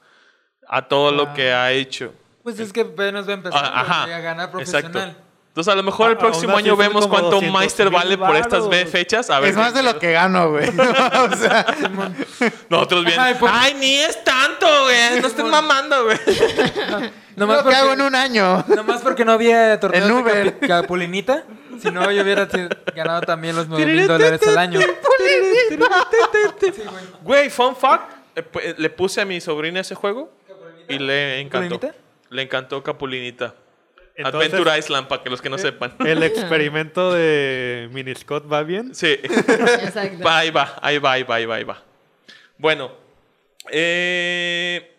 a 0.67 0.87
todo 0.87 1.11
lo 1.11 1.33
que 1.33 1.53
ha 1.53 1.71
hecho. 1.71 2.13
Pues 2.43 2.59
es 2.59 2.71
que 2.73 2.81
apenas 2.81 3.25
va 3.27 3.31
a 3.31 3.35
empezar 3.35 3.61
Ah, 3.63 4.03
a 4.03 4.19
ganar 4.19 4.51
Exacto. 4.59 4.99
Entonces, 5.57 5.73
a 5.73 5.75
lo 5.75 5.81
mejor 5.81 6.11
el 6.11 6.17
próximo 6.17 6.55
año 6.55 6.75
vemos 6.77 7.07
cuánto 7.07 7.31
200 7.31 7.59
Meister 7.59 7.89
vale 7.89 8.15
por 8.15 8.35
estas 8.35 8.69
varos. 8.69 8.91
fechas. 8.91 9.27
A 9.31 9.39
ver 9.39 9.49
Es 9.49 9.55
más 9.55 9.73
de 9.73 9.81
lo 9.81 9.97
que 9.97 10.11
gano, 10.11 10.51
güey. 10.51 10.67
o 10.69 11.35
sea, 11.35 11.65
Nosotros 12.69 13.03
bien. 13.03 13.19
Ay, 13.19 13.33
por- 13.33 13.49
Ay, 13.51 13.73
ni 13.73 13.95
es 13.95 14.23
tanto, 14.23 14.67
güey. 14.83 15.19
No 15.19 15.25
estén 15.27 15.49
mamando, 15.49 16.03
güey. 16.03 16.17
Nomás 17.35 17.57
lo 17.57 17.63
que 17.63 17.63
porque, 17.63 17.75
hago 17.75 17.93
en 17.93 18.01
un 18.01 18.13
año. 18.13 18.63
nomás 18.67 19.01
porque 19.01 19.25
no 19.25 19.31
había 19.31 19.79
torneos 19.79 20.03
En 20.07 20.15
de 20.15 20.21
Uber. 20.21 20.59
Capulinita. 20.59 21.43
Si 21.81 21.89
no, 21.89 22.11
yo 22.11 22.21
hubiera 22.21 22.47
ganado 22.95 23.21
también 23.21 23.55
los 23.55 23.67
9 23.67 23.83
mil 23.83 24.05
dólares 24.05 24.39
al 24.47 24.59
año. 24.59 24.79
Güey, 27.23 27.49
fun 27.49 27.75
fact. 27.75 28.11
eh, 28.35 28.75
Le 28.77 28.89
puse 28.91 29.21
a 29.21 29.25
mi 29.25 29.41
sobrina 29.41 29.79
ese 29.79 29.95
juego 29.95 30.31
y 30.87 30.99
le 30.99 31.39
encantó. 31.41 31.79
¿Capulinita? 31.79 32.03
Le 32.29 32.41
encantó 32.43 32.83
Capulinita. 32.83 33.55
Entonces- 34.17 34.51
Adventure 34.51 34.77
Island, 34.79 35.07
para 35.07 35.23
que 35.23 35.29
los 35.29 35.41
que 35.41 35.49
no 35.49 35.57
sepan. 35.57 35.93
El 36.05 36.23
experimento 36.23 37.13
de 37.13 37.87
Miniscott 37.91 38.51
va 38.51 38.63
bien. 38.63 38.93
Sí. 38.95 39.17
Exacto. 39.23 40.23
Va, 40.25 40.39
ahí 40.39 40.49
va, 40.49 40.77
ahí 40.81 40.97
va, 40.97 41.11
ahí 41.13 41.23
va, 41.23 41.35
ahí 41.35 41.45
va, 41.45 41.55
ahí 41.55 41.63
va. 41.63 41.83
Bueno. 42.57 42.91
Eh, 43.69 44.91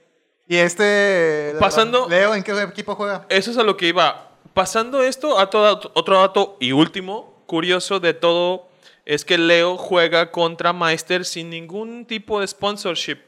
Y 0.46 0.56
este. 0.56 1.54
Pasando- 1.58 2.08
Leo, 2.08 2.34
¿en 2.34 2.42
qué 2.42 2.52
equipo 2.62 2.94
juega? 2.94 3.26
eso 3.28 3.50
es 3.50 3.58
a 3.58 3.62
lo 3.62 3.76
que 3.76 3.86
iba. 3.88 4.30
Pasando 4.54 5.02
esto, 5.02 5.38
a 5.38 5.50
todo, 5.50 5.90
otro 5.94 6.20
dato 6.20 6.56
y 6.60 6.72
último, 6.72 7.42
curioso 7.46 8.00
de 8.00 8.14
todo, 8.14 8.68
es 9.04 9.24
que 9.24 9.38
Leo 9.38 9.76
juega 9.76 10.30
contra 10.30 10.72
Meister 10.72 11.24
sin 11.24 11.50
ningún 11.50 12.06
tipo 12.06 12.40
de 12.40 12.46
sponsorship. 12.46 13.18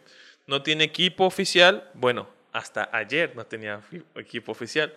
No 0.47 0.63
tiene 0.63 0.85
equipo 0.85 1.25
oficial. 1.27 1.89
Bueno, 1.95 2.27
hasta 2.53 2.89
ayer 2.93 3.33
no 3.37 3.45
tenía 3.47 3.81
equipo 4.17 4.53
oficial. 4.53 4.93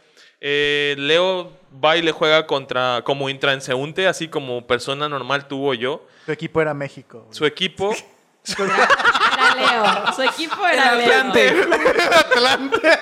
Eh, 0.46 0.96
Leo 0.98 1.54
va 1.84 1.96
y 1.96 2.02
le 2.02 2.12
juega 2.12 2.46
contra 2.46 3.02
como 3.06 3.30
intranseúnte, 3.30 4.08
así 4.08 4.28
como 4.28 4.68
persona 4.68 5.08
normal 5.08 5.48
tuvo 5.48 5.74
yo. 5.74 6.06
Su 6.26 6.34
equipo 6.34 6.62
era 6.62 6.74
México. 6.74 7.22
güey. 7.22 7.34
Su 7.34 7.46
equipo 7.46 7.96
Era 8.46 9.56
Leo. 9.56 10.14
Su 10.14 10.22
equipo 10.22 10.68
era 10.68 10.96
Leo. 10.96 11.14
Atlante. 12.12 13.00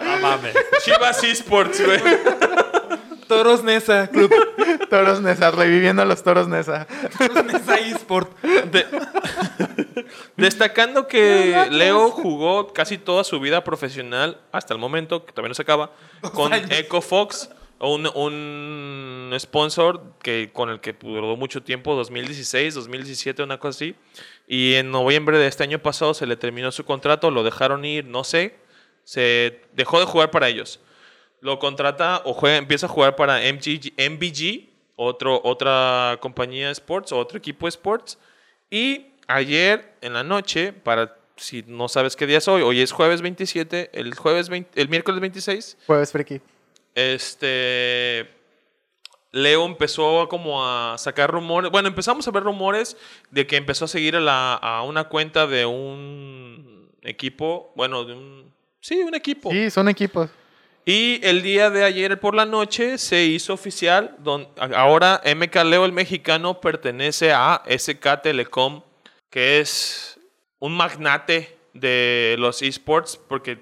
No 0.00 0.18
mames. 0.20 0.54
Chivas 0.84 1.24
Esports, 1.24 1.84
güey. 1.84 2.00
Toros 3.28 3.62
Nesa 3.64 4.08
Club. 4.08 4.30
Toros 4.90 5.20
Nesa, 5.20 5.50
reviviendo 5.50 6.02
a 6.02 6.04
los 6.04 6.22
Toros 6.22 6.48
Nesa. 6.48 6.86
Toros 7.18 7.44
Nesa 7.44 7.78
eSport. 7.78 8.38
De- 8.42 8.86
Destacando 10.36 11.06
que 11.06 11.68
Leo 11.70 12.10
jugó 12.10 12.72
casi 12.72 12.98
toda 12.98 13.24
su 13.24 13.40
vida 13.40 13.64
profesional, 13.64 14.40
hasta 14.52 14.74
el 14.74 14.80
momento, 14.80 15.24
que 15.24 15.32
todavía 15.32 15.48
no 15.50 15.54
se 15.54 15.62
acaba, 15.62 15.92
con 16.34 16.52
Echo 16.52 17.00
Fox, 17.00 17.50
un, 17.80 18.06
un 18.14 19.34
sponsor 19.38 20.02
que, 20.22 20.50
con 20.52 20.70
el 20.70 20.80
que 20.80 20.92
duró 20.92 21.36
mucho 21.36 21.62
tiempo, 21.62 21.94
2016, 21.94 22.74
2017, 22.74 23.42
una 23.42 23.58
cosa 23.58 23.76
así. 23.76 23.94
Y 24.46 24.74
en 24.74 24.90
noviembre 24.90 25.38
de 25.38 25.46
este 25.46 25.62
año 25.64 25.78
pasado 25.80 26.14
se 26.14 26.26
le 26.26 26.36
terminó 26.36 26.70
su 26.72 26.84
contrato, 26.84 27.30
lo 27.30 27.42
dejaron 27.42 27.84
ir, 27.84 28.04
no 28.04 28.24
sé, 28.24 28.56
se 29.04 29.62
dejó 29.72 30.00
de 30.00 30.06
jugar 30.06 30.30
para 30.30 30.48
ellos. 30.48 30.80
Lo 31.44 31.58
contrata 31.58 32.22
o 32.24 32.32
juega, 32.32 32.56
empieza 32.56 32.86
a 32.86 32.88
jugar 32.88 33.16
para 33.16 33.38
MGG 33.40 33.92
MBG, 33.98 34.66
otro, 34.96 35.42
otra 35.44 36.16
compañía 36.20 36.68
de 36.68 36.72
sports, 36.72 37.12
o 37.12 37.18
otro 37.18 37.36
equipo 37.36 37.66
de 37.66 37.68
sports. 37.68 38.16
Y 38.70 39.08
ayer 39.26 39.92
en 40.00 40.14
la 40.14 40.22
noche, 40.24 40.72
para 40.72 41.14
si 41.36 41.62
no 41.66 41.88
sabes 41.88 42.16
qué 42.16 42.26
día 42.26 42.38
es 42.38 42.48
hoy, 42.48 42.62
hoy 42.62 42.80
es 42.80 42.92
jueves 42.92 43.20
27, 43.20 43.90
el 43.92 44.14
jueves 44.14 44.48
20 44.48 44.80
el 44.80 44.88
miércoles 44.88 45.20
26, 45.20 45.76
Jueves 45.86 46.12
Friki. 46.12 46.40
este 46.94 48.30
Leo 49.32 49.66
empezó 49.66 50.22
a 50.22 50.28
como 50.28 50.64
a 50.64 50.96
sacar 50.96 51.30
rumores. 51.30 51.70
Bueno, 51.70 51.88
empezamos 51.88 52.26
a 52.26 52.30
ver 52.30 52.44
rumores 52.44 52.96
de 53.30 53.46
que 53.46 53.56
empezó 53.56 53.84
a 53.84 53.88
seguir 53.88 54.14
a, 54.16 54.20
la- 54.20 54.54
a 54.54 54.82
una 54.82 55.04
cuenta 55.08 55.46
de 55.46 55.66
un 55.66 56.88
equipo, 57.02 57.72
bueno, 57.74 58.04
de 58.04 58.14
un 58.14 58.52
sí, 58.80 59.02
un 59.02 59.14
equipo. 59.14 59.50
Sí, 59.50 59.70
son 59.70 59.88
equipos. 59.88 60.30
Y 60.86 61.24
el 61.26 61.42
día 61.42 61.70
de 61.70 61.82
ayer 61.84 62.20
por 62.20 62.34
la 62.34 62.44
noche 62.44 62.98
se 62.98 63.24
hizo 63.24 63.54
oficial, 63.54 64.16
don, 64.18 64.46
ahora 64.74 65.22
MK 65.24 65.54
Leo 65.64 65.84
el 65.86 65.92
mexicano 65.92 66.60
pertenece 66.60 67.32
a 67.32 67.62
SK 67.66 68.20
Telecom, 68.22 68.82
que 69.30 69.60
es 69.60 70.20
un 70.58 70.76
magnate 70.76 71.56
de 71.72 72.36
los 72.38 72.60
esports, 72.60 73.16
porque 73.16 73.58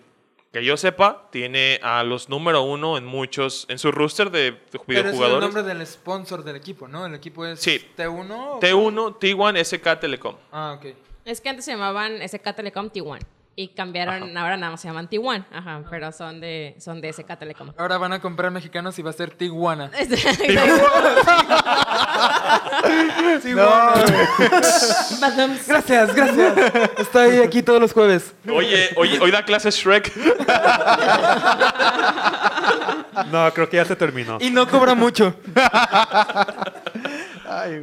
que 0.53 0.63
yo 0.65 0.77
sepa, 0.77 1.29
tiene 1.31 1.79
a 1.83 2.03
los 2.03 2.29
número 2.29 2.63
uno 2.63 2.99
en 2.99 3.07
muchos, 3.07 3.65
en 3.71 3.79
su 3.79 3.91
roster 3.91 4.31
de, 4.31 4.51
de 4.51 4.57
Pero 4.71 4.83
es 4.83 4.89
el 4.89 4.95
videojugadores. 5.05 5.41
nombre 5.41 5.63
del 5.63 5.87
sponsor 5.87 6.45
del 6.45 6.57
equipo, 6.57 6.89
¿no? 6.89 7.07
El 7.07 7.15
equipo 7.15 7.47
es 7.47 7.59
Sí. 7.61 7.81
T1. 7.97 8.31
o- 8.57 8.61
T1, 8.61 9.19
T1, 9.19 9.57
SK 9.65 10.01
Telecom. 10.01 10.37
Ah, 10.51 10.77
ok. 10.79 10.95
Es 11.25 11.41
que 11.41 11.49
antes 11.49 11.65
se 11.65 11.71
llamaban 11.71 12.21
SK 12.21 12.53
Telecom 12.55 12.91
T1. 12.91 13.21
Y 13.55 13.69
cambiaron, 13.69 14.35
ahora 14.37 14.57
nada 14.57 14.73
más 14.73 14.81
se 14.81 14.89
llaman 14.89 15.11
T1. 15.11 15.45
Ajá, 15.53 15.83
pero 15.91 16.11
son 16.11 16.41
de, 16.41 16.75
son 16.79 17.03
de 17.03 17.13
SK 17.13 17.39
Telecom. 17.39 17.73
Ahora 17.77 17.99
van 17.99 18.15
a 18.15 18.21
comprar 18.21 18.51
mexicanos 18.51 18.99
y 18.99 19.03
va 19.03 19.11
a 19.11 19.13
ser 19.13 19.31
Tijuana. 19.31 19.91
Badums. 25.21 25.67
Gracias, 25.69 26.15
gracias. 26.15 26.55
Estoy 26.99 27.39
aquí 27.39 27.63
todos 27.63 27.81
los 27.81 27.93
jueves. 27.93 28.35
Oye, 28.49 28.91
oye, 28.97 29.19
hoy 29.21 29.31
da 29.31 29.45
clases 29.45 29.77
Shrek. 29.77 30.13
No, 33.31 33.53
creo 33.53 33.69
que 33.69 33.77
ya 33.77 33.85
se 33.85 33.95
terminó. 33.95 34.39
Y 34.41 34.51
no 34.51 34.67
cobra 34.69 34.95
mucho. 34.95 35.35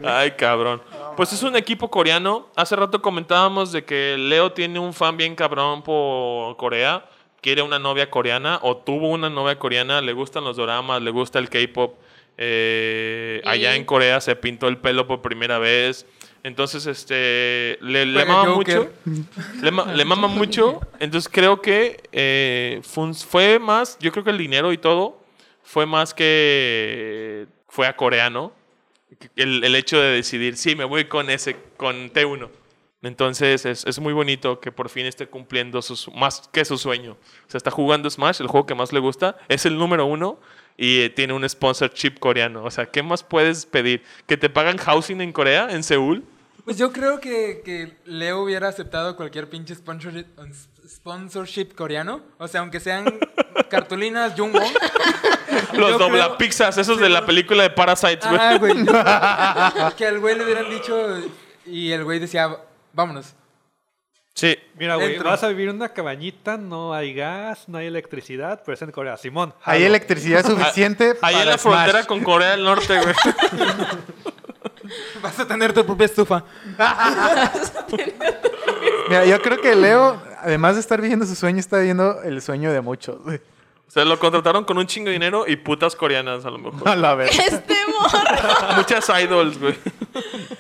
Ay, 0.06 0.32
cabrón. 0.32 0.82
Pues 1.16 1.34
es 1.34 1.44
un 1.44 1.56
equipo 1.56 1.90
coreano. 1.90 2.48
Hace 2.56 2.76
rato 2.76 3.02
comentábamos 3.02 3.72
de 3.72 3.84
que 3.84 4.16
Leo 4.18 4.52
tiene 4.54 4.80
un 4.80 4.94
fan 4.94 5.18
bien 5.18 5.36
cabrón 5.36 5.82
por 5.84 6.56
Corea. 6.58 7.06
Quiere 7.42 7.62
una 7.62 7.80
novia 7.80 8.10
coreana 8.10 8.60
o 8.64 8.78
tuvo 8.78 9.10
una 9.10 9.30
novia 9.30 9.58
coreana. 9.60 10.02
Le 10.02 10.14
gustan 10.14 10.44
los 10.44 10.58
doramas, 10.58 11.02
le 11.02 11.12
gusta 11.12 11.40
el 11.40 11.50
K-pop. 11.50 11.96
Eh, 12.38 13.42
Allá 13.46 13.76
en 13.76 13.84
Corea 13.86 14.22
se 14.22 14.36
pintó 14.36 14.68
el 14.68 14.78
pelo 14.78 15.08
por 15.08 15.22
primera 15.22 15.60
vez. 15.60 16.06
Entonces, 16.42 16.86
este, 16.86 17.78
le, 17.82 18.06
le 18.06 18.26
mama 18.26 18.52
Joker. 18.54 18.78
mucho. 19.06 19.22
Le, 19.62 19.72
ma- 19.72 19.94
le 19.94 20.06
mama 20.06 20.28
mucho. 20.30 20.80
Entonces, 21.00 21.30
creo 21.30 21.62
que 21.62 22.02
eh, 22.14 22.82
fue 22.84 23.60
más, 23.60 23.98
yo 24.00 24.12
creo 24.14 24.24
que 24.24 24.30
el 24.30 24.38
dinero 24.38 24.72
y 24.72 24.78
todo, 24.78 25.22
fue 25.64 25.86
más 25.86 26.14
que 26.14 27.48
fue 27.68 27.88
a 27.88 27.96
coreano. 27.98 28.54
El, 29.36 29.64
el 29.64 29.76
hecho 29.76 30.00
de 30.00 30.12
decidir, 30.12 30.58
sí, 30.58 30.76
me 30.76 30.86
voy 30.86 31.06
con 31.06 31.30
ese, 31.30 31.56
con 31.78 32.12
T1. 32.12 32.50
Entonces 33.02 33.66
es, 33.66 33.86
es 33.86 34.00
muy 34.00 34.12
bonito 34.12 34.60
que 34.60 34.72
por 34.72 34.90
fin 34.90 35.06
esté 35.06 35.28
cumpliendo 35.28 35.82
sus, 35.82 36.12
más 36.14 36.50
que 36.52 36.66
su 36.66 36.78
sueño. 36.78 37.14
O 37.14 37.50
sea, 37.50 37.58
está 37.58 37.72
jugando 37.72 38.10
Smash, 38.10 38.42
el 38.42 38.48
juego 38.48 38.66
que 38.66 38.76
más 38.76 38.92
le 38.92 39.00
gusta, 39.00 39.38
es 39.48 39.66
el 39.66 39.78
número 39.78 40.06
uno 40.06 40.40
y 40.76 41.02
eh, 41.02 41.10
tiene 41.10 41.34
un 41.34 41.48
sponsorship 41.48 42.20
coreano. 42.20 42.64
O 42.64 42.72
sea, 42.72 42.88
¿qué 42.88 43.02
más 43.02 43.24
puedes 43.24 43.66
pedir? 43.66 44.04
¿Que 44.28 44.36
te 44.36 44.50
pagan 44.50 44.78
housing 44.78 45.22
en 45.22 45.32
Corea, 45.32 45.70
en 45.72 45.84
Seúl? 45.84 46.26
Pues 46.66 46.78
yo 46.78 46.92
creo 46.92 47.20
que, 47.22 47.62
que 47.64 47.98
Leo 48.06 48.44
hubiera 48.44 48.68
aceptado 48.68 49.16
cualquier 49.16 49.50
pinche 49.50 49.74
sponsorship, 49.76 50.26
sponsorship 50.88 51.74
coreano. 51.74 52.22
O 52.38 52.48
sea, 52.50 52.62
aunque 52.62 52.82
sean 52.82 53.06
cartulinas 53.70 54.34
Jumbo. 54.38 54.62
Los 55.74 55.98
creo- 55.98 56.38
pizzas, 56.38 56.78
esos 56.78 57.00
de 57.00 57.10
la 57.10 57.26
película 57.26 57.64
de 57.64 57.70
Parasites, 57.70 58.28
güey. 58.28 58.40
Ah, 58.42 58.58
güey. 58.58 59.94
que 59.98 60.06
al 60.08 60.20
güey 60.20 60.36
le 60.38 60.44
hubieran 60.46 60.70
dicho 60.70 61.18
y 61.66 61.92
el 61.92 62.04
güey 62.04 62.20
decía, 62.20 62.58
vámonos. 62.94 63.36
Sí. 64.34 64.58
Mira, 64.76 64.96
güey, 64.96 65.18
vas 65.20 65.44
a 65.44 65.50
vivir 65.50 65.70
en 65.70 65.76
una 65.76 65.90
cabañita, 65.90 66.58
no 66.58 66.94
hay 66.94 67.14
gas, 67.14 67.68
no 67.68 67.78
hay 67.78 67.88
electricidad, 67.88 68.62
pero 68.66 68.74
es 68.76 68.82
en 68.82 68.92
Corea. 68.92 69.18
Simón, 69.18 69.54
Hay 69.64 69.80
jalo. 69.80 69.86
electricidad 69.88 70.46
suficiente 70.46 71.18
Ahí 71.22 71.34
para 71.36 71.44
en 71.44 71.50
la 71.50 71.58
Smash. 71.58 71.74
frontera 71.76 72.04
con 72.06 72.24
Corea 72.24 72.52
del 72.52 72.64
Norte, 72.64 73.00
güey. 73.02 73.14
Vas 75.22 75.40
a 75.40 75.48
tener 75.48 75.74
tu 75.74 75.86
propia 75.86 76.06
estufa. 76.06 76.44
Mira, 79.10 79.26
yo 79.26 79.42
creo 79.42 79.60
que 79.62 79.76
Leo, 79.76 80.22
además 80.42 80.76
de 80.76 80.82
estar 80.82 81.02
viviendo 81.02 81.26
su 81.26 81.36
sueño, 81.36 81.60
está 81.60 81.78
viviendo 81.78 82.22
el 82.24 82.42
sueño 82.42 82.72
de 82.72 82.82
muchos. 82.82 83.22
güey. 83.24 83.42
O 83.90 83.92
sea, 83.92 84.06
lo 84.06 84.20
contrataron 84.20 84.66
con 84.66 84.78
un 84.78 84.86
chingo 84.86 85.08
de 85.08 85.14
dinero 85.14 85.46
y 85.48 85.56
putas 85.56 85.96
coreanas, 85.96 86.46
a 86.46 86.52
lo 86.52 86.60
mejor. 86.60 86.88
A 86.88 86.96
la 86.96 87.16
vez. 87.16 87.32
Este 87.40 87.74
morro. 87.88 88.76
Muchas 88.76 89.10
idols, 89.10 89.60
güey. 89.60 89.74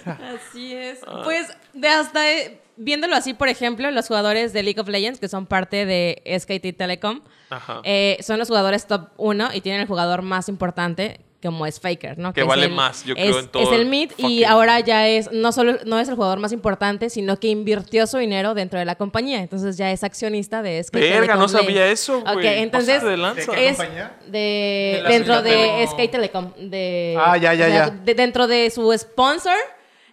Así 0.05 0.73
es. 0.73 0.99
Pues 1.23 1.47
de 1.73 1.87
hasta 1.87 2.27
eh, 2.31 2.59
viéndolo 2.75 3.15
así, 3.15 3.35
por 3.35 3.47
ejemplo, 3.47 3.91
los 3.91 4.07
jugadores 4.07 4.51
de 4.51 4.63
League 4.63 4.81
of 4.81 4.87
Legends, 4.87 5.19
que 5.19 5.27
son 5.27 5.45
parte 5.45 5.85
de 5.85 6.23
SKT 6.39 6.75
Telecom, 6.75 7.21
Ajá. 7.51 7.81
eh, 7.83 8.17
son 8.21 8.39
los 8.39 8.47
jugadores 8.47 8.87
top 8.87 9.09
1 9.17 9.49
y 9.53 9.61
tienen 9.61 9.81
el 9.81 9.87
jugador 9.87 10.23
más 10.23 10.49
importante 10.49 11.19
como 11.41 11.65
es 11.65 11.79
Faker, 11.79 12.17
¿no? 12.17 12.33
Que 12.33 12.43
vale 12.43 12.65
el- 12.65 12.71
más, 12.73 13.05
yo 13.05 13.13
es, 13.15 13.21
creo, 13.29 13.39
en 13.39 13.47
todo 13.47 13.63
Es 13.63 13.69
el 13.69 13.81
el 13.81 13.85
mid 13.87 14.11
y 14.17 14.43
ahora 14.43 14.79
ya 14.81 15.07
es, 15.07 15.31
no 15.31 15.51
solo 15.51 15.77
no 15.85 15.97
es 15.99 16.09
el 16.09 16.15
jugador 16.15 16.39
más 16.39 16.51
importante, 16.51 17.09
sino 17.09 17.39
que 17.39 17.47
invirtió 17.47 18.05
su 18.07 18.17
dinero 18.17 18.53
dentro 18.53 18.77
de 18.77 18.85
la 18.85 18.95
compañía. 18.95 19.39
Entonces 19.39 19.77
ya 19.77 19.89
es 19.91 20.03
accionista 20.03 20.61
de 20.61 20.79
SK 20.83 20.93
Verga, 20.95 21.15
Telecom 21.21 21.39
no 21.39 21.47
sabía 21.47 21.87
eso, 21.87 22.17
Ok, 22.19 22.33
güey. 22.33 22.59
entonces 22.59 23.01
de 23.03 23.15
lanza. 23.17 23.51
¿De 23.51 23.57
qué 23.57 23.69
es 23.69 23.77
compañía? 23.77 24.17
de, 24.27 25.01
De 25.01 25.03
dentro 25.07 25.41
de 25.41 25.51
Telecom. 25.51 25.81
SK 25.87 26.11
Telecom. 26.11 26.53
De, 26.69 27.17
Ah, 27.17 27.37
ya, 27.37 27.53
ya, 27.53 27.69
ya. 27.69 27.89
de- 27.89 28.13
dentro 28.15 28.47
de 28.47 28.69
su 28.69 28.91
sponsor, 28.97 29.55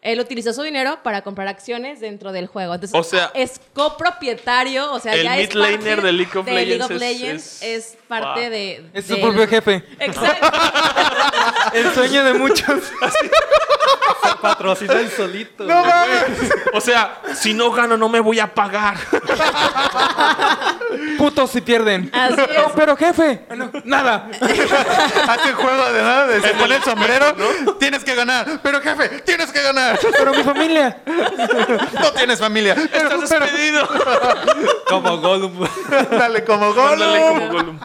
él 0.02 0.20
utilizó 0.20 0.52
su 0.52 0.62
dinero 0.62 1.00
para 1.02 1.22
comprar 1.22 1.48
acciones 1.48 1.98
dentro 1.98 2.30
del 2.30 2.46
juego. 2.46 2.74
Entonces, 2.74 2.96
O 2.98 3.02
sea, 3.02 3.32
es 3.34 3.60
copropietario, 3.72 4.92
o 4.92 5.00
sea, 5.00 5.14
el 5.14 5.24
ya 5.24 5.32
mid 5.32 5.40
es 5.40 5.48
parte 5.48 5.72
laner 5.72 6.02
de 6.02 6.12
League 6.12 6.38
of 6.38 6.46
Legends 6.46 6.68
League 6.68 6.84
of 6.84 6.90
es- 6.92 7.00
Legends, 7.00 7.62
es- 7.62 7.92
es, 7.92 7.98
parte 8.08 8.50
de... 8.50 8.90
Es 8.92 9.06
su 9.06 9.20
propio 9.20 9.46
jefe. 9.48 9.84
Exacto. 9.98 10.48
El 11.72 11.92
sueño 11.92 12.24
de 12.24 12.34
muchos. 12.34 12.80
Patrocina 14.40 14.94
el 14.94 15.10
solito. 15.10 15.64
No 15.64 15.84
mames. 15.84 16.52
O 16.72 16.80
sea, 16.80 17.20
si 17.34 17.52
no 17.54 17.70
gano, 17.70 17.96
no 17.96 18.08
me 18.08 18.20
voy 18.20 18.38
a 18.38 18.52
pagar. 18.52 18.96
Putos 21.18 21.50
si 21.50 21.60
pierden. 21.60 22.10
Así 22.12 22.34
es. 22.40 22.56
No, 22.56 22.72
pero 22.74 22.96
jefe. 22.96 23.42
No, 23.54 23.70
nada. 23.84 24.28
Hace 24.40 25.52
juego 25.54 25.92
de 25.92 26.02
nada, 26.02 26.26
de 26.26 26.40
se 26.40 26.54
pone 26.54 26.76
el 26.76 26.82
sombrero, 26.82 27.34
tienes 27.78 28.04
que 28.04 28.14
ganar. 28.14 28.60
Pero 28.62 28.80
jefe, 28.80 29.08
tienes 29.20 29.50
que 29.52 29.62
ganar. 29.62 29.98
Pero 30.16 30.32
mi 30.32 30.42
familia. 30.42 30.98
No 32.00 32.12
tienes 32.12 32.38
familia. 32.38 32.74
Pero, 32.92 33.10
Estás 33.14 33.28
pero- 33.30 33.44
despedido. 33.46 33.88
Como 34.88 35.18
Gollum. 35.18 35.66
dale 36.10 36.44
como 36.44 36.72
gol. 36.74 36.92
Ándale 36.92 37.20
como 37.28 37.48
Gollum. 37.52 37.78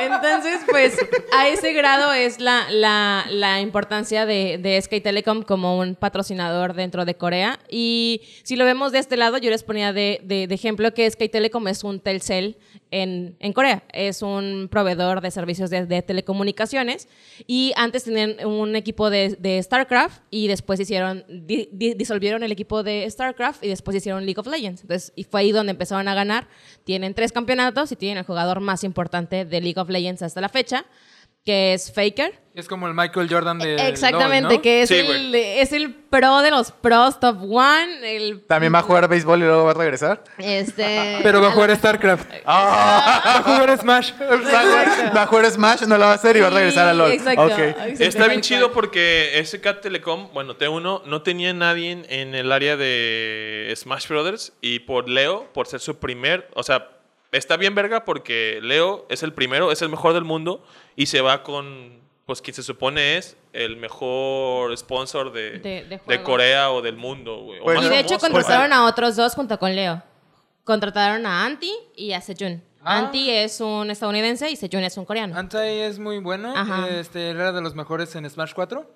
Entonces, 0.00 0.60
pues, 0.68 0.96
a 1.36 1.48
ese 1.48 1.72
grado 1.72 2.12
es 2.12 2.40
la, 2.40 2.66
la, 2.70 3.24
la 3.30 3.60
importancia 3.60 4.26
de, 4.26 4.58
de 4.58 4.80
SK 4.80 5.02
Telecom 5.02 5.42
como 5.42 5.78
un 5.78 5.94
patrocinador 5.94 6.74
dentro 6.74 7.04
de 7.04 7.14
Corea. 7.14 7.58
Y 7.68 8.22
si 8.42 8.56
lo 8.56 8.64
vemos 8.64 8.92
de 8.92 8.98
este 8.98 9.16
lado, 9.16 9.38
yo 9.38 9.50
les 9.50 9.62
ponía 9.62 9.92
de, 9.92 10.20
de- 10.24 10.48
ejemplo 10.54 10.92
que 10.94 11.10
SK 11.10 11.30
Telecom 11.30 11.66
es 11.68 11.84
un 11.84 12.00
Telcel 12.00 12.56
en, 13.02 13.36
en 13.40 13.52
Corea. 13.52 13.82
Es 13.92 14.22
un 14.22 14.68
proveedor 14.70 15.20
de 15.20 15.30
servicios 15.30 15.68
de, 15.70 15.86
de 15.86 16.02
telecomunicaciones. 16.02 17.08
Y 17.46 17.72
antes 17.76 18.04
tenían 18.04 18.46
un 18.46 18.76
equipo 18.76 19.10
de, 19.10 19.36
de 19.38 19.62
StarCraft 19.62 20.22
y 20.30 20.46
después 20.48 20.78
hicieron, 20.80 21.24
di- 21.28 21.68
di- 21.72 21.94
disolvieron 21.94 22.42
el 22.42 22.52
equipo 22.52 22.82
de 22.82 23.08
StarCraft 23.10 23.64
y 23.64 23.68
después 23.68 23.96
hicieron 23.96 24.24
League 24.24 24.40
of 24.40 24.46
Legends. 24.46 24.82
Entonces, 24.82 25.12
y 25.16 25.24
fue 25.24 25.40
ahí 25.40 25.52
donde 25.52 25.72
empezaron 25.72 26.06
a 26.08 26.14
ganar. 26.14 26.46
Tienen 26.84 27.14
tres 27.14 27.32
campeonatos 27.32 27.90
y 27.92 27.96
tienen 27.96 28.18
el 28.18 28.24
jugador 28.24 28.60
más 28.60 28.84
importante 28.84 29.44
de 29.44 29.60
League 29.60 29.80
of 29.80 29.88
Legends 29.88 30.22
hasta 30.22 30.40
la 30.40 30.48
fecha, 30.48 30.84
que 31.44 31.74
es 31.74 31.92
Faker. 31.92 32.42
Es 32.54 32.68
como 32.68 32.86
el 32.86 32.94
Michael 32.94 33.26
Jordan 33.28 33.58
de. 33.58 33.74
Exactamente, 33.88 34.42
LOL, 34.42 34.52
¿no? 34.54 34.62
que 34.62 34.82
es, 34.82 34.88
Sí, 34.88 34.94
el, 34.94 35.34
es 35.34 35.72
el 35.72 35.92
pro 35.92 36.40
de 36.40 36.52
los 36.52 36.70
pros, 36.70 37.18
top 37.18 37.36
one. 37.50 38.16
El, 38.16 38.42
También 38.46 38.72
va 38.72 38.78
a 38.78 38.82
jugar 38.82 39.08
béisbol 39.08 39.40
y 39.40 39.42
luego 39.44 39.64
va 39.64 39.72
a 39.72 39.74
regresar. 39.74 40.22
este, 40.38 41.18
Pero 41.24 41.42
va 41.42 41.48
a 41.48 41.50
jugar 41.50 41.74
StarCraft. 41.76 42.30
Ah. 42.46 43.22
Va 43.26 43.38
a 43.38 43.42
jugar 43.42 43.76
Smash. 43.78 44.12
Va 45.16 45.22
a 45.22 45.26
jugar 45.26 45.50
Smash, 45.50 45.82
no 45.82 45.98
la 45.98 46.06
va 46.06 46.12
a 46.12 46.14
hacer 46.14 46.36
y 46.36 46.40
va 46.40 46.46
a 46.46 46.50
regresar 46.50 46.86
a 46.88 46.94
LOL. 46.94 47.10
Exacto. 47.12 47.48
Está 47.98 48.28
bien 48.28 48.40
chido 48.40 48.70
porque 48.72 49.32
SK 49.44 49.80
Telecom, 49.80 50.28
bueno, 50.32 50.56
T1, 50.56 51.02
no 51.06 51.22
tenía 51.22 51.52
nadie 51.52 51.90
en- 51.90 52.06
en 52.08 52.34
el 52.36 52.52
área 52.52 52.76
de 52.76 53.72
Smash 53.76 54.06
Brothers 54.08 54.52
y 54.60 54.78
por 54.80 55.08
Leo, 55.08 55.52
por 55.52 55.66
ser 55.66 55.80
su 55.80 55.98
primer, 55.98 56.48
o 56.54 56.62
sea, 56.62 56.88
está 57.36 57.56
bien 57.56 57.74
verga 57.74 58.04
porque 58.04 58.58
Leo 58.62 59.06
es 59.08 59.22
el 59.22 59.32
primero, 59.32 59.70
es 59.72 59.82
el 59.82 59.88
mejor 59.88 60.12
del 60.14 60.24
mundo 60.24 60.64
y 60.96 61.06
se 61.06 61.20
va 61.20 61.42
con, 61.42 62.00
pues 62.26 62.40
quien 62.40 62.54
se 62.54 62.62
supone 62.62 63.16
es 63.16 63.36
el 63.52 63.76
mejor 63.76 64.76
sponsor 64.76 65.32
de, 65.32 65.58
De- 65.58 65.58
de 65.58 65.84
de 65.84 65.98
juegos. 65.98 66.24
Corea 66.24 66.70
o 66.70 66.82
del 66.82 66.96
mundo, 66.96 67.38
güey. 67.42 67.60
más 67.76 67.84
Y 67.84 67.88
de 67.88 68.00
hecho 68.00 68.18
famoso, 68.18 68.32
contrataron 68.32 68.68
güey. 68.68 68.78
a 68.78 68.84
otros 68.84 69.16
dos 69.16 69.34
junto 69.34 69.58
con 69.58 69.74
Leo. 69.74 70.02
Contrataron 70.64 71.26
a 71.26 71.44
Anti 71.44 71.72
y 71.94 72.12
a 72.12 72.20
Sejun. 72.20 72.62
Ah. 72.82 72.98
Anti 72.98 73.30
es 73.30 73.60
un 73.60 73.90
estadounidense 73.90 74.50
y 74.50 74.56
Sejun 74.56 74.82
es 74.84 74.96
un 74.96 75.04
coreano. 75.04 75.36
Antai 75.38 75.80
es 75.80 75.98
muy 75.98 76.18
bueno. 76.18 76.54
Ajá. 76.56 76.88
Este, 76.88 77.30
él 77.30 77.36
era 77.38 77.52
de 77.52 77.60
los 77.62 77.74
mejores 77.74 78.14
en 78.16 78.28
Smash 78.28 78.52
4. 78.54 78.90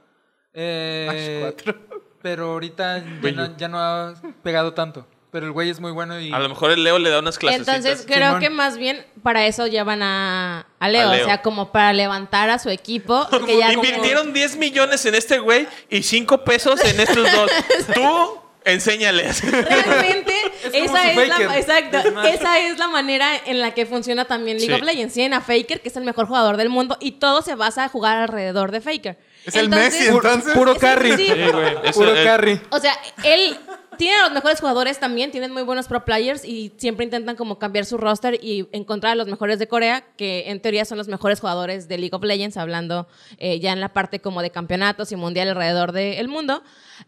Eh, 0.54 1.50
Smash 1.52 1.64
4. 1.64 1.98
Pero 2.22 2.52
ahorita 2.52 2.98
ya 3.22 3.32
no, 3.32 3.56
ya 3.56 3.68
no 3.68 3.78
ha 3.78 4.14
pegado 4.42 4.74
tanto. 4.74 5.06
Pero 5.30 5.44
el 5.46 5.52
güey 5.52 5.68
es 5.68 5.78
muy 5.78 5.92
bueno 5.92 6.18
y. 6.18 6.32
A 6.32 6.38
lo 6.38 6.48
mejor 6.48 6.70
el 6.70 6.82
Leo 6.82 6.98
le 6.98 7.10
da 7.10 7.18
unas 7.18 7.36
clases. 7.38 7.60
Entonces 7.60 8.04
creo 8.06 8.28
Simón. 8.28 8.40
que 8.40 8.50
más 8.50 8.78
bien 8.78 9.04
para 9.22 9.46
eso 9.46 9.66
llevan 9.66 10.02
a, 10.02 10.66
a, 10.80 10.88
Leo, 10.88 11.08
A 11.10 11.14
Leo. 11.14 11.24
o 11.24 11.26
sea, 11.26 11.42
como 11.42 11.70
para 11.70 11.92
levantar 11.92 12.48
a 12.50 12.58
su 12.58 12.70
equipo. 12.70 13.26
que 13.46 13.58
ya 13.58 13.74
como- 13.74 13.84
Invirtieron 13.84 14.32
10 14.32 14.56
millones 14.56 15.04
en 15.04 15.14
este 15.14 15.38
güey 15.38 15.68
y 15.90 16.02
5 16.02 16.44
pesos 16.44 16.82
en 16.82 16.98
estos 17.00 17.30
dos. 17.30 17.50
Tú, 17.94 18.38
enséñales. 18.64 19.42
Realmente, 19.50 20.34
Es 20.64 20.72
como 20.86 20.96
esa, 20.96 21.10
es 21.12 21.28
la, 21.28 21.36
Faker 21.36 21.58
exacto, 21.58 22.02
de 22.02 22.10
Smash. 22.10 22.26
esa 22.34 22.58
es 22.60 22.78
la 22.78 22.88
manera 22.88 23.30
en 23.46 23.60
la 23.60 23.72
que 23.72 23.86
funciona 23.86 24.24
también 24.26 24.58
League 24.58 24.74
Sí. 24.74 24.80
of 24.80 24.86
Legends. 24.86 25.14
Tienen 25.14 25.34
a 25.34 25.40
Faker, 25.40 25.80
que 25.80 25.88
es 25.88 25.96
el 25.96 26.04
mejor 26.04 26.26
jugador 26.26 26.56
del 26.56 26.68
mundo, 26.68 26.96
y 27.00 27.12
todo 27.12 27.42
se 27.42 27.54
basa 27.54 27.84
a 27.84 27.88
jugar 27.88 28.16
alrededor 28.18 28.70
de 28.72 28.80
Faker. 28.80 29.18
Es 29.44 29.54
el 29.54 29.68
Messi, 29.70 30.08
entonces. 30.08 30.52
Puro 30.52 30.74
Sí, 30.74 30.80
carry. 30.80 31.16
sí, 31.16 31.26
sí. 31.26 31.32
Güey. 31.52 31.92
Puro 31.92 32.12
es- 32.14 32.24
carry. 32.24 32.60
O 32.70 32.78
sea, 32.80 32.92
él 33.24 33.56
tiene 33.96 34.16
a 34.16 34.24
los 34.24 34.32
mejores 34.32 34.60
jugadores 34.60 35.00
también, 35.00 35.30
tienen 35.30 35.52
muy 35.52 35.62
buenos 35.62 35.86
pro 35.88 36.04
players 36.04 36.44
y 36.44 36.72
siempre 36.76 37.04
intentan 37.04 37.36
como 37.36 37.58
cambiar 37.58 37.84
su 37.84 37.96
roster 37.96 38.38
y 38.42 38.68
encontrar 38.72 39.12
a 39.12 39.14
los 39.14 39.26
mejores 39.28 39.58
de 39.58 39.66
Corea, 39.68 40.04
que 40.16 40.50
en 40.50 40.60
teoría 40.60 40.84
son 40.84 40.98
los 40.98 41.08
mejores 41.08 41.40
jugadores 41.40 41.88
de 41.88 41.98
League 41.98 42.14
of 42.14 42.22
Legends, 42.22 42.56
hablando 42.56 43.08
eh, 43.38 43.60
ya 43.60 43.72
en 43.72 43.80
la 43.80 43.92
parte 43.92 44.20
como 44.20 44.42
de 44.42 44.50
campeonatos 44.50 45.10
y 45.12 45.16
mundial 45.16 45.48
alrededor 45.48 45.92
del 45.92 46.28
mundo. 46.28 46.62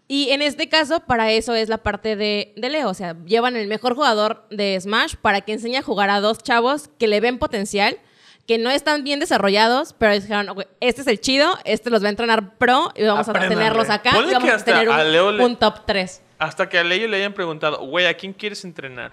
Y 0.09 0.31
en 0.31 0.43
este 0.43 0.69
caso, 0.69 1.01
para 1.01 1.31
eso 1.33 1.55
es 1.55 1.69
la 1.69 1.79
parte 1.79 2.17
de, 2.17 2.53
de 2.57 2.71
Leo. 2.71 2.89
O 2.89 2.95
sea, 2.95 3.17
llevan 3.27 3.57
el 3.57 3.67
mejor 3.69 3.95
jugador 3.95 4.47
de 4.51 4.79
Smash 4.81 5.15
para 5.21 5.41
que 5.43 5.53
enseñe 5.53 5.77
a 5.77 5.83
jugar 5.83 6.11
a 6.11 6.21
dos 6.21 6.43
chavos 6.43 6.89
que 6.99 7.09
le 7.09 7.21
ven 7.21 7.39
potencial 7.39 7.99
que 8.47 8.59
no 8.59 8.69
están 8.71 9.05
bien 9.05 9.21
desarrollados, 9.21 9.95
pero 9.97 10.13
dijeron, 10.13 10.49
"Ok, 10.49 10.63
este 10.81 11.03
es 11.03 11.07
el 11.07 11.21
chido, 11.21 11.57
este 11.65 11.89
los 11.89 12.03
va 12.03 12.09
a 12.09 12.11
entrenar 12.11 12.59
pro 12.59 12.91
y 12.97 13.05
vamos 13.05 13.29
Apréndanle. 13.29 13.55
a 13.55 13.59
tenerlos 13.59 13.91
acá 13.91 14.11
Ponle 14.13 14.31
y 14.31 14.35
vamos 14.35 14.51
a 14.51 14.65
tener 14.65 14.89
un, 14.89 14.95
a 14.95 15.05
Leo 15.05 15.31
le- 15.31 15.45
un 15.45 15.55
top 15.57 15.87
3. 15.87 16.21
Hasta 16.41 16.69
que 16.69 16.79
a 16.79 16.83
Leo 16.85 17.07
le 17.07 17.19
hayan 17.19 17.33
preguntado, 17.35 17.79
güey, 17.87 18.07
¿a 18.07 18.15
quién 18.15 18.33
quieres 18.33 18.65
entrenar? 18.65 19.13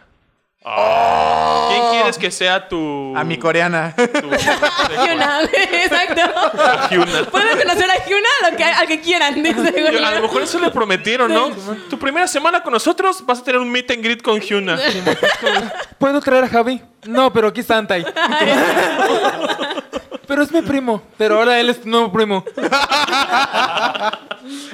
¿Quién 1.70 1.82
quieres 1.92 2.18
que 2.18 2.30
sea 2.32 2.68
tu. 2.68 3.14
A 3.16 3.24
mi 3.24 3.38
coreana. 3.38 3.94
tu- 3.96 4.02
Hyuna, 5.06 5.40
güey, 5.42 5.84
exacto. 5.86 6.22
Hyuna. 6.90 7.24
Pueden 7.30 7.58
conocer 7.60 7.86
a 7.92 8.06
Hyuna 8.10 8.30
lo 8.50 8.58
que, 8.58 8.64
al 8.64 8.88
que 8.88 9.00
quieran. 9.02 9.44
Yo- 9.44 10.06
A 10.06 10.12
lo 10.12 10.22
mejor 10.24 10.42
eso 10.42 10.60
le 10.60 10.72
prometieron, 10.72 11.34
¿no? 11.34 11.50
Tu 11.90 11.98
primera 12.00 12.28
semana 12.28 12.64
con 12.64 12.74
nosotros 12.74 13.26
vas 13.26 13.40
a 13.40 13.44
tener 13.44 13.62
un 13.62 13.72
meet 13.72 13.92
and 13.92 14.04
greet 14.04 14.22
con 14.22 14.40
Hyuna. 14.42 14.78
¿Puedo 16.00 16.20
traer 16.22 16.46
a 16.46 16.50
Javi? 16.50 16.82
No, 17.06 17.32
pero 17.32 17.48
aquí 17.50 17.62
está 17.62 17.78
Antai. 17.78 18.06
pero 20.28 20.44
es 20.44 20.52
mi 20.52 20.62
primo. 20.62 21.02
Pero 21.18 21.38
ahora 21.40 21.60
él 21.60 21.70
es 21.70 21.82
tu 21.82 21.90
nuevo 21.90 22.12
primo. 22.12 22.44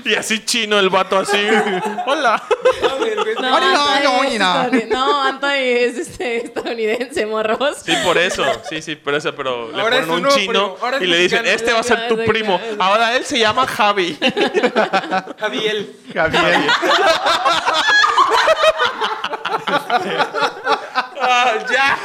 Y 0.06 0.14
así 0.16 0.44
chino 0.46 0.78
el 0.80 0.90
vato 0.90 1.18
así. 1.20 1.38
Hola. 2.06 2.42
No, 3.42 3.56
Ay, 3.58 4.04
no, 4.04 4.24
es 4.24 4.40
no. 4.40 4.46
estadounid- 4.46 4.88
no, 4.90 5.24
Anthony 5.24 5.48
es 5.56 5.98
este, 5.98 6.46
estadounidense, 6.46 7.26
morros. 7.26 7.78
Sí, 7.84 7.94
por 8.04 8.18
eso. 8.18 8.44
Sí, 8.70 8.82
sí, 8.82 8.96
por 8.96 9.16
eso, 9.16 9.34
pero 9.36 9.72
le 9.72 9.82
Ahora 9.82 9.98
es 9.98 10.06
ponen 10.06 10.10
un 10.12 10.16
un 10.18 10.22
nuevo 10.24 10.38
chino 10.38 10.52
primo, 10.74 10.78
ahora 10.82 10.98
es 10.98 11.04
y 11.04 11.08
le 11.08 11.18
dicen, 11.18 11.42
mexicano. 11.44 11.56
este 11.56 11.74
va 11.74 11.80
a 11.80 11.84
ser 11.84 12.08
tu 12.08 12.18
primo. 12.26 12.60
Ahora 12.80 13.16
él 13.16 13.26
se 13.26 13.40
llama 13.40 13.66
Javi. 13.68 14.18
Javiel. 15.40 15.96
Javier. 16.14 16.60
Ah, 21.26 21.66
ya. 21.72 21.98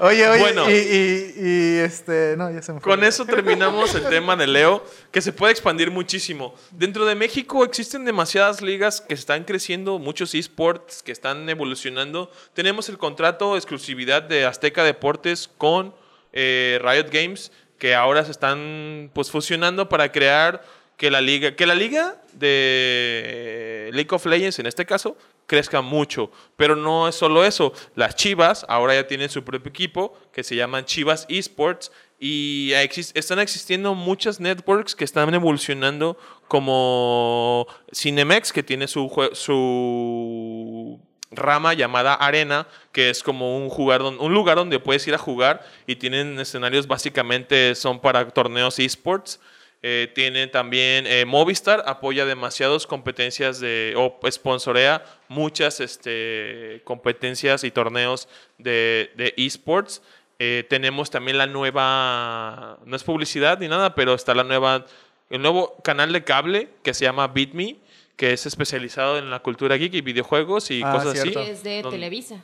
Oye, 0.00 0.28
oye. 0.28 0.40
Bueno. 0.40 0.70
Y, 0.70 0.74
y, 0.74 1.34
y, 1.36 1.78
este. 1.78 2.36
No, 2.36 2.50
ya 2.50 2.60
se 2.62 2.72
me 2.72 2.80
fue. 2.80 2.90
Con 2.92 3.04
eso 3.04 3.24
terminamos 3.24 3.94
el 3.94 4.08
tema 4.08 4.36
de 4.36 4.46
Leo, 4.46 4.84
que 5.10 5.20
se 5.20 5.32
puede 5.32 5.52
expandir 5.52 5.90
muchísimo. 5.90 6.54
Dentro 6.70 7.06
de 7.06 7.14
México 7.14 7.64
existen 7.64 8.04
demasiadas 8.04 8.60
ligas 8.60 9.00
que 9.00 9.14
están 9.14 9.44
creciendo, 9.44 9.98
muchos 9.98 10.34
esports 10.34 11.02
que 11.02 11.12
están 11.12 11.48
evolucionando. 11.48 12.30
Tenemos 12.52 12.88
el 12.88 12.98
contrato 12.98 13.52
de 13.52 13.58
exclusividad 13.58 14.22
de 14.22 14.44
Azteca 14.44 14.84
Deportes 14.84 15.48
con 15.56 15.94
eh, 16.32 16.78
Riot 16.82 17.08
Games, 17.10 17.52
que 17.78 17.94
ahora 17.94 18.24
se 18.24 18.32
están 18.32 19.10
pues 19.14 19.30
fusionando 19.30 19.88
para 19.88 20.12
crear 20.12 20.62
que 20.96 21.10
la 21.10 21.20
liga, 21.20 21.56
que 21.56 21.66
la 21.66 21.74
liga 21.74 22.16
de 22.32 23.90
League 23.92 24.10
of 24.12 24.26
Legends 24.26 24.58
en 24.58 24.66
este 24.66 24.86
caso 24.86 25.16
crezca 25.46 25.80
mucho, 25.80 26.30
pero 26.56 26.76
no 26.76 27.08
es 27.08 27.14
solo 27.14 27.44
eso. 27.44 27.72
Las 27.94 28.16
Chivas 28.16 28.64
ahora 28.68 28.94
ya 28.94 29.06
tienen 29.06 29.28
su 29.28 29.44
propio 29.44 29.70
equipo 29.70 30.18
que 30.32 30.44
se 30.44 30.56
llaman 30.56 30.84
Chivas 30.84 31.26
Esports 31.28 31.90
y 32.18 32.72
están 32.72 33.38
existiendo 33.38 33.94
muchas 33.94 34.40
networks 34.40 34.94
que 34.94 35.04
están 35.04 35.34
evolucionando 35.34 36.16
como 36.48 37.66
Cinemex 37.92 38.52
que 38.52 38.62
tiene 38.62 38.86
su 38.86 39.10
su 39.32 41.00
rama 41.34 41.74
llamada 41.74 42.14
Arena, 42.14 42.66
que 42.92 43.10
es 43.10 43.22
como 43.22 43.58
un, 43.58 43.68
jugar 43.68 44.02
un 44.02 44.34
lugar 44.34 44.56
donde 44.56 44.78
puedes 44.78 45.06
ir 45.06 45.14
a 45.14 45.18
jugar 45.18 45.64
y 45.86 45.96
tienen 45.96 46.38
escenarios 46.38 46.86
básicamente 46.86 47.74
son 47.74 48.00
para 48.00 48.28
torneos 48.30 48.78
esports. 48.78 49.40
Eh, 49.86 50.10
tienen 50.14 50.50
también 50.50 51.06
eh, 51.06 51.26
Movistar, 51.26 51.82
apoya 51.84 52.24
demasiadas 52.24 52.86
competencias 52.86 53.60
de, 53.60 53.92
o 53.98 54.18
sponsorea 54.30 55.04
muchas 55.28 55.78
este, 55.78 56.80
competencias 56.84 57.64
y 57.64 57.70
torneos 57.70 58.26
de, 58.56 59.10
de 59.14 59.34
esports. 59.36 60.00
Eh, 60.38 60.64
tenemos 60.70 61.10
también 61.10 61.36
la 61.36 61.46
nueva, 61.46 62.78
no 62.86 62.96
es 62.96 63.04
publicidad 63.04 63.58
ni 63.58 63.68
nada, 63.68 63.94
pero 63.94 64.14
está 64.14 64.34
la 64.34 64.42
nueva, 64.42 64.86
el 65.28 65.42
nuevo 65.42 65.76
canal 65.84 66.14
de 66.14 66.24
cable 66.24 66.70
que 66.82 66.94
se 66.94 67.04
llama 67.04 67.28
BitMe, 67.28 67.76
que 68.16 68.32
es 68.32 68.46
especializado 68.46 69.18
en 69.18 69.28
la 69.30 69.40
cultura 69.40 69.76
geek 69.76 69.94
y 69.94 70.00
videojuegos 70.00 70.70
y 70.70 70.82
Ah, 70.84 70.92
cosas 70.92 71.20
cierto. 71.20 71.40
así. 71.40 71.50
Es 71.50 71.62
de 71.64 71.82
Donde- 71.82 71.96
Televisa. 71.98 72.36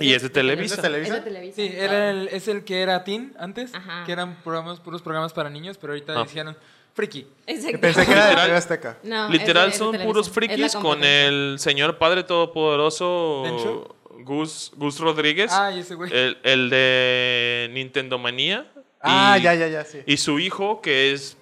Y 0.00 0.12
es 0.14 0.22
de 0.22 0.30
Televisa. 0.30 0.74
¿Es 0.74 0.82
de 0.82 0.88
Televisa? 0.88 1.16
Es 1.18 1.24
de 1.24 1.30
Televisa. 1.30 1.56
Sí, 1.56 1.70
era 1.74 2.10
el, 2.10 2.28
es 2.28 2.48
el 2.48 2.64
que 2.64 2.80
era 2.80 3.04
teen 3.04 3.34
antes. 3.38 3.74
Ajá. 3.74 4.04
Que 4.06 4.12
eran 4.12 4.36
programas, 4.42 4.80
puros 4.80 5.02
programas 5.02 5.32
para 5.34 5.50
niños, 5.50 5.76
pero 5.78 5.92
ahorita 5.92 6.18
Ah. 6.18 6.22
dijeron 6.24 6.56
friki. 6.94 7.26
Exacto. 7.46 7.80
Pensé 7.80 8.06
que 8.06 8.12
era 8.12 8.22
de 8.24 8.30
Literal. 8.30 8.46
TV 8.48 8.56
Azteca. 8.56 8.98
No, 9.02 9.28
Literal 9.28 9.68
es 9.70 9.78
de- 9.78 9.84
es 9.86 9.92
de 9.92 9.98
son 9.98 10.06
puros 10.06 10.30
frikis 10.30 10.74
con 10.76 11.04
el 11.04 11.56
señor 11.58 11.98
Padre 11.98 12.22
Todopoderoso 12.24 13.42
¿Dencho? 13.44 13.96
Gus, 14.24 14.72
Gus 14.76 14.98
Rodríguez, 15.00 15.50
Ah, 15.52 15.72
y 15.72 15.80
ese 15.80 15.94
güey. 15.94 16.10
el, 16.12 16.38
el 16.42 16.70
de 16.70 17.70
Nintendo 17.72 18.18
Manía. 18.18 18.70
Ah, 19.00 19.36
y- 19.38 19.42
ya, 19.42 19.54
ya, 19.54 19.68
ya, 19.68 19.84
sí. 19.84 19.98
Y 20.06 20.16
su 20.16 20.38
hijo, 20.38 20.80
que 20.80 21.12
es, 21.12 21.36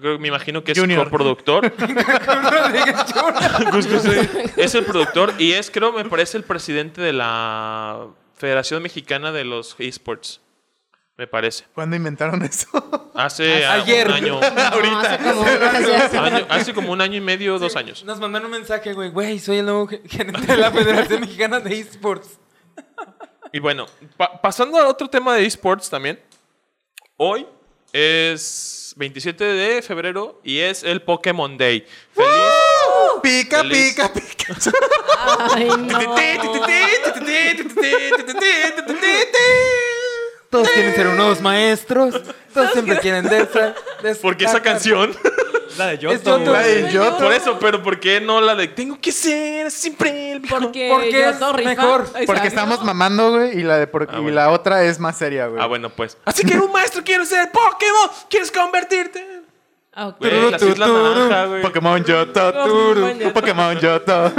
creo- 0.00 0.18
me 0.18 0.28
imagino 0.28 0.62
que 0.64 0.72
es 0.72 0.78
Junior. 0.78 1.04
coproductor. 1.04 1.72
Gus- 3.72 3.86
Gus 3.86 4.04
Rodríguez. 4.04 4.52
es 4.58 4.74
el 4.74 4.84
productor 4.84 5.34
y 5.38 5.52
es, 5.52 5.70
creo, 5.70 5.92
me 5.92 6.04
parece 6.04 6.36
el 6.36 6.44
presidente 6.44 7.00
de 7.00 7.12
la 7.12 8.06
Federación 8.36 8.82
Mexicana 8.82 9.32
de 9.32 9.44
los 9.44 9.76
Esports. 9.78 10.40
Me 11.16 11.26
parece. 11.26 11.64
¿Cuándo 11.74 11.94
inventaron 11.94 12.42
eso? 12.42 12.66
Hace 13.14 13.66
Ayer. 13.66 14.08
un 14.08 14.14
año. 14.14 14.40
No, 14.54 14.98
hace 14.98 15.18
como 15.22 15.42
hace- 15.66 16.18
año- 16.18 16.46
Hace 16.48 16.74
como 16.74 16.92
un 16.92 17.00
año 17.00 17.16
y 17.18 17.20
medio, 17.20 17.58
dos 17.58 17.76
años. 17.76 18.02
Nos 18.04 18.18
mandaron 18.18 18.46
un 18.46 18.52
mensaje, 18.52 18.92
güey. 18.94 19.10
Güey, 19.10 19.38
soy 19.38 19.58
el 19.58 19.66
nuevo 19.66 19.86
ge- 19.86 20.02
gerente 20.08 20.40
de 20.46 20.56
la 20.56 20.70
Federación 20.72 21.20
Mexicana 21.20 21.60
de 21.60 21.78
Esports. 21.78 22.38
Y 23.52 23.60
bueno, 23.60 23.86
pa- 24.16 24.40
pasando 24.40 24.78
a 24.78 24.88
otro 24.88 25.08
tema 25.08 25.34
de 25.36 25.44
esports 25.44 25.90
también. 25.90 26.18
Hoy 27.18 27.46
es 27.92 28.81
27 28.96 29.44
de 29.44 29.82
febrero 29.82 30.40
y 30.44 30.58
es 30.58 30.82
el 30.82 31.02
Pokémon 31.02 31.56
Day. 31.56 31.86
Feliz. 32.12 32.30
pica, 33.22 33.58
Feliz. 33.58 33.90
pica, 33.90 34.12
pica. 34.12 34.56
Ay, 35.54 35.68
no. 35.78 35.98
Todos 40.52 40.68
quieren 40.68 40.94
ser 40.94 41.06
unos 41.08 41.40
maestros. 41.40 42.14
Todos 42.52 42.72
siempre 42.72 42.98
quieren 43.00 43.24
de 43.28 43.38
esa. 43.40 43.74
¿Por 44.22 44.36
qué 44.36 44.44
esa 44.44 44.60
canción? 44.62 45.12
La 45.78 45.86
de 45.86 45.94
Es 45.94 46.00
Yoto. 46.00 46.38
La 46.52 46.60
de 46.60 46.92
Yoto. 46.92 47.16
Por 47.24 47.32
eso, 47.32 47.58
pero 47.58 47.82
¿por 47.82 47.98
qué 47.98 48.20
no 48.20 48.42
la 48.42 48.54
de 48.54 48.68
tengo 48.68 49.00
que 49.00 49.10
ser 49.10 49.70
siempre 49.70 50.32
el 50.32 50.42
mejor? 50.42 50.64
Porque, 50.64 50.90
Porque 50.92 51.28
es 51.30 51.40
rifa. 51.40 51.70
mejor. 51.70 52.00
Exacto. 52.02 52.26
Porque 52.26 52.46
estamos 52.48 52.84
mamando, 52.84 53.32
güey, 53.32 53.58
y 53.58 53.62
la 53.62 53.78
de 53.78 53.86
por- 53.86 54.02
Ah, 54.02 54.16
y 54.18 54.20
bueno. 54.20 54.32
la 54.32 54.50
otra 54.50 54.84
es 54.84 54.98
más 55.00 55.16
seria, 55.16 55.46
güey. 55.46 55.62
Ah, 55.62 55.66
bueno, 55.66 55.88
pues. 55.88 56.18
Así 56.26 56.44
que 56.44 56.58
un 56.58 56.70
maestro 56.70 57.02
quiero 57.02 57.24
ser 57.24 57.50
Pokémon. 57.50 58.10
¿Quieres 58.28 58.50
convertirte? 58.52 59.26
Ok. 59.96 60.16
Güey, 60.18 60.50
las 60.50 60.62
Islas 60.62 60.90
Naranja, 60.90 61.44
güey. 61.46 61.62
Pokémon 61.62 62.04
Yoto, 62.04 62.52
Pokémon 62.52 63.18
Yoto. 63.18 63.32
Pokémon 63.32 63.78
Yoto. 63.80 64.32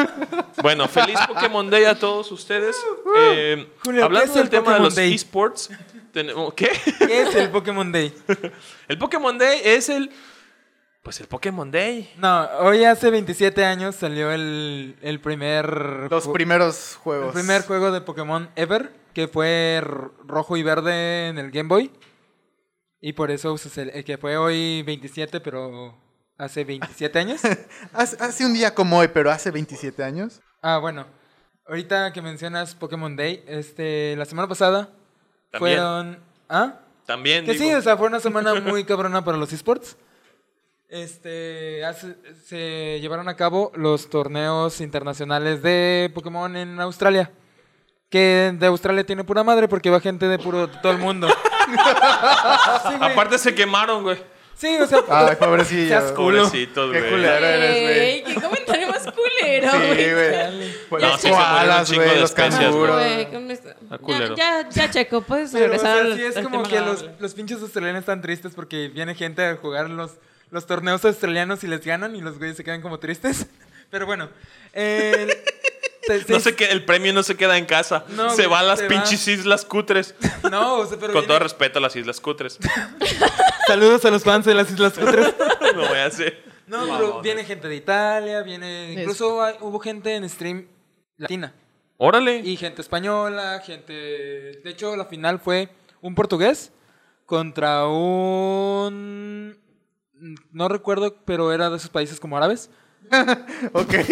Bueno, 0.61 0.87
feliz 0.87 1.17
Pokémon 1.27 1.67
Day 1.67 1.85
a 1.85 1.97
todos 1.97 2.31
ustedes. 2.31 2.75
Eh, 3.17 3.67
Julio, 3.83 4.01
¿qué 4.01 4.05
hablando 4.05 4.33
del 4.33 4.43
el 4.43 4.49
tema 4.51 4.73
de 4.75 4.79
los 4.81 4.93
Day? 4.95 5.13
esports, 5.15 5.69
tenemos, 6.13 6.53
¿qué? 6.53 6.69
¿Qué 6.99 7.23
es 7.23 7.35
el 7.35 7.49
Pokémon 7.49 7.91
Day? 7.91 8.13
El 8.87 8.97
Pokémon 8.97 9.37
Day 9.37 9.59
es 9.63 9.89
el. 9.89 10.11
Pues 11.01 11.19
el 11.19 11.27
Pokémon 11.27 11.69
Day. 11.69 12.13
No, 12.17 12.47
hoy 12.59 12.85
hace 12.85 13.09
27 13.09 13.65
años 13.65 13.95
salió 13.95 14.31
el, 14.31 14.95
el 15.01 15.19
primer... 15.19 16.07
Los 16.09 16.29
primeros 16.29 16.97
juegos. 17.03 17.35
El 17.35 17.41
primer 17.41 17.63
juego 17.63 17.91
de 17.91 17.99
Pokémon 17.99 18.49
ever, 18.55 18.93
que 19.13 19.27
fue 19.27 19.83
rojo 20.25 20.55
y 20.55 20.63
verde 20.63 21.27
en 21.27 21.39
el 21.39 21.51
Game 21.51 21.67
Boy. 21.67 21.91
Y 23.01 23.11
por 23.11 23.31
eso 23.31 23.53
eh, 23.75 24.05
que 24.05 24.17
fue 24.17 24.37
hoy 24.37 24.81
27, 24.83 25.41
pero 25.41 26.01
hace 26.37 26.63
27 26.63 27.19
años. 27.19 27.41
Hace, 27.91 28.15
hace 28.23 28.45
un 28.45 28.53
día 28.53 28.73
como 28.73 28.99
hoy, 28.99 29.09
pero 29.09 29.29
hace 29.29 29.51
27 29.51 30.01
años. 30.05 30.39
Ah, 30.61 30.77
bueno. 30.77 31.05
Ahorita 31.67 32.13
que 32.13 32.21
mencionas 32.21 32.75
Pokémon 32.75 33.17
Day, 33.17 33.43
este, 33.45 34.15
la 34.15 34.23
semana 34.23 34.47
pasada 34.47 34.89
También. 35.53 35.77
fueron... 35.77 36.19
¿Ah? 36.49 36.73
También. 37.05 37.45
Que 37.45 37.57
sí, 37.57 37.73
o 37.73 37.81
sea, 37.81 37.95
fue 37.97 38.07
una 38.07 38.19
semana 38.19 38.53
muy 38.61 38.83
cabrona 38.83 39.23
para 39.23 39.37
los 39.37 39.51
esports. 39.53 39.95
Este, 40.89 41.83
hace- 41.85 42.15
se 42.45 42.99
llevaron 43.01 43.27
a 43.29 43.35
cabo 43.35 43.71
los 43.75 44.09
torneos 44.09 44.79
internacionales 44.81 45.63
de 45.63 46.11
Pokémon 46.13 46.55
en 46.55 46.79
Australia. 46.79 47.31
Que 48.09 48.53
de 48.53 48.67
Australia 48.67 49.03
tiene 49.05 49.23
pura 49.23 49.43
madre 49.43 49.67
porque 49.67 49.89
va 49.89 49.99
gente 49.99 50.27
de 50.27 50.37
puro 50.37 50.67
de 50.67 50.77
todo 50.81 50.91
el 50.91 50.97
mundo. 50.99 51.27
Sí. 52.89 52.95
Aparte 52.99 53.37
se 53.37 53.55
quemaron, 53.55 54.03
güey. 54.03 54.17
Sí, 54.55 54.77
o 54.77 54.85
sea, 54.85 54.99
Ay, 55.09 55.35
pobrecillo. 55.37 55.87
Seas 55.87 56.11
culo. 56.11 56.43
Pobrecitos, 56.43 56.91
Qué 56.91 57.09
culero 57.09 57.45
eres, 57.45 57.81
güey. 57.81 57.99
Ey, 57.99 58.23
qué 58.23 58.35
comentario 58.35 58.87
más 58.89 59.03
culero, 59.11 59.71
Sí, 59.71 59.77
güey. 60.11 60.73
Pues 60.89 61.03
los 61.03 61.13
sí 61.21 61.21
se 61.21 61.33
murieron 61.33 61.51
un 61.53 61.57
koalas, 61.57 61.89
chingo 61.89 62.03
güey, 62.03 62.19
los 62.19 62.31
canguros. 62.33 63.01
Ya, 64.07 64.33
ya, 64.35 64.69
ya, 64.69 64.91
Checo, 64.91 65.21
puedes 65.21 65.51
pero, 65.51 65.65
o 65.65 65.67
regresar 65.69 65.95
sea, 65.97 66.05
al- 66.05 66.15
sí 66.17 66.23
es 66.23 66.37
al 66.37 66.43
como 66.43 66.63
que 66.63 66.79
los, 66.79 67.05
los 67.19 67.33
pinches 67.33 67.61
australianos 67.61 67.99
están 68.01 68.21
tristes 68.21 68.53
porque 68.55 68.87
viene 68.89 69.15
gente 69.15 69.45
a 69.45 69.55
jugar 69.57 69.89
los, 69.89 70.11
los 70.51 70.65
torneos 70.65 71.03
australianos 71.05 71.63
y 71.63 71.67
les 71.67 71.83
ganan 71.85 72.15
y 72.15 72.21
los 72.21 72.37
güeyes 72.37 72.57
se 72.57 72.63
quedan 72.63 72.81
como 72.81 72.99
tristes. 72.99 73.47
Pero 73.89 74.05
bueno, 74.05 74.29
eh, 74.73 75.43
No 76.27 76.39
sé 76.41 76.53
qué, 76.53 76.65
el 76.65 76.83
premio 76.83 77.13
no 77.13 77.23
se 77.23 77.35
queda 77.37 77.57
en 77.57 77.65
casa. 77.65 78.03
No, 78.09 78.29
se 78.31 78.47
güey, 78.47 78.47
va 78.49 78.59
a 78.59 78.63
las 78.63 78.81
pinches 78.81 79.25
islas 79.27 79.63
cutres. 79.63 80.13
No, 80.51 80.79
o 80.79 80.85
sea, 80.85 80.97
pero 80.99 81.13
Con 81.13 81.21
viene- 81.21 81.27
todo 81.27 81.39
respeto 81.39 81.79
a 81.79 81.81
las 81.81 81.95
islas 81.95 82.19
cutres. 82.19 82.59
Saludos 83.67 84.03
a 84.05 84.11
los 84.11 84.23
fans 84.23 84.45
de 84.45 84.53
las 84.53 84.69
Islas 84.69 84.93
Cutres. 84.93 85.33
no 85.75 85.87
voy 85.87 85.97
a 85.97 86.05
hacer. 86.05 86.43
No, 86.67 86.83
pero 86.85 87.21
viene 87.21 87.45
gente 87.45 87.67
de 87.69 87.75
Italia, 87.75 88.41
viene... 88.43 88.93
Incluso 88.93 89.41
hay- 89.41 89.55
hubo 89.61 89.79
gente 89.79 90.13
en 90.15 90.27
stream 90.29 90.67
latina. 91.17 91.53
Órale. 92.05 92.37
Y 92.39 92.57
gente 92.57 92.81
española, 92.81 93.61
gente... 93.65 93.93
De 93.93 94.69
hecho, 94.69 94.95
la 94.95 95.05
final 95.05 95.39
fue 95.39 95.69
un 96.01 96.15
portugués 96.15 96.71
contra 97.25 97.87
un... 97.87 99.57
No 100.51 100.67
recuerdo, 100.67 101.15
pero 101.25 101.51
era 101.53 101.69
de 101.69 101.77
esos 101.77 101.89
países 101.89 102.19
como 102.19 102.35
árabes. 102.37 102.69
Ok. 103.73 103.93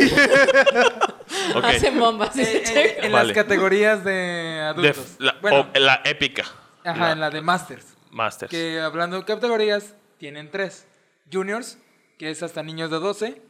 Ok. 1.56 1.64
Hacen 1.64 1.98
bombas. 2.00 2.36
Eh, 2.38 2.64
eh, 2.76 2.98
en 3.04 3.12
Vale. 3.12 3.28
las 3.30 3.36
categorías 3.36 4.04
de 4.04 4.12
De 4.12 4.62
adultos. 4.62 4.98
f- 4.98 5.16
la, 5.20 5.38
bueno, 5.42 5.70
o- 5.74 5.80
la 5.80 6.02
épica. 6.04 6.44
ajá, 6.84 7.14
en 7.14 7.20
la 7.22 7.30
de 7.30 7.42
Masters. 7.42 7.86
Masters. 8.12 8.50
Que 8.52 8.80
hablando 8.82 9.18
de 9.18 9.24
categorías, 9.26 9.96
tienen 10.18 10.52
tres. 10.52 10.86
Juniors, 11.32 11.78
que 12.20 12.30
es 12.32 12.44
hasta 12.44 12.64
niños 12.64 12.92
de 12.92 13.00
12. 13.00 13.42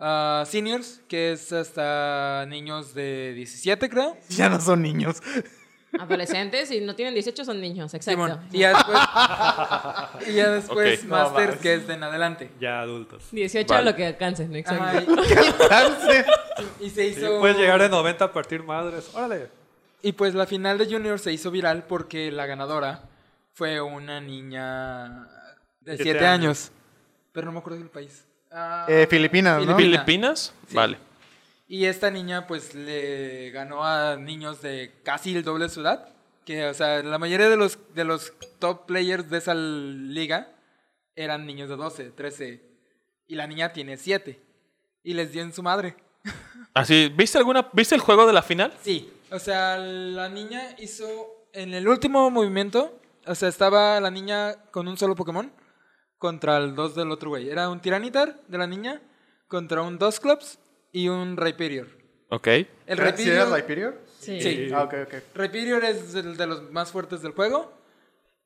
Ah, 0.00 0.44
seniors, 0.46 1.00
que 1.08 1.32
es 1.32 1.52
hasta 1.52 2.44
niños 2.48 2.94
de 2.94 3.32
17, 3.34 3.88
creo. 3.88 4.16
ya 4.30 4.48
no 4.48 4.60
son 4.60 4.82
niños. 4.82 5.22
Adolescentes 5.98 6.70
y 6.70 6.80
no 6.80 6.94
tienen 6.94 7.14
18 7.14 7.44
son 7.44 7.60
niños, 7.60 7.92
exacto. 7.94 8.22
Simón. 8.22 8.40
Y 8.52 8.58
ya 8.60 8.68
después, 8.76 10.28
y 10.28 10.32
ya 10.34 10.50
después 10.50 11.00
Ok. 11.00 11.04
No 11.06 11.16
Masters, 11.16 11.56
que 11.60 11.74
es 11.74 11.86
de 11.88 11.94
en 11.94 12.02
adelante. 12.04 12.50
Ya 12.60 12.80
adultos. 12.80 13.24
18 13.32 13.66
Vale. 13.74 13.90
lo 13.90 13.96
que 13.96 14.06
alcancen, 14.06 14.54
exacto. 14.54 14.84
Ajá, 14.84 15.02
y, 16.80 16.84
y 16.86 16.90
se 16.90 17.12
Sí, 17.12 17.18
hizo... 17.20 17.40
puedes 17.40 17.56
llegar 17.56 17.80
de 17.82 17.88
90 17.88 18.24
a 18.24 18.32
partir 18.32 18.62
madres. 18.62 19.10
Órale. 19.14 19.48
Y 20.02 20.12
pues 20.12 20.34
la 20.34 20.46
final 20.46 20.78
de 20.78 20.86
Junior 20.86 21.18
se 21.18 21.32
hizo 21.32 21.50
viral 21.50 21.82
porque 21.88 22.30
la 22.30 22.46
ganadora 22.46 23.02
fue 23.52 23.80
una 23.80 24.20
niña 24.20 25.26
de 25.80 25.96
Siete 25.96 26.04
7 26.20 26.26
años. 26.26 26.32
años. 26.68 26.72
Pero 27.32 27.46
no 27.46 27.52
me 27.52 27.58
acuerdo 27.58 27.80
del 27.80 27.90
país. 27.90 28.26
Ah, 28.50 28.86
Eh, 28.88 29.06
Filipinas, 29.08 29.64
¿no? 29.64 29.76
Filipina. 29.76 30.04
¿Filipinas? 30.04 30.52
Sí. 30.68 30.74
Vale. 30.76 30.98
Y 31.68 31.84
esta 31.84 32.10
niña 32.10 32.46
pues 32.46 32.74
le 32.74 33.50
ganó 33.52 33.84
a 33.84 34.16
niños 34.16 34.60
de 34.60 34.92
casi 35.04 35.36
el 35.36 35.44
doble 35.44 35.64
de 35.64 35.70
su 35.70 35.80
edad. 35.82 36.08
Que, 36.44 36.66
o 36.66 36.74
sea, 36.74 37.02
la 37.02 37.18
mayoría 37.18 37.48
de 37.48 37.56
los, 37.56 37.78
de 37.94 38.04
los 38.04 38.32
top 38.58 38.86
players 38.86 39.30
de 39.30 39.38
esa 39.38 39.54
liga 39.54 40.48
eran 41.14 41.46
niños 41.46 41.68
de 41.68 41.76
12, 41.76 42.10
13. 42.10 42.60
Y 43.28 43.36
la 43.36 43.46
niña 43.46 43.72
tiene 43.72 43.96
7. 43.96 44.40
Y 45.04 45.14
les 45.14 45.30
dio 45.32 45.42
en 45.42 45.52
su 45.52 45.62
madre. 45.62 45.94
Así, 46.74 47.08
¿viste 47.14 47.38
alguna 47.38 47.68
viste 47.72 47.94
el 47.94 48.00
juego 48.00 48.26
de 48.26 48.32
la 48.32 48.42
final? 48.42 48.72
Sí, 48.82 49.12
o 49.30 49.38
sea, 49.38 49.78
la 49.78 50.28
niña 50.28 50.74
hizo 50.78 51.06
en 51.52 51.72
el 51.74 51.86
último 51.88 52.30
movimiento, 52.30 52.98
o 53.26 53.34
sea, 53.34 53.48
estaba 53.48 54.00
la 54.00 54.10
niña 54.10 54.56
con 54.70 54.86
un 54.88 54.96
solo 54.96 55.14
Pokémon 55.14 55.50
contra 56.20 56.58
el 56.58 56.76
dos 56.76 56.94
del 56.94 57.10
otro 57.10 57.30
güey. 57.30 57.48
Era 57.50 57.68
un 57.68 57.80
Tiranitar 57.80 58.40
de 58.46 58.58
la 58.58 58.68
niña 58.68 59.00
contra 59.48 59.82
un 59.82 59.98
Dusclops 59.98 60.60
y 60.92 61.08
un 61.08 61.36
Rhyperior. 61.36 61.88
Ok. 62.28 62.46
El 62.46 62.68
¿Sí 62.86 62.92
era 62.92 63.10
Rhyperior, 63.10 63.58
Hyperior? 63.58 64.00
Sí. 64.20 64.40
Sí. 64.40 64.68
Ah, 64.72 64.84
ok, 64.84 64.94
ok. 65.06 65.14
Rhyperior 65.34 65.82
es 65.84 66.14
el 66.14 66.36
de 66.36 66.46
los 66.46 66.70
más 66.70 66.92
fuertes 66.92 67.22
del 67.22 67.32
juego 67.32 67.72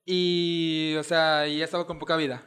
y, 0.06 0.94
o 0.98 1.02
sea, 1.02 1.46
y 1.48 1.58
ya 1.58 1.64
estaba 1.64 1.86
con 1.86 1.98
poca 1.98 2.16
vida. 2.16 2.46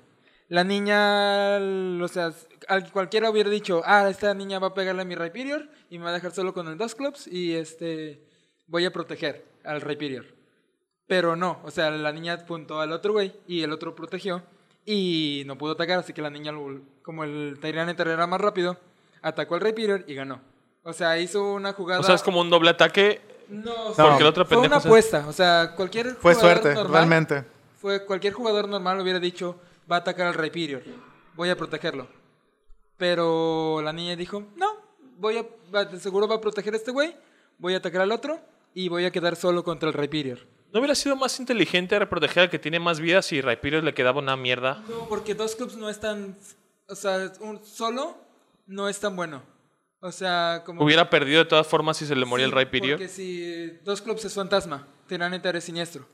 La 0.50 0.64
niña, 0.64 1.58
o 2.02 2.08
sea, 2.08 2.32
al- 2.70 2.92
cualquiera 2.92 3.30
hubiera 3.30 3.50
dicho, 3.50 3.82
ah, 3.86 4.08
esta 4.10 4.34
niña 4.34 4.60
va 4.60 4.68
a 4.68 4.74
pegarle 4.74 5.02
a 5.02 5.06
mi 5.06 5.16
Rhyperior 5.16 5.70
y 5.90 5.98
me 5.98 6.06
va 6.06 6.12
a 6.12 6.14
dejar 6.14 6.32
solo 6.32 6.54
con 6.54 6.68
el 6.70 6.78
Dusclops 6.78 7.28
y 7.28 7.54
este, 7.54 8.24
voy 8.66 8.86
a 8.86 8.94
proteger 8.94 9.46
al 9.66 9.82
Rhyperior. 9.82 10.26
Pero 11.06 11.36
no, 11.36 11.60
o 11.64 11.72
sea, 11.72 11.90
la 11.92 12.12
niña 12.12 12.34
apuntó 12.34 12.80
al 12.80 12.92
otro 12.94 13.14
güey 13.14 13.34
y 13.48 13.62
el 13.64 13.72
otro 13.74 13.94
protegió 13.96 14.42
y 14.88 15.44
no 15.46 15.58
pudo 15.58 15.74
atacar, 15.74 16.00
así 16.00 16.14
que 16.14 16.22
la 16.22 16.30
niña, 16.30 16.54
como 17.04 17.24
el 17.26 17.60
Tyranitar 17.62 18.08
era 18.08 18.26
más 18.26 18.40
rápido, 18.42 18.78
atacó 19.22 19.56
al 19.56 19.62
Rhyperior 19.62 20.06
y 20.08 20.16
ganó. 20.16 20.40
O 20.84 20.94
sea, 20.94 21.20
hizo 21.20 21.54
una 21.54 21.74
jugada... 21.74 22.00
O 22.00 22.04
sea, 22.04 22.16
es 22.16 22.24
como 22.24 22.40
un 22.40 22.50
doble 22.50 22.70
ataque. 22.70 23.22
No, 23.50 23.74
Porque 23.96 24.22
el 24.22 24.26
otro 24.28 24.46
fue 24.46 24.56
pendejo 24.56 24.74
una 24.76 24.82
se- 24.82 24.88
apuesta. 24.88 25.28
O 25.28 25.34
sea, 25.34 25.74
cualquier 25.76 26.16
Fue 26.16 26.34
jugador 26.34 26.60
suerte, 26.62 26.74
normal- 26.76 26.94
realmente. 26.94 27.44
Fue 27.82 28.06
cualquier 28.06 28.32
jugador 28.34 28.68
normal 28.70 29.00
hubiera 29.02 29.20
dicho, 29.20 29.60
va 29.92 29.98
a 29.98 30.00
atacar 30.00 30.28
al 30.28 30.34
Rhyperior. 30.34 30.82
Voy 31.36 31.50
a 31.50 31.58
protegerlo. 31.58 32.08
Pero 32.98 33.82
la 33.84 33.94
niña 33.94 34.16
dijo, 34.16 34.44
no, 34.56 34.68
voy 35.18 35.38
a, 35.38 35.46
va- 35.74 35.86
de 35.86 36.00
seguro 36.00 36.28
va 36.28 36.36
a 36.36 36.42
proteger 36.42 36.74
a 36.74 36.78
este 36.78 36.92
güey, 36.92 37.16
voy 37.60 37.74
a 37.74 37.78
atacar 37.78 38.02
al 38.02 38.12
otro 38.12 38.40
y 38.74 38.90
voy 38.90 39.06
a 39.06 39.12
quedar 39.12 39.36
solo 39.36 39.64
contra 39.64 39.90
el 39.90 39.94
Rhyperior. 39.94 40.40
¿No 40.74 40.80
hubiera 40.80 40.96
sido 40.96 41.16
más 41.16 41.40
inteligente 41.40 42.00
proteger 42.08 42.44
al 42.44 42.50
que 42.50 42.60
tiene 42.60 42.80
más 42.80 43.00
vidas 43.00 43.26
si 43.26 43.42
Rhyperior 43.42 43.84
le 43.84 43.94
quedaba 43.94 44.20
una 44.20 44.36
mierda? 44.36 44.84
No, 44.90 45.08
porque 45.08 45.34
dos 45.34 45.56
clubs 45.56 45.78
no 45.78 45.90
es 45.90 46.00
tan, 46.00 46.38
o 46.88 46.96
sea, 46.96 47.32
un 47.40 47.64
solo 47.66 48.18
no 48.66 48.90
es 48.90 49.00
tan 49.00 49.16
bueno. 49.16 49.42
O 50.00 50.12
sea, 50.12 50.62
como 50.66 50.84
Hubiera 50.84 51.10
perdido 51.10 51.40
de 51.40 51.50
todas 51.50 51.66
formas 51.66 51.98
si 51.98 52.06
se 52.06 52.16
le 52.16 52.26
moría 52.26 52.46
Sí, 52.46 52.52
el 52.52 52.58
Rhyperior. 52.58 52.98
Porque 52.98 53.08
si 53.12 53.72
dos 53.84 54.02
clubs 54.02 54.26
es 54.26 54.34
fantasma, 54.34 54.88
Tyranitar 55.08 55.56
es 55.56 55.64
siniestro. 55.64 56.06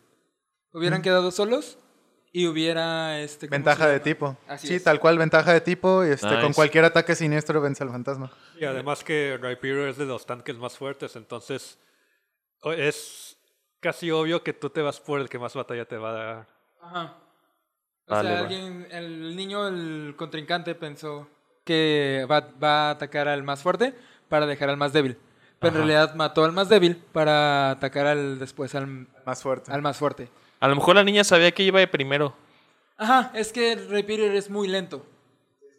Hubieran 0.72 1.02
quedado 1.02 1.32
solos 1.32 1.78
y 2.32 2.48
hubiera 2.48 3.20
este 3.20 3.48
¿cómo 3.48 3.58
Ventaja 3.58 3.88
de 3.88 4.00
tipo. 4.00 4.38
Así 4.48 4.68
sí, 4.68 4.76
es. 4.76 4.84
tal 4.84 5.00
cual, 5.00 5.18
ventaja 5.18 5.54
de 5.54 5.62
tipo. 5.62 6.04
Y 6.06 6.10
este, 6.10 6.28
Nice. 6.28 6.42
con 6.42 6.54
cualquier 6.54 6.86
ataque 6.86 7.14
siniestro 7.16 7.60
vence 7.62 7.84
al 7.84 7.90
fantasma. 7.90 8.32
Y 8.60 8.66
además 8.66 9.04
que 9.04 9.38
Rhyperior 9.42 9.90
es 9.90 9.98
de 9.98 10.06
los 10.06 10.26
tanques 10.26 10.56
más 10.58 10.78
fuertes, 10.78 11.16
entonces 11.16 11.78
es 12.78 13.23
casi 13.84 14.10
obvio 14.10 14.42
que 14.42 14.54
tú 14.54 14.72
te 14.72 14.82
vas 14.82 15.00
por 15.00 15.20
el 15.20 15.30
que 15.30 15.38
más 15.38 15.54
batalla 15.54 15.86
te 15.86 15.98
va 15.98 16.10
a 16.10 16.14
dar. 16.14 16.48
Ajá. 16.82 17.14
O 18.08 18.12
Vale, 18.16 18.30
sea, 18.30 18.40
alguien, 18.40 18.88
el 18.90 19.36
niño, 19.36 19.68
el 19.68 20.16
contrincante 20.18 20.74
pensó 20.74 21.28
que 21.64 22.26
va, 22.30 22.50
va 22.62 22.88
a 22.88 22.92
atacar 22.92 23.28
al 23.28 23.44
más 23.44 23.62
fuerte 23.62 23.94
para 24.28 24.46
dejar 24.48 24.70
al 24.70 24.78
más 24.78 24.92
débil. 24.94 25.18
Pero 25.60 25.74
en 25.76 25.88
realidad 25.88 26.16
mató 26.16 26.44
al 26.44 26.52
más 26.52 26.68
débil 26.68 26.98
para 27.14 27.72
atacar 27.72 28.08
al 28.08 28.40
después 28.40 28.74
al, 28.76 29.08
Más 29.26 29.42
fuerte. 29.44 29.72
al 29.72 29.82
más 29.82 29.98
fuerte. 29.98 30.30
A 30.60 30.68
lo 30.68 30.76
mejor 30.76 30.96
la 30.96 31.04
niña 31.04 31.24
sabía 31.24 31.52
que 31.52 31.64
iba 31.64 31.80
de 31.80 31.88
primero. 31.88 32.36
Ajá, 32.98 33.32
es 33.34 33.54
que 33.54 33.74
el 33.74 33.90
Rhyperior 33.90 34.36
es 34.36 34.50
muy 34.50 34.68
lento. 34.68 35.06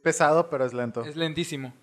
Pesado, 0.03 0.49
pero 0.49 0.65
es 0.65 0.73
lento. 0.73 1.03
Es 1.05 1.17
lentísimo. 1.17 1.75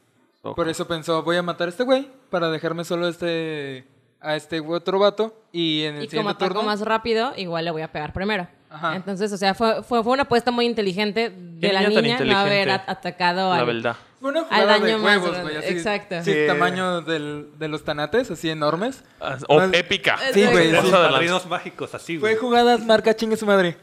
Por 0.42 0.68
eso 0.70 0.88
pensó, 0.88 1.22
voy 1.22 1.38
a 1.38 1.44
matar 1.44 1.68
a 1.68 1.70
este 1.70 1.84
güey 1.84 2.10
para 2.32 2.50
dejarme 2.50 2.84
solo 2.84 3.08
este, 3.08 3.86
a 4.22 4.36
este 4.36 4.60
otro 4.60 5.00
vato 5.00 5.36
y 5.52 5.84
en 5.84 5.96
el 5.96 6.04
Y 6.04 6.08
como 6.08 6.10
siguiente 6.22 6.32
atacó 6.46 6.54
turno... 6.56 6.64
más 6.64 6.82
rápido, 6.82 7.34
igual 7.38 7.66
le 7.66 7.72
voy 7.72 7.82
a 7.82 7.92
pegar 7.92 8.14
primero. 8.14 8.48
Ajá. 8.70 8.96
Entonces, 8.96 9.32
o 9.34 9.38
sea, 9.38 9.54
fue, 9.54 9.84
fue, 9.84 10.02
fue 10.04 10.14
una 10.14 10.24
apuesta 10.24 10.50
muy 10.52 10.66
inteligente 10.66 11.30
de 11.36 11.74
la 11.74 11.82
niña 11.90 12.20
no 12.20 12.38
haber 12.38 12.70
at- 12.70 12.90
atacado 12.90 13.50
La 13.54 13.60
al, 13.60 13.66
verdad. 13.66 13.96
Fue 14.22 14.30
una 14.30 14.42
al 14.50 14.62
de 14.62 14.66
daño 14.68 14.98
más 15.00 15.18
huevos, 15.18 15.32
grande. 15.32 15.54
güey. 15.54 15.58
así- 15.66 15.74
Exacto. 15.74 16.24
Sí, 16.24 16.32
Sí. 16.32 16.40
tamaño 16.48 17.02
del, 17.02 17.50
de 17.58 17.68
los 17.68 17.84
tanates, 17.84 18.32
así 18.32 18.50
enormes. 18.50 19.04
O 19.50 19.58
Más- 19.58 19.74
épica. 19.74 20.18
Sí, 20.34 20.46
güey. 20.46 20.68
Sí. 20.70 20.72
de. 20.72 20.92
Padrinos 20.92 21.46
mágicos, 21.48 21.94
así, 21.96 22.18
Fue 22.18 22.30
güey. 22.36 22.40
jugadas 22.42 22.86
marca 22.86 23.14
chingue 23.16 23.36
su 23.36 23.46
madre. 23.46 23.76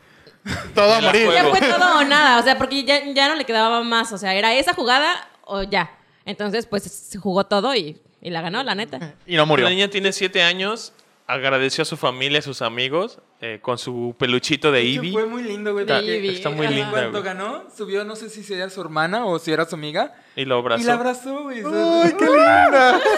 Todo 0.74 0.94
a 0.94 1.00
morir. 1.02 1.28
Ya 1.34 1.44
fue 1.46 1.60
todo 1.60 1.98
o 1.98 2.04
nada, 2.04 2.38
o 2.38 2.42
sea, 2.42 2.56
porque 2.56 2.84
ya, 2.84 3.04
ya 3.12 3.28
no 3.28 3.34
le 3.34 3.44
quedaba 3.44 3.82
más, 3.82 4.12
o 4.12 4.18
sea, 4.18 4.34
era 4.34 4.54
esa 4.54 4.72
jugada 4.72 5.12
o 5.44 5.64
ya. 5.64 5.90
Entonces, 6.24 6.64
pues 6.66 6.84
se 6.84 7.18
jugó 7.18 7.44
todo 7.44 7.74
y, 7.74 8.00
y 8.20 8.30
la 8.30 8.40
ganó, 8.40 8.62
la 8.62 8.74
neta. 8.74 9.14
Y 9.26 9.36
no 9.36 9.56
La 9.56 9.70
niña 9.70 9.88
tiene 9.88 10.12
siete 10.12 10.42
años. 10.42 10.92
Agradeció 11.26 11.82
a 11.82 11.84
su 11.84 11.98
familia, 11.98 12.38
a 12.38 12.42
sus 12.42 12.62
amigos, 12.62 13.18
eh, 13.42 13.58
con 13.60 13.76
su 13.76 14.16
peluchito 14.18 14.72
de 14.72 14.80
Eevee. 14.80 15.12
Fue 15.12 15.26
muy 15.26 15.42
lindo, 15.42 15.74
güey. 15.74 15.84
Eevee. 15.86 16.30
Está 16.32 16.48
muy 16.48 16.64
Ajá. 16.64 16.74
linda, 16.74 16.90
Cuando 16.90 17.22
ganó, 17.22 17.64
subió, 17.76 18.02
no 18.02 18.16
sé 18.16 18.30
si 18.30 18.42
sería 18.42 18.70
su 18.70 18.80
hermana 18.80 19.26
o 19.26 19.38
si 19.38 19.52
era 19.52 19.66
su 19.66 19.74
amiga. 19.74 20.14
Y 20.34 20.46
lo 20.46 20.56
abrazó. 20.56 20.82
Y 20.82 20.86
la 20.86 20.94
abrazó, 20.94 21.42
güey. 21.42 21.58
¡Ay, 21.58 22.14
qué 22.18 22.24
linda! 22.24 23.00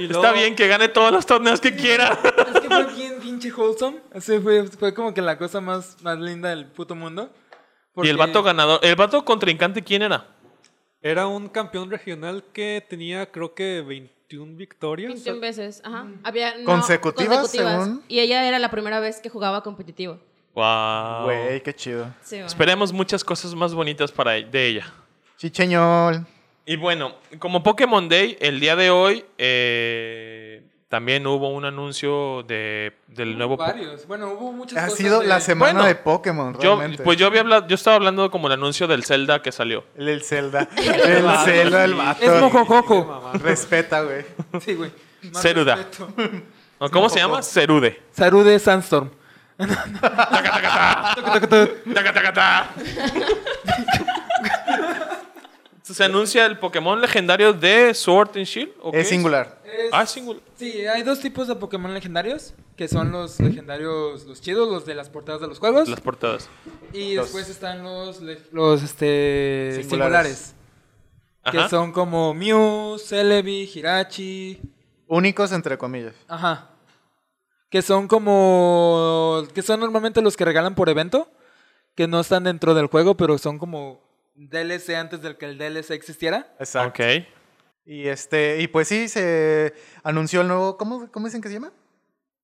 Y 0.00 0.06
Está 0.06 0.32
bien 0.32 0.56
que 0.56 0.66
gane 0.66 0.88
todos 0.88 1.12
los 1.12 1.24
torneos 1.24 1.60
que 1.60 1.76
quiera. 1.76 2.18
Es 2.52 2.60
que 2.60 2.66
fue 2.66 2.92
bien 2.92 3.20
pinche 3.22 3.52
wholesome. 3.52 3.98
Así 4.12 4.40
fue, 4.40 4.66
fue 4.66 4.92
como 4.92 5.14
que 5.14 5.22
la 5.22 5.38
cosa 5.38 5.60
más, 5.60 5.96
más 6.02 6.18
linda 6.18 6.48
del 6.50 6.66
puto 6.66 6.96
mundo. 6.96 7.30
Y 8.02 8.08
el 8.08 8.16
vato 8.16 8.42
ganador. 8.42 8.80
¿El 8.82 8.96
vato 8.96 9.24
contrincante 9.24 9.84
quién 9.84 10.02
era? 10.02 10.26
Era 11.00 11.28
un 11.28 11.48
campeón 11.48 11.88
regional 11.90 12.42
que 12.52 12.84
tenía, 12.88 13.30
creo 13.30 13.54
que 13.54 13.82
21 14.34 14.56
victorias. 14.56 15.12
21 15.12 15.40
veces, 15.40 15.80
ajá. 15.84 16.06
Había, 16.22 16.58
no, 16.58 16.64
¿Consecutivas, 16.64 17.50
según? 17.50 18.02
Y 18.08 18.20
ella 18.20 18.46
era 18.46 18.58
la 18.58 18.70
primera 18.70 19.00
vez 19.00 19.20
que 19.20 19.28
jugaba 19.28 19.62
competitivo. 19.62 20.18
Wow. 20.54 21.24
Güey, 21.24 21.62
qué 21.62 21.74
chido. 21.74 22.06
Sí, 22.22 22.36
bueno. 22.36 22.46
Esperemos 22.46 22.92
muchas 22.92 23.24
cosas 23.24 23.54
más 23.54 23.74
bonitas 23.74 24.12
para 24.12 24.36
e- 24.36 24.44
de 24.44 24.66
ella. 24.66 24.92
Chicheñol. 25.36 26.26
Y 26.66 26.76
bueno, 26.76 27.16
como 27.38 27.62
Pokémon 27.62 28.08
Day, 28.08 28.36
el 28.40 28.60
día 28.60 28.76
de 28.76 28.90
hoy 28.90 29.24
eh, 29.36 30.62
también 30.94 31.26
hubo 31.26 31.48
un 31.48 31.64
anuncio 31.64 32.44
de, 32.44 32.92
del 33.08 33.36
nuevo... 33.36 33.56
Varios. 33.56 34.06
Bueno, 34.06 34.28
hubo 34.28 34.52
muchas 34.52 34.78
Ha 34.78 34.84
cosas. 34.84 34.96
sido 34.96 35.20
de- 35.22 35.26
la 35.26 35.40
semana 35.40 35.72
Bueno, 35.72 35.88
de 35.88 35.96
Pokémon, 35.96 36.52
Yo, 36.60 36.76
realmente. 36.76 37.02
pues 37.02 37.18
yo 37.18 37.26
había 37.26 37.40
hablado, 37.40 37.66
yo 37.66 37.74
estaba 37.74 37.96
hablando 37.96 38.30
como 38.30 38.46
el 38.46 38.52
anuncio 38.52 38.86
del 38.86 39.02
Zelda 39.04 39.42
que 39.42 39.50
salió. 39.50 39.82
El, 39.96 40.06
el 40.08 40.22
Zelda. 40.22 40.68
El 40.76 41.28
Zelda, 41.44 41.84
el 41.84 41.94
vato. 41.94 42.22
Es 42.22 42.40
mojojojo. 42.40 43.32
Respeta, 43.42 44.02
güey. 44.02 44.24
Sí, 44.60 44.74
güey. 44.74 44.92
Ceruda. 45.34 45.74
respeto. 45.74 46.08
¿O 46.78 46.88
¿Cómo 46.90 47.08
se 47.08 47.18
llama? 47.18 47.42
Cerude. 47.42 48.00
Sarude 48.12 48.56
Sandstorm. 48.60 49.10
Se 55.82 56.02
anuncia 56.04 56.46
el 56.46 56.58
Pokémon 56.58 57.00
legendario 57.00 57.52
de 57.52 57.92
Sword 57.94 58.30
and 58.36 58.46
Shield. 58.46 58.70
¿o 58.80 58.90
qué 58.90 59.00
Es 59.00 59.08
singular. 59.08 59.58
Es 59.63 59.63
Ah, 59.92 60.06
singular. 60.06 60.42
Sí, 60.56 60.86
hay 60.86 61.02
dos 61.02 61.20
tipos 61.20 61.48
de 61.48 61.54
Pokémon 61.56 61.92
legendarios, 61.92 62.54
que 62.76 62.88
son 62.88 63.12
los 63.12 63.38
legendarios, 63.40 64.24
los 64.24 64.40
chidos, 64.40 64.68
los 64.70 64.84
de 64.86 64.94
las 64.94 65.08
portadas 65.10 65.40
de 65.40 65.48
los 65.48 65.58
juegos. 65.58 65.88
Las 65.88 66.00
portadas. 66.00 66.48
Y 66.92 67.14
Los- 67.14 67.26
después 67.26 67.48
están 67.48 67.82
los, 67.82 68.20
los 68.52 68.82
este, 68.82 69.80
Singulares. 69.88 70.54
Que 71.50 71.68
son 71.68 71.92
como 71.92 72.32
Mew, 72.34 72.98
Celebi, 72.98 73.70
Hirachi. 73.72 74.60
Únicos 75.06 75.52
entre 75.52 75.76
comillas. 75.76 76.14
Ajá. 76.26 76.70
Que 77.68 77.82
son 77.82 78.08
como. 78.08 79.42
Que 79.52 79.60
son 79.62 79.80
normalmente 79.80 80.22
los 80.22 80.36
que 80.36 80.44
regalan 80.44 80.74
por 80.74 80.88
evento. 80.88 81.28
Que 81.94 82.08
no 82.08 82.20
están 82.20 82.44
dentro 82.44 82.74
del 82.74 82.86
juego, 82.86 83.16
pero 83.16 83.36
son 83.38 83.58
como 83.58 84.00
DLC 84.36 84.96
antes 84.96 85.20
del 85.22 85.36
que 85.36 85.46
el 85.46 85.58
DLC 85.58 85.90
existiera. 85.90 86.54
Exacto. 86.58 87.02
Ok. 87.02 87.24
Y 87.86 88.08
este, 88.08 88.60
y 88.60 88.68
pues 88.68 88.88
sí, 88.88 89.08
se 89.08 89.74
anunció 90.02 90.40
el 90.40 90.48
nuevo. 90.48 90.76
¿Cómo, 90.78 91.10
cómo 91.12 91.26
dicen 91.26 91.40
que 91.42 91.48
se 91.48 91.54
llama? 91.54 91.70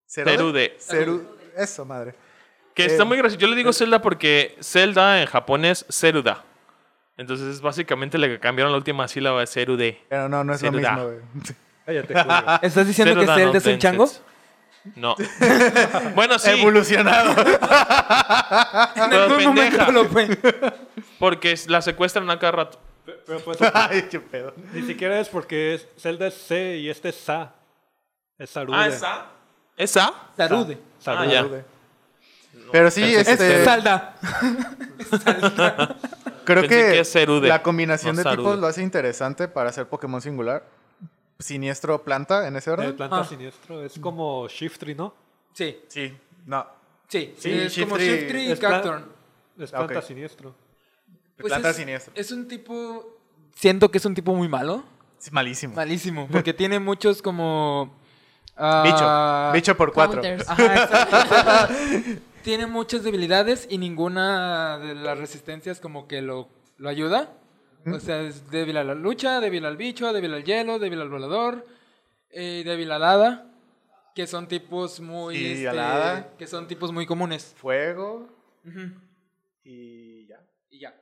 Cerude. 0.06 0.76
Ceru- 0.78 1.26
Eso, 1.56 1.84
madre. 1.84 2.14
Que 2.74 2.82
Eh, 2.84 2.86
está 2.86 3.04
muy 3.04 3.16
gracioso. 3.16 3.40
Yo 3.40 3.48
le 3.48 3.56
digo 3.56 3.72
Zelda 3.72 4.02
porque 4.02 4.56
Zelda 4.62 5.20
en 5.20 5.26
japonés 5.26 5.84
es 5.88 5.98
Zeruda. 5.98 6.44
Entonces 7.16 7.46
es 7.54 7.60
básicamente 7.60 8.16
le 8.18 8.38
cambiaron 8.40 8.72
la 8.72 8.78
última 8.78 9.06
sílaba 9.08 9.40
de 9.40 9.46
Zerude. 9.46 10.00
Pero 10.08 10.28
no, 10.28 10.44
no 10.44 10.52
es 10.54 10.62
lo 10.62 10.70
Ceruda. 10.70 10.92
mismo, 10.92 11.04
güey. 11.08 11.20
Cállate. 11.86 12.14
¿Estás 12.66 12.86
diciendo 12.86 13.14
que 13.20 13.26
Zelda 13.26 13.52
no 13.52 13.58
es 13.58 13.66
un 13.66 13.78
chango? 13.78 14.10
No. 14.96 15.14
bueno, 16.14 16.38
sí. 16.38 16.50
Evolucionado. 16.50 17.30
En 18.94 19.10
Pero 19.10 19.36
pendeja. 19.36 19.90
lo 19.90 20.04
fue. 20.06 20.38
Porque 21.18 21.54
la 21.68 21.82
secuestran 21.82 22.28
a 22.30 22.38
cada 22.38 22.52
rato. 22.52 22.80
Pero 23.26 23.40
pues 23.40 23.58
Ay, 23.74 24.02
qué 24.10 24.20
pedo. 24.20 24.52
ni 24.72 24.82
siquiera 24.82 25.18
es 25.20 25.28
porque 25.28 25.74
es, 25.74 25.86
Zelda 25.98 26.26
es 26.28 26.34
C 26.34 26.76
y 26.78 26.88
este 26.88 27.10
es 27.10 27.16
Sa. 27.16 27.52
Es 28.38 28.50
Sarude. 28.50 28.76
Ah, 28.78 28.86
¿esa? 28.88 29.26
¿Esa? 29.76 30.12
Sarude. 30.36 30.78
Sarude. 30.98 31.38
Ah, 31.38 31.42
ya. 31.48 31.64
Pero 32.72 32.90
sí, 32.90 33.02
Pensé 33.02 33.14
que 33.14 33.20
Es 33.20 33.28
este, 33.28 33.64
Salda. 33.64 34.16
creo 36.44 36.62
pensé 36.62 36.68
que, 36.68 36.92
que 36.92 37.00
es 37.00 37.12
Cerude, 37.12 37.48
la 37.48 37.62
combinación 37.62 38.16
no 38.16 38.22
de 38.22 38.30
tipos 38.36 38.58
lo 38.58 38.66
hace 38.66 38.82
interesante 38.82 39.48
para 39.48 39.70
hacer 39.70 39.86
Pokémon 39.88 40.20
singular. 40.20 40.64
Siniestro 41.38 42.02
planta 42.02 42.46
en 42.48 42.56
ese 42.56 42.70
El 42.70 42.74
orden. 42.80 42.96
planta 42.96 43.20
Ah. 43.20 43.24
siniestro. 43.24 43.82
Es 43.82 43.98
como 43.98 44.46
Shiftry, 44.48 44.94
¿no? 44.94 45.14
Sí, 45.54 45.80
Sí, 45.88 46.14
no. 46.46 46.66
sí. 47.08 47.34
Sí, 47.38 47.50
es 47.52 47.78
como 47.78 47.96
Shiftry- 47.96 48.44
y 48.48 48.50
es 48.52 48.58
Cacturn. 48.60 49.04
Es 49.58 49.72
Ah, 49.72 49.78
planta 49.86 50.02
siniestro. 50.02 50.54
Pues 51.40 51.52
planta 51.52 51.70
es, 51.70 51.76
siniestro. 51.76 52.12
Es 52.16 52.30
un 52.32 52.48
tipo. 52.48 53.18
Siento 53.54 53.90
que 53.90 53.98
es 53.98 54.04
un 54.04 54.14
tipo 54.14 54.34
muy 54.34 54.48
malo. 54.48 54.84
Es 55.18 55.32
malísimo. 55.32 55.74
Malísimo. 55.74 56.28
Porque 56.30 56.54
tiene 56.54 56.78
muchos 56.78 57.22
como. 57.22 57.94
ah, 58.56 59.50
Bicho. 59.52 59.52
Bicho 59.54 59.76
por 59.76 59.92
cuatro. 59.92 60.22
Ajá, 60.46 60.74
exacto. 60.74 62.22
tiene 62.42 62.66
muchas 62.66 63.02
debilidades 63.02 63.66
y 63.68 63.78
ninguna 63.78 64.78
de 64.78 64.94
las 64.94 65.18
resistencias 65.18 65.80
como 65.80 66.08
que 66.08 66.22
lo, 66.22 66.48
lo 66.78 66.88
ayuda. 66.88 67.32
O 67.86 67.98
sea, 67.98 68.20
es 68.22 68.50
débil 68.50 68.76
a 68.76 68.84
la 68.84 68.94
lucha, 68.94 69.40
débil 69.40 69.64
al 69.64 69.76
bicho, 69.76 70.12
débil 70.12 70.34
al 70.34 70.44
hielo, 70.44 70.78
débil 70.78 71.00
al 71.00 71.08
volador, 71.08 71.66
eh, 72.30 72.62
débil 72.64 72.90
al 72.92 73.02
hada. 73.02 73.46
Que 74.14 74.26
son 74.26 74.48
tipos 74.48 75.00
muy. 75.00 75.36
Sí, 75.36 75.66
este. 75.66 76.26
Que 76.38 76.46
son 76.46 76.66
tipos 76.66 76.92
muy 76.92 77.06
comunes. 77.06 77.54
Fuego 77.56 78.28
y. 79.64 80.19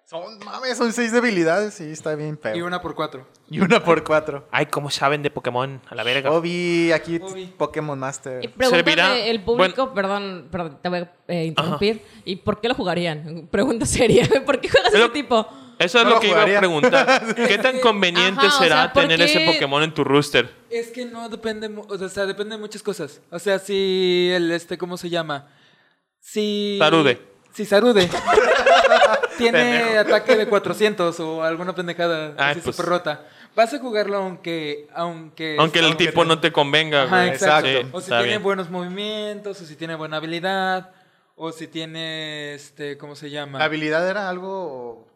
Son, 0.08 0.38
mames, 0.38 0.78
son 0.78 0.90
seis 0.94 1.12
debilidades. 1.12 1.74
Sí, 1.74 1.84
está 1.84 2.14
bien 2.14 2.38
feo. 2.38 2.56
Y 2.56 2.62
una 2.62 2.80
por 2.80 2.94
cuatro. 2.94 3.26
Y 3.50 3.60
una 3.60 3.84
por 3.84 4.04
cuatro. 4.04 4.46
Ay, 4.50 4.64
¿cómo 4.66 4.88
saben 4.90 5.22
de 5.22 5.30
Pokémon? 5.30 5.82
A 5.88 5.94
la 5.94 6.02
verga. 6.02 6.30
Obi, 6.30 6.92
aquí 6.92 7.18
Obi. 7.22 7.44
Pokémon 7.46 7.98
Master. 7.98 8.42
Y 8.42 8.48
pregúntame 8.48 8.82
Servirá- 8.84 9.16
el 9.26 9.42
público, 9.42 9.92
perdón, 9.92 10.48
perdón, 10.50 10.78
te 10.82 10.88
voy 10.88 10.98
a 11.00 11.12
eh, 11.28 11.44
interrumpir. 11.44 12.02
¿Y 12.24 12.36
por 12.36 12.58
qué 12.60 12.68
lo 12.68 12.74
jugarían? 12.74 13.48
Pregunta 13.50 13.84
seria. 13.84 14.26
¿Por 14.46 14.60
qué 14.60 14.70
juegas 14.70 14.92
Pero- 14.92 15.04
ese 15.04 15.12
tipo? 15.12 15.46
Eso 15.78 15.98
es 15.98 16.04
No 16.04 16.10
lo 16.10 16.16
lo 16.16 16.20
que 16.22 16.28
iba 16.28 16.42
a 16.42 16.58
preguntar. 16.58 17.34
¿Qué 17.34 17.58
tan 17.58 17.78
conveniente 17.80 18.46
Ajá, 18.46 18.56
o 18.56 18.62
será 18.62 18.76
sea, 18.84 18.92
¿por 18.94 19.02
tener 19.02 19.18
qué? 19.18 19.24
ese 19.26 19.52
Pokémon 19.52 19.82
en 19.82 19.92
tu 19.94 20.04
rooster? 20.04 20.50
Es 20.70 20.88
que 20.88 21.04
no 21.04 21.28
depende, 21.28 21.70
o 21.86 22.08
sea, 22.08 22.24
depende 22.24 22.56
de 22.56 22.60
muchas 22.60 22.82
cosas. 22.82 23.20
O 23.30 23.38
sea, 23.38 23.58
si 23.58 24.30
el 24.34 24.50
este, 24.52 24.78
¿cómo 24.78 24.96
se 24.96 25.10
llama? 25.10 25.48
Si 26.18 26.76
Sarude. 26.80 27.20
Si 27.52 27.64
Sarude 27.66 28.08
tiene 29.38 29.58
Pendejo. 29.80 30.00
ataque 30.00 30.36
de 30.36 30.46
400 30.46 31.20
o 31.20 31.42
alguna 31.42 31.74
pendejada 31.74 32.34
Ay, 32.36 32.52
así 32.52 32.60
pues. 32.60 32.76
súper 32.76 32.90
rota, 32.90 33.26
vas 33.56 33.72
a 33.72 33.78
jugarlo 33.78 34.16
aunque 34.18 34.86
aunque 34.94 35.56
Aunque 35.58 35.78
el 35.78 35.96
tipo 35.96 36.22
te- 36.22 36.28
no 36.28 36.40
te 36.40 36.52
convenga, 36.52 37.04
Ajá, 37.04 37.16
güey. 37.18 37.28
exacto. 37.30 37.68
Sí, 37.68 37.88
o 37.92 38.00
si 38.00 38.08
tiene 38.08 38.24
bien. 38.24 38.42
buenos 38.42 38.68
movimientos, 38.70 39.60
o 39.60 39.64
si 39.64 39.76
tiene 39.76 39.94
buena 39.94 40.18
habilidad, 40.18 40.90
o 41.36 41.52
si 41.52 41.66
tiene 41.68 42.54
este, 42.54 42.98
¿cómo 42.98 43.14
se 43.16 43.30
llama? 43.30 43.58
La 43.60 43.64
habilidad 43.66 44.08
era 44.08 44.28
algo. 44.28 45.06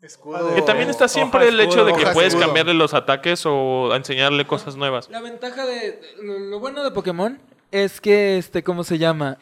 Escudo. 0.00 0.54
Que 0.56 0.62
también 0.62 0.90
está 0.90 1.04
Hoja, 1.04 1.14
siempre 1.14 1.46
el 1.48 1.60
hecho 1.60 1.84
de 1.84 1.92
que 1.92 2.02
hoja, 2.02 2.12
puedes 2.12 2.32
escudo. 2.32 2.46
cambiarle 2.46 2.74
los 2.74 2.92
ataques 2.92 3.44
o 3.46 3.94
enseñarle 3.94 4.44
cosas 4.46 4.74
nuevas. 4.74 5.08
La 5.10 5.20
ventaja 5.20 5.64
de. 5.64 6.00
Lo, 6.20 6.38
lo 6.40 6.58
bueno 6.58 6.82
de 6.82 6.90
Pokémon 6.90 7.38
es 7.70 8.00
que, 8.00 8.36
este, 8.36 8.64
¿cómo 8.64 8.82
se 8.82 8.98
llama? 8.98 9.38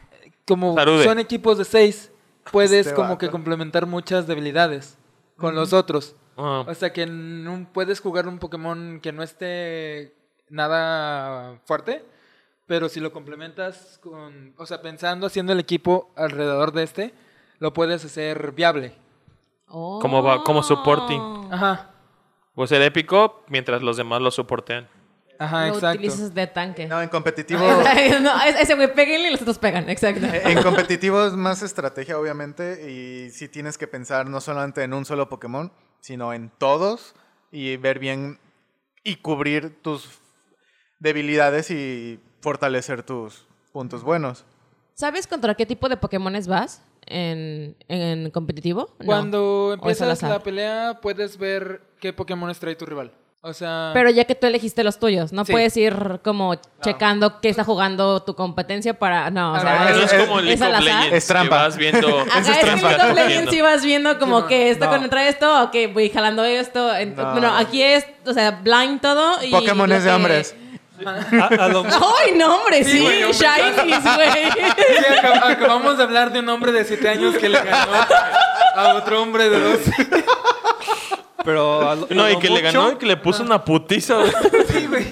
Como 0.46 0.74
Sarude. 0.74 1.04
son 1.04 1.18
equipos 1.18 1.56
de 1.56 1.64
seis, 1.64 2.10
puedes 2.50 2.72
Este 2.86 2.94
como 2.94 3.08
vato. 3.10 3.18
que 3.18 3.30
complementar 3.30 3.86
muchas 3.86 4.26
debilidades 4.26 4.96
con 5.36 5.54
los 5.54 5.72
otros. 5.72 6.14
Ah. 6.36 6.64
O 6.66 6.74
sea 6.74 6.92
que 6.92 7.02
en 7.02 7.46
un- 7.48 7.66
puedes 7.66 8.00
jugar 8.00 8.26
un 8.28 8.38
Pokémon 8.38 9.00
que 9.00 9.12
no 9.12 9.22
esté 9.22 10.14
nada 10.48 11.58
fuerte, 11.64 12.04
pero 12.66 12.88
si 12.88 13.00
lo 13.00 13.12
complementas 13.12 13.98
con. 14.02 14.54
O 14.56 14.66
sea, 14.66 14.80
pensando, 14.82 15.26
haciendo 15.26 15.52
el 15.52 15.60
equipo 15.60 16.10
alrededor 16.16 16.72
de 16.72 16.82
este, 16.84 17.14
lo 17.58 17.72
puedes 17.72 18.04
hacer 18.04 18.52
viable. 18.52 18.94
Como 19.66 20.22
va- 20.22 20.42
como 20.42 20.62
supporting. 20.62 21.48
Ajá. 21.52 21.90
O 22.56 22.66
ser 22.66 22.82
épico 22.82 23.42
mientras 23.48 23.82
los 23.82 23.96
demás 23.96 24.20
lo 24.20 24.30
soportean. 24.30 24.88
Ajá, 25.40 25.68
lo 25.68 25.74
exacto. 25.74 25.98
utilizas 25.98 26.34
de 26.34 26.46
tanque. 26.46 26.86
No, 26.86 27.00
en 27.00 27.08
competitivo. 27.08 27.60
no, 28.20 28.42
es- 28.42 28.60
ese 28.60 28.74
güey, 28.74 28.92
péguenle 28.92 29.28
y 29.28 29.32
los 29.32 29.40
otros 29.40 29.58
pegan, 29.58 29.88
exacto. 29.88 30.26
en 30.26 30.62
competitivo 30.62 31.24
es 31.24 31.32
más 31.32 31.62
estrategia, 31.62 32.18
obviamente. 32.18 32.90
Y 32.90 33.30
sí 33.30 33.48
tienes 33.48 33.78
que 33.78 33.86
pensar 33.86 34.28
no 34.28 34.42
solamente 34.42 34.82
en 34.82 34.92
un 34.92 35.06
solo 35.06 35.30
Pokémon, 35.30 35.72
sino 36.00 36.34
en 36.34 36.50
todos. 36.58 37.14
Y 37.50 37.78
ver 37.78 37.98
bien 37.98 38.38
y 39.02 39.16
cubrir 39.16 39.80
tus 39.82 40.10
debilidades 40.98 41.70
y 41.70 42.20
fortalecer 42.42 43.02
tus 43.02 43.46
puntos 43.72 44.02
buenos. 44.02 44.44
¿Sabes 44.92 45.26
contra 45.26 45.54
qué 45.54 45.64
tipo 45.64 45.88
de 45.88 45.96
Pokémones 45.96 46.46
vas 46.48 46.82
en, 47.06 47.76
en 47.88 48.30
competitivo? 48.30 48.94
No. 48.98 49.06
Cuando 49.06 49.68
¿O 49.68 49.72
es 49.72 50.02
al 50.02 50.10
empiezas 50.10 50.22
la 50.22 50.42
pelea, 50.42 50.98
puedes 51.00 51.38
ver 51.38 51.80
qué 51.98 52.12
Pokémon 52.12 52.52
trae 52.54 52.76
tu 52.76 52.84
rival. 52.84 53.12
O 53.42 53.54
sea. 53.54 53.92
Pero 53.94 54.10
ya 54.10 54.24
que 54.24 54.34
tú 54.34 54.46
elegiste 54.46 54.84
los 54.84 54.98
tuyos, 54.98 55.32
no 55.32 55.46
Sí. 55.46 55.52
puedes 55.52 55.74
ir 55.78 56.20
como 56.22 56.56
checando 56.82 57.40
qué 57.40 57.48
está 57.48 57.64
jugando 57.64 58.22
tu 58.22 58.34
competencia 58.34 58.92
para... 58.98 59.30
No, 59.30 59.52
o 59.52 59.54
A 59.56 59.60
sea, 59.60 59.78
No 59.78 59.88
es, 60.02 60.12
es 60.12 60.22
como 60.26 60.40
el 60.40 60.48
es. 60.50 60.60
Legends. 60.60 61.12
Es 61.12 61.26
trampa. 61.26 61.56
Que 61.56 61.62
vas 61.64 61.76
viendo. 61.78 62.20
Ajá, 62.20 62.38
Eso 62.40 62.50
es 62.52 62.58
que 62.58 62.66
trampa. 62.66 62.90
en 62.92 62.98
League 62.98 63.10
of 63.12 63.16
Legends 63.16 63.50
sí 63.50 63.60
vas 63.62 63.82
viendo 63.82 64.18
como 64.18 64.42
Sí, 64.42 64.46
que 64.48 64.70
esto 64.70 64.84
no. 64.84 64.90
contra 64.98 65.26
esto, 65.26 65.62
ok, 65.64 65.74
voy 65.94 66.10
jalando 66.10 66.44
esto. 66.44 66.92
ent- 66.92 67.14
No. 67.14 67.32
Bueno, 67.32 67.56
aquí 67.56 67.82
es, 67.82 68.04
o 68.26 68.34
sea, 68.34 68.50
blind 68.62 69.00
todo 69.00 69.42
y... 69.42 69.50
Pokémon 69.50 69.90
es 69.90 70.04
de 70.04 70.10
que- 70.10 70.16
hombres. 70.16 70.54
A, 71.06 71.46
a 71.64 71.68
lo, 71.68 71.82
¡Ay, 71.86 72.32
no, 72.36 72.56
hombre! 72.56 72.84
Sí, 72.84 73.00
güey, 73.00 73.22
hombre, 73.24 73.38
Shinies, 73.38 74.02
güey. 74.16 74.30
Sí, 74.52 75.04
acab- 75.18 75.50
acabamos 75.52 75.96
de 75.96 76.02
hablar 76.04 76.30
de 76.30 76.40
un 76.40 76.48
hombre 76.50 76.72
de 76.72 76.84
7 76.84 77.08
años 77.08 77.38
que 77.38 77.48
le 77.48 77.58
ganó 77.58 77.92
a 78.76 78.94
otro 78.96 79.22
hombre 79.22 79.48
de 79.48 79.60
12. 79.60 79.92
Pero 81.44 81.88
a 81.88 81.94
lo, 81.94 82.06
No, 82.10 82.24
a 82.24 82.32
y 82.32 82.38
que 82.38 82.48
le 82.48 82.62
mucho- 82.62 82.78
ganó 82.80 82.92
y 82.92 82.96
que 82.96 83.06
le 83.06 83.16
puso 83.16 83.42
una 83.42 83.64
putiza. 83.64 84.22
Sí, 84.68 84.86
güey. 84.86 85.06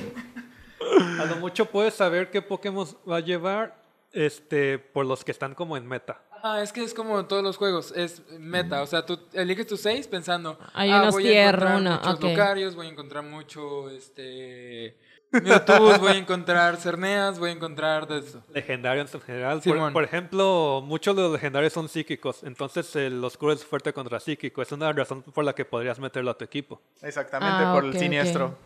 A 1.20 1.24
lo 1.24 1.36
mucho 1.36 1.66
puedes 1.66 1.94
saber 1.94 2.30
qué 2.30 2.40
Pokémon 2.42 2.86
va 3.08 3.16
a 3.16 3.20
llevar 3.20 3.76
este, 4.12 4.78
por 4.78 5.04
los 5.06 5.24
que 5.24 5.32
están 5.32 5.54
como 5.54 5.76
en 5.76 5.86
meta. 5.86 6.20
Ah, 6.42 6.62
es 6.62 6.72
que 6.72 6.82
es 6.84 6.94
como 6.94 7.18
en 7.18 7.26
todos 7.26 7.42
los 7.42 7.56
juegos, 7.56 7.92
es 7.96 8.22
meta, 8.38 8.82
o 8.82 8.86
sea, 8.86 9.04
tú 9.04 9.18
eliges 9.32 9.66
tus 9.66 9.80
6 9.80 10.06
pensando, 10.06 10.56
Hay 10.72 10.88
ah, 10.90 11.02
unos 11.02 11.14
voy 11.14 11.26
a 11.32 11.48
encontrar 11.48 11.76
uno, 11.76 11.90
muchos 11.90 12.14
ok. 12.14 12.22
Lucarios, 12.22 12.74
voy 12.76 12.86
a 12.86 12.90
encontrar 12.90 13.24
mucho, 13.24 13.90
este, 13.90 14.96
Mewtwo, 15.30 15.98
voy 15.98 16.12
a 16.12 16.16
encontrar 16.16 16.76
Cerneas, 16.76 17.38
voy 17.38 17.50
a 17.50 17.52
encontrar 17.52 18.06
de 18.08 18.18
eso. 18.18 18.42
Legendarios 18.54 19.14
en 19.14 19.20
general. 19.20 19.60
Por, 19.62 19.92
por 19.92 20.04
ejemplo, 20.04 20.82
muchos 20.84 21.14
de 21.14 21.22
los 21.22 21.32
legendarios 21.32 21.72
son 21.72 21.88
psíquicos. 21.88 22.42
Entonces 22.44 22.94
el 22.96 23.22
oscuro 23.22 23.52
es 23.52 23.64
fuerte 23.64 23.92
contra 23.92 24.20
psíquico. 24.20 24.62
Es 24.62 24.72
una 24.72 24.92
razón 24.92 25.22
por 25.22 25.44
la 25.44 25.54
que 25.54 25.64
podrías 25.64 25.98
meterlo 25.98 26.30
a 26.30 26.38
tu 26.38 26.44
equipo. 26.44 26.80
Exactamente, 27.02 27.64
Ah, 27.64 27.72
por 27.74 27.84
ok, 27.84 27.94
el 27.94 27.98
siniestro. 28.00 28.56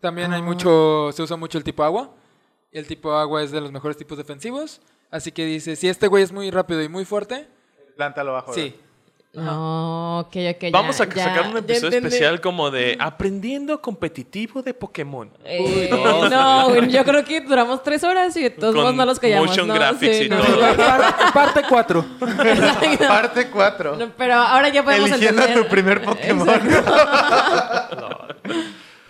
También 0.00 0.32
Ah. 0.32 0.36
hay 0.36 0.42
mucho, 0.42 1.10
se 1.12 1.22
usa 1.22 1.36
mucho 1.36 1.58
el 1.58 1.64
tipo 1.64 1.82
agua. 1.82 2.10
El 2.70 2.86
tipo 2.86 3.12
agua 3.12 3.42
es 3.42 3.50
de 3.50 3.60
los 3.60 3.72
mejores 3.72 3.96
tipos 3.96 4.16
defensivos. 4.18 4.80
Así 5.10 5.32
que 5.32 5.44
dice, 5.46 5.76
si 5.76 5.88
este 5.88 6.06
güey 6.08 6.22
es 6.24 6.32
muy 6.32 6.50
rápido 6.50 6.82
y 6.82 6.88
muy 6.88 7.04
fuerte, 7.04 7.48
Planta 7.96 8.22
lo 8.24 8.32
bajo. 8.32 8.52
sí. 8.52 8.74
No, 9.34 10.20
ok, 10.20 10.26
ok. 10.28 10.60
ya, 10.60 10.70
Vamos 10.70 11.00
a 11.00 11.08
ya, 11.08 11.24
sacar 11.24 11.48
un 11.48 11.56
episodio 11.56 11.98
especial 11.98 12.40
como 12.40 12.70
de 12.70 12.96
aprendiendo 13.00 13.80
competitivo 13.80 14.62
de 14.62 14.72
Pokémon. 14.74 15.28
Eh, 15.44 15.88
no, 15.90 16.68
güey, 16.68 16.88
yo 16.88 17.04
creo 17.04 17.24
que 17.24 17.40
duramos 17.40 17.82
tres 17.82 18.04
horas 18.04 18.36
y 18.36 18.42
de 18.44 18.50
todos 18.50 18.74
modos 18.76 18.94
no 18.94 19.04
los 19.04 19.18
callamos. 19.18 19.48
motion 19.48 19.66
¿no? 19.66 19.74
graphics 19.74 20.16
Sí, 20.18 20.24
y 20.24 20.28
no. 20.28 20.38
todo. 20.40 20.60
Par- 20.76 21.32
Parte 21.32 21.62
4. 21.68 22.04
Exacto. 22.44 23.08
Parte 23.08 23.50
4. 23.50 23.96
No, 23.96 24.10
pero 24.16 24.34
ahora 24.34 24.68
ya 24.68 24.84
podemos 24.84 25.10
Eligiendo 25.10 25.42
entender. 25.42 25.64
tu 25.64 25.70
primer 25.70 26.02
Pokémon. 26.02 26.48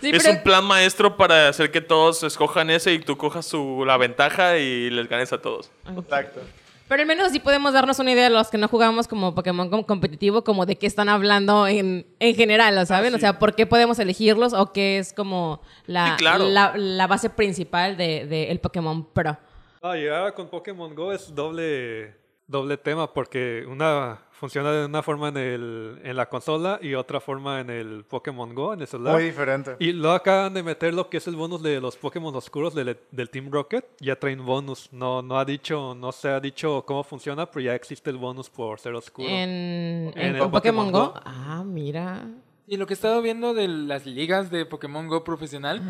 Sí, 0.01 0.09
es 0.11 0.23
pero 0.23 0.35
un 0.37 0.43
plan 0.43 0.63
maestro 0.65 1.17
para 1.17 1.49
hacer 1.49 1.71
que 1.71 1.81
todos 1.81 2.21
escojan 2.23 2.69
ese 2.69 2.93
y 2.93 2.99
tú 2.99 3.17
cojas 3.17 3.45
su, 3.45 3.83
la 3.87 3.97
ventaja 3.97 4.57
y 4.57 4.89
les 4.89 5.07
ganes 5.09 5.33
a 5.33 5.39
todos. 5.41 5.71
Exacto. 5.97 6.41
Pero 6.87 7.01
al 7.01 7.07
menos 7.07 7.25
así 7.27 7.39
podemos 7.39 7.73
darnos 7.73 7.97
una 7.97 8.11
idea 8.11 8.25
de 8.25 8.29
los 8.29 8.49
que 8.49 8.59
no 8.59 8.67
jugamos 8.67 9.07
como 9.07 9.33
Pokémon 9.33 9.69
com- 9.71 9.83
competitivo, 9.83 10.43
como 10.43 10.65
de 10.67 10.75
qué 10.75 10.85
están 10.85 11.09
hablando 11.09 11.65
en, 11.67 12.05
en 12.19 12.35
general, 12.35 12.75
¿lo 12.75 12.85
¿saben? 12.85 13.15
O 13.15 13.17
sea, 13.17 13.39
por 13.39 13.55
qué 13.55 13.65
podemos 13.65 13.97
elegirlos 13.97 14.53
o 14.53 14.71
qué 14.71 14.99
es 14.99 15.11
como 15.11 15.61
la, 15.87 16.09
Sí, 16.11 16.17
claro. 16.17 16.47
la, 16.47 16.73
la 16.75 17.07
base 17.07 17.31
principal 17.31 17.97
del 17.97 18.29
de, 18.29 18.51
el 18.51 18.59
Pokémon 18.59 19.03
Pro. 19.13 19.35
Ah, 19.81 19.97
y 19.97 20.07
ahora 20.07 20.31
con 20.33 20.47
Pokémon 20.47 20.93
Go 20.93 21.11
es 21.11 21.33
doble, 21.33 22.13
doble 22.47 22.77
tema 22.77 23.11
porque 23.11 23.65
una 23.67 24.19
funciona 24.31 24.71
de 24.71 24.85
una 24.85 25.01
forma 25.01 25.29
en, 25.29 25.37
el, 25.37 25.99
en 26.03 26.15
la 26.15 26.27
consola 26.27 26.77
y 26.81 26.93
otra 26.93 27.19
forma 27.19 27.61
en 27.61 27.69
el 27.69 28.03
Pokémon 28.03 28.53
Go, 28.53 28.73
en 28.73 28.81
el 28.81 28.87
celular. 28.87 29.13
Muy 29.15 29.23
diferente. 29.23 29.75
Y 29.79 29.93
luego 29.93 30.15
acaban 30.15 30.53
de 30.53 30.61
meter 30.61 30.93
lo 30.93 31.09
que 31.09 31.17
es 31.17 31.27
el 31.27 31.35
bonus 31.35 31.63
de 31.63 31.79
los 31.79 31.95
Pokémon 31.95 32.35
oscuros 32.35 32.75
del, 32.75 32.97
del 33.11 33.29
Team 33.29 33.49
Rocket. 33.49 33.85
Ya 33.99 34.17
traen 34.17 34.45
bonus. 34.45 34.89
No, 34.91 35.21
no 35.21 35.39
ha 35.39 35.45
dicho, 35.45 35.95
no 35.95 36.11
se 36.11 36.27
ha 36.29 36.39
dicho 36.39 36.83
cómo 36.85 37.03
funciona, 37.03 37.45
pero 37.45 37.61
ya 37.65 37.75
existe 37.75 38.09
el 38.09 38.17
bonus 38.17 38.49
por 38.49 38.79
ser 38.79 38.93
oscuro. 38.93 39.27
En, 39.29 40.11
en, 40.13 40.13
En 40.15 40.35
el 40.35 40.49
Pokémon, 40.49 40.51
Pokémon 40.51 40.91
Go. 40.91 41.13
Go. 41.13 41.13
Ah, 41.23 41.63
mira. 41.65 42.27
Y 42.67 42.77
lo 42.77 42.87
que 42.87 42.93
he 42.93 42.95
estado 42.95 43.21
viendo 43.21 43.53
de 43.53 43.67
las 43.67 44.05
ligas 44.07 44.49
de 44.49 44.65
Pokémon 44.65 45.07
Go 45.07 45.23
profesional 45.23 45.81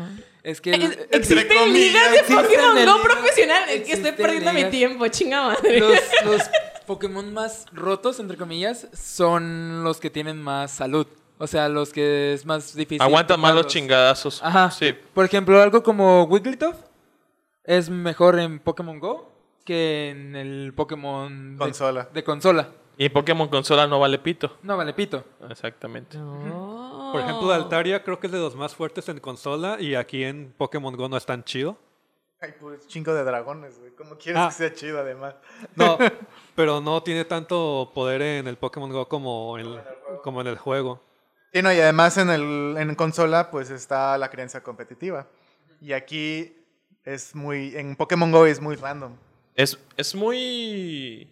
es 0.42 0.60
que... 0.60 0.72
¿Existen 1.10 1.72
ligas 1.72 2.12
de 2.12 2.34
Pokémon 2.34 2.74
Go 2.74 2.80
ligas, 2.80 2.98
profesional? 3.02 3.62
Es 3.70 3.82
que 3.86 3.92
estoy 3.94 4.12
perdiendo 4.12 4.52
mi 4.52 4.64
tiempo, 4.64 5.08
chinga 5.08 5.42
madre. 5.46 5.80
los, 5.80 5.98
los 6.24 6.42
Pokémon 6.86 7.32
más 7.32 7.64
rotos, 7.72 8.20
entre 8.20 8.36
comillas, 8.36 8.88
son 8.92 9.84
los 9.84 10.00
que 10.00 10.10
tienen 10.10 10.40
más 10.42 10.70
salud. 10.70 11.06
O 11.38 11.46
sea, 11.46 11.68
los 11.68 11.92
que 11.92 12.34
es 12.34 12.44
más 12.44 12.74
difícil. 12.74 13.02
Aguantan 13.02 13.40
más 13.40 13.54
los 13.54 13.66
chingadazos. 13.66 14.42
Ajá. 14.42 14.70
Sí. 14.70 14.94
Por 15.14 15.24
ejemplo, 15.24 15.60
algo 15.60 15.82
como 15.82 16.24
Wigglytuff 16.24 16.76
es 17.64 17.90
mejor 17.90 18.38
en 18.38 18.58
Pokémon 18.58 18.98
Go 19.00 19.32
que 19.64 20.10
en 20.10 20.36
el 20.36 20.72
Pokémon 20.74 21.56
de- 21.56 21.58
Consola. 21.58 22.08
De, 22.14 22.22
consola. 22.24 22.68
Y 22.98 23.08
Pokémon 23.10 23.48
consola 23.48 23.86
no 23.86 24.00
vale 24.00 24.18
pito. 24.18 24.56
No, 24.62 24.76
vale, 24.76 24.94
pito. 24.94 25.22
Exactamente. 25.50 26.16
No. 26.16 27.10
Por 27.12 27.20
ejemplo, 27.20 27.52
Altaria 27.52 28.02
creo 28.02 28.18
que 28.18 28.26
es 28.26 28.32
de 28.32 28.38
los 28.38 28.56
más 28.56 28.74
fuertes 28.74 29.08
en 29.08 29.20
consola 29.20 29.76
y 29.80 29.94
aquí 29.94 30.24
en 30.24 30.52
Pokémon 30.56 30.96
Go 30.96 31.08
no 31.08 31.16
es 31.16 31.26
tan 31.26 31.44
chido. 31.44 31.76
Ay, 32.40 32.54
pues 32.60 32.86
chingo 32.86 33.14
de 33.14 33.24
dragones, 33.24 33.78
güey. 33.78 33.92
¿Cómo 33.94 34.16
quieres 34.16 34.42
Ah. 34.42 34.48
que 34.48 34.54
sea 34.54 34.72
chido, 34.74 34.98
además? 35.00 35.34
No, 35.74 35.96
pero 36.54 36.80
no 36.80 37.02
tiene 37.02 37.24
tanto 37.24 37.90
poder 37.94 38.22
en 38.22 38.46
el 38.48 38.56
Pokémon 38.56 38.90
Go 38.90 39.08
como 39.08 39.58
en, 39.58 39.78
como 40.22 40.40
en 40.40 40.46
el 40.46 40.56
juego. 40.58 41.00
Sí, 41.52 41.62
no, 41.62 41.72
y 41.72 41.80
además 41.80 42.16
en, 42.18 42.28
el, 42.30 42.76
en 42.78 42.94
consola, 42.94 43.50
pues 43.50 43.70
está 43.70 44.18
la 44.18 44.30
creencia 44.30 44.62
competitiva. 44.62 45.26
Y 45.80 45.92
aquí 45.92 46.54
es 47.04 47.34
muy. 47.34 47.74
En 47.76 47.96
Pokémon 47.96 48.30
Go 48.32 48.44
es 48.46 48.60
muy 48.60 48.76
random. 48.76 49.16
Es, 49.54 49.78
es 49.96 50.14
muy... 50.14 51.30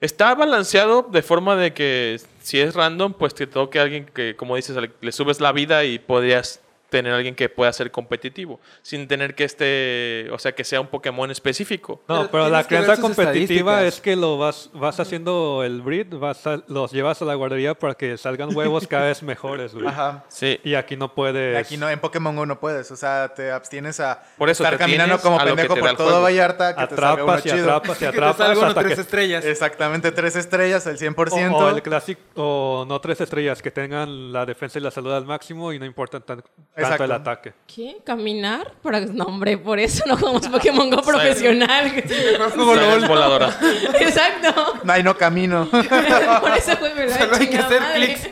Está 0.00 0.34
balanceado 0.34 1.02
de 1.02 1.22
forma 1.22 1.56
de 1.56 1.72
que 1.72 2.20
si 2.42 2.60
es 2.60 2.74
random, 2.74 3.14
pues 3.14 3.34
te 3.34 3.46
toque 3.46 3.78
alguien 3.78 4.06
que, 4.06 4.36
como 4.36 4.56
dices, 4.56 4.76
le, 4.76 4.90
le 5.00 5.12
subes 5.12 5.40
la 5.40 5.52
vida 5.52 5.84
y 5.84 5.98
podrías 5.98 6.60
tener 6.94 7.12
alguien 7.12 7.34
que 7.34 7.48
pueda 7.48 7.72
ser 7.72 7.90
competitivo, 7.90 8.60
sin 8.82 9.08
tener 9.08 9.34
que 9.34 9.42
este, 9.42 10.28
o 10.30 10.38
sea, 10.38 10.52
que 10.52 10.62
sea 10.62 10.80
un 10.80 10.86
Pokémon 10.86 11.28
específico. 11.28 12.00
No, 12.06 12.30
Pero 12.30 12.48
la 12.48 12.62
crianza 12.62 12.96
competitiva 13.00 13.82
es 13.82 14.00
que 14.00 14.14
lo 14.14 14.38
vas, 14.38 14.70
vas 14.74 15.00
haciendo 15.00 15.64
el 15.64 15.82
breed, 15.82 16.14
vas 16.14 16.46
a- 16.46 16.62
los 16.68 16.92
llevas 16.92 17.20
a 17.20 17.24
la 17.24 17.34
guardería 17.34 17.74
para 17.74 17.94
que 17.94 18.16
salgan 18.16 18.54
huevos 18.54 18.86
cada 18.86 19.06
vez 19.06 19.24
mejores, 19.24 19.74
güey. 19.74 19.88
Ajá. 19.88 20.24
Sí. 20.28 20.60
Y 20.62 20.74
aquí 20.74 20.96
no 20.96 21.12
puedes. 21.14 21.54
Y 21.54 21.56
aquí 21.56 21.76
no, 21.76 21.90
en 21.90 21.98
Pokémon 21.98 22.36
Go 22.36 22.46
no 22.46 22.60
puedes. 22.60 22.88
O 22.92 22.96
sea, 22.96 23.34
te 23.34 23.50
abstienes 23.50 23.98
a 23.98 24.22
Por 24.38 24.48
eso 24.50 24.62
estar 24.62 24.78
caminando 24.78 25.18
como 25.18 25.38
pendejo 25.38 25.74
por 25.74 25.96
todo. 25.96 26.22
Vallarta. 26.22 26.76
Que 26.76 26.86
te 26.86 26.94
salga 26.96 27.24
uno 27.24 27.32
atrapas 27.32 27.46
y 27.46 27.50
chido. 27.50 27.64
atrapas 27.74 27.96
y 27.96 27.98
Que 28.04 28.10
te 28.12 28.16
atrapas 28.18 28.36
salga 28.36 28.58
uno 28.60 28.68
hasta 28.68 28.80
tres 28.82 28.94
que 28.94 29.00
estrellas. 29.00 29.44
Exactamente, 29.44 30.12
tres 30.12 30.36
estrellas, 30.36 30.86
el 30.86 30.98
100%. 30.98 31.52
o, 31.52 31.56
o 31.56 31.68
el 31.70 31.82
clásico 31.82 32.20
o 32.36 32.84
no 32.88 33.00
tres 33.00 33.20
estrellas 33.20 33.60
que 33.62 33.72
tengan 33.72 34.32
la 34.32 34.46
defensa 34.46 34.78
y 34.78 34.82
la 34.82 34.90
salud 34.92 35.12
al 35.12 35.24
máximo 35.24 35.72
y 35.72 35.78
no 35.80 35.84
importa 35.86 36.20
tan- 36.20 36.42
tanto 36.42 36.50
Exacto. 36.84 37.04
el 37.04 37.12
ataque. 37.12 37.52
¿Qué? 37.66 37.98
¿Caminar? 38.04 38.72
Para... 38.82 39.00
No, 39.00 39.24
hombre, 39.24 39.58
por 39.58 39.78
eso 39.78 40.04
no 40.06 40.16
jugamos 40.16 40.48
Pokémon 40.48 40.90
Go 40.90 41.02
profesional. 41.02 41.86
Eres 41.86 43.06
voladora. 43.08 43.54
Exacto. 44.00 44.80
Ay, 44.86 45.02
no 45.02 45.16
camino. 45.16 45.68
por 45.70 46.50
eso 46.56 46.76
juego 46.76 47.00
la 47.00 47.18
Solo 47.18 47.36
hay 47.36 47.48
que 47.48 47.58
hacer 47.58 47.82
clics. 47.94 48.28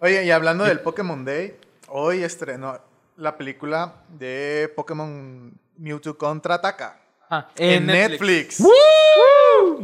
Oye, 0.00 0.24
y 0.24 0.30
hablando 0.30 0.64
del 0.64 0.80
Pokémon 0.80 1.24
Day, 1.24 1.56
hoy 1.88 2.22
estrenó 2.22 2.80
la 3.16 3.36
película 3.36 3.96
de 4.08 4.72
Pokémon 4.74 5.52
Mewtwo 5.76 6.16
Contraataca. 6.16 6.98
Ah, 7.28 7.48
En, 7.56 7.86
Netflix. 7.86 8.62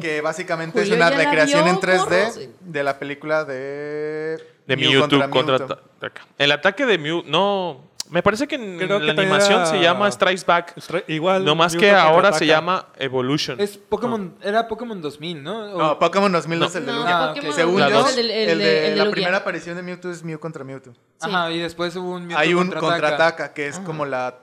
Que 0.00 0.20
básicamente 0.20 0.80
Julio 0.80 0.94
es 0.94 1.00
una 1.00 1.10
recreación 1.10 1.64
vio, 1.64 1.74
en 1.74 1.80
3D 1.80 1.98
morros. 1.98 2.40
de 2.60 2.82
la 2.82 2.98
película 2.98 3.44
de... 3.44 4.55
De 4.66 4.76
Mew 4.76 4.90
Mewtwo 4.92 5.30
contra, 5.30 5.56
ataca. 5.56 6.26
El 6.38 6.52
ataque 6.52 6.86
de 6.86 6.98
Mew, 6.98 7.22
no. 7.26 7.84
Me 8.08 8.22
parece 8.22 8.46
que 8.46 8.54
en 8.54 8.78
Creo 8.78 9.00
que 9.00 9.06
la 9.06 9.12
animación 9.20 9.60
era- 9.62 9.66
se 9.66 9.80
llama 9.80 10.08
Strikes 10.12 10.44
Back. 10.46 10.74
Igual. 11.08 11.44
No 11.44 11.56
más 11.56 11.74
que 11.74 11.90
ahora 11.90 12.32
se 12.32 12.46
llama 12.46 12.86
Evolution. 12.98 13.60
Es 13.60 13.76
Pokémon, 13.76 14.36
era 14.42 14.68
Pokémon 14.68 15.00
2000, 15.02 15.42
¿no? 15.42 15.72
O- 15.74 15.78
No, 15.78 15.98
Pokémon 15.98 16.30
2000 16.30 16.62
es 16.62 16.74
el 16.76 16.86
de 16.86 16.92
No, 16.92 16.98
Lugia. 17.00 17.24
Ah. 17.30 17.34
Según 17.52 17.80
La 17.80 17.88
yo, 17.90 17.98
dos. 17.98 18.10
es 18.12 18.18
el, 18.18 18.30
el 18.30 18.48
el 18.50 18.58
de, 18.58 18.64
de 18.64 18.84
el 18.86 18.90
de 18.92 18.96
la 18.96 19.04
Lugia. 19.06 19.12
primera 19.12 19.36
aparición 19.38 19.74
de 19.76 19.82
Mewtwo 19.82 20.10
es 20.12 20.22
Mew 20.22 20.38
contra 20.38 20.62
Mewtwo. 20.62 20.92
Ajá, 21.20 21.50
y 21.50 21.58
después 21.58 21.96
hubo 21.96 22.12
un 22.12 22.26
Mewtwo 22.26 22.38
Hay 22.38 22.54
un 22.54 22.70
contraataca. 22.70 23.52
que 23.52 23.66
es 23.66 23.78
como 23.80 24.04
la 24.06 24.38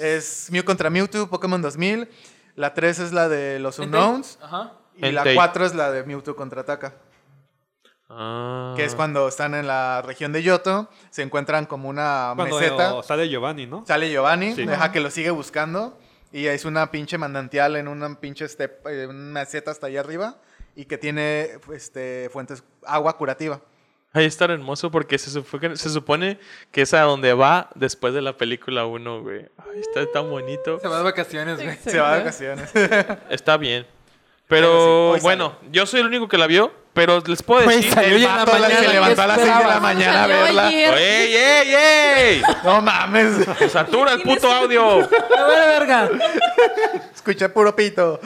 Es 0.00 0.48
Mew 0.50 0.64
contra 0.64 0.90
Mewtwo, 0.90 1.28
Pokémon 1.28 1.60
2000. 1.62 2.08
La 2.56 2.74
3 2.74 2.98
es 3.00 3.12
la 3.12 3.28
de 3.28 3.58
los. 3.60 3.78
Unknowns. 3.78 4.38
Ajá. 4.42 4.72
Y 4.96 5.12
la 5.12 5.20
Entei. 5.20 5.36
4 5.36 5.64
es 5.66 5.74
la 5.74 5.92
de 5.92 6.02
Mewtwo 6.04 6.34
contraataca. 6.34 6.94
Ah. 8.10 8.74
Que 8.76 8.84
es 8.84 8.94
cuando 8.94 9.28
están 9.28 9.54
en 9.54 9.66
la 9.66 10.02
región 10.02 10.32
de 10.32 10.42
Yoto. 10.42 10.88
Se 11.10 11.22
encuentran 11.22 11.66
como 11.66 11.88
una 11.88 12.32
Cuando 12.36 12.58
meseta. 12.58 13.02
sale 13.02 13.28
Giovanni, 13.28 13.66
¿no? 13.66 13.84
Sale 13.86 14.10
Giovanni, 14.10 14.54
Sí. 14.54 14.64
deja 14.64 14.90
que 14.92 15.00
lo 15.00 15.10
sigue 15.10 15.30
buscando. 15.30 15.98
Y 16.32 16.46
es 16.46 16.64
una 16.64 16.90
pinche 16.90 17.16
manantial 17.18 17.76
en 17.76 17.88
una 17.88 18.14
pinche 18.20 18.46
step, 18.48 18.86
eh, 18.86 19.06
una 19.06 19.40
meseta 19.40 19.70
hasta 19.70 19.86
allá 19.88 20.00
arriba. 20.00 20.36
Y 20.74 20.84
que 20.84 20.96
tiene 20.98 21.48
este, 21.72 22.28
fuentes, 22.32 22.62
agua 22.86 23.16
curativa. 23.16 23.60
Ahí 24.12 24.24
está 24.24 24.46
hermoso 24.46 24.90
porque 24.90 25.18
se, 25.18 25.30
supo 25.30 25.58
que- 25.58 25.76
se 25.76 25.90
supone 25.90 26.38
que 26.72 26.82
es 26.82 26.94
a 26.94 27.02
donde 27.02 27.34
va 27.34 27.68
después 27.74 28.14
de 28.14 28.22
la 28.22 28.36
película 28.38 28.86
1, 28.86 29.22
güey. 29.22 29.46
Ay, 29.58 29.80
está 29.80 30.10
tan 30.10 30.30
bonito. 30.30 30.78
Se 30.80 30.88
va 30.88 30.98
de 30.98 31.02
vacaciones, 31.04 31.62
güey. 31.62 31.76
Se 31.76 31.98
va 31.98 32.12
de 32.14 32.18
vacaciones. 32.20 32.70
Está 33.30 33.56
bien. 33.58 33.86
Pero 34.48 35.12
sí, 35.16 35.20
bueno, 35.22 35.56
yo 35.70 35.84
soy 35.86 36.00
el 36.00 36.06
único 36.06 36.26
que 36.26 36.38
la 36.38 36.46
vio, 36.46 36.72
pero 36.94 37.22
les 37.26 37.42
puedo 37.42 37.68
decir... 37.68 37.92
salió 37.92 38.16
el 38.16 38.22
la 38.22 38.44
vato 38.44 38.56
se 38.56 38.76
¿qué 38.80 38.88
levantó 38.88 39.22
a 39.22 39.26
las 39.26 39.40
6 39.40 39.58
de 39.58 39.64
la 39.64 39.80
mañana 39.80 40.24
a 40.24 40.26
Salió 40.26 40.42
verla. 40.42 40.70
¡Ey, 40.70 41.34
ey, 41.34 41.74
ey! 41.74 42.42
no 42.64 42.80
mames. 42.80 43.46
¡Satura 43.70 44.14
el 44.14 44.22
puto 44.22 44.50
audio! 44.50 45.00
¡Me 45.00 45.42
vale 45.42 45.66
verga! 45.66 46.10
Escuché 47.14 47.50
puro 47.50 47.76
pito. 47.76 48.18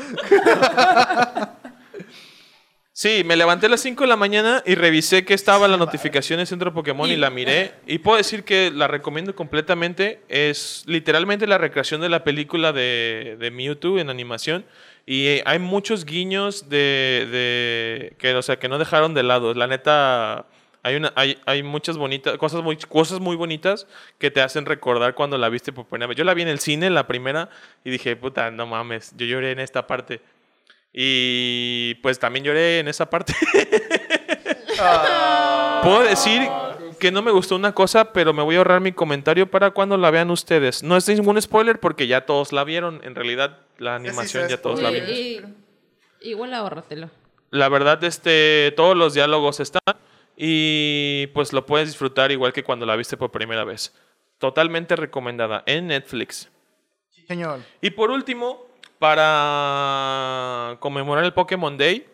Sí, 2.94 3.24
me 3.24 3.36
levanté 3.36 3.66
a 3.66 3.68
las 3.70 3.80
5 3.80 4.04
de 4.04 4.08
la 4.08 4.16
mañana 4.16 4.62
y 4.64 4.76
revisé 4.76 5.24
que 5.24 5.34
estaba 5.34 5.66
la 5.66 5.76
notificación 5.76 6.38
en 6.38 6.46
Centro 6.46 6.72
Pokémon 6.72 7.10
y 7.10 7.16
la 7.16 7.30
miré. 7.30 7.72
Y 7.86 7.98
puedo 7.98 8.16
decir 8.18 8.44
que 8.44 8.70
la 8.70 8.86
recomiendo 8.86 9.34
completamente. 9.34 10.20
Es 10.28 10.84
literalmente 10.86 11.48
la 11.48 11.58
recreación 11.58 12.00
de 12.00 12.08
la 12.08 12.22
película 12.22 12.72
de, 12.72 13.36
de 13.40 13.50
Mewtwo 13.50 13.98
en 13.98 14.08
animación. 14.08 14.64
Y 15.06 15.26
eh, 15.26 15.42
hay 15.46 15.58
muchos 15.58 16.04
guiños 16.04 16.68
de, 16.68 17.26
de- 17.30 18.16
que, 18.18 18.34
o 18.34 18.42
sea, 18.42 18.58
que 18.58 18.68
no 18.68 18.78
dejaron 18.78 19.14
de 19.14 19.22
lado. 19.24 19.52
La 19.54 19.66
neta, 19.66 20.46
hay, 20.84 20.96
una, 20.96 21.12
hay, 21.16 21.38
hay 21.44 21.62
muchas 21.62 21.96
bonitas, 21.96 22.36
cosas 22.38 22.62
muy, 22.62 22.76
cosas 22.76 23.18
muy 23.20 23.34
bonitas 23.36 23.86
que 24.18 24.30
te 24.30 24.40
hacen 24.40 24.64
recordar 24.64 25.14
cuando 25.14 25.36
la 25.38 25.48
viste 25.48 25.72
por 25.72 25.86
primera 25.86 26.06
vez. 26.06 26.16
Yo 26.16 26.24
la 26.24 26.34
vi 26.34 26.42
en 26.42 26.48
el 26.48 26.60
cine, 26.60 26.88
la 26.90 27.06
primera, 27.06 27.50
y 27.84 27.90
dije, 27.90 28.14
puta, 28.16 28.50
no 28.52 28.66
mames, 28.66 29.12
yo 29.16 29.26
lloré 29.26 29.50
en 29.50 29.58
esta 29.60 29.86
parte. 29.86 30.20
Y 30.92 31.94
pues 32.02 32.18
también 32.18 32.44
lloré 32.44 32.78
en 32.80 32.88
esa 32.88 33.08
parte. 33.10 33.34
Puedo 35.82 36.02
decir 36.02 36.42
que 37.02 37.10
no 37.10 37.20
me 37.20 37.32
gustó 37.32 37.56
una 37.56 37.74
cosa, 37.74 38.12
pero 38.12 38.32
me 38.32 38.42
voy 38.44 38.54
a 38.54 38.58
ahorrar 38.58 38.80
mi 38.80 38.92
comentario 38.92 39.50
para 39.50 39.72
cuando 39.72 39.96
la 39.96 40.12
vean 40.12 40.30
ustedes. 40.30 40.84
No 40.84 40.96
es 40.96 41.08
ningún 41.08 41.42
spoiler 41.42 41.80
porque 41.80 42.06
ya 42.06 42.26
todos 42.26 42.52
la 42.52 42.62
vieron. 42.62 43.00
En 43.02 43.16
realidad, 43.16 43.58
la 43.78 43.96
animación 43.96 44.44
sí, 44.44 44.50
ya 44.50 44.62
todos 44.62 44.80
la 44.80 44.90
Y- 44.92 44.94
vieron. 45.00 45.56
y- 46.20 46.28
igual 46.30 46.54
ahórratelo. 46.54 47.10
La 47.50 47.68
verdad, 47.68 48.02
este, 48.04 48.72
todos 48.76 48.96
los 48.96 49.14
diálogos 49.14 49.58
están 49.58 49.82
y 50.36 51.26
pues 51.34 51.52
lo 51.52 51.66
puedes 51.66 51.88
disfrutar 51.88 52.30
igual 52.30 52.52
que 52.52 52.62
cuando 52.62 52.86
la 52.86 52.94
viste 52.94 53.16
por 53.16 53.32
primera 53.32 53.64
vez. 53.64 53.92
Totalmente 54.38 54.94
recomendada 54.94 55.64
en 55.66 55.88
Netflix. 55.88 56.50
Sí, 57.10 57.26
señor. 57.26 57.58
Y 57.80 57.90
por 57.90 58.12
último, 58.12 58.64
para 58.98 60.76
conmemorar 60.80 61.24
el 61.24 61.32
Pokémon 61.32 61.76
Day, 61.76 62.06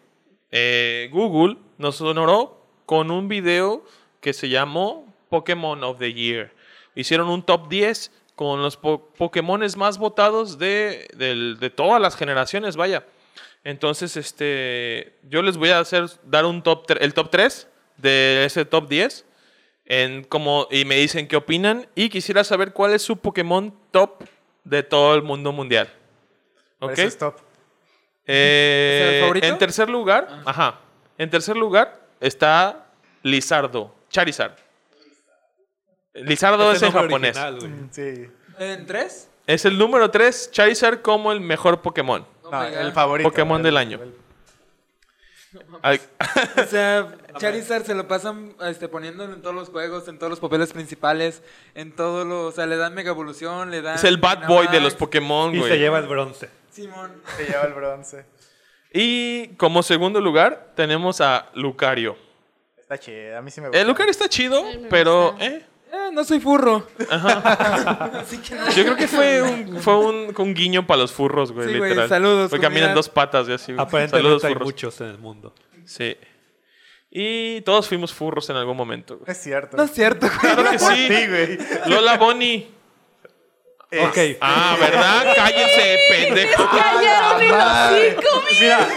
eh, 0.50 1.08
Google 1.12 1.58
nos 1.76 2.00
honoró 2.00 2.64
con 2.86 3.10
un 3.10 3.28
video 3.28 3.84
que 4.20 4.32
se 4.32 4.48
llamó 4.48 5.12
Pokémon 5.28 5.82
of 5.84 5.98
the 5.98 6.12
Year. 6.12 6.52
Hicieron 6.94 7.28
un 7.28 7.42
top 7.42 7.68
10 7.68 8.10
con 8.34 8.62
los 8.62 8.76
po 8.76 9.10
Pokémones 9.18 9.76
más 9.76 9.98
votados 9.98 10.58
de, 10.58 11.08
del- 11.16 11.58
de 11.60 11.70
todas 11.70 12.00
las 12.00 12.16
generaciones, 12.16 12.76
vaya. 12.76 13.04
Entonces, 13.64 14.16
este, 14.16 15.14
yo 15.28 15.42
les 15.42 15.56
voy 15.56 15.70
a 15.70 15.80
hacer 15.80 16.06
dar 16.24 16.44
un 16.46 16.62
top 16.62 16.86
el 17.00 17.12
top 17.14 17.30
3 17.30 17.68
de 17.96 18.44
ese 18.44 18.64
top 18.64 18.88
10 18.88 19.24
en 19.86 20.22
como 20.24 20.68
y 20.70 20.84
me 20.84 20.96
dicen 20.96 21.26
qué 21.28 21.36
opinan 21.36 21.86
y 21.94 22.08
quisiera 22.10 22.44
saber 22.44 22.72
cuál 22.72 22.92
es 22.92 23.02
su 23.02 23.16
Pokémon 23.18 23.74
top 23.90 24.22
de 24.64 24.82
todo 24.82 25.14
el 25.14 25.22
mundo 25.22 25.50
mundial. 25.52 25.88
¿Ok? 26.80 26.98
es 26.98 27.18
top. 27.18 27.34
Eh, 28.26 29.00
¿Es 29.02 29.14
el 29.14 29.20
favorito? 29.22 29.46
en 29.46 29.58
tercer 29.58 29.88
lugar, 29.88 30.42
ajá. 30.44 30.80
En 31.16 31.30
tercer 31.30 31.56
lugar 31.56 32.00
está 32.20 32.86
Lizardo, 33.22 33.94
Charizard. 34.10 34.52
Lizardo 36.14 36.72
es, 36.72 36.82
el 36.82 36.88
en 36.88 36.94
nombre 36.94 37.08
japonés. 37.30 37.36
original, 37.36 37.60
güey. 37.60 37.88
Sí. 37.92 38.30
¿En 38.58 38.86
tres? 38.86 39.28
Es 39.46 39.64
el 39.64 39.78
número 39.78 40.10
3, 40.10 40.50
Charizard 40.50 41.00
como 41.00 41.32
el 41.32 41.40
mejor 41.40 41.80
Pokémon. 41.80 42.26
Oh 42.42 42.50
No, 42.50 42.64
el 42.64 42.92
favorito. 42.92 43.30
Pokémon 43.30 43.62
del 43.62 43.76
año. 43.78 43.98
O 45.82 46.64
sea, 46.66 47.16
Charizard 47.38 47.84
se 47.86 47.94
lo 47.94 48.06
pasan 48.06 48.54
este, 48.62 48.88
poniéndolo 48.88 49.32
en 49.32 49.40
todos 49.40 49.54
los 49.54 49.70
juegos, 49.70 50.06
en 50.08 50.18
todos 50.18 50.28
los 50.30 50.40
papeles 50.40 50.72
principales, 50.72 51.42
en 51.74 51.96
todos 51.96 52.26
los... 52.26 52.52
O 52.52 52.52
sea, 52.54 52.66
le 52.66 52.76
dan 52.76 52.92
Mega 52.94 53.10
Evolución, 53.10 53.70
le 53.70 53.80
dan... 53.80 53.94
es 53.94 54.04
el 54.04 54.18
bad 54.18 54.46
boy 54.46 54.66
de 54.68 54.80
los 54.80 54.94
Pokémon, 54.94 55.52
Y 55.54 55.60
se 55.62 55.68
güey. 55.68 55.78
lleva 55.78 55.98
el 55.98 56.06
bronce. 56.06 56.50
Simón. 56.70 57.12
Se 57.36 57.46
lleva 57.46 57.62
el 57.64 57.72
bronce. 57.72 58.26
Y 58.92 59.48
como 59.56 59.82
segundo 59.82 60.20
lugar 60.20 60.72
tenemos 60.76 61.20
a 61.22 61.48
Lucario. 61.54 62.16
Está 62.90 62.98
chido, 62.98 63.36
a 63.36 63.42
mí 63.42 63.50
sí 63.50 63.60
me 63.60 63.68
gusta. 63.68 63.80
El 63.80 63.86
Lucario 63.86 64.10
está 64.10 64.28
chido, 64.28 64.64
pero 64.88 65.36
eh, 65.38 65.62
Eh, 65.92 66.10
no 66.12 66.24
soy 66.24 66.40
furro. 66.40 66.86
yo 66.98 68.82
creo 68.84 68.96
que 68.96 69.06
fue 69.08 69.42
un, 69.42 69.78
fue 69.80 69.96
un, 69.98 70.34
un 70.36 70.54
guiño 70.54 70.86
para 70.86 71.02
los 71.02 71.12
furros, 71.12 71.52
güey, 71.52 71.68
Sí, 71.68 71.76
güey, 71.78 71.90
literal. 71.90 72.08
saludos, 72.08 72.50
Porque 72.50 72.62
caminan 72.62 72.94
dos 72.94 73.08
patas 73.08 73.48
y 73.48 73.52
así. 73.52 73.72
güey. 73.72 73.82
Aparentemente 73.86 74.16
Saludos, 74.26 74.44
hay 74.44 74.52
furros. 74.54 74.66
muchos 74.66 75.00
en 75.02 75.06
el 75.08 75.18
mundo. 75.18 75.54
Sí. 75.84 76.16
Y 77.10 77.60
todos 77.62 77.88
fuimos 77.88 78.12
furros 78.12 78.48
en 78.50 78.56
algún 78.56 78.76
momento, 78.76 79.16
güey. 79.18 79.30
Es 79.30 79.38
cierto. 79.42 79.76
No 79.76 79.82
es 79.84 79.90
cierto, 79.92 80.26
güey. 80.26 80.38
Claro 80.54 80.70
que 80.70 80.78
sí. 80.78 81.08
Sí, 81.08 81.26
güey. 81.26 81.58
Lola 81.86 82.16
Bonnie. 82.18 82.70
Es- 83.90 84.06
Ok. 84.06 84.18
Ah, 84.42 84.76
¿verdad? 84.78 85.32
Cállense, 85.36 85.98
pendejo. 86.10 86.62
El 87.40 87.50
Madre. 87.50 88.16
hocico, 88.16 88.42
mi- 88.50 88.60
Mira. 88.60 88.88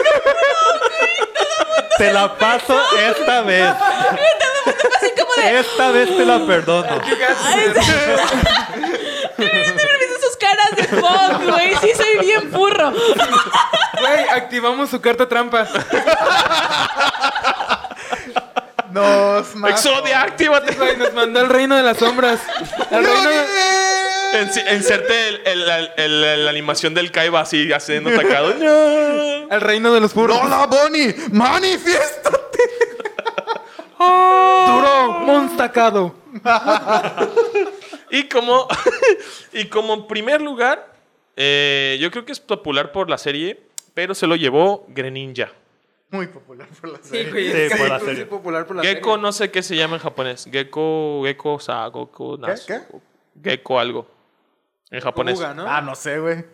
Te 2.01 2.11
la 2.11 2.35
paso 2.35 2.75
esta 2.97 3.41
vez. 3.41 3.75
Esta 5.43 5.91
vez 5.91 6.17
te 6.17 6.25
la 6.25 6.43
perdono. 6.47 6.99
¿Viste 9.37 9.59
sus 10.19 10.35
caras 10.35 10.75
de 10.75 10.83
fuck, 10.85 11.43
güey? 11.47 11.75
Sí, 11.75 11.91
soy 11.95 12.17
bien 12.25 12.51
furro. 12.51 12.91
Güey, 12.91 14.29
activamos 14.33 14.89
su 14.89 14.99
carta 14.99 15.29
trampa. 15.29 15.67
Nos 18.89 19.55
mató. 19.55 19.71
Exodia, 19.71 20.23
actívate. 20.23 20.73
Güey, 20.73 20.97
nos 20.97 21.13
mandó 21.13 21.39
al 21.39 21.49
reino 21.49 21.75
de 21.75 21.83
las 21.83 21.97
sombras. 21.97 22.39
Al 22.89 23.05
reino 23.05 23.29
de... 23.29 23.80
En- 24.33 24.75
Inserte 24.77 25.27
el- 25.29 25.41
el- 25.45 25.69
el- 25.69 26.23
el- 26.23 26.45
la 26.45 26.49
animación 26.49 26.93
del 26.93 27.11
Kaiba 27.11 27.41
así, 27.41 27.71
haciendo 27.73 28.09
atacado. 28.09 28.53
Al 29.49 29.61
reino 29.61 29.93
de 29.93 29.99
los 29.99 30.13
furros. 30.13 30.41
¡Lola 30.41 30.65
Bonnie! 30.67 31.13
¡Manifiéstate! 31.31 32.39
Duro, 33.99 35.19
monstacado. 35.25 36.15
Y 38.09 38.23
como, 38.29 38.67
y 39.53 39.65
como 39.65 40.07
primer 40.07 40.41
lugar, 40.41 40.93
eh, 41.37 41.97
yo 42.01 42.11
creo 42.11 42.25
que 42.25 42.31
es 42.31 42.39
popular 42.39 42.91
por 42.91 43.09
la 43.09 43.17
serie, 43.17 43.61
pero 43.93 44.15
se 44.15 44.27
lo 44.27 44.35
llevó 44.35 44.85
Greninja. 44.89 45.51
Muy 46.09 46.27
popular 46.27 46.67
por 46.79 46.89
la 46.89 46.97
Sí, 47.01 47.09
serie. 47.09 47.31
güey, 47.31 47.51
Sí, 47.51 47.57
es 47.57 47.71
que 47.73 47.77
por 47.79 47.87
la 47.89 47.97
es 47.97 48.03
serie. 48.03 48.25
popular 48.25 48.67
por 48.67 48.75
la 48.75 48.81
Gecko, 48.83 49.11
serie. 49.11 49.21
no 49.21 49.31
sé 49.31 49.49
qué 49.51 49.63
se 49.63 49.75
llama 49.77 49.95
en 49.95 50.01
japonés. 50.01 50.45
Gecko, 50.51 51.21
Gecko, 51.23 51.59
sa, 51.59 51.87
Goku, 51.87 52.37
Nasu. 52.37 52.67
¿Qué? 52.67 52.79
Gecko 53.41 53.79
algo. 53.79 54.07
En 54.91 55.01
japonés. 55.01 55.35
Kuga, 55.35 55.53
¿no? 55.53 55.67
Ah, 55.67 55.81
no 55.81 55.95
sé, 55.95 56.19
güey. 56.19 56.45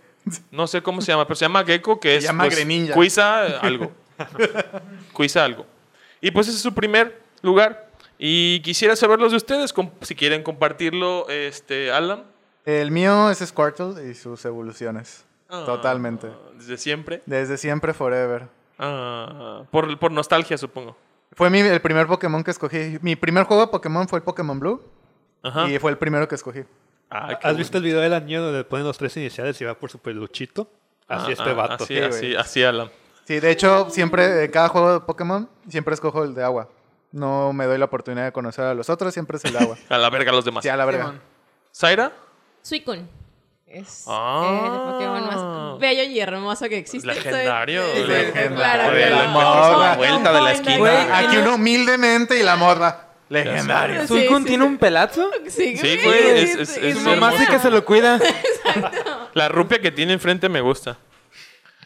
No 0.52 0.68
sé 0.68 0.82
cómo 0.82 1.02
se 1.02 1.12
llama, 1.12 1.26
pero 1.26 1.36
se 1.36 1.46
llama 1.46 1.64
Gecko, 1.64 2.00
que 2.00 2.10
Se 2.10 2.18
es 2.18 2.24
llama 2.26 2.46
pues, 2.46 2.56
Greninja. 2.56 2.94
Cuisa 2.94 3.60
algo. 3.60 3.92
Cuisa 5.14 5.44
algo. 5.44 5.66
Y 6.22 6.32
pues 6.32 6.48
ese 6.48 6.58
es 6.58 6.62
su 6.64 6.74
primer 6.74 7.22
lugar. 7.42 7.90
Y 8.20 8.62
quisiera 8.62 8.96
saberlos 8.96 9.32
de 9.32 9.38
ustedes, 9.38 9.74
si 10.02 10.16
quieren 10.16 10.44
compartirlo, 10.44 11.30
este, 11.30 11.92
Alan. 11.92 12.24
El 12.66 12.92
mío 12.92 13.30
es 13.30 13.40
Squirtle 13.40 14.10
y 14.10 14.16
sus 14.16 14.44
evoluciones. 14.46 15.26
Ah, 15.50 15.64
Totalmente. 15.66 16.30
Desde 16.56 16.78
siempre. 16.78 17.22
Desde 17.26 17.58
siempre, 17.58 17.94
forever. 17.94 18.48
Ah, 18.80 19.64
por, 19.72 19.98
por 20.00 20.12
nostalgia, 20.12 20.58
supongo. 20.58 20.98
Fue 21.34 21.50
mi, 21.50 21.60
el 21.60 21.82
primer 21.82 22.08
Pokémon 22.08 22.44
que 22.44 22.52
escogí. 22.52 22.98
Mi 23.02 23.16
primer 23.16 23.46
juego 23.46 23.66
de 23.66 23.72
Pokémon 23.72 24.08
fue 24.08 24.20
el 24.20 24.24
Pokémon 24.24 24.60
Blue. 24.60 24.82
Ajá. 25.44 25.70
Y 25.70 25.78
fue 25.80 25.92
el 25.92 25.98
primero 25.98 26.28
que 26.28 26.36
escogí. 26.36 26.64
Ah, 27.10 27.40
¿Has 27.42 27.56
visto 27.58 27.78
el 27.78 27.84
video 27.84 28.02
del 28.02 28.14
año 28.14 28.42
donde 28.42 28.64
ponen 28.64 28.86
los 28.86 28.98
tres 28.98 29.16
iniciales 29.18 29.60
y 29.62 29.66
va 29.66 29.74
por 29.76 29.90
su 29.90 30.00
peluchito? 30.00 30.70
Así 31.08 31.28
Ah, 31.30 31.32
este 31.32 31.50
ah, 31.50 31.54
vato. 31.54 31.84
Así, 31.84 31.96
Sí, 31.96 32.02
así, 32.02 32.36
así, 32.36 32.64
Alan. 32.64 32.90
Sí, 33.26 33.40
de 33.40 33.52
hecho, 33.52 33.90
siempre, 33.90 34.46
en 34.46 34.52
cada 34.52 34.70
juego 34.70 34.94
de 34.94 35.00
Pokémon, 35.02 35.50
siempre 35.70 35.94
escojo 35.94 36.24
el 36.24 36.34
de 36.36 36.44
agua. 36.44 36.70
No 37.12 37.54
me 37.54 37.66
doy 37.66 37.78
la 37.78 37.86
oportunidad 37.86 38.26
de 38.26 38.32
conocer 38.34 38.66
a 38.66 38.74
los 38.74 38.90
otros, 38.90 39.14
siempre 39.14 39.38
es 39.38 39.46
el 39.46 39.54
de 39.54 39.60
agua. 39.60 39.78
A 39.90 39.98
la 39.98 40.10
verga 40.10 40.32
los 40.34 40.44
demás. 40.46 40.64
Sí, 40.64 40.70
a 40.70 40.76
la 40.78 40.86
verga. 40.86 41.14
¿Zaira? 41.74 42.12
Suicune. 42.62 43.06
Es 43.66 44.06
Ah. 44.08 44.62
el 44.66 44.92
Pokémon 44.94 45.28
más 45.74 45.80
bello 45.80 46.04
y 46.04 46.20
hermoso 46.20 46.68
que 46.70 46.78
existe. 46.78 47.08
Soy- 47.14 47.24
Legendario. 47.24 47.84
Sí, 47.94 48.04
Legendario. 48.04 48.56
claro, 48.56 48.92
la 48.94 49.08
claro. 49.08 49.30
morra. 49.30 49.96
Soy 49.96 49.98
Vuelta 49.98 50.34
de 50.34 50.42
la 50.42 50.52
esquina. 50.54 50.78
Güey, 50.78 50.98
aquí 51.12 51.38
uno 51.38 51.56
humildemente 51.56 52.40
y 52.40 52.44
la 52.44 52.56
morra. 52.56 53.07
Legendario. 53.30 54.02
Sí, 54.02 54.08
¿Suicune 54.08 54.40
sí, 54.42 54.46
tiene 54.48 54.64
sí. 54.66 54.70
un 54.70 54.78
pelazo? 54.78 55.30
Sí, 55.48 55.78
Sí, 55.78 55.98
güey, 56.04 56.30
es- 56.40 56.56
es- 56.56 56.70
sí, 56.70 56.80
es 56.84 56.98
Su 56.98 57.02
mamá 57.04 57.34
sí 57.38 57.46
que 57.48 57.60
se 57.60 57.70
lo 57.70 57.84
cuida. 57.86 58.20
La 59.34 59.50
rupia 59.50 59.80
que 59.80 59.92
tiene 59.92 60.14
enfrente 60.14 60.48
me 60.50 60.62
gusta. 60.62 60.98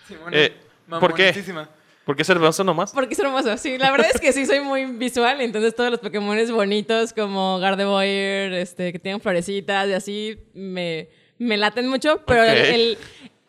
Simón, 0.07 0.34
Eh, 0.34 0.53
¿por 0.88 1.13
qué? 1.13 1.23
mamoncísima. 1.27 1.69
¿Por 2.05 2.15
qué 2.15 2.23
es 2.23 2.30
hermoso 2.30 2.63
nomás? 2.63 2.91
Porque 2.91 3.13
es 3.13 3.19
hermoso, 3.19 3.55
sí. 3.57 3.77
La 3.77 3.91
verdad 3.91 4.07
es 4.13 4.19
que 4.19 4.34
sí 4.34 4.45
soy 4.45 4.59
muy 4.59 4.85
visual, 4.85 5.39
entonces 5.41 5.76
todos 5.76 5.91
los 5.91 5.99
Pokémon 5.99 6.38
bonitos 6.51 7.13
como 7.13 7.59
Gardevoir, 7.59 8.53
este, 8.53 8.91
que 8.91 8.99
tienen 8.99 9.22
florecitas 9.22 9.88
y 9.88 9.93
así, 9.93 10.39
me, 10.53 11.09
me 11.38 11.57
laten 11.57 11.88
mucho. 11.88 12.23
Pero 12.26 12.43
el, 12.43 12.97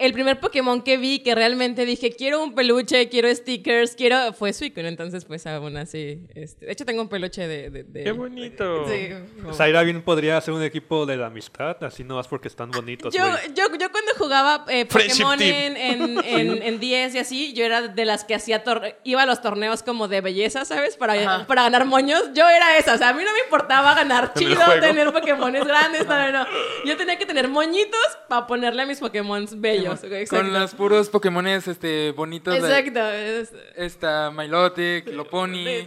el- 0.07 0.13
primer 0.13 0.41
Pokémon 0.41 0.83
que 0.83 0.97
vi 0.97 1.21
que 1.21 1.35
realmente 1.35 1.85
dije, 1.85 2.13
quiero 2.13 2.43
un 2.43 2.55
peluche, 2.55 3.09
quiero 3.09 3.35
stickers, 3.35 3.95
quiero... 3.97 4.33
Fue 4.33 4.53
Suicune, 4.53 4.89
entonces 4.89 5.25
pues 5.25 5.47
aún 5.47 5.77
así... 5.77 6.21
Este, 6.35 6.67
de 6.67 6.73
hecho 6.73 6.85
tengo 6.85 7.03
un 7.03 7.09
peluche 7.09 7.47
de... 7.49 7.71
de- 7.71 7.85
de- 7.85 8.05
Qué 8.05 8.13
bonito. 8.13 8.87
Sí. 8.89 9.09
Zaira 9.55 9.83
bien 9.83 10.03
podría 10.03 10.37
hacer 10.37 10.55
un 10.55 10.63
equipo 10.63 11.07
de 11.07 11.17
la 11.17 11.27
amistad, 11.27 11.83
así 11.85 12.05
nomás 12.05 12.29
porque 12.29 12.49
están 12.49 12.71
bonitos. 12.71 13.15
Yo, 13.15 13.25
yo, 13.55 13.65
yo 13.79 13.91
cuando 13.91 14.13
jugaba 14.19 14.65
eh, 14.69 14.85
Pokémon 14.87 15.41
en, 15.41 15.77
en, 15.77 16.19
en, 16.25 16.63
en 16.63 16.81
10 16.81 17.15
y 17.15 17.19
así, 17.19 17.53
yo 17.55 17.65
era 17.65 17.83
de 17.89 18.05
las 18.05 18.25
que 18.25 18.35
hacía 18.35 18.65
tor- 18.65 18.97
iba 19.05 19.23
a 19.23 19.27
los 19.27 19.41
torneos 19.43 19.83
como 19.83 20.09
de 20.09 20.21
belleza, 20.21 20.65
¿sabes? 20.65 20.97
Para, 20.97 21.15
Ajá. 21.15 21.47
para 21.47 21.63
ganar 21.63 21.85
moños. 21.87 22.23
Yo 22.35 22.49
era 22.49 22.77
esa, 22.79 22.95
o 22.95 22.99
sea, 22.99 23.11
a 23.11 23.13
mí 23.15 23.23
no 23.25 23.33
me 23.33 23.41
importaba 23.41 23.95
ganar 23.95 24.33
chido, 24.35 24.61
tener 24.81 25.13
Pokémones 25.13 25.65
grandes, 25.67 26.07
no, 26.07 26.19
no, 26.19 26.33
no. 26.45 26.47
Yo 26.85 26.97
tenía 26.97 27.17
que 27.19 27.27
tener 27.27 27.49
moñitos 27.49 28.01
para 28.29 28.47
ponerle 28.47 28.83
a 28.83 28.87
mis 28.87 28.99
Pokémon 29.01 29.47
bellos. 29.57 29.92
Exacto. 29.93 30.37
Con 30.37 30.53
los 30.53 30.75
puros 30.75 31.09
Pokémones 31.09 31.69
este, 31.69 32.13
bonitos. 32.13 32.55
de- 32.61 32.79
Exacto. 32.79 33.11
es- 33.11 33.53
Esta, 33.77 34.31
Milotic, 34.31 35.09
Lopunny, 35.09 35.87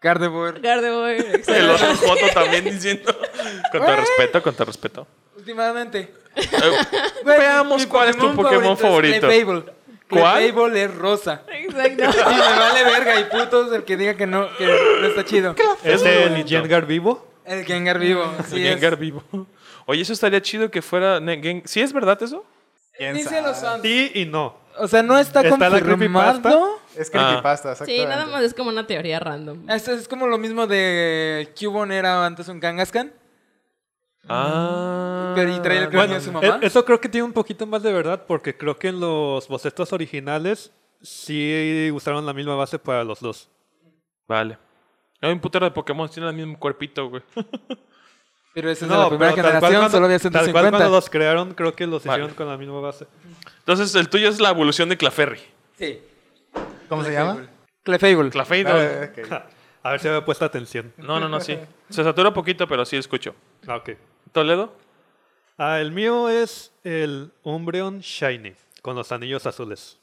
Gardevoir. 0.00 0.60
Gardevoir, 0.60 1.16
El 1.24 1.34
exacto. 1.36 1.72
otro 1.72 2.08
Joto 2.08 2.26
también 2.34 2.64
diciendo. 2.64 3.12
Con 3.72 3.80
todo 3.80 3.96
respeto, 3.96 4.42
con 4.42 4.54
todo 4.54 4.64
respeto. 4.66 5.06
Últimamente. 5.36 6.14
Eh, 6.36 6.46
Veamos 7.24 7.86
cuál 7.86 8.08
es 8.10 8.16
tu 8.16 8.34
Pokémon 8.34 8.76
favorito. 8.76 9.28
Es 9.28 9.34
Clefable. 9.44 9.64
¿Cuál? 10.08 10.42
Clefable 10.44 10.84
es 10.84 10.94
rosa. 10.94 11.42
Exacto. 11.52 12.02
Y 12.30 12.34
me 12.34 12.40
vale 12.58 12.84
verga 12.84 13.20
y 13.20 13.24
putos 13.24 13.72
el 13.72 13.84
que 13.84 13.96
diga 13.96 14.14
que 14.14 14.26
no, 14.26 14.48
que 14.56 14.66
no 14.66 15.06
está 15.06 15.24
chido. 15.24 15.54
¿Es 15.84 16.02
el. 16.02 16.44
Gengar 16.46 16.86
vivo? 16.86 17.26
El 17.44 17.64
Gengar 17.64 17.98
vivo. 17.98 18.32
El 18.38 18.44
es. 18.44 18.70
Gengar 18.70 18.96
vivo. 18.96 19.22
Oye, 19.86 20.02
eso 20.02 20.12
estaría 20.12 20.40
chido 20.40 20.70
que 20.70 20.82
fuera. 20.82 21.20
¿Sí 21.64 21.80
es 21.80 21.92
verdad 21.92 22.22
eso? 22.22 22.44
¿Quién 23.00 23.14
Dicen 23.16 23.42
los 23.44 23.56
sabe? 23.56 23.70
fans. 23.70 23.82
Sí 23.82 24.10
y 24.14 24.26
no. 24.26 24.56
O 24.78 24.86
sea, 24.86 25.02
no 25.02 25.18
está, 25.18 25.40
Está 25.40 25.70
la 25.70 25.80
confirmado. 25.80 26.40
creepypasta. 26.42 27.00
Es 27.00 27.10
creepypasta, 27.10 27.74
Sí, 27.76 27.82
exactamente. 27.92 28.06
nada 28.08 28.26
más 28.26 28.42
es 28.42 28.52
como 28.52 28.68
una 28.68 28.86
teoría 28.86 29.18
random. 29.18 29.68
Es, 29.70 29.88
es 29.88 30.06
como 30.06 30.26
lo 30.26 30.36
mismo 30.36 30.66
de 30.66 31.50
Cubone 31.58 31.96
era 31.96 32.26
antes 32.26 32.46
un 32.48 32.60
Kangaskhan. 32.60 33.12
Ah. 34.28 35.32
Pero 35.34 35.54
y 35.54 35.60
traía 35.60 35.80
el 35.82 35.88
cráneo 35.88 35.98
Bueno, 36.08 36.14
de 36.14 36.20
su 36.20 36.30
mamá. 36.32 36.58
e- 36.62 36.66
eso 36.66 36.84
creo 36.84 37.00
que 37.00 37.08
tiene 37.08 37.24
un 37.24 37.32
poquito 37.32 37.66
más 37.66 37.82
de 37.82 37.92
verdad 37.92 38.24
porque 38.26 38.56
creo 38.56 38.78
que 38.78 38.88
en 38.88 39.00
los 39.00 39.48
bocetos 39.48 39.92
originales 39.94 40.70
sí 41.00 41.90
usaron 41.94 42.26
la 42.26 42.32
misma 42.34 42.54
base 42.54 42.78
para 42.78 43.02
los 43.02 43.20
dos. 43.20 43.48
Vale. 44.28 44.58
Hay 45.22 45.32
un 45.32 45.40
putero 45.40 45.64
de 45.64 45.70
Pokémon, 45.72 46.08
tiene 46.08 46.28
el 46.28 46.34
mismo 46.34 46.58
cuerpito, 46.58 47.08
güey. 47.08 47.22
Pero 48.52 48.70
ese 48.70 48.84
es 48.84 48.90
de 48.90 48.96
la 48.96 49.08
primera 49.08 49.32
pero 49.32 49.42
tal 49.48 49.60
cual 49.60 49.72
generación, 49.72 49.80
cuando- 49.80 49.96
solo 49.96 50.06
había 50.06 50.18
Tal 50.18 50.30
cual 50.32 50.44
150. 50.44 50.70
cuando 50.78 50.90
los 50.96 51.10
crearon, 51.10 51.54
creo 51.54 51.74
que 51.74 51.86
los 51.86 52.04
Vale. 52.04 52.18
hicieron 52.22 52.36
con 52.36 52.48
la 52.48 52.56
misma 52.56 52.80
base. 52.80 53.06
Entonces, 53.58 53.94
el 53.94 54.08
tuyo 54.08 54.28
es 54.28 54.40
la 54.40 54.50
evolución 54.50 54.88
de 54.88 54.96
Clefairy. 54.96 55.40
Sí. 55.78 56.00
¿Cómo 56.88 57.04
se 57.04 57.12
llama? 57.12 57.46
Clefable. 57.84 58.30
Clefairy. 58.30 58.68
Ah. 59.30 59.46
A 59.82 59.92
ver 59.92 60.00
si 60.00 60.08
había 60.08 60.24
puesto 60.24 60.44
atención. 60.44 60.92
No, 60.98 61.18
no, 61.20 61.28
no, 61.28 61.40
sí. 61.40 61.56
Se 61.88 62.02
satura 62.04 62.28
un 62.28 62.34
poquito, 62.34 62.66
pero 62.68 62.84
sí 62.84 62.96
escucho. 62.96 63.34
Ah, 63.66 63.76
ok. 63.76 63.90
¿Toledo? 64.32 64.74
Ah, 65.56 65.78
el 65.80 65.92
mío 65.92 66.28
es 66.28 66.72
el 66.84 67.30
Umbreon 67.44 68.00
Shiny, 68.00 68.54
con 68.82 68.96
los 68.96 69.12
anillos 69.12 69.46
azules. 69.46 69.98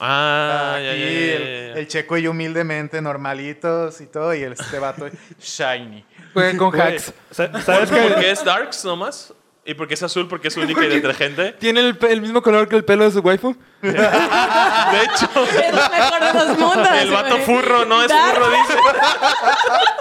Ah, 0.00 0.74
Aquí 0.76 0.84
ya, 0.86 0.94
ya, 0.94 1.04
el, 1.04 1.42
ya, 1.42 1.74
ya. 1.74 1.80
el 1.80 1.88
checo 1.88 2.16
y 2.18 2.26
humildemente 2.26 3.00
normalitos 3.00 4.00
y 4.00 4.06
todo, 4.06 4.34
y 4.34 4.42
el 4.42 4.52
este 4.52 4.78
vato 4.78 5.08
shiny. 5.40 6.04
Jueguen 6.34 6.58
con 6.58 6.78
hacks. 6.80 7.12
sa- 7.30 7.62
¿Sabes 7.62 7.90
qué 7.90 8.30
es 8.30 8.44
Darks 8.44 8.84
nomás? 8.84 9.32
¿Y 9.68 9.74
por 9.74 9.88
qué 9.88 9.94
es 9.94 10.02
azul? 10.02 10.28
Porque 10.28 10.48
es 10.48 10.56
única 10.58 10.84
y 10.84 10.88
detergente. 10.88 11.52
¿Tiene 11.58 11.80
el, 11.80 11.96
pe- 11.98 12.12
el 12.12 12.20
mismo 12.22 12.40
color 12.42 12.68
que 12.68 12.76
el 12.76 12.84
pelo 12.84 13.04
de 13.04 13.10
su 13.10 13.18
waifu? 13.20 13.56
De 13.82 13.90
hecho, 13.90 15.28
Es 15.60 15.74
lo 15.74 15.90
mejor 15.90 16.20
de 16.20 16.32
los 16.46 16.58
mundos. 16.58 16.88
el 17.00 17.10
vato 17.10 17.30
güey. 17.34 17.42
furro 17.44 17.84
no 17.84 18.02
es 18.02 18.08
Dark. 18.08 18.34
furro, 18.34 18.46
dice. 18.50 18.78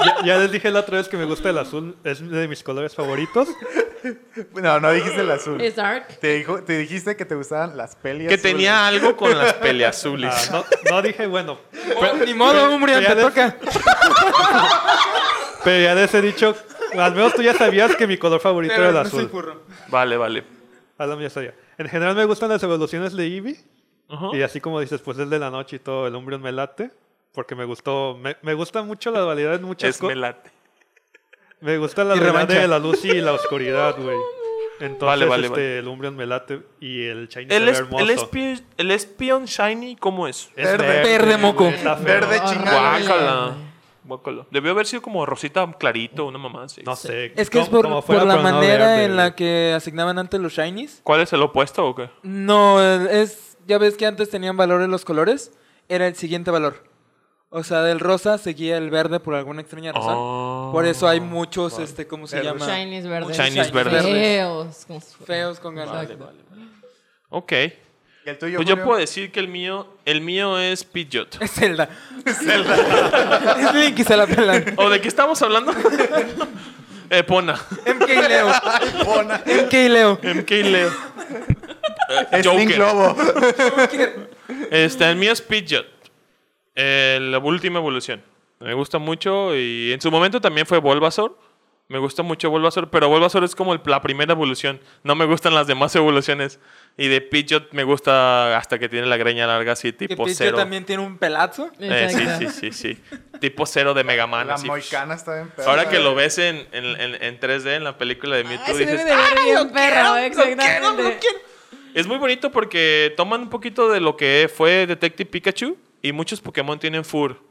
Ya, 0.05 0.15
ya 0.25 0.37
les 0.37 0.51
dije 0.51 0.71
la 0.71 0.79
otra 0.81 0.97
vez 0.97 1.07
que 1.09 1.17
me 1.17 1.25
gusta 1.25 1.49
el 1.49 1.57
azul, 1.57 1.95
es 2.03 2.27
de 2.29 2.47
mis 2.47 2.63
colores 2.63 2.95
favoritos. 2.95 3.49
No, 4.53 4.79
no 4.79 4.91
dijiste 4.91 5.21
el 5.21 5.31
azul. 5.31 5.59
Es 5.61 5.75
dark. 5.75 6.07
Te, 6.19 6.35
dijo, 6.35 6.61
te 6.63 6.77
dijiste 6.77 7.15
que 7.15 7.25
te 7.25 7.33
gustaban 7.35 7.75
las 7.75 7.95
pelias. 7.95 8.29
Que 8.29 8.37
tenía 8.37 8.87
algo 8.87 9.17
con 9.17 9.35
las 9.37 9.53
peleazules. 9.53 10.31
Ah, 10.51 10.63
no, 10.89 10.91
no 10.95 11.01
dije, 11.01 11.25
bueno, 11.27 11.59
Ni 12.25 12.33
modo, 12.33 12.77
ya 12.87 13.15
te 13.15 13.21
toca. 13.21 13.55
pero 15.63 15.83
ya 15.83 15.95
les 15.95 16.13
he 16.13 16.21
dicho, 16.21 16.55
al 16.99 17.13
menos 17.15 17.33
tú 17.33 17.41
ya 17.41 17.53
sabías 17.53 17.95
que 17.95 18.07
mi 18.07 18.17
color 18.17 18.39
favorito 18.39 18.73
Pero 18.75 18.89
era 18.89 18.99
el 18.99 19.03
no 19.05 19.09
soy 19.09 19.19
azul. 19.19 19.29
furro. 19.31 19.61
Vale, 19.89 20.17
vale. 20.17 20.43
Alam 20.97 21.19
ya 21.21 21.29
sabía. 21.29 21.53
En 21.77 21.87
general 21.89 22.15
me 22.15 22.25
gustan 22.25 22.49
las 22.49 22.61
evoluciones 22.63 23.13
de 23.15 23.25
Eevee. 23.25 23.57
Ujú. 24.09 24.35
Y 24.35 24.41
así 24.43 24.61
como 24.61 24.79
dices, 24.79 25.01
pues 25.01 25.17
el 25.19 25.29
de 25.29 25.39
la 25.39 25.49
noche 25.49 25.77
y 25.77 25.79
todo, 25.79 26.07
el 26.07 26.15
Umbreon 26.15 26.41
me 26.41 26.51
late. 26.51 26.91
Porque 27.33 27.53
me 27.55 27.65
gustó, 27.65 28.17
me, 28.21 28.37
me 28.43 28.53
gusta 28.53 28.81
mucho 28.81 29.11
la 29.11 29.19
dualidad 29.19 29.55
en 29.55 29.63
muchas 29.63 29.89
Es 29.89 29.97
cosas. 29.97 30.15
melate. 30.15 30.51
Me 31.61 31.77
gusta 31.77 32.03
la 32.03 32.15
dualidad 32.15 32.47
de 32.47 32.67
la 32.67 32.79
luz 32.79 33.03
y 33.03 33.13
la 33.21 33.33
oscuridad, 33.33 33.95
güey. 33.97 34.15
Entonces, 34.79 35.05
Vale, 35.07 35.25
vale, 35.25 35.47
este, 35.47 35.59
vale. 35.61 35.79
el 35.79 35.87
Umbreon 35.87 36.15
me 36.17 36.25
late 36.25 36.61
y 36.81 37.05
el 37.05 37.27
Shiny 37.29 37.47
El, 37.53 37.69
es- 37.69 37.79
hermoso. 37.79 38.03
el, 38.03 38.09
espi- 38.17 38.61
el 38.77 38.91
Espion 38.91 39.45
Shiny, 39.45 39.95
¿cómo 39.95 40.27
es? 40.27 40.49
Es 40.55 40.65
Verde. 40.77 41.01
Verde 41.03 41.37
moco. 41.37 41.65
está 41.67 41.95
feo. 41.95 42.05
Verde 42.05 42.41
chingada. 42.45 43.55
Debió 44.51 44.71
haber 44.71 44.85
sido 44.85 45.01
como 45.01 45.25
rosita 45.25 45.69
clarito, 45.79 46.25
una 46.25 46.37
mamá 46.37 46.63
así. 46.65 46.81
No 46.83 46.95
sé. 46.95 47.33
Es 47.35 47.49
que 47.49 47.59
es 47.59 47.69
por, 47.69 47.87
por 48.05 48.23
la 48.25 48.35
no 48.35 48.41
manera 48.41 49.03
en 49.03 49.15
la 49.15 49.35
que 49.35 49.73
asignaban 49.75 50.17
antes 50.19 50.39
los 50.39 50.53
shinies. 50.53 51.01
¿Cuál 51.03 51.21
es 51.21 51.33
el 51.33 51.41
opuesto 51.41 51.85
o 51.87 51.95
qué? 51.95 52.09
No, 52.23 52.81
es. 52.81 53.57
Ya 53.67 53.77
ves 53.79 53.97
que 53.97 54.05
antes 54.05 54.29
tenían 54.29 54.55
valores 54.57 54.87
los 54.87 55.05
colores. 55.05 55.51
Era 55.89 56.07
el 56.07 56.15
siguiente 56.15 56.51
valor. 56.51 56.83
O 57.49 57.63
sea, 57.63 57.81
del 57.83 57.99
rosa 57.99 58.37
seguía 58.37 58.77
el 58.77 58.89
verde 58.89 59.19
por 59.19 59.33
alguna 59.35 59.61
extraña 59.61 59.91
razón. 59.91 60.15
Oh. 60.17 60.69
Por 60.73 60.85
eso 60.85 61.07
hay 61.07 61.21
muchos, 61.21 61.79
este, 61.79 62.05
¿cómo 62.05 62.27
se 62.27 62.43
llama? 62.43 62.67
Shinies 62.67 63.07
verdes. 63.07 63.37
Shinies 63.37 63.71
verdes. 63.71 64.03
Feos. 64.03 64.75
si- 64.75 65.23
Feos 65.25 65.59
con 65.59 65.75
ganas. 65.75 66.03
Exacto. 66.03 66.29
Ok. 67.29 67.53
¿Y 68.25 68.29
el 68.29 68.37
tuyo, 68.39 68.55
Pues 68.57 68.67
yo 68.67 68.73
Julio? 68.75 68.85
puedo 68.85 68.99
decir 68.99 69.31
que 69.31 69.39
el 69.39 69.47
mío, 69.47 69.87
el 70.03 70.21
mío 70.21 70.57
es 70.57 70.83
Pidgeot. 70.83 71.41
Es 71.41 71.51
Zelda. 71.51 71.87
Es 72.25 72.37
Zelda. 72.43 73.55
es 73.59 73.73
Link 73.75 73.99
y 73.99 74.03
se 74.03 74.17
la 74.17 74.25
pelan. 74.25 74.73
¿O 74.77 74.89
de 74.89 74.99
qué 74.99 75.07
estamos 75.07 75.41
hablando? 75.41 75.71
Epona. 77.09 77.53
MK 77.53 78.07
Leo. 78.07 78.51
Pona. 79.05 79.37
MK 79.45 79.73
Leo. 79.73 80.19
MK 80.23 80.49
Leo. 80.51 80.91
Es 82.31 82.45
Link 82.47 82.71
Joker. 82.71 82.77
Lobo. 82.79 83.15
Este, 84.71 85.09
el 85.09 85.15
mío 85.17 85.31
es 85.31 85.41
Pidgeot. 85.41 85.85
Eh, 86.75 87.19
la 87.21 87.37
última 87.39 87.79
evolución. 87.79 88.23
Me 88.59 88.73
gusta 88.73 88.97
mucho 88.97 89.55
y 89.55 89.91
en 89.93 90.01
su 90.01 90.09
momento 90.09 90.41
también 90.41 90.65
fue 90.65 90.79
Bulbasaur. 90.79 91.37
Me 91.87 91.99
gusta 91.99 92.23
mucho 92.23 92.49
Bulbasaur, 92.49 92.89
pero 92.89 93.07
Bulbasaur 93.09 93.43
es 93.43 93.53
como 93.55 93.73
el- 93.73 93.81
la 93.85 94.01
primera 94.01 94.33
evolución. 94.33 94.79
No 95.03 95.13
me 95.13 95.25
gustan 95.25 95.53
las 95.53 95.67
demás 95.67 95.95
evoluciones. 95.95 96.59
Y 96.97 97.09
de 97.09 97.19
Pidgeot 97.19 97.73
me 97.73 97.83
gusta 97.83 98.57
hasta 98.57 98.79
que 98.79 98.87
tiene 98.87 99.05
la 99.07 99.17
greña 99.17 99.45
larga 99.45 99.73
así, 99.73 99.91
tipo 99.91 100.23
Pichu 100.23 100.37
cero. 100.37 100.55
también 100.57 100.85
tiene 100.85 101.03
un 101.03 101.17
pelazo. 101.17 101.69
Eh, 101.79 102.07
sí, 102.09 102.25
sí, 102.47 102.71
sí, 102.71 102.71
sí. 102.71 103.17
Tipo 103.41 103.65
cero 103.65 103.93
de 103.93 104.05
Mega 104.05 104.27
Man. 104.27 104.47
La 104.47 104.53
así. 104.53 104.65
moicana 104.65 105.15
está 105.15 105.35
bien 105.35 105.49
perra. 105.49 105.69
Ahora 105.69 105.89
que 105.89 105.99
lo 105.99 106.15
ves 106.15 106.37
en, 106.37 106.65
en, 106.71 106.85
en- 107.01 107.21
en 107.21 107.39
3D 107.39 107.75
en 107.75 107.83
la 107.83 107.97
película 107.97 108.37
de 108.37 108.45
Mewtwo, 108.45 108.65
Ay, 108.67 108.77
dices, 108.77 109.03
de 109.05 109.13
ver 109.13 109.25
bien 109.43 109.71
perro, 109.73 110.15
exactamente. 110.15 110.63
quiero, 110.63 110.91
lo 110.93 111.19
quiero. 111.19 111.37
Es 111.93 112.07
muy 112.07 112.17
bonito 112.17 112.49
porque 112.51 113.13
toman 113.17 113.41
un 113.41 113.49
poquito 113.49 113.91
de 113.91 113.99
lo 113.99 114.15
que 114.15 114.49
fue 114.53 114.87
Detective 114.87 115.29
Pikachu 115.29 115.77
y 116.01 116.13
muchos 116.13 116.39
Pokémon 116.39 116.79
tienen 116.79 117.03
fur. 117.03 117.41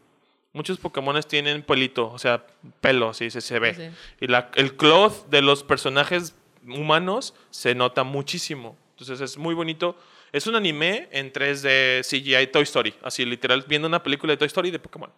Muchos 0.54 0.78
Pokémon 0.78 1.20
tienen 1.22 1.62
pelito, 1.62 2.10
o 2.10 2.18
sea, 2.18 2.46
pelo, 2.80 3.12
sí, 3.12 3.28
se, 3.30 3.40
se 3.42 3.58
ve. 3.58 3.74
Sí. 3.74 3.90
Y 4.22 4.26
la- 4.28 4.50
el 4.54 4.74
cloth 4.76 5.26
de 5.28 5.42
los 5.42 5.64
personajes 5.64 6.34
humanos 6.66 7.34
se 7.50 7.74
nota 7.74 8.04
muchísimo. 8.04 8.78
Entonces 8.98 9.20
es 9.20 9.36
muy 9.36 9.54
bonito. 9.54 9.96
Es 10.32 10.46
un 10.46 10.54
anime 10.54 11.08
en 11.10 11.32
3D 11.32 12.02
CGI 12.04 12.46
Toy 12.48 12.62
Story. 12.62 12.94
Así, 13.02 13.24
literal, 13.24 13.64
viendo 13.68 13.88
una 13.88 14.02
película 14.02 14.32
de 14.32 14.36
Toy 14.36 14.46
Story 14.46 14.70
de 14.70 14.78
Pokémon. 14.78 15.10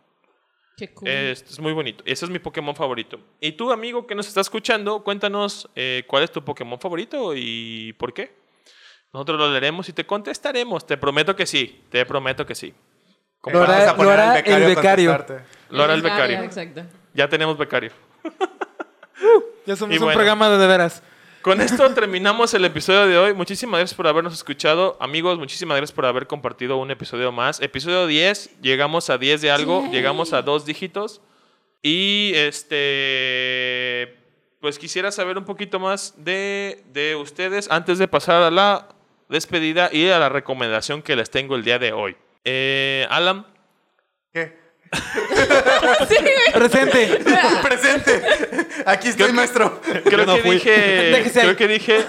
Qué 0.78 0.92
cool. 0.92 1.08
Es, 1.08 1.42
es 1.42 1.58
muy 1.60 1.72
bonito. 1.72 2.02
Ese 2.06 2.24
es 2.26 2.30
mi 2.30 2.38
Pokémon 2.38 2.74
favorito. 2.76 3.18
Y 3.40 3.52
tú, 3.52 3.70
amigo 3.72 4.06
que 4.06 4.14
nos 4.14 4.26
está 4.28 4.40
escuchando, 4.40 5.02
cuéntanos 5.02 5.68
eh, 5.74 6.04
cuál 6.06 6.22
es 6.24 6.30
tu 6.32 6.42
Pokémon 6.44 6.78
favorito 6.80 7.32
y 7.34 7.94
por 7.94 8.12
qué. 8.12 8.34
Nosotros 9.12 9.38
lo 9.38 9.50
leeremos 9.50 9.88
y 9.88 9.92
te 9.92 10.04
contestaremos. 10.04 10.86
Te 10.86 10.96
prometo 10.98 11.34
que 11.36 11.46
sí. 11.46 11.82
Te 11.90 12.04
prometo 12.04 12.44
que 12.44 12.54
sí. 12.54 12.74
Lo 13.44 13.62
hará- 13.62 13.72
Vamos 13.74 13.88
a 13.88 13.96
poner 13.96 14.06
lo 14.06 14.22
hará 14.22 14.32
al 14.32 14.62
el 14.62 14.74
becario. 14.74 15.24
Lo 15.70 15.82
hará 15.84 15.94
el 15.94 16.02
becario. 16.02 16.42
Exacto. 16.42 16.82
Ya 17.14 17.28
tenemos 17.28 17.56
becario. 17.56 17.92
Ya 19.66 19.74
somos 19.74 19.94
Y 19.94 19.98
un 19.98 20.04
bueno. 20.04 20.16
programa 20.18 20.48
de 20.50 20.58
de 20.58 20.66
veras. 20.66 21.02
Con 21.46 21.60
esto 21.60 21.88
terminamos 21.94 22.52
el 22.54 22.64
episodio 22.64 23.06
de 23.06 23.16
hoy. 23.16 23.32
Muchísimas 23.32 23.78
gracias 23.78 23.96
por 23.96 24.08
habernos 24.08 24.34
escuchado. 24.34 24.96
Amigos, 24.98 25.38
muchísimas 25.38 25.76
gracias 25.76 25.94
por 25.94 26.04
haber 26.04 26.26
compartido 26.26 26.76
un 26.76 26.90
episodio 26.90 27.30
más. 27.30 27.60
Episodio 27.60 28.08
10, 28.08 28.62
llegamos 28.62 29.10
a 29.10 29.16
10 29.16 29.42
de 29.42 29.52
algo, 29.52 29.88
llegamos 29.92 30.32
a 30.32 30.42
dos 30.42 30.66
dígitos. 30.66 31.22
Y 31.82 32.32
este, 32.34 34.16
pues 34.60 34.76
quisiera 34.76 35.12
saber 35.12 35.38
un 35.38 35.44
poquito 35.44 35.78
más 35.78 36.14
de, 36.16 36.82
de 36.92 37.14
ustedes 37.14 37.70
antes 37.70 37.98
de 37.98 38.08
pasar 38.08 38.42
a 38.42 38.50
la 38.50 38.88
despedida 39.28 39.88
y 39.92 40.08
a 40.08 40.18
la 40.18 40.28
recomendación 40.28 41.00
que 41.00 41.14
les 41.14 41.30
tengo 41.30 41.54
el 41.54 41.62
día 41.62 41.78
de 41.78 41.92
hoy. 41.92 42.16
Eh, 42.42 43.06
Alan, 43.08 43.46
¿Qué? 44.32 44.65
Presente. 46.54 47.18
Presente. 47.62 48.22
Aquí 48.84 49.08
estoy, 49.08 49.32
maestro. 49.32 49.80
creo 50.04 50.26
no 50.26 50.36
que 50.36 50.42
fui. 50.42 50.50
dije, 50.56 50.70
Déjese 51.16 51.40
ahí. 51.40 51.46
creo 51.46 51.56
que 51.56 51.68
dije, 51.68 52.06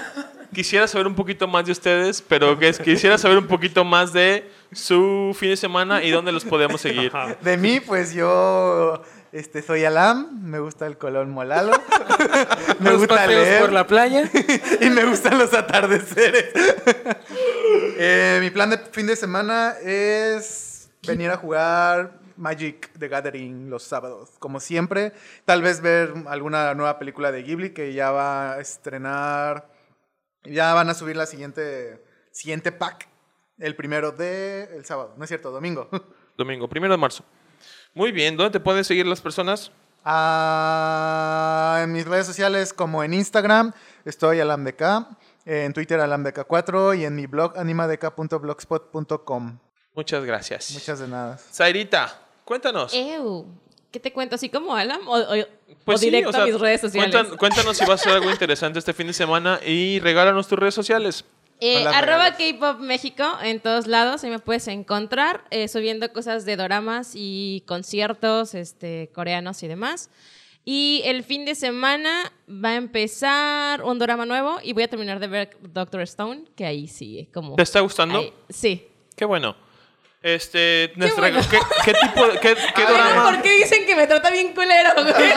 quisiera 0.54 0.86
saber 0.88 1.06
un 1.06 1.14
poquito 1.14 1.46
más 1.48 1.66
de 1.66 1.72
ustedes, 1.72 2.22
pero 2.22 2.58
que 2.58 2.68
es- 2.68 2.78
quisiera 2.78 3.18
saber 3.18 3.38
un 3.38 3.46
poquito 3.46 3.84
más 3.84 4.12
de 4.12 4.50
su 4.72 5.36
fin 5.38 5.50
de 5.50 5.56
semana 5.56 6.02
y 6.02 6.10
dónde 6.10 6.32
los 6.32 6.44
podemos 6.44 6.80
seguir. 6.80 7.12
De 7.40 7.56
mí, 7.56 7.80
pues 7.80 8.12
yo 8.14 9.02
este, 9.32 9.62
soy 9.62 9.84
Alam, 9.84 10.40
me 10.42 10.58
gusta 10.58 10.86
el 10.86 10.96
color 10.98 11.26
molalo, 11.26 11.72
me 12.78 12.90
Los 12.90 13.00
gusta 13.00 13.16
paseos 13.16 13.44
leer 13.44 13.60
por 13.60 13.72
la 13.72 13.86
playa. 13.86 14.28
y 14.80 14.90
me 14.90 15.04
gustan 15.04 15.38
los 15.38 15.52
atardeceres. 15.54 16.46
Eh, 17.98 18.38
mi 18.40 18.50
plan 18.50 18.70
de 18.70 18.78
fin 18.92 19.06
de 19.06 19.16
semana 19.16 19.74
es 19.84 20.88
venir 21.06 21.30
a 21.30 21.36
jugar 21.36 22.17
Magic 22.38 22.90
the 22.98 23.08
Gathering 23.08 23.68
los 23.68 23.82
sábados, 23.82 24.30
como 24.38 24.60
siempre. 24.60 25.12
Tal 25.44 25.60
vez 25.60 25.80
ver 25.80 26.14
alguna 26.26 26.74
nueva 26.74 26.98
película 26.98 27.32
de 27.32 27.42
Ghibli 27.42 27.74
que 27.74 27.92
ya 27.92 28.10
va 28.10 28.54
a 28.54 28.60
estrenar, 28.60 29.68
ya 30.44 30.72
van 30.72 30.88
a 30.88 30.94
subir 30.94 31.16
la 31.16 31.26
siguiente, 31.26 32.02
siguiente 32.30 32.72
pack, 32.72 33.08
el 33.58 33.76
primero 33.76 34.12
de 34.12 34.70
el 34.74 34.84
sábado, 34.84 35.14
no 35.16 35.24
es 35.24 35.28
cierto, 35.28 35.50
domingo. 35.50 35.88
Domingo, 36.38 36.68
primero 36.68 36.94
de 36.94 36.98
marzo. 36.98 37.24
Muy 37.94 38.12
bien, 38.12 38.36
¿dónde 38.36 38.52
te 38.52 38.60
pueden 38.60 38.84
seguir 38.84 39.06
las 39.06 39.20
personas? 39.20 39.72
Ah, 40.04 41.80
en 41.82 41.90
mis 41.92 42.06
redes 42.06 42.26
sociales 42.26 42.72
como 42.72 43.02
en 43.02 43.12
Instagram 43.12 43.72
estoy 44.04 44.38
alamdk. 44.38 44.82
En 45.44 45.72
Twitter 45.72 45.98
alamdeca4 45.98 46.96
y 46.98 47.04
en 47.04 47.16
mi 47.16 47.26
blog 47.26 47.58
animadeca.blogspot.com. 47.58 49.58
Muchas 49.94 50.24
gracias. 50.24 50.70
Muchas 50.72 51.00
de 51.00 51.08
nada. 51.08 51.38
Zairita, 51.38 52.27
cuéntanos. 52.48 52.94
Ew. 52.94 53.44
¿Qué 53.90 54.00
te 54.00 54.12
cuento? 54.12 54.34
¿Así 54.34 54.48
como 54.48 54.74
Alam? 54.74 55.06
¿O, 55.06 55.16
o- 55.18 55.46
Pues 55.84 55.96
o 55.96 55.98
sí, 55.98 56.06
directo 56.06 56.30
o 56.30 56.32
sea, 56.32 56.42
a 56.42 56.46
mis 56.46 56.58
redes 56.58 56.80
sociales? 56.80 57.14
cuentan- 57.14 57.36
cuéntanos 57.36 57.76
si 57.76 57.84
vas 57.84 57.90
a 57.90 57.94
hacer 58.02 58.12
algo 58.12 58.30
interesante 58.30 58.78
este 58.78 58.92
fin 58.92 59.06
de 59.06 59.12
semana 59.12 59.60
y 59.64 60.00
regálanos 60.00 60.48
tus 60.48 60.58
redes 60.58 60.74
sociales. 60.74 61.24
Eh, 61.60 61.84
arroba. 61.86 62.36
K-Pop 62.36 62.78
México 62.80 63.24
en 63.42 63.60
todos 63.60 63.86
lados, 63.86 64.22
ahí 64.24 64.30
me 64.30 64.38
puedes 64.38 64.68
encontrar 64.68 65.44
eh, 65.50 65.66
subiendo 65.68 66.12
cosas 66.12 66.44
de 66.44 66.56
doramas 66.56 67.12
y 67.14 67.64
conciertos 67.66 68.54
este, 68.54 69.10
coreanos 69.14 69.62
y 69.62 69.68
demás. 69.68 70.10
Y 70.64 71.00
el 71.06 71.24
fin 71.24 71.44
de 71.46 71.54
semana 71.54 72.30
va 72.48 72.70
a 72.70 72.74
empezar 72.76 73.82
un 73.82 73.98
drama 73.98 74.26
nuevo 74.26 74.58
y 74.62 74.72
voy 74.74 74.82
a 74.82 74.88
terminar 74.88 75.18
de 75.18 75.26
ver 75.26 75.56
Doctor 75.62 76.02
Stone, 76.02 76.44
que 76.54 76.66
ahí 76.66 76.86
sí, 76.88 77.18
es 77.20 77.28
como... 77.30 77.56
¿Te 77.56 77.62
está 77.62 77.80
gustando? 77.80 78.18
ahí- 78.18 78.32
sí. 78.50 78.86
Qué 79.16 79.24
bueno. 79.24 79.56
Este, 80.20 80.92
nuestra- 80.96 81.20
bueno. 81.30 81.40
¿qué, 81.48 81.58
qué 81.84 81.94
tipo 81.94 82.26
de, 82.26 82.38
qué, 82.40 82.56
qué 82.74 82.82
Ay, 82.86 82.94
drama? 82.94 83.30
¿Por 83.30 83.42
qué 83.42 83.52
dicen 83.56 83.86
que 83.86 83.94
me 83.94 84.06
trata 84.06 84.30
bien 84.30 84.52
culero, 84.52 84.90
güey? 84.96 85.14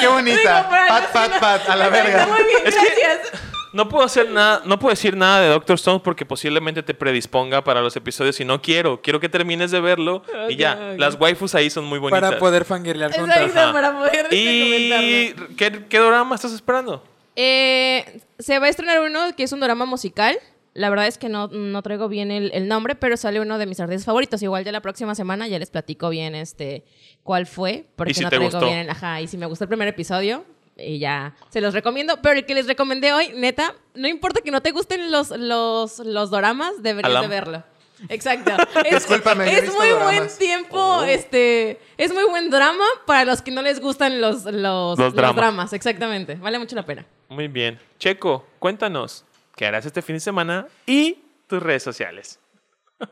Qué 0.00 0.06
bonita. 0.08 0.62
Digo, 0.62 0.70
pat, 0.70 1.12
pat, 1.12 1.40
pat, 1.40 1.68
a 1.68 1.76
la 1.76 1.88
verga. 1.88 2.26
Muy 2.26 2.42
bien, 2.44 2.58
Es 2.64 2.74
que- 2.76 2.80
gracias. 2.80 3.32
No 3.72 3.88
puedo 3.88 4.04
hacer 4.04 4.28
nada, 4.30 4.62
no 4.64 4.80
puedo 4.80 4.90
decir 4.90 5.16
nada 5.16 5.42
de 5.42 5.48
Doctor 5.48 5.76
Stone 5.76 6.00
porque 6.02 6.26
posiblemente 6.26 6.82
te 6.82 6.92
predisponga 6.92 7.62
para 7.62 7.80
los 7.80 7.94
episodios 7.94 8.40
y 8.40 8.44
no 8.44 8.60
quiero. 8.60 9.00
Quiero 9.00 9.20
que 9.20 9.28
termines 9.28 9.70
de 9.70 9.80
verlo 9.80 10.24
y 10.48 10.56
ya. 10.56 10.74
Las 10.96 11.14
waifus 11.20 11.54
ahí 11.54 11.70
son 11.70 11.84
muy 11.84 12.00
bonitas. 12.00 12.20
Para 12.20 12.38
poder 12.40 12.64
fangirlear 12.64 13.12
juntas. 13.12 13.36
Exacto, 13.42 13.60
Ajá. 13.60 13.72
para 13.72 13.92
poder 13.96 14.26
¿Y. 14.32 15.34
¿qué, 15.56 15.84
qué 15.88 15.98
drama 16.00 16.34
estás 16.34 16.52
esperando? 16.52 17.04
Eh, 17.36 18.20
se 18.40 18.58
va 18.58 18.66
a 18.66 18.70
estrenar 18.70 19.00
uno 19.02 19.36
que 19.36 19.44
es 19.44 19.52
un 19.52 19.60
drama 19.60 19.84
musical. 19.84 20.36
La 20.74 20.88
verdad 20.90 21.06
es 21.08 21.18
que 21.18 21.28
no, 21.28 21.48
no 21.48 21.82
traigo 21.82 22.08
bien 22.08 22.30
el, 22.30 22.50
el 22.54 22.68
nombre, 22.68 22.94
pero 22.94 23.16
sale 23.16 23.40
uno 23.40 23.58
de 23.58 23.66
mis 23.66 23.80
artistas 23.80 24.04
favoritos. 24.04 24.40
Igual 24.42 24.64
ya 24.64 24.70
la 24.72 24.80
próxima 24.80 25.14
semana 25.14 25.48
ya 25.48 25.58
les 25.58 25.70
platico 25.70 26.08
bien 26.10 26.34
este 26.34 26.84
cuál 27.24 27.46
fue, 27.46 27.86
porque 27.96 28.12
¿Y 28.12 28.14
si 28.14 28.22
no 28.22 28.30
te 28.30 28.36
traigo 28.36 28.52
gustó? 28.52 28.66
bien 28.66 28.78
el 28.80 28.90
ajá. 28.90 29.20
Y 29.20 29.26
si 29.26 29.36
me 29.36 29.46
gustó 29.46 29.64
el 29.64 29.68
primer 29.68 29.88
episodio, 29.88 30.44
y 30.76 30.98
ya 31.00 31.34
se 31.50 31.60
los 31.60 31.74
recomiendo. 31.74 32.22
Pero 32.22 32.38
el 32.38 32.46
que 32.46 32.54
les 32.54 32.66
recomendé 32.68 33.12
hoy, 33.12 33.32
neta, 33.34 33.74
no 33.94 34.06
importa 34.08 34.40
que 34.42 34.50
no 34.52 34.62
te 34.62 34.70
gusten 34.70 35.10
los, 35.10 35.30
los, 35.30 35.98
los 35.98 36.30
doramas, 36.30 36.80
deberías 36.82 37.10
Alam. 37.10 37.22
de 37.22 37.28
verlo. 37.28 37.64
Exacto. 38.08 38.52
Es, 38.86 38.94
Discúlpame, 38.94 39.52
es 39.52 39.66
muy 39.74 39.88
buen 39.90 39.98
doramas. 39.98 40.38
tiempo, 40.38 40.78
Oh. 40.78 41.02
este, 41.02 41.78
es 41.98 42.14
muy 42.14 42.24
buen 42.24 42.48
drama 42.48 42.84
para 43.06 43.24
los 43.26 43.42
que 43.42 43.50
no 43.50 43.60
les 43.60 43.78
gustan 43.80 44.20
los, 44.22 44.44
los, 44.46 44.98
los 44.98 45.14
dramas. 45.14 45.36
dramas, 45.36 45.72
exactamente. 45.74 46.36
Vale 46.36 46.58
mucho 46.58 46.74
la 46.76 46.86
pena. 46.86 47.04
Muy 47.28 47.48
bien. 47.48 47.78
Checo, 47.98 48.46
cuéntanos. 48.58 49.26
¿Qué 49.60 49.66
harás 49.66 49.84
este 49.84 50.00
fin 50.00 50.16
de 50.16 50.20
semana? 50.20 50.66
Y 50.86 51.18
tus 51.46 51.62
redes 51.62 51.82
sociales. 51.82 52.40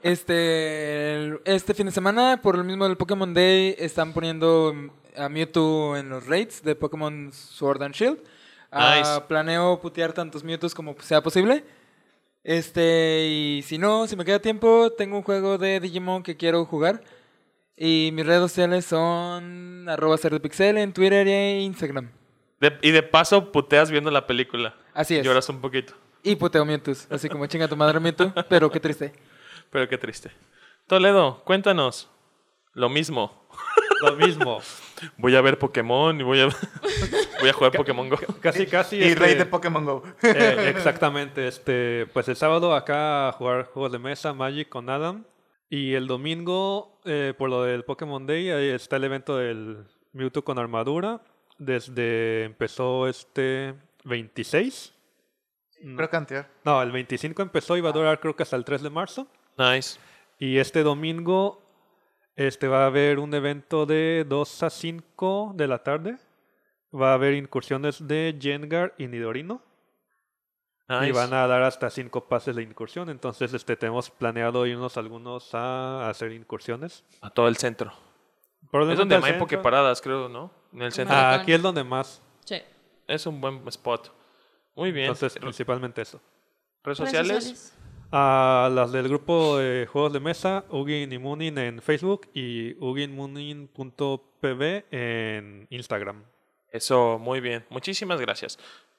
Este, 0.03 1.39
este 1.45 1.75
fin 1.75 1.85
de 1.85 1.93
semana, 1.93 2.41
por 2.43 2.57
lo 2.57 2.65
mismo 2.65 2.89
del 2.89 2.97
Pokémon 2.97 3.35
Day, 3.35 3.75
están 3.79 4.15
poniendo 4.15 4.73
a 5.15 5.29
Mewtwo 5.29 5.95
en 5.99 6.09
los 6.09 6.27
raids 6.27 6.63
de 6.63 6.75
Pokémon 6.75 7.31
Sword 7.35 7.83
and 7.83 7.95
Shield. 7.95 8.19
Ah, 8.71 8.97
Nice. 8.97 9.27
planeo 9.29 9.79
putear 9.79 10.15
tantos 10.15 10.43
Mewtwo's 10.43 10.75
como 10.75 10.97
sea 11.01 11.21
posible. 11.21 11.65
Este, 12.43 13.27
y 13.29 13.63
si 13.63 13.77
no, 13.77 14.07
si 14.07 14.17
me 14.17 14.25
queda 14.25 14.39
tiempo, 14.39 14.91
tengo 14.97 15.19
un 15.19 15.23
juego 15.25 15.59
de 15.59 15.81
Digimon 15.81 16.23
que 16.23 16.39
quiero 16.39 16.65
jugar. 16.65 17.03
Y 17.77 18.09
mis 18.15 18.25
redes 18.25 18.41
sociales 18.41 18.87
son 18.87 19.87
arroba 19.87 20.17
cerdopixel 20.17 20.79
en 20.79 20.95
Twitter 20.95 21.29
e 21.29 21.61
Instagram. 21.61 22.11
De- 22.59 22.79
y 22.81 22.91
de 22.91 23.03
paso 23.03 23.53
puteas 23.53 23.91
viendo 23.91 24.11
la 24.11 24.27
película. 24.27 24.75
Así 24.95 25.15
es. 25.15 25.27
Lloras 25.27 25.47
un 25.51 25.61
poquito. 25.61 25.93
Y 26.29 26.37
puteo 26.37 26.63
Mewtwo's, 26.63 27.07
así 27.11 27.27
como 27.27 27.47
chinga 27.47 27.67
tu 27.69 27.75
madre 27.75 27.99
Mewtwo, 27.99 28.35
pero 28.51 28.71
qué 28.71 28.79
triste. 28.79 29.15
Pero 29.71 29.89
qué 29.89 29.97
triste. 29.97 30.31
Toledo, 30.87 31.43
cuéntanos. 31.43 32.11
Lo 32.75 32.91
mismo. 32.91 33.47
Lo 34.03 34.15
mismo. 34.15 34.61
Voy 35.17 35.35
a 35.37 35.41
ver 35.41 35.59
Pokémon 35.59 36.21
y 36.21 36.23
voy 36.23 36.41
a, 36.41 36.49
voy 37.41 37.49
a 37.49 37.53
jugar 37.55 37.73
Pokémon 37.73 38.11
Go. 38.11 38.19
Casi, 38.41 38.67
casi. 38.67 38.97
Y 38.97 39.05
este, 39.05 39.15
rey 39.19 39.35
de 39.37 39.47
Pokémon 39.47 39.85
Go. 39.87 40.03
eh, 40.23 40.71
exactamente. 40.75 41.49
Este, 41.49 42.07
pues 42.13 42.29
el 42.29 42.37
sábado 42.37 42.75
acá 42.75 43.29
a 43.29 43.33
jugar 43.33 43.65
juegos 43.73 43.93
de 43.93 43.99
mesa, 43.99 44.35
Magic 44.35 44.69
con 44.69 44.91
Adam. 44.91 45.25
Y 45.71 45.95
el 45.95 46.07
domingo, 46.09 47.01
eh, 47.07 47.33
por 47.39 47.49
lo 47.49 47.63
del 47.63 47.85
Pokémon 47.85 48.27
Day, 48.27 48.51
ahí 48.51 48.69
está 48.69 48.97
el 48.97 49.05
evento 49.05 49.39
del 49.39 49.87
Mewtwo 50.13 50.43
con 50.45 50.59
armadura. 50.59 51.23
Desde 51.57 52.45
empezó 52.45 53.09
este 53.09 53.75
26. 54.05 54.98
Creo 55.81 56.11
que 56.11 56.17
antier. 56.17 56.47
No, 56.65 56.83
el 56.83 56.93
25 56.93 57.43
empezó 57.43 57.77
y 57.77 57.81
va 57.81 57.91
a 57.91 57.93
durar 57.93 58.21
creo 58.21 58.35
que 58.35 58.43
hasta 58.43 58.57
el 58.57 58.65
3 58.65 58.83
de 58.83 58.91
marzo. 58.91 59.27
Nice. 59.57 59.99
Y 60.39 60.59
este 60.59 60.83
domingo 60.83 61.63
este, 62.37 62.69
va 62.69 62.85
a 62.85 62.87
haber 62.87 63.19
un 63.19 63.35
evento 63.35 63.87
de 63.87 64.25
2 64.29 64.63
a 64.63 64.71
5 64.71 65.53
de 65.57 65.67
la 65.67 65.83
tarde. 65.83 66.17
Va 66.95 67.11
a 67.11 67.15
haber 67.15 67.35
incursiones 67.35 68.07
de 68.07 68.39
Jengar 68.41 68.95
y 68.97 69.09
Nidorino. 69.09 69.61
nice. 70.89 71.09
Y 71.09 71.13
van 71.13 71.35
a 71.35 71.47
dar 71.47 71.63
hasta 71.63 71.91
5 71.91 72.29
pases 72.29 72.57
de 72.57 72.63
incursión. 72.63 73.11
Entonces 73.11 73.53
este, 73.53 73.77
tenemos 73.77 74.11
planeado 74.11 74.67
irnos 74.67 74.97
algunos 74.97 75.55
a 75.55 76.09
hacer 76.09 76.33
incursiones. 76.33 77.05
A 77.21 77.31
todo 77.31 77.49
el 77.49 77.57
centro. 77.57 77.93
Es 78.73 78.99
donde 78.99 79.17
más 79.17 79.25
hay 79.25 79.31
centro. 79.33 79.47
Poképaradas, 79.47 80.01
creo, 80.01 80.29
¿no? 80.29 80.51
En 80.73 80.83
el 80.83 80.93
centro. 80.93 81.17
Ah, 81.17 81.35
aquí 81.35 81.53
es 81.53 81.63
donde 81.63 81.83
más. 81.83 82.23
Sí. 82.45 82.63
Es 83.07 83.27
un 83.27 83.41
buen 83.41 83.67
spot. 83.67 84.13
Muy 84.79 84.93
bien. 84.93 85.07
Entonces, 85.07 85.37
principalmente 85.41 86.03
eso. 86.03 86.21
¿Redes 86.85 87.01
Redes 87.01 87.11
sociales? 87.11 87.75
A 88.13 88.71
las 88.73 88.93
del 88.93 89.09
grupo 89.09 89.59
de 89.59 89.87
juegos 89.87 90.13
de 90.13 90.21
mesa, 90.21 90.65
Ugin 90.71 91.13
y 91.13 91.19
Moonin 91.19 91.59
en 91.59 91.83
Facebook 91.83 92.29
y 92.33 92.77
uginmoonin.pb 92.79 94.85
en 94.93 95.67
Instagram. 95.69 96.23
Eso, 96.71 97.19
muy 97.19 97.41
bien. 97.41 97.67
Muchísimas 97.71 98.21
gracias. 98.21 98.57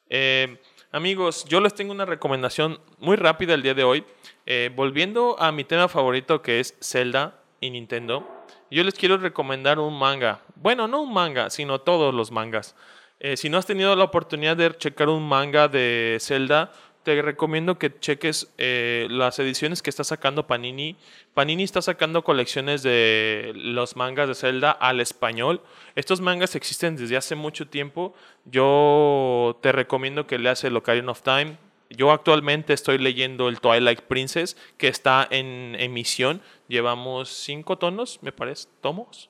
Eh, 0.10 0.62
amigos, 0.92 1.46
yo 1.46 1.62
les 1.62 1.74
tengo 1.74 1.94
una 1.94 2.06
recomendación 2.06 2.82
muy 2.98 3.16
rápida 3.16 3.54
el 3.54 3.64
día 3.64 3.74
de 3.74 3.86
hoy. 3.86 4.04
Eh, 4.46 4.70
volviendo 4.76 5.40
a 5.40 5.54
mi 5.54 5.64
tema 5.64 5.88
favorito 5.88 6.42
que 6.42 6.60
es 6.60 6.76
Zelda 6.82 7.42
y 7.62 7.70
Nintendo, 7.70 8.28
yo 8.70 8.84
les 8.84 8.96
quiero 8.96 9.18
recomendar 9.18 9.80
un 9.80 9.98
manga. 9.98 10.42
Bueno, 10.56 10.90
no 10.90 11.04
un 11.04 11.14
manga, 11.14 11.50
sino 11.50 11.80
todos 11.80 12.14
los 12.14 12.32
mangas. 12.32 12.76
Eh, 13.20 13.36
si 13.36 13.50
no 13.50 13.58
has 13.58 13.66
tenido 13.66 13.96
la 13.96 14.06
oportunidad 14.06 14.56
de 14.56 14.76
checar 14.78 15.10
un 15.10 15.28
manga 15.28 15.68
de 15.68 16.18
Zelda, 16.22 16.72
te 17.04 17.22
recomiendo 17.22 17.80
que 17.80 17.98
cheques 18.00 18.54
eh, 18.58 19.08
las 19.10 19.40
ediciones 19.40 19.82
que 19.82 19.90
está 19.90 20.04
sacando 20.04 20.48
Panini. 20.48 20.96
Panini 21.34 21.64
está 21.64 21.82
sacando 21.82 22.24
colecciones 22.24 22.84
de 22.84 23.52
los 23.56 23.96
mangas 23.96 24.28
de 24.28 24.36
Zelda 24.36 24.72
al 24.72 25.00
español. 25.00 25.62
Estos 25.96 26.22
mangas 26.22 26.56
existen 26.56 26.96
desde 26.96 27.18
hace 27.18 27.36
mucho 27.36 27.68
tiempo. 27.68 28.14
Yo 28.46 29.58
te 29.62 29.72
recomiendo 29.72 30.28
que 30.28 30.40
leas 30.40 30.64
el 30.64 30.76
Ocarina 30.78 31.12
of 31.12 31.22
Time. 31.22 31.58
Yo 31.90 32.12
actualmente 32.12 32.74
estoy 32.74 33.00
leyendo 33.00 33.50
el 33.50 33.60
Twilight 33.60 34.02
Princess, 34.02 34.56
que 34.78 34.88
está 34.88 35.28
en 35.32 35.76
emisión. 35.80 36.42
Llevamos 36.68 37.30
cinco 37.30 37.78
tonos, 37.78 38.20
me 38.22 38.32
parece, 38.32 38.68
tomos. 38.82 39.29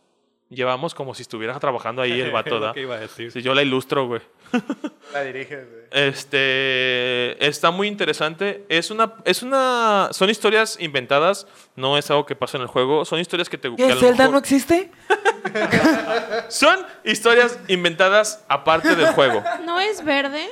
Llevamos 0.49 0.95
como 0.95 1.13
si 1.13 1.21
estuvieras 1.21 1.59
trabajando 1.59 2.01
ahí 2.01 2.19
el 2.19 2.31
vato, 2.31 2.59
¿da? 2.59 2.73
que 2.73 2.81
iba 2.81 2.95
a 2.95 2.99
decir. 2.99 3.31
Si 3.31 3.41
yo 3.43 3.53
la 3.53 3.61
ilustro, 3.61 4.07
güey. 4.07 4.21
La 5.13 5.23
diriges, 5.23 5.67
güey. 5.69 5.83
Este 5.91 7.47
está 7.47 7.69
muy 7.71 7.87
interesante. 7.87 8.65
Es 8.69 8.89
una, 8.91 9.13
es 9.25 9.43
una, 9.43 10.09
son 10.11 10.29
historias 10.29 10.77
inventadas. 10.79 11.45
No 11.75 11.97
es 11.99 12.09
algo 12.09 12.25
que 12.25 12.35
pasa 12.35 12.57
en 12.57 12.63
el 12.63 12.67
juego. 12.67 13.05
Son 13.05 13.19
historias 13.19 13.47
que 13.49 13.57
te. 13.59 13.69
que 13.69 13.75
¿Qué? 13.75 13.93
lo 13.93 13.99
¿Zelda 13.99 14.23
mejor- 14.25 14.31
no 14.31 14.37
existe? 14.39 14.91
Son 16.49 16.77
historias 17.03 17.59
inventadas 17.67 18.43
aparte 18.47 18.95
del 18.95 19.07
juego. 19.13 19.43
¿No 19.65 19.79
es 19.79 20.03
verde? 20.03 20.47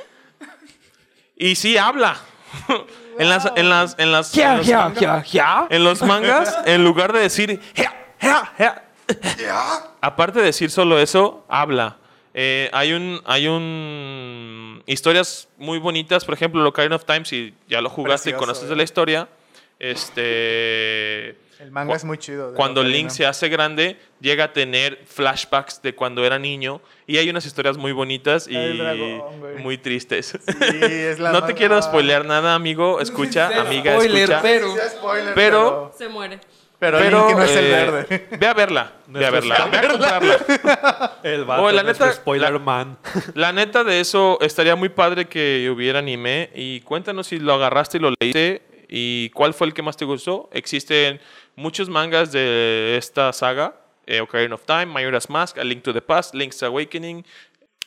Y 1.36 1.54
sí 1.56 1.76
habla. 1.76 2.16
en 3.18 3.28
las, 3.28 3.46
en 3.56 3.68
las, 3.68 3.96
en 3.98 4.12
las, 4.12 4.36
en 4.36 4.56
los 4.56 4.66
mangas- 4.68 5.66
en 5.70 5.84
los 5.84 6.02
mangas, 6.02 6.58
en 6.66 6.84
lugar 6.84 7.12
de 7.12 7.20
decir 7.20 7.60
"Jea, 7.74 8.52
jea, 8.56 8.87
jea", 9.36 9.90
aparte 10.00 10.38
de 10.40 10.46
decir 10.46 10.70
solo 10.70 10.98
eso, 10.98 11.44
habla. 11.48 11.96
Eh, 12.34 12.70
hay 12.72 12.92
un, 12.92 13.20
hay 13.24 13.48
un 13.48 14.82
historias 14.86 15.48
muy 15.56 15.78
bonitas, 15.78 16.24
por 16.24 16.34
ejemplo, 16.34 16.66
Ocarina 16.68 16.96
of 16.96 17.04
Time, 17.04 17.24
si 17.24 17.54
ya 17.68 17.80
lo 17.80 17.88
jugaste 17.90 18.30
y 18.30 18.32
conoces 18.34 18.64
eh. 18.64 18.68
de 18.68 18.76
la 18.76 18.82
historia, 18.84 19.28
este 19.78 21.30
El 21.58 21.70
manga 21.70 21.96
es 21.96 22.04
muy 22.04 22.18
chido. 22.18 22.54
cuando. 22.54 22.82
Link 22.84 23.10
se 23.10 23.26
hace 23.26 23.48
grande, 23.48 23.96
llega 24.20 24.44
a 24.44 24.52
tener 24.52 25.02
flashbacks 25.06 25.82
de 25.82 25.94
cuando 25.94 26.24
era 26.24 26.38
niño 26.38 26.80
y 27.06 27.16
hay 27.16 27.28
unas 27.28 27.44
historias 27.46 27.76
muy 27.76 27.92
bonitas 27.92 28.46
y 28.48 28.54
dragón, 28.78 29.62
muy 29.62 29.78
tristes. 29.78 30.38
Sí, 30.46 30.76
es 30.80 31.18
la 31.20 31.32
no 31.32 31.44
te 31.44 31.54
quiero 31.54 31.80
spoilear 31.82 32.24
nada, 32.24 32.54
amigo. 32.54 33.00
Escucha, 33.00 33.46
amiga, 33.60 33.94
Spoiler, 33.94 34.22
escucha. 34.30 34.42
pero- 34.42 34.74
Sí, 34.74 34.80
spoiler, 34.96 35.34
Pero- 35.34 35.94
Se 35.96 36.08
muere. 36.08 36.38
Pero, 36.78 36.98
el 36.98 37.04
Pero 37.04 37.26
link 37.28 37.36
no 37.36 37.42
es 37.42 37.56
el 37.56 37.64
eh, 37.64 37.70
verde. 37.70 38.28
Ve 38.38 38.46
a 38.46 38.54
verla. 38.54 38.92
Ve 39.08 39.26
a 39.26 39.30
verla. 39.30 39.66
Ve 39.66 39.78
a 39.78 39.88
comprarla. 39.88 41.18
El 41.24 41.44
vato, 41.44 41.62
Oh, 41.64 41.72
la 41.72 41.82
neta, 41.82 42.12
spoiler 42.12 42.52
la- 42.52 42.58
man. 42.60 42.98
La 43.34 43.52
neta 43.52 43.82
de 43.82 43.98
eso 43.98 44.38
estaría 44.40 44.76
muy 44.76 44.88
padre 44.88 45.24
que 45.26 45.68
hubiera 45.74 45.98
anime. 45.98 46.50
Y 46.54 46.80
cuéntanos 46.82 47.26
si 47.26 47.38
lo 47.40 47.54
agarraste 47.54 47.98
y 47.98 48.00
lo 48.00 48.12
leíste. 48.20 48.62
Y 48.88 49.30
cuál 49.30 49.54
fue 49.54 49.66
el 49.66 49.74
que 49.74 49.82
más 49.82 49.96
te 49.96 50.04
gustó. 50.04 50.48
Existen 50.52 51.20
muchos 51.56 51.88
mangas 51.88 52.30
de 52.30 52.96
esta 52.96 53.32
saga. 53.32 53.74
Eh, 54.06 54.20
Ocarina 54.20 54.54
of 54.54 54.64
Time, 54.64 54.86
Majora's 54.86 55.28
Mask, 55.28 55.58
A 55.58 55.64
Link 55.64 55.82
to 55.82 55.92
the 55.92 56.00
Past, 56.00 56.34
Link's 56.34 56.62
Awakening, 56.62 57.26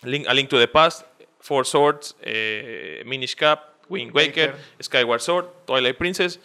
Link, 0.03 0.27
A 0.27 0.33
Link 0.33 0.49
to 0.49 0.59
the 0.59 0.67
Past, 0.67 1.05
Four 1.39 1.65
Swords, 1.65 2.15
eh, 2.21 3.01
Minish 3.05 3.35
Cap, 3.35 3.59
Wind 3.89 4.11
Waker, 4.13 4.51
Waker. 4.51 4.55
Skyward 4.81 5.21
Sword, 5.21 5.45
Twilight 5.65 5.97
Princess. 5.97 6.39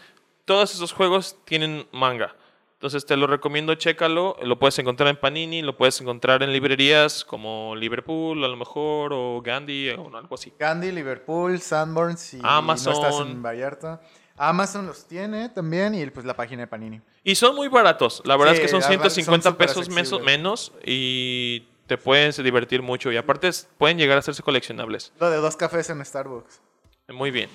Todos 0.47 0.74
esos 0.74 0.93
juegos 0.93 1.36
tienen 1.44 1.86
manga. 1.93 2.35
Entonces 2.74 3.05
te 3.06 3.16
lo 3.16 3.27
recomiendo, 3.27 3.74
chécalo. 3.74 4.36
Lo 4.43 4.59
puedes 4.59 4.78
encontrar 4.78 5.09
en 5.09 5.16
Panini, 5.16 5.60
lo 5.62 5.77
puedes 5.77 6.01
encontrar 6.01 6.43
en 6.43 6.52
librerías 6.52 7.24
como 7.24 7.74
Liverpool, 7.77 8.43
a 8.44 8.48
lo 8.48 8.56
mejor, 8.56 9.12
o 9.12 9.40
Gandhi, 9.43 9.90
o 9.90 10.14
algo 10.16 10.35
así. 10.35 10.52
Gandhi, 10.59 10.93
Liverpool, 10.93 11.60
Sanborn, 11.60 12.16
si 12.16 12.39
Amazon. 12.43 12.93
no 12.94 12.98
estás 13.06 13.20
en 13.27 13.43
Vallarta. 13.43 14.01
Amazon 14.39 14.86
los 14.86 15.06
tiene 15.06 15.48
también 15.48 15.94
y 15.94 16.05
pues 16.10 16.27
la 16.27 16.36
página 16.36 16.62
de 16.62 16.66
Panini. 16.66 17.01
Y 17.24 17.35
son 17.35 17.56
muy 17.56 17.68
baratos. 17.68 18.20
La 18.27 18.36
verdad 18.36 18.52
Sí, 18.52 18.59
es 18.59 18.62
que 18.64 18.68
son 18.68 18.81
la 18.81 18.89
verdad, 18.89 19.05
150 19.10 19.43
son 19.44 19.52
súper 19.55 19.66
pesos 19.68 19.89
meso- 19.89 20.20
menos 20.20 20.73
y 20.85 21.66
te 21.86 21.97
puedes 21.97 22.36
divertir 22.43 22.82
mucho. 22.82 23.10
Y 23.10 23.16
aparte 23.16 23.48
pueden 23.78 23.97
llegar 23.97 24.16
a 24.16 24.20
hacerse 24.20 24.43
coleccionables. 24.43 25.12
Lo 25.18 25.31
de 25.31 25.39
dos 25.39 25.56
cafés 25.56 25.89
en 25.89 26.05
Starbucks. 26.05 26.60
Muy 27.09 27.31
bien. 27.31 27.48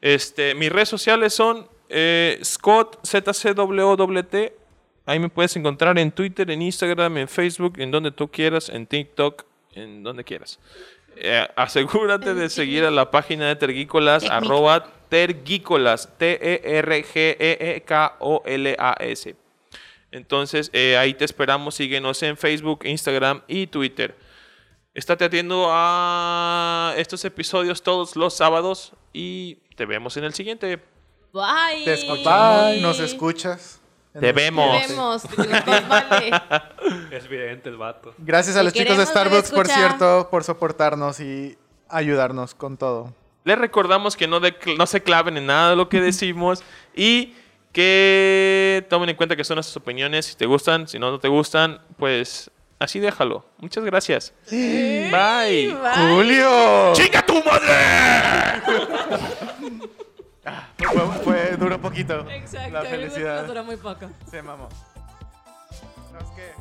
Este, 0.00 0.54
mis 0.54 0.70
redes 0.70 0.88
sociales 0.88 1.34
son 1.34 1.68
eh, 1.92 2.40
Scott 2.42 2.98
ZCWWT. 3.06 4.52
Ahí 5.04 5.18
me 5.18 5.28
puedes 5.28 5.54
encontrar 5.56 5.98
en 5.98 6.10
Twitter, 6.10 6.50
en 6.50 6.62
Instagram, 6.62 7.18
en 7.18 7.28
Facebook, 7.28 7.74
en 7.78 7.90
donde 7.90 8.10
tú 8.10 8.30
quieras, 8.30 8.68
en 8.68 8.86
TikTok, 8.86 9.44
en 9.74 10.02
donde 10.02 10.24
quieras. 10.24 10.58
Eh, 11.16 11.46
asegúrate 11.56 12.34
de 12.34 12.48
seguir 12.48 12.84
a 12.84 12.90
la 12.90 13.10
página 13.10 13.48
de 13.48 13.56
Tergícolas, 13.56 14.24
arroba 14.24 14.86
Tergícolas, 15.08 16.08
T-E-R-G-E-E-K-O-L-A-S. 16.18 16.56
Entonces, 20.10 20.70
eh, 20.72 20.96
ahí 20.96 21.14
te 21.14 21.24
esperamos. 21.24 21.74
Síguenos 21.74 22.22
en 22.22 22.36
Facebook, 22.36 22.84
Instagram 22.84 23.42
y 23.48 23.66
Twitter. 23.66 24.14
Estate 24.94 25.24
atento 25.24 25.68
a 25.70 26.94
estos 26.96 27.24
episodios 27.24 27.82
todos 27.82 28.14
los 28.14 28.34
sábados 28.34 28.92
y 29.12 29.56
te 29.74 29.86
vemos 29.86 30.16
en 30.18 30.24
el 30.24 30.34
siguiente. 30.34 30.80
Bye. 31.32 31.84
Te 31.84 31.94
escuchas, 31.94 32.76
nos 32.80 33.00
escuchas. 33.00 33.80
Te 34.18 34.32
vemos. 34.32 34.82
Te 34.82 34.88
vemos. 34.88 35.22
Vale. 35.88 36.30
Es 37.10 37.28
vidente 37.28 37.68
el 37.70 37.76
vato. 37.76 38.14
Gracias 38.18 38.56
a 38.56 38.58
Te 38.60 38.64
los 38.64 38.72
chicos 38.74 38.98
de 38.98 39.06
Starbucks, 39.06 39.50
por 39.50 39.66
cierto, 39.66 40.28
por 40.30 40.44
soportarnos 40.44 41.20
y 41.20 41.56
ayudarnos 41.88 42.54
con 42.54 42.76
todo. 42.76 43.14
Les 43.44 43.56
recordamos 43.58 44.16
que 44.16 44.26
no, 44.28 44.40
de- 44.40 44.54
no 44.76 44.86
se 44.86 45.02
claven 45.02 45.36
en 45.36 45.46
nada 45.46 45.70
de 45.70 45.76
lo 45.76 45.88
que 45.88 46.00
decimos 46.02 46.62
y 46.94 47.34
que 47.72 48.86
tomen 48.90 49.08
en 49.08 49.16
cuenta 49.16 49.34
que 49.36 49.44
son 49.44 49.56
nuestras 49.56 49.76
opiniones. 49.78 50.26
Si 50.26 50.36
te 50.36 50.44
gustan, 50.46 50.86
si 50.88 50.98
no, 50.98 51.10
no 51.10 51.18
te 51.18 51.28
gustan, 51.28 51.80
pues 51.98 52.50
así 52.78 53.00
déjalo. 53.00 53.46
Muchas 53.58 53.84
gracias. 53.84 54.34
Bye. 54.50 55.10
Bye. 55.10 55.72
¡Julio! 55.96 56.92
¡Chinga 56.92 57.24
tu 57.24 57.42
madre! 57.42 58.62
Fue, 60.90 61.00
fue- 61.24 61.56
duró 61.56 61.80
poquito. 61.80 62.28
Exacto. 62.30 62.70
La 62.72 62.82
felicidad 62.82 63.46
duró 63.46 63.64
muy 63.64 63.76
poco. 63.76 64.06
se 64.30 64.42
mamó. 64.42 64.68
No, 66.12 66.18
es 66.18 66.30
que- 66.30 66.52